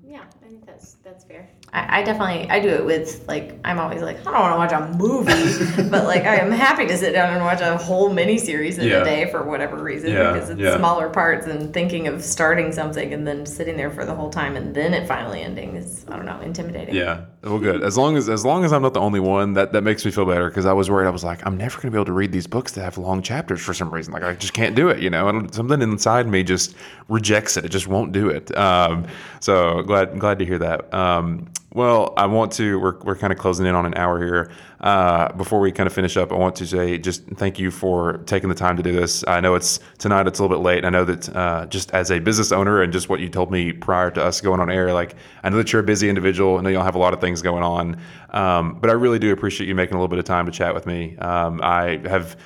Yeah, 0.05 0.21
I 0.21 0.45
think 0.47 0.65
that's 0.65 0.93
that's 1.03 1.23
fair. 1.25 1.49
I, 1.73 1.99
I 1.99 2.03
definitely 2.03 2.47
I 2.51 2.59
do 2.59 2.69
it 2.69 2.85
with 2.85 3.25
like 3.27 3.57
I'm 3.65 3.79
always 3.79 4.01
like 4.03 4.19
I 4.19 4.23
don't 4.25 4.33
want 4.33 4.69
to 4.71 4.77
watch 4.77 4.89
a 4.89 4.97
movie, 4.97 5.89
but 5.89 6.05
like 6.05 6.23
I 6.23 6.35
am 6.35 6.51
happy 6.51 6.85
to 6.85 6.95
sit 6.97 7.13
down 7.13 7.33
and 7.33 7.43
watch 7.43 7.61
a 7.61 7.77
whole 7.77 8.11
miniseries 8.11 8.77
in 8.77 8.87
Yeah. 8.87 9.01
a 9.01 9.03
day 9.03 9.31
for 9.31 9.43
whatever 9.43 9.77
reason 9.81 10.11
Yeah, 10.11 10.33
because 10.33 10.51
it's 10.51 10.59
yeah. 10.61 10.77
smaller 10.77 11.09
parts 11.09 11.47
and 11.47 11.73
thinking 11.73 12.07
of 12.07 12.23
starting 12.23 12.71
something 12.71 13.11
and 13.13 13.25
then 13.27 13.45
sitting 13.45 13.75
there 13.75 13.89
for 13.89 14.05
the 14.05 14.13
whole 14.13 14.29
time 14.29 14.55
and 14.55 14.75
then 14.75 14.93
it 14.93 15.07
finally 15.07 15.41
ending 15.41 15.75
is 15.75 16.05
I 16.07 16.15
don't 16.15 16.25
know 16.25 16.39
intimidating. 16.41 16.93
Yeah. 16.95 17.25
Well, 17.41 17.59
good. 17.59 17.83
As 17.83 17.97
long 17.97 18.15
as 18.17 18.29
as 18.29 18.45
long 18.45 18.63
as 18.63 18.71
I'm 18.71 18.81
not 18.83 18.93
the 18.93 19.01
only 19.01 19.19
one, 19.19 19.53
that 19.53 19.73
that 19.73 19.81
makes 19.83 20.05
me 20.05 20.11
feel 20.11 20.25
better 20.25 20.47
because 20.49 20.65
I 20.65 20.73
was 20.73 20.89
worried. 20.91 21.07
I 21.07 21.09
was 21.09 21.23
like, 21.23 21.45
I'm 21.45 21.57
never 21.57 21.75
going 21.77 21.87
to 21.87 21.91
be 21.91 21.97
able 21.97 22.05
to 22.05 22.13
read 22.13 22.31
these 22.31 22.47
books 22.47 22.73
that 22.73 22.81
have 22.83 22.97
long 22.97 23.21
chapters 23.21 23.61
for 23.61 23.73
some 23.73 23.89
reason. 23.91 24.13
Like 24.13 24.23
I 24.23 24.33
just 24.35 24.53
can't 24.53 24.75
do 24.75 24.89
it. 24.89 24.99
You 24.99 25.09
know, 25.09 25.27
and 25.27 25.53
something 25.53 25.81
inside 25.81 26.27
me 26.27 26.43
just 26.43 26.75
rejects 27.09 27.57
it. 27.57 27.65
It 27.65 27.69
just 27.69 27.87
won't 27.87 28.11
do 28.13 28.29
it. 28.29 28.55
Um, 28.55 29.07
so 29.41 29.81
glad 29.81 30.19
glad 30.19 30.37
to 30.39 30.45
hear 30.45 30.59
that. 30.59 30.93
Um, 30.93 31.47
well, 31.73 32.13
I 32.17 32.27
want 32.27 32.51
to. 32.53 32.79
We're 32.79 32.99
we're 32.99 33.15
kind 33.15 33.33
of 33.33 33.39
closing 33.39 33.65
in 33.65 33.73
on 33.73 33.85
an 33.85 33.95
hour 33.95 34.19
here. 34.23 34.51
Uh, 34.79 35.33
before 35.33 35.59
we 35.59 35.71
kind 35.71 35.87
of 35.87 35.93
finish 35.93 36.17
up, 36.17 36.31
I 36.31 36.35
want 36.35 36.55
to 36.57 36.67
say 36.67 36.99
just 36.99 37.25
thank 37.25 37.57
you 37.57 37.71
for 37.71 38.17
taking 38.25 38.49
the 38.49 38.55
time 38.55 38.77
to 38.77 38.83
do 38.83 38.91
this. 38.91 39.23
I 39.27 39.39
know 39.39 39.55
it's 39.55 39.79
tonight; 39.97 40.27
it's 40.27 40.37
a 40.37 40.43
little 40.43 40.55
bit 40.55 40.63
late. 40.63 40.85
I 40.85 40.89
know 40.89 41.03
that 41.05 41.35
uh, 41.35 41.65
just 41.65 41.91
as 41.91 42.11
a 42.11 42.19
business 42.19 42.51
owner 42.51 42.83
and 42.83 42.93
just 42.93 43.09
what 43.09 43.21
you 43.21 43.29
told 43.29 43.51
me 43.51 43.73
prior 43.73 44.11
to 44.11 44.23
us 44.23 44.39
going 44.39 44.59
on 44.59 44.69
air, 44.69 44.93
like 44.93 45.15
I 45.43 45.49
know 45.49 45.57
that 45.57 45.73
you're 45.73 45.81
a 45.81 45.85
busy 45.85 46.09
individual. 46.09 46.59
I 46.59 46.61
know 46.61 46.69
y'all 46.69 46.83
have 46.83 46.95
a 46.95 46.99
lot 46.99 47.13
of 47.13 47.19
things 47.19 47.41
going 47.41 47.63
on, 47.63 47.99
um, 48.29 48.77
but 48.79 48.91
I 48.91 48.93
really 48.93 49.19
do 49.19 49.31
appreciate 49.31 49.67
you 49.67 49.73
making 49.73 49.95
a 49.95 49.97
little 49.97 50.09
bit 50.09 50.19
of 50.19 50.25
time 50.25 50.45
to 50.45 50.51
chat 50.51 50.75
with 50.75 50.85
me. 50.85 51.17
Um, 51.17 51.59
I 51.63 52.01
have 52.07 52.37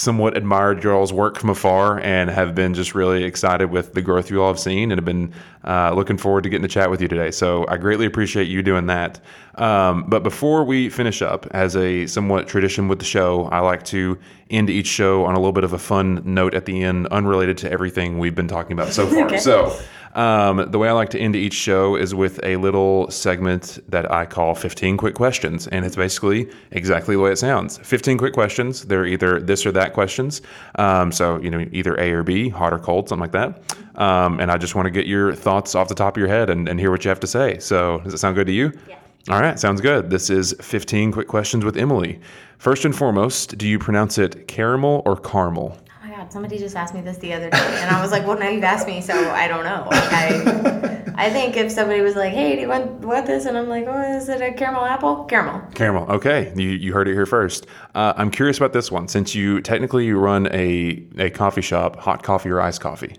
somewhat 0.00 0.34
admired 0.34 0.82
y'all's 0.82 1.12
work 1.12 1.38
from 1.38 1.50
afar 1.50 2.00
and 2.00 2.30
have 2.30 2.54
been 2.54 2.72
just 2.72 2.94
really 2.94 3.22
excited 3.22 3.70
with 3.70 3.92
the 3.92 4.00
growth 4.00 4.30
you 4.30 4.42
all 4.42 4.48
have 4.48 4.58
seen 4.58 4.90
and 4.90 4.98
have 4.98 5.04
been 5.04 5.30
uh, 5.64 5.92
looking 5.94 6.16
forward 6.16 6.42
to 6.42 6.48
getting 6.48 6.62
to 6.62 6.68
chat 6.68 6.90
with 6.90 7.02
you 7.02 7.06
today. 7.06 7.30
So 7.30 7.66
I 7.68 7.76
greatly 7.76 8.06
appreciate 8.06 8.48
you 8.48 8.62
doing 8.62 8.86
that. 8.86 9.20
Um, 9.56 10.06
but 10.08 10.22
before 10.22 10.64
we 10.64 10.88
finish 10.88 11.20
up, 11.20 11.46
as 11.50 11.76
a 11.76 12.06
somewhat 12.06 12.48
tradition 12.48 12.88
with 12.88 12.98
the 12.98 13.04
show, 13.04 13.44
I 13.52 13.58
like 13.58 13.84
to 13.86 14.18
end 14.48 14.70
each 14.70 14.86
show 14.86 15.26
on 15.26 15.34
a 15.34 15.38
little 15.38 15.52
bit 15.52 15.64
of 15.64 15.74
a 15.74 15.78
fun 15.78 16.22
note 16.24 16.54
at 16.54 16.64
the 16.64 16.82
end, 16.82 17.06
unrelated 17.08 17.58
to 17.58 17.70
everything 17.70 18.18
we've 18.18 18.34
been 18.34 18.48
talking 18.48 18.72
about 18.72 18.94
so 18.94 19.06
far. 19.06 19.20
Okay. 19.26 19.38
So 19.38 19.78
um, 20.14 20.70
the 20.70 20.78
way 20.78 20.88
I 20.88 20.92
like 20.92 21.10
to 21.10 21.18
end 21.18 21.36
each 21.36 21.54
show 21.54 21.96
is 21.96 22.14
with 22.14 22.40
a 22.42 22.56
little 22.56 23.10
segment 23.10 23.78
that 23.88 24.10
I 24.10 24.26
call 24.26 24.54
15 24.54 24.96
quick 24.96 25.14
questions. 25.14 25.68
And 25.68 25.84
it's 25.84 25.96
basically 25.96 26.50
exactly 26.72 27.14
the 27.14 27.20
way 27.20 27.32
it 27.32 27.36
sounds 27.36 27.78
15 27.78 28.18
quick 28.18 28.32
questions. 28.32 28.84
They're 28.84 29.06
either 29.06 29.40
this 29.40 29.64
or 29.64 29.72
that 29.72 29.92
questions. 29.92 30.42
Um, 30.76 31.12
so, 31.12 31.40
you 31.40 31.50
know, 31.50 31.66
either 31.72 31.98
A 32.00 32.10
or 32.12 32.22
B, 32.22 32.48
hot 32.48 32.72
or 32.72 32.78
cold, 32.78 33.08
something 33.08 33.20
like 33.20 33.32
that. 33.32 33.76
Um, 34.00 34.40
and 34.40 34.50
I 34.50 34.56
just 34.56 34.74
want 34.74 34.86
to 34.86 34.90
get 34.90 35.06
your 35.06 35.34
thoughts 35.34 35.74
off 35.74 35.88
the 35.88 35.94
top 35.94 36.16
of 36.16 36.20
your 36.20 36.28
head 36.28 36.50
and, 36.50 36.68
and 36.68 36.80
hear 36.80 36.90
what 36.90 37.04
you 37.04 37.08
have 37.08 37.20
to 37.20 37.26
say. 37.26 37.58
So, 37.58 38.00
does 38.00 38.14
it 38.14 38.18
sound 38.18 38.34
good 38.36 38.46
to 38.46 38.52
you? 38.52 38.72
Yeah. 38.88 38.96
All 39.28 39.40
right, 39.40 39.58
sounds 39.58 39.82
good. 39.82 40.08
This 40.08 40.30
is 40.30 40.54
15 40.62 41.12
quick 41.12 41.28
questions 41.28 41.64
with 41.64 41.76
Emily. 41.76 42.18
First 42.56 42.86
and 42.86 42.96
foremost, 42.96 43.58
do 43.58 43.68
you 43.68 43.78
pronounce 43.78 44.16
it 44.16 44.48
caramel 44.48 45.02
or 45.04 45.16
caramel? 45.16 45.76
God, 46.20 46.30
somebody 46.30 46.58
just 46.58 46.76
asked 46.76 46.94
me 46.94 47.00
this 47.00 47.16
the 47.16 47.32
other 47.32 47.48
day, 47.48 47.78
and 47.80 47.96
I 47.96 48.02
was 48.02 48.10
like, 48.10 48.26
"Well, 48.26 48.38
now 48.38 48.50
you've 48.50 48.62
asked 48.62 48.86
me, 48.86 49.00
so 49.00 49.14
I 49.30 49.48
don't 49.48 49.64
know." 49.64 49.88
I, 49.90 51.02
I 51.16 51.30
think 51.30 51.56
if 51.56 51.72
somebody 51.72 52.02
was 52.02 52.14
like, 52.14 52.34
"Hey, 52.34 52.56
do 52.56 52.60
you 52.60 52.68
want 52.68 52.90
want 53.00 53.24
this?" 53.24 53.46
and 53.46 53.56
I'm 53.56 53.70
like, 53.70 53.86
"Oh, 53.88 54.16
is 54.16 54.28
it 54.28 54.42
a 54.42 54.52
caramel 54.52 54.84
apple?" 54.84 55.24
Caramel. 55.24 55.62
Caramel. 55.74 56.10
Okay, 56.10 56.52
you, 56.54 56.68
you 56.68 56.92
heard 56.92 57.08
it 57.08 57.14
here 57.14 57.24
first. 57.24 57.66
Uh, 57.94 58.12
I'm 58.18 58.30
curious 58.30 58.58
about 58.58 58.74
this 58.74 58.90
one. 58.92 59.08
Since 59.08 59.34
you 59.34 59.62
technically 59.62 60.04
you 60.04 60.18
run 60.18 60.46
a, 60.52 61.06
a 61.16 61.30
coffee 61.30 61.62
shop, 61.62 61.96
hot 61.96 62.22
coffee 62.22 62.50
or 62.50 62.60
iced 62.60 62.82
coffee? 62.82 63.16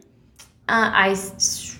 Uh, 0.69 0.91
I 0.93 1.17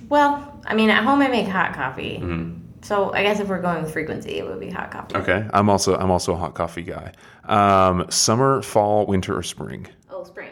well, 0.09 0.59
I 0.65 0.73
mean, 0.73 0.89
at 0.89 1.03
home 1.03 1.21
I 1.21 1.27
make 1.27 1.47
hot 1.47 1.75
coffee, 1.75 2.17
Mm-hmm. 2.19 2.61
so 2.81 3.13
I 3.13 3.21
guess 3.21 3.39
if 3.39 3.47
we're 3.47 3.61
going 3.61 3.83
with 3.83 3.93
frequency, 3.93 4.39
it 4.39 4.47
would 4.47 4.59
be 4.59 4.71
hot 4.71 4.89
coffee. 4.89 5.17
Okay, 5.17 5.47
I'm 5.53 5.69
also 5.69 5.95
I'm 5.95 6.09
also 6.09 6.33
a 6.33 6.37
hot 6.37 6.55
coffee 6.55 6.81
guy. 6.81 7.11
Um, 7.43 8.07
summer, 8.09 8.63
fall, 8.63 9.05
winter, 9.05 9.37
or 9.37 9.43
spring? 9.43 9.85
Oh, 10.09 10.23
spring, 10.23 10.49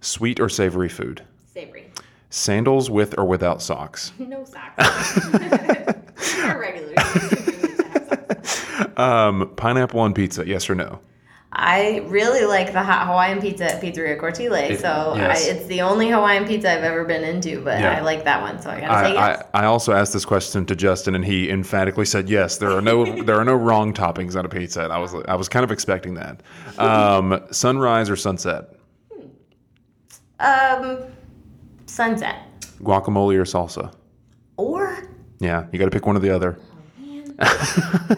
Sweet 0.00 0.40
or 0.40 0.48
savory 0.48 0.88
food? 0.88 1.22
savory, 1.52 1.90
Sandals 2.30 2.90
with 2.90 3.18
or 3.18 3.24
without 3.24 3.60
socks? 3.60 4.12
no 4.18 4.44
socks. 4.44 5.20
Or 6.44 6.60
regular. 6.60 6.94
Um, 8.96 9.52
pineapple 9.56 10.00
on 10.00 10.12
pizza? 10.12 10.46
Yes 10.46 10.68
or 10.68 10.74
no? 10.74 11.00
I 11.52 12.04
really 12.06 12.44
like 12.44 12.72
the 12.72 12.82
hot 12.82 13.06
Hawaiian 13.06 13.40
pizza 13.40 13.74
at 13.74 13.82
Pizzeria 13.82 14.20
Cortile. 14.20 14.78
So 14.78 15.14
yes. 15.16 15.46
I, 15.46 15.50
it's 15.50 15.66
the 15.66 15.80
only 15.80 16.08
Hawaiian 16.10 16.46
pizza 16.46 16.70
I've 16.70 16.84
ever 16.84 17.04
been 17.04 17.24
into, 17.24 17.60
but 17.62 17.80
Yeah. 17.80 17.96
I 17.96 18.00
like 18.00 18.24
that 18.24 18.40
one, 18.42 18.60
so 18.60 18.70
I 18.70 18.80
gotta 18.80 19.06
say 19.08 19.16
I, 19.16 19.30
yes. 19.30 19.46
I, 19.54 19.62
I 19.62 19.64
also 19.66 19.92
asked 19.92 20.12
this 20.12 20.24
question 20.24 20.64
to 20.66 20.76
Justin, 20.76 21.14
and 21.14 21.24
he 21.24 21.50
emphatically 21.50 22.04
said 22.04 22.28
yes. 22.28 22.58
There 22.58 22.70
are 22.70 22.82
no 22.82 23.22
there 23.24 23.36
are 23.40 23.44
no 23.44 23.54
wrong 23.54 23.92
toppings 23.94 24.36
on 24.36 24.44
a 24.44 24.48
pizza. 24.48 24.84
And 24.84 24.92
I 24.92 24.98
was 24.98 25.14
I 25.26 25.34
was 25.34 25.48
kind 25.48 25.64
of 25.64 25.72
expecting 25.72 26.14
that. 26.14 26.42
Um, 26.78 27.40
sunrise 27.50 28.10
or 28.10 28.16
sunset? 28.16 28.74
Um, 30.40 31.04
sunset 31.86 32.36
Guacamole 32.82 33.36
or 33.36 33.44
salsa? 33.44 33.92
or 34.56 35.08
Yeah, 35.38 35.66
you 35.72 35.78
got 35.78 35.84
to 35.86 35.90
pick 35.90 36.06
one 36.06 36.16
or 36.16 36.20
the 36.20 36.30
other. 36.34 36.58
Man, 36.98 37.34
I 37.40 38.16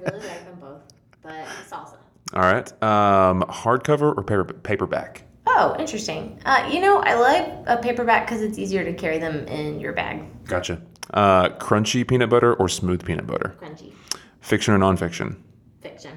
really 0.00 0.18
like 0.26 0.44
them 0.44 0.58
both, 0.60 0.82
but 1.22 1.46
salsa. 1.68 1.96
All 2.34 2.40
right. 2.42 2.70
Um, 2.82 3.42
hardcover 3.42 4.16
or 4.16 4.22
paper, 4.22 4.44
paperback? 4.44 5.24
Oh, 5.46 5.74
interesting. 5.78 6.38
Uh, 6.46 6.68
you 6.72 6.80
know, 6.80 6.98
I 7.00 7.14
like 7.14 7.52
a 7.66 7.76
paperback 7.82 8.26
because 8.26 8.42
it's 8.42 8.58
easier 8.58 8.84
to 8.84 8.92
carry 8.94 9.18
them 9.18 9.46
in 9.48 9.80
your 9.80 9.92
bag. 9.92 10.22
Gotcha. 10.46 10.80
Uh, 11.12 11.48
crunchy 11.50 12.06
peanut 12.06 12.30
butter 12.30 12.54
or 12.54 12.68
smooth 12.68 13.04
peanut 13.04 13.26
butter? 13.26 13.56
Crunchy. 13.60 13.92
Fiction 14.40 14.72
or 14.72 14.78
nonfiction? 14.78 15.36
Fiction. 15.82 16.16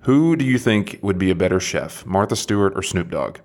Who 0.00 0.34
do 0.36 0.44
you 0.44 0.58
think 0.58 0.98
would 1.02 1.18
be 1.18 1.30
a 1.30 1.34
better 1.34 1.60
chef, 1.60 2.04
Martha 2.06 2.34
Stewart 2.34 2.72
or 2.74 2.82
Snoop 2.82 3.10
Dogg? 3.10 3.38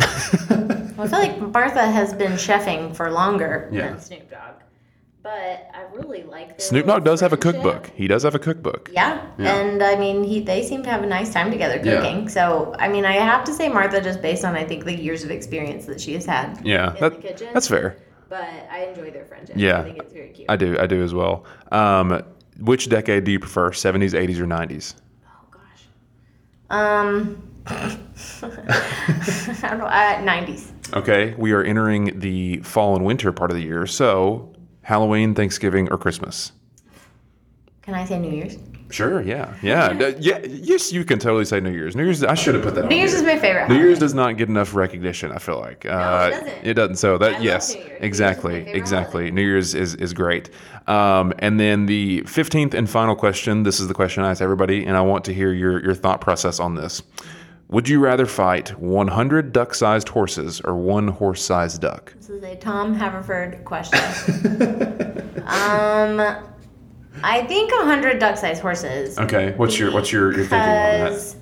Well, 0.00 1.06
I 1.06 1.08
feel 1.08 1.18
like 1.20 1.40
Martha 1.52 1.86
has 1.90 2.12
been 2.12 2.32
chefing 2.32 2.94
for 2.94 3.10
longer 3.10 3.68
Yeah. 3.72 3.88
than 3.90 4.00
Snoop 4.00 4.30
Dogg, 4.30 4.54
but 5.22 5.70
I 5.74 5.82
really 5.94 6.24
like 6.24 6.48
their 6.48 6.58
Snoop 6.58 6.86
Dogg 6.86 7.04
does 7.04 7.20
have 7.20 7.32
a 7.32 7.36
cookbook. 7.36 7.90
He 7.94 8.08
does 8.08 8.24
have 8.24 8.34
a 8.34 8.38
cookbook. 8.38 8.90
Yeah. 8.92 9.24
Yeah. 9.38 9.54
and 9.56 9.82
I 9.82 9.94
mean, 9.96 10.24
he 10.24 10.40
they 10.40 10.62
seem 10.64 10.82
to 10.82 10.90
have 10.90 11.02
a 11.02 11.06
nice 11.06 11.32
time 11.32 11.50
together 11.52 11.76
cooking. 11.78 12.22
Yeah. 12.22 12.28
So, 12.28 12.74
I 12.80 12.88
mean, 12.88 13.04
I 13.04 13.12
have 13.12 13.44
to 13.44 13.52
say 13.52 13.68
Martha, 13.68 14.00
just 14.00 14.20
based 14.22 14.44
on 14.44 14.56
I 14.56 14.64
think 14.64 14.84
the 14.84 14.94
years 15.00 15.22
of 15.22 15.30
experience 15.30 15.86
that 15.86 16.00
she 16.00 16.14
has 16.14 16.26
had. 16.26 16.58
Yeah, 16.64 16.94
in 16.94 17.00
that- 17.00 17.14
the 17.22 17.28
kitchen. 17.28 17.48
that's 17.54 17.68
fair. 17.68 17.96
But 18.28 18.42
I 18.70 18.84
enjoy 18.90 19.10
their 19.10 19.24
friendship. 19.24 19.56
Yeah. 19.56 19.78
I 19.80 19.84
think 19.84 19.98
it's 19.98 20.12
very 20.12 20.28
cute. 20.30 20.50
I 20.50 20.56
do. 20.56 20.76
I 20.78 20.86
do 20.86 21.02
as 21.02 21.14
well. 21.14 21.44
Um, 21.72 22.22
which 22.60 22.88
decade 22.90 23.24
do 23.24 23.30
you 23.30 23.38
prefer, 23.38 23.70
70s, 23.70 24.12
80s, 24.14 24.38
or 24.40 24.46
90s? 24.46 24.94
oh 25.24 25.46
gosh. 25.50 25.82
Um. 26.68 27.42
I 28.42 29.68
don't 29.68 29.78
know. 29.78 29.86
Uh, 29.86 30.16
90s. 30.22 30.72
Okay, 30.94 31.34
we 31.36 31.52
are 31.52 31.62
entering 31.62 32.18
the 32.18 32.58
fall 32.58 32.96
and 32.96 33.04
winter 33.04 33.32
part 33.32 33.50
of 33.50 33.56
the 33.56 33.62
year. 33.62 33.86
So, 33.86 34.54
Halloween, 34.82 35.34
Thanksgiving, 35.34 35.90
or 35.90 35.98
Christmas? 35.98 36.52
Can 37.82 37.94
I 37.94 38.04
say 38.04 38.18
New 38.18 38.30
Year's? 38.30 38.56
Sure. 38.90 39.20
Yeah. 39.20 39.54
Yeah. 39.62 39.88
Uh, 39.98 40.12
yeah. 40.18 40.38
Yes, 40.44 40.92
you 40.92 41.04
can 41.04 41.18
totally 41.18 41.44
say 41.44 41.60
New 41.60 41.72
Year's. 41.72 41.96
New 41.96 42.04
Year's. 42.04 42.22
I 42.22 42.34
should 42.34 42.54
have 42.54 42.62
put 42.62 42.74
that. 42.76 42.84
on 42.84 42.88
New 42.88 42.96
Year's 42.96 43.10
here. 43.10 43.20
is 43.20 43.26
my 43.26 43.38
favorite. 43.38 43.62
New 43.62 43.74
holiday. 43.74 43.84
Year's 43.84 43.98
does 43.98 44.14
not 44.14 44.36
get 44.36 44.48
enough 44.48 44.74
recognition. 44.74 45.32
I 45.32 45.38
feel 45.38 45.58
like 45.58 45.84
uh, 45.84 46.30
doesn't. 46.30 46.48
it 46.62 46.74
doesn't. 46.74 46.96
So 46.96 47.18
that 47.18 47.34
I 47.34 47.38
yes, 47.40 47.74
New 47.74 47.80
Year's. 47.80 47.86
New 47.86 47.90
Year's 47.90 48.00
is 48.00 48.06
exactly, 48.06 48.52
my 48.64 48.70
exactly. 48.70 49.22
holiday. 49.24 49.30
New 49.32 49.42
Year's 49.42 49.74
is 49.74 49.94
is 49.96 50.14
great. 50.14 50.50
Um, 50.86 51.34
and 51.40 51.58
then 51.58 51.86
the 51.86 52.22
fifteenth 52.22 52.74
and 52.74 52.88
final 52.88 53.16
question. 53.16 53.64
This 53.64 53.80
is 53.80 53.88
the 53.88 53.94
question 53.94 54.22
I 54.22 54.30
ask 54.30 54.40
everybody, 54.40 54.86
and 54.86 54.96
I 54.96 55.00
want 55.00 55.24
to 55.26 55.34
hear 55.34 55.52
your 55.52 55.82
your 55.82 55.94
thought 55.94 56.20
process 56.20 56.60
on 56.60 56.74
this. 56.74 57.02
Would 57.70 57.86
you 57.86 58.00
rather 58.00 58.24
fight 58.24 58.70
100 58.80 59.52
duck-sized 59.52 60.08
horses 60.08 60.62
or 60.62 60.74
one 60.74 61.08
horse-sized 61.08 61.82
duck? 61.82 62.14
This 62.14 62.30
is 62.30 62.42
a 62.42 62.56
Tom 62.56 62.94
Haverford 62.94 63.62
question. 63.66 63.98
um, 65.46 66.18
I 67.22 67.44
think 67.46 67.70
a 67.72 67.84
hundred 67.84 68.18
duck-sized 68.20 68.62
horses. 68.62 69.18
Okay. 69.18 69.52
What's 69.56 69.78
your 69.78 69.92
what's 69.92 70.10
your, 70.10 70.32
your 70.32 70.46
thinking 70.46 70.58
on 70.58 71.12
that? 71.12 71.36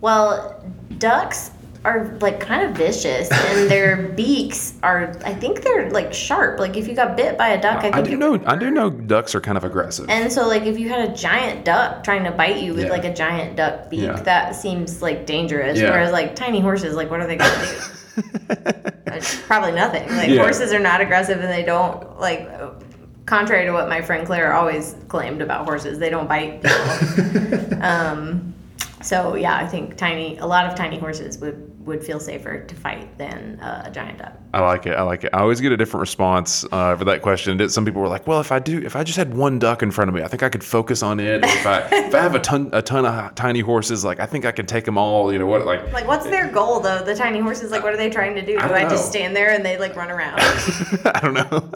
Well, 0.00 0.64
ducks 0.96 1.50
are 1.84 2.14
like 2.20 2.40
kind 2.40 2.68
of 2.68 2.76
vicious, 2.76 3.30
and 3.30 3.70
their 3.70 4.08
beaks 4.16 4.74
are. 4.82 5.16
I 5.24 5.32
think 5.34 5.62
they're 5.62 5.90
like 5.90 6.12
sharp. 6.12 6.58
Like 6.60 6.76
if 6.76 6.86
you 6.86 6.94
got 6.94 7.16
bit 7.16 7.38
by 7.38 7.48
a 7.50 7.60
duck, 7.60 7.78
I 7.78 7.82
think 7.82 7.94
I 7.96 8.02
do 8.02 8.16
know 8.16 8.42
I 8.46 8.56
do 8.56 8.70
know 8.70 8.90
ducks 8.90 9.34
are 9.34 9.40
kind 9.40 9.56
of 9.56 9.64
aggressive. 9.64 10.08
And 10.10 10.30
so, 10.32 10.46
like, 10.46 10.64
if 10.64 10.78
you 10.78 10.88
had 10.90 11.08
a 11.08 11.14
giant 11.14 11.64
duck 11.64 12.04
trying 12.04 12.24
to 12.24 12.30
bite 12.32 12.62
you 12.62 12.74
with 12.74 12.84
Yeah. 12.84 12.90
like 12.90 13.04
a 13.04 13.14
giant 13.14 13.56
duck 13.56 13.88
beak, 13.88 14.00
Yeah. 14.02 14.20
that 14.22 14.54
seems 14.56 15.00
like 15.00 15.24
dangerous. 15.26 15.78
Yeah. 15.78 15.90
Whereas, 15.90 16.12
like, 16.12 16.34
tiny 16.34 16.60
horses, 16.60 16.94
like, 16.96 17.10
what 17.10 17.20
are 17.20 17.26
they 17.26 17.36
gonna 17.36 17.66
do? 17.66 19.20
Probably 19.46 19.72
nothing. 19.72 20.08
Like, 20.10 20.30
horses 20.38 20.72
are 20.72 20.78
not 20.78 21.00
aggressive, 21.00 21.40
and 21.40 21.50
they 21.50 21.64
don't 21.64 22.18
like. 22.20 22.48
Contrary 23.26 23.64
to 23.64 23.70
what 23.72 23.88
my 23.88 24.00
friend 24.00 24.26
Claire 24.26 24.52
always 24.54 24.96
claimed 25.06 25.40
about 25.40 25.64
horses, 25.64 26.00
they 26.00 26.10
don't 26.10 26.28
bite. 26.28 26.62
people. 26.62 27.82
um, 27.84 28.52
so 29.02 29.36
yeah, 29.36 29.56
I 29.56 29.66
think 29.68 29.96
tiny, 29.96 30.36
a 30.38 30.46
lot 30.46 30.66
of 30.66 30.74
tiny 30.74 30.98
horses 30.98 31.38
would 31.38 31.69
would 31.90 32.02
feel 32.02 32.18
safer 32.18 32.64
to 32.64 32.74
fight 32.74 33.18
than 33.18 33.60
uh, 33.60 33.82
a 33.84 33.90
giant 33.90 34.18
duck. 34.18 34.32
I 34.54 34.60
like 34.62 34.86
it. 34.86 34.94
I 34.96 35.02
like 35.02 35.22
it. 35.24 35.30
I 35.32 35.40
always 35.40 35.60
get 35.60 35.70
a 35.70 35.76
different 35.76 36.00
response 36.00 36.64
uh, 36.72 36.96
for 36.96 37.04
that 37.04 37.22
question. 37.22 37.68
Some 37.68 37.84
people 37.84 38.00
were 38.00 38.08
like, 38.08 38.26
"Well, 38.26 38.40
if 38.40 38.50
I 38.50 38.58
do, 38.58 38.78
if 38.84 38.96
I 38.96 39.04
just 39.04 39.16
had 39.18 39.34
one 39.34 39.58
duck 39.58 39.82
in 39.82 39.90
front 39.90 40.08
of 40.08 40.14
me, 40.14 40.22
I 40.22 40.28
think 40.28 40.42
I 40.42 40.48
could 40.48 40.64
focus 40.64 41.02
on 41.02 41.20
it. 41.20 41.44
If 41.44 41.66
I 41.66 41.80
if 41.92 42.14
I 42.14 42.20
have 42.20 42.34
a 42.34 42.40
ton 42.40 42.70
a 42.72 42.82
ton 42.82 43.04
of 43.06 43.34
tiny 43.34 43.60
horses, 43.60 44.04
like 44.04 44.18
I 44.18 44.26
think 44.26 44.44
I 44.44 44.52
could 44.52 44.66
take 44.66 44.84
them 44.86 44.96
all. 44.98 45.32
You 45.32 45.38
know 45.38 45.46
what? 45.46 45.66
Like 45.66 45.92
Like, 45.92 46.08
what's 46.08 46.24
their 46.24 46.48
goal 46.50 46.80
though? 46.80 47.02
The 47.04 47.14
tiny 47.14 47.38
horses, 47.40 47.70
like, 47.70 47.82
what 47.82 47.92
are 47.92 47.96
they 47.96 48.10
trying 48.10 48.34
to 48.34 48.42
do? 48.44 48.54
Do 48.58 48.64
I 48.64 48.86
I, 48.86 48.88
just 48.88 49.06
stand 49.08 49.36
there 49.36 49.50
and 49.50 49.64
they 49.64 49.78
like 49.78 49.94
run 49.94 50.10
around? 50.10 50.40
I 51.04 51.20
don't 51.22 51.34
know. 51.34 51.70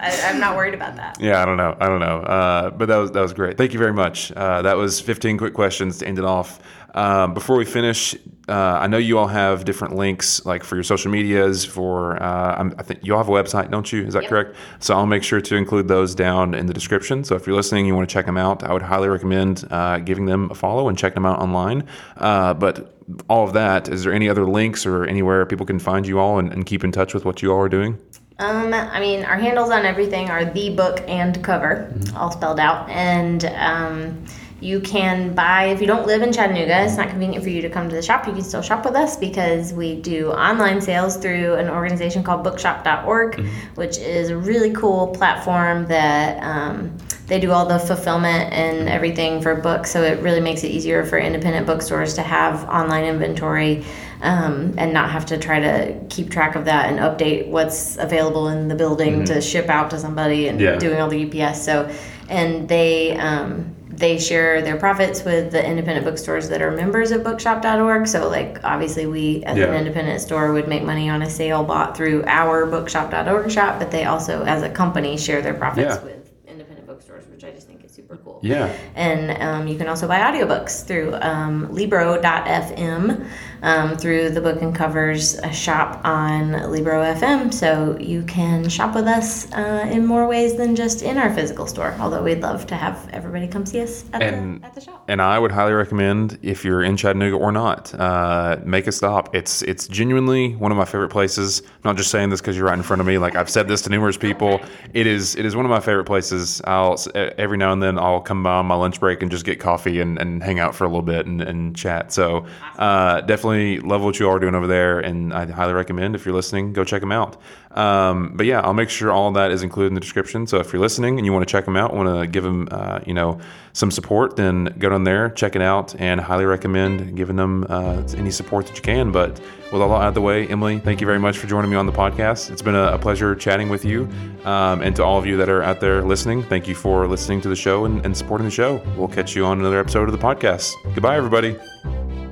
I, 0.00 0.20
I'm 0.26 0.38
not 0.38 0.54
worried 0.56 0.74
about 0.74 0.96
that. 0.96 1.16
yeah, 1.20 1.42
I 1.42 1.44
don't 1.46 1.56
know. 1.56 1.76
I 1.80 1.86
don't 1.86 2.00
know. 2.00 2.18
Uh, 2.20 2.70
but 2.70 2.86
that 2.86 2.96
was 2.96 3.10
that 3.12 3.20
was 3.22 3.32
great. 3.32 3.56
Thank 3.56 3.72
you 3.72 3.78
very 3.78 3.92
much. 3.92 4.30
Uh, 4.32 4.62
that 4.62 4.76
was 4.76 5.00
15 5.00 5.38
quick 5.38 5.54
questions 5.54 5.98
to 5.98 6.06
end 6.06 6.18
it 6.18 6.24
off. 6.24 6.60
Um, 6.94 7.34
before 7.34 7.56
we 7.56 7.64
finish, 7.64 8.14
uh, 8.48 8.52
I 8.52 8.86
know 8.86 8.98
you 8.98 9.18
all 9.18 9.26
have 9.26 9.64
different 9.64 9.96
links, 9.96 10.44
like 10.46 10.62
for 10.62 10.76
your 10.76 10.84
social 10.84 11.10
medias. 11.10 11.64
For 11.64 12.22
uh, 12.22 12.56
I'm, 12.56 12.74
I 12.78 12.82
think 12.82 13.00
you 13.02 13.12
all 13.14 13.18
have 13.18 13.28
a 13.28 13.32
website, 13.32 13.70
don't 13.70 13.92
you? 13.92 14.04
Is 14.04 14.14
that 14.14 14.22
Yep. 14.22 14.30
correct? 14.30 14.56
So 14.78 14.94
I'll 14.94 15.06
make 15.06 15.22
sure 15.24 15.40
to 15.40 15.56
include 15.56 15.88
those 15.88 16.14
down 16.14 16.54
in 16.54 16.66
the 16.66 16.74
description. 16.74 17.24
So 17.24 17.34
if 17.34 17.46
you're 17.46 17.56
listening, 17.56 17.86
you 17.86 17.94
want 17.96 18.08
to 18.08 18.12
check 18.12 18.26
them 18.26 18.36
out, 18.36 18.62
I 18.62 18.72
would 18.72 18.82
highly 18.82 19.08
recommend 19.08 19.66
uh, 19.70 19.98
giving 19.98 20.26
them 20.26 20.50
a 20.50 20.54
follow 20.54 20.88
and 20.88 20.96
checking 20.96 21.16
them 21.16 21.26
out 21.26 21.40
online. 21.40 21.84
Uh, 22.16 22.54
but 22.54 22.94
all 23.28 23.44
of 23.44 23.54
that, 23.54 23.88
is 23.88 24.04
there 24.04 24.12
any 24.12 24.28
other 24.28 24.46
links 24.46 24.86
or 24.86 25.04
anywhere 25.04 25.44
people 25.46 25.66
can 25.66 25.78
find 25.78 26.06
you 26.06 26.18
all 26.20 26.38
and, 26.38 26.52
and 26.52 26.64
keep 26.64 26.84
in 26.84 26.92
touch 26.92 27.12
with 27.12 27.24
what 27.24 27.42
you 27.42 27.50
all 27.52 27.58
are 27.60 27.68
doing? 27.68 27.98
Um, 28.38 28.74
I 28.74 28.98
mean, 28.98 29.24
our 29.24 29.36
handles 29.36 29.70
on 29.70 29.84
everything 29.84 30.28
are 30.28 30.44
the 30.44 30.70
book 30.74 31.02
and 31.06 31.42
cover, 31.44 31.92
all 32.16 32.32
spelled 32.32 32.58
out. 32.58 32.88
And 32.90 33.44
um, 33.56 34.24
you 34.64 34.80
can 34.80 35.34
buy, 35.34 35.66
if 35.66 35.80
you 35.80 35.86
don't 35.86 36.06
live 36.06 36.22
in 36.22 36.32
Chattanooga, 36.32 36.84
it's 36.84 36.96
not 36.96 37.08
convenient 37.10 37.44
for 37.44 37.50
you 37.50 37.60
to 37.62 37.68
come 37.68 37.88
to 37.88 37.94
the 37.94 38.02
shop, 38.02 38.26
you 38.26 38.32
can 38.32 38.42
still 38.42 38.62
shop 38.62 38.84
with 38.84 38.94
us 38.94 39.16
because 39.16 39.72
we 39.72 39.94
do 40.00 40.30
online 40.30 40.80
sales 40.80 41.16
through 41.16 41.54
an 41.54 41.68
organization 41.68 42.22
called 42.22 42.42
bookshop.org, 42.42 43.46
which 43.74 43.98
is 43.98 44.30
a 44.30 44.36
really 44.36 44.72
cool 44.72 45.08
platform 45.08 45.86
that 45.86 46.42
um, 46.42 46.96
they 47.26 47.38
do 47.38 47.52
all 47.52 47.66
the 47.66 47.78
fulfillment 47.78 48.52
and 48.52 48.88
everything 48.88 49.42
for 49.42 49.54
books. 49.54 49.90
So 49.90 50.02
it 50.02 50.20
really 50.20 50.40
makes 50.40 50.64
it 50.64 50.68
easier 50.68 51.04
for 51.04 51.18
independent 51.18 51.66
bookstores 51.66 52.14
to 52.14 52.22
have 52.22 52.64
online 52.68 53.04
inventory 53.04 53.84
um, 54.22 54.74
and 54.78 54.94
not 54.94 55.10
have 55.10 55.26
to 55.26 55.38
try 55.38 55.60
to 55.60 56.00
keep 56.08 56.30
track 56.30 56.56
of 56.56 56.64
that 56.64 56.88
and 56.90 56.98
update 56.98 57.48
what's 57.48 57.98
available 57.98 58.48
in 58.48 58.68
the 58.68 58.74
building 58.74 59.24
to 59.26 59.40
ship 59.42 59.68
out 59.68 59.90
to 59.90 59.98
somebody 59.98 60.48
and 60.48 60.58
Yeah. 60.60 60.76
doing 60.76 61.00
all 61.00 61.08
the 61.08 61.24
UPS. 61.44 61.62
So, 61.62 61.90
and 62.30 62.66
they 62.68 63.16
um, 63.18 63.73
they 63.96 64.18
share 64.18 64.60
their 64.62 64.76
profits 64.76 65.24
with 65.24 65.52
the 65.52 65.64
independent 65.64 66.04
bookstores 66.04 66.48
that 66.48 66.60
are 66.62 66.70
members 66.70 67.10
of 67.10 67.22
Bookshop.org. 67.22 68.06
So, 68.06 68.28
like 68.28 68.58
obviously, 68.64 69.06
we 69.06 69.44
as 69.44 69.56
Yeah. 69.56 69.66
an 69.66 69.74
independent 69.74 70.20
store 70.20 70.52
would 70.52 70.68
make 70.68 70.82
money 70.82 71.08
on 71.08 71.22
a 71.22 71.30
sale 71.30 71.62
bought 71.64 71.96
through 71.96 72.24
our 72.26 72.66
Bookshop.org 72.66 73.50
shop, 73.50 73.78
but 73.78 73.90
they 73.90 74.04
also, 74.04 74.42
as 74.44 74.62
a 74.62 74.68
company, 74.68 75.16
share 75.16 75.42
their 75.42 75.54
profits 75.54 75.94
Yeah. 75.96 76.02
with 76.04 76.30
independent 76.48 76.86
bookstores, 76.86 77.24
which 77.30 77.44
I 77.44 77.50
just 77.50 77.66
think 77.68 77.84
is 77.84 77.92
super 77.92 78.16
cool. 78.16 78.40
Yeah. 78.42 78.68
And 78.96 79.30
um, 79.42 79.66
you 79.68 79.76
can 79.78 79.88
also 79.88 80.08
buy 80.08 80.18
audiobooks 80.20 80.84
through 80.84 81.14
um, 81.20 81.72
Libro.fm 81.72 83.26
um, 83.62 83.96
through 83.96 84.30
the 84.30 84.40
Book 84.40 84.60
and 84.62 84.74
Covers 84.74 85.38
shop 85.52 86.00
on 86.04 86.52
Libro 86.70 87.02
FM. 87.02 87.52
So 87.52 87.96
you 87.98 88.22
can 88.24 88.68
shop 88.68 88.94
with 88.94 89.06
us 89.06 89.50
uh, 89.52 89.88
in 89.90 90.04
more 90.06 90.26
ways 90.26 90.56
than 90.56 90.76
just 90.76 91.02
in 91.02 91.16
our 91.18 91.32
physical 91.34 91.66
store. 91.66 91.94
Although 91.98 92.22
we'd 92.22 92.40
love 92.40 92.66
to 92.68 92.74
have 92.74 93.08
everybody 93.12 93.46
come 93.48 93.66
see 93.66 93.80
us 93.80 94.04
at, 94.12 94.22
And- 94.22 94.62
the, 94.62 94.66
at 94.66 94.74
the 94.74 94.80
shop. 94.80 95.04
And 95.08 95.20
I 95.20 95.38
would 95.38 95.52
highly 95.52 95.72
recommend 95.72 96.38
if 96.42 96.64
you're 96.64 96.82
in 96.82 96.96
Chattanooga 96.96 97.36
or 97.36 97.52
not, 97.52 97.94
uh, 97.94 98.58
make 98.64 98.86
a 98.86 98.92
stop. 98.92 99.34
It's 99.34 99.62
it's 99.62 99.86
genuinely 99.86 100.54
one 100.54 100.72
of 100.72 100.78
my 100.78 100.84
favorite 100.86 101.10
places. 101.10 101.60
I'm 101.60 101.68
not 101.84 101.96
just 101.96 102.10
saying 102.10 102.30
this 102.30 102.40
because 102.40 102.56
you're 102.56 102.66
right 102.66 102.76
in 102.76 102.82
front 102.82 103.00
of 103.00 103.06
me. 103.06 103.18
Like 103.18 103.36
I've 103.36 103.50
said 103.50 103.68
this 103.68 103.82
to 103.82 103.90
numerous 103.90 104.16
people. 104.16 104.60
It 104.94 105.06
is 105.06 105.36
it 105.36 105.44
is 105.44 105.54
one 105.54 105.66
of 105.66 105.70
my 105.70 105.80
favorite 105.80 106.04
places. 106.04 106.62
I'll 106.64 106.96
every 107.14 107.58
now 107.58 107.72
and 107.72 107.82
then 107.82 107.98
I'll 107.98 108.20
come 108.20 108.42
by 108.42 108.54
on 108.54 108.66
my 108.66 108.74
lunch 108.74 108.98
break 108.98 109.20
and 109.22 109.30
just 109.30 109.44
get 109.44 109.60
coffee 109.60 110.00
and, 110.00 110.18
and 110.18 110.42
hang 110.42 110.58
out 110.58 110.74
for 110.74 110.84
a 110.84 110.88
little 110.88 111.02
bit 111.02 111.26
and, 111.26 111.42
and 111.42 111.76
chat. 111.76 112.12
So 112.12 112.46
uh, 112.78 113.20
definitely 113.22 113.53
love 113.54 114.02
what 114.02 114.18
you 114.18 114.28
all 114.28 114.36
are 114.36 114.38
doing 114.38 114.54
over 114.54 114.66
there, 114.66 115.00
and 115.00 115.32
I 115.32 115.46
highly 115.46 115.72
recommend 115.72 116.14
if 116.14 116.24
you're 116.24 116.34
listening, 116.34 116.72
go 116.72 116.84
check 116.84 117.00
them 117.00 117.12
out. 117.12 117.36
Um, 117.72 118.32
but 118.34 118.46
yeah, 118.46 118.60
I'll 118.60 118.74
make 118.74 118.88
sure 118.88 119.10
all 119.10 119.30
that 119.32 119.50
is 119.50 119.62
included 119.62 119.88
in 119.88 119.94
the 119.94 120.00
description. 120.00 120.46
So 120.46 120.58
if 120.58 120.72
you're 120.72 120.80
listening 120.80 121.18
and 121.18 121.26
you 121.26 121.32
want 121.32 121.46
to 121.46 121.50
check 121.50 121.64
them 121.64 121.76
out, 121.76 121.92
want 121.94 122.08
to 122.08 122.26
give 122.26 122.44
them, 122.44 122.68
uh, 122.70 123.00
you 123.06 123.14
know, 123.14 123.40
some 123.72 123.90
support, 123.90 124.36
then 124.36 124.74
go 124.78 124.90
down 124.90 125.02
there, 125.04 125.30
check 125.30 125.56
it 125.56 125.62
out, 125.62 125.94
and 126.00 126.20
highly 126.20 126.44
recommend 126.44 127.16
giving 127.16 127.36
them 127.36 127.66
uh, 127.68 128.02
any 128.16 128.30
support 128.30 128.66
that 128.66 128.76
you 128.76 128.82
can. 128.82 129.10
But 129.10 129.40
with 129.72 129.82
all 129.82 129.88
that 129.88 129.96
out 129.96 130.08
of 130.08 130.14
the 130.14 130.20
way, 130.20 130.46
Emily, 130.46 130.78
thank 130.78 131.00
you 131.00 131.06
very 131.06 131.18
much 131.18 131.38
for 131.38 131.48
joining 131.48 131.70
me 131.70 131.76
on 131.76 131.86
the 131.86 131.92
podcast. 131.92 132.50
It's 132.50 132.62
been 132.62 132.76
a, 132.76 132.92
a 132.92 132.98
pleasure 132.98 133.34
chatting 133.34 133.68
with 133.68 133.84
you. 133.84 134.08
Um, 134.44 134.80
and 134.82 134.94
to 134.96 135.04
all 135.04 135.18
of 135.18 135.26
you 135.26 135.36
that 135.38 135.48
are 135.48 135.62
out 135.62 135.80
there 135.80 136.02
listening, 136.02 136.44
thank 136.44 136.68
you 136.68 136.76
for 136.76 137.08
listening 137.08 137.40
to 137.40 137.48
the 137.48 137.56
show 137.56 137.84
and, 137.86 138.04
and 138.06 138.16
supporting 138.16 138.44
the 138.44 138.52
show. 138.52 138.80
We'll 138.96 139.08
catch 139.08 139.34
you 139.34 139.44
on 139.44 139.58
another 139.58 139.80
episode 139.80 140.08
of 140.08 140.12
the 140.12 140.24
podcast. 140.24 140.72
Goodbye, 140.94 141.16
everybody. 141.16 142.23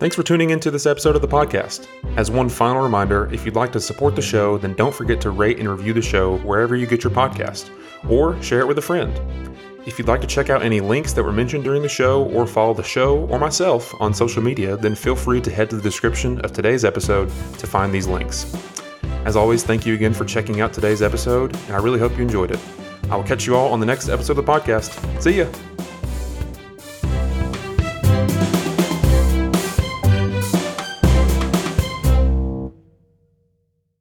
Thanks 0.00 0.16
for 0.16 0.22
tuning 0.22 0.48
into 0.48 0.70
this 0.70 0.86
episode 0.86 1.14
of 1.14 1.20
the 1.20 1.28
podcast. 1.28 1.86
As 2.16 2.30
one 2.30 2.48
final 2.48 2.80
reminder, 2.82 3.28
if 3.34 3.44
you'd 3.44 3.54
like 3.54 3.70
to 3.72 3.80
support 3.80 4.16
the 4.16 4.22
show, 4.22 4.56
then 4.56 4.72
don't 4.72 4.94
forget 4.94 5.20
to 5.20 5.30
rate 5.30 5.58
and 5.58 5.68
review 5.68 5.92
the 5.92 6.00
show 6.00 6.38
wherever 6.38 6.74
you 6.74 6.86
get 6.86 7.04
your 7.04 7.12
podcast, 7.12 7.68
or 8.08 8.40
share 8.42 8.60
it 8.60 8.66
with 8.66 8.78
a 8.78 8.82
friend. 8.82 9.20
If 9.84 9.98
you'd 9.98 10.08
like 10.08 10.22
to 10.22 10.26
check 10.26 10.48
out 10.48 10.62
any 10.62 10.80
links 10.80 11.12
that 11.12 11.22
were 11.22 11.34
mentioned 11.34 11.64
during 11.64 11.82
the 11.82 11.88
show, 11.90 12.24
or 12.28 12.46
follow 12.46 12.72
the 12.72 12.82
show 12.82 13.26
or 13.26 13.38
myself 13.38 13.94
on 14.00 14.14
social 14.14 14.42
media, 14.42 14.74
then 14.74 14.94
feel 14.94 15.14
free 15.14 15.42
to 15.42 15.50
head 15.50 15.68
to 15.68 15.76
the 15.76 15.82
description 15.82 16.40
of 16.40 16.54
today's 16.54 16.82
episode 16.82 17.28
to 17.58 17.66
find 17.66 17.92
these 17.92 18.06
links. 18.06 18.50
As 19.26 19.36
always, 19.36 19.64
thank 19.64 19.84
you 19.84 19.92
again 19.92 20.14
for 20.14 20.24
checking 20.24 20.62
out 20.62 20.72
today's 20.72 21.02
episode, 21.02 21.54
and 21.66 21.76
I 21.76 21.78
really 21.78 21.98
hope 21.98 22.16
you 22.16 22.22
enjoyed 22.22 22.52
it. 22.52 22.60
I 23.10 23.16
will 23.16 23.24
catch 23.24 23.46
you 23.46 23.54
all 23.54 23.70
on 23.70 23.80
the 23.80 23.86
next 23.86 24.08
episode 24.08 24.38
of 24.38 24.46
the 24.46 24.50
podcast. 24.50 25.20
See 25.20 25.40
ya! 25.40 25.79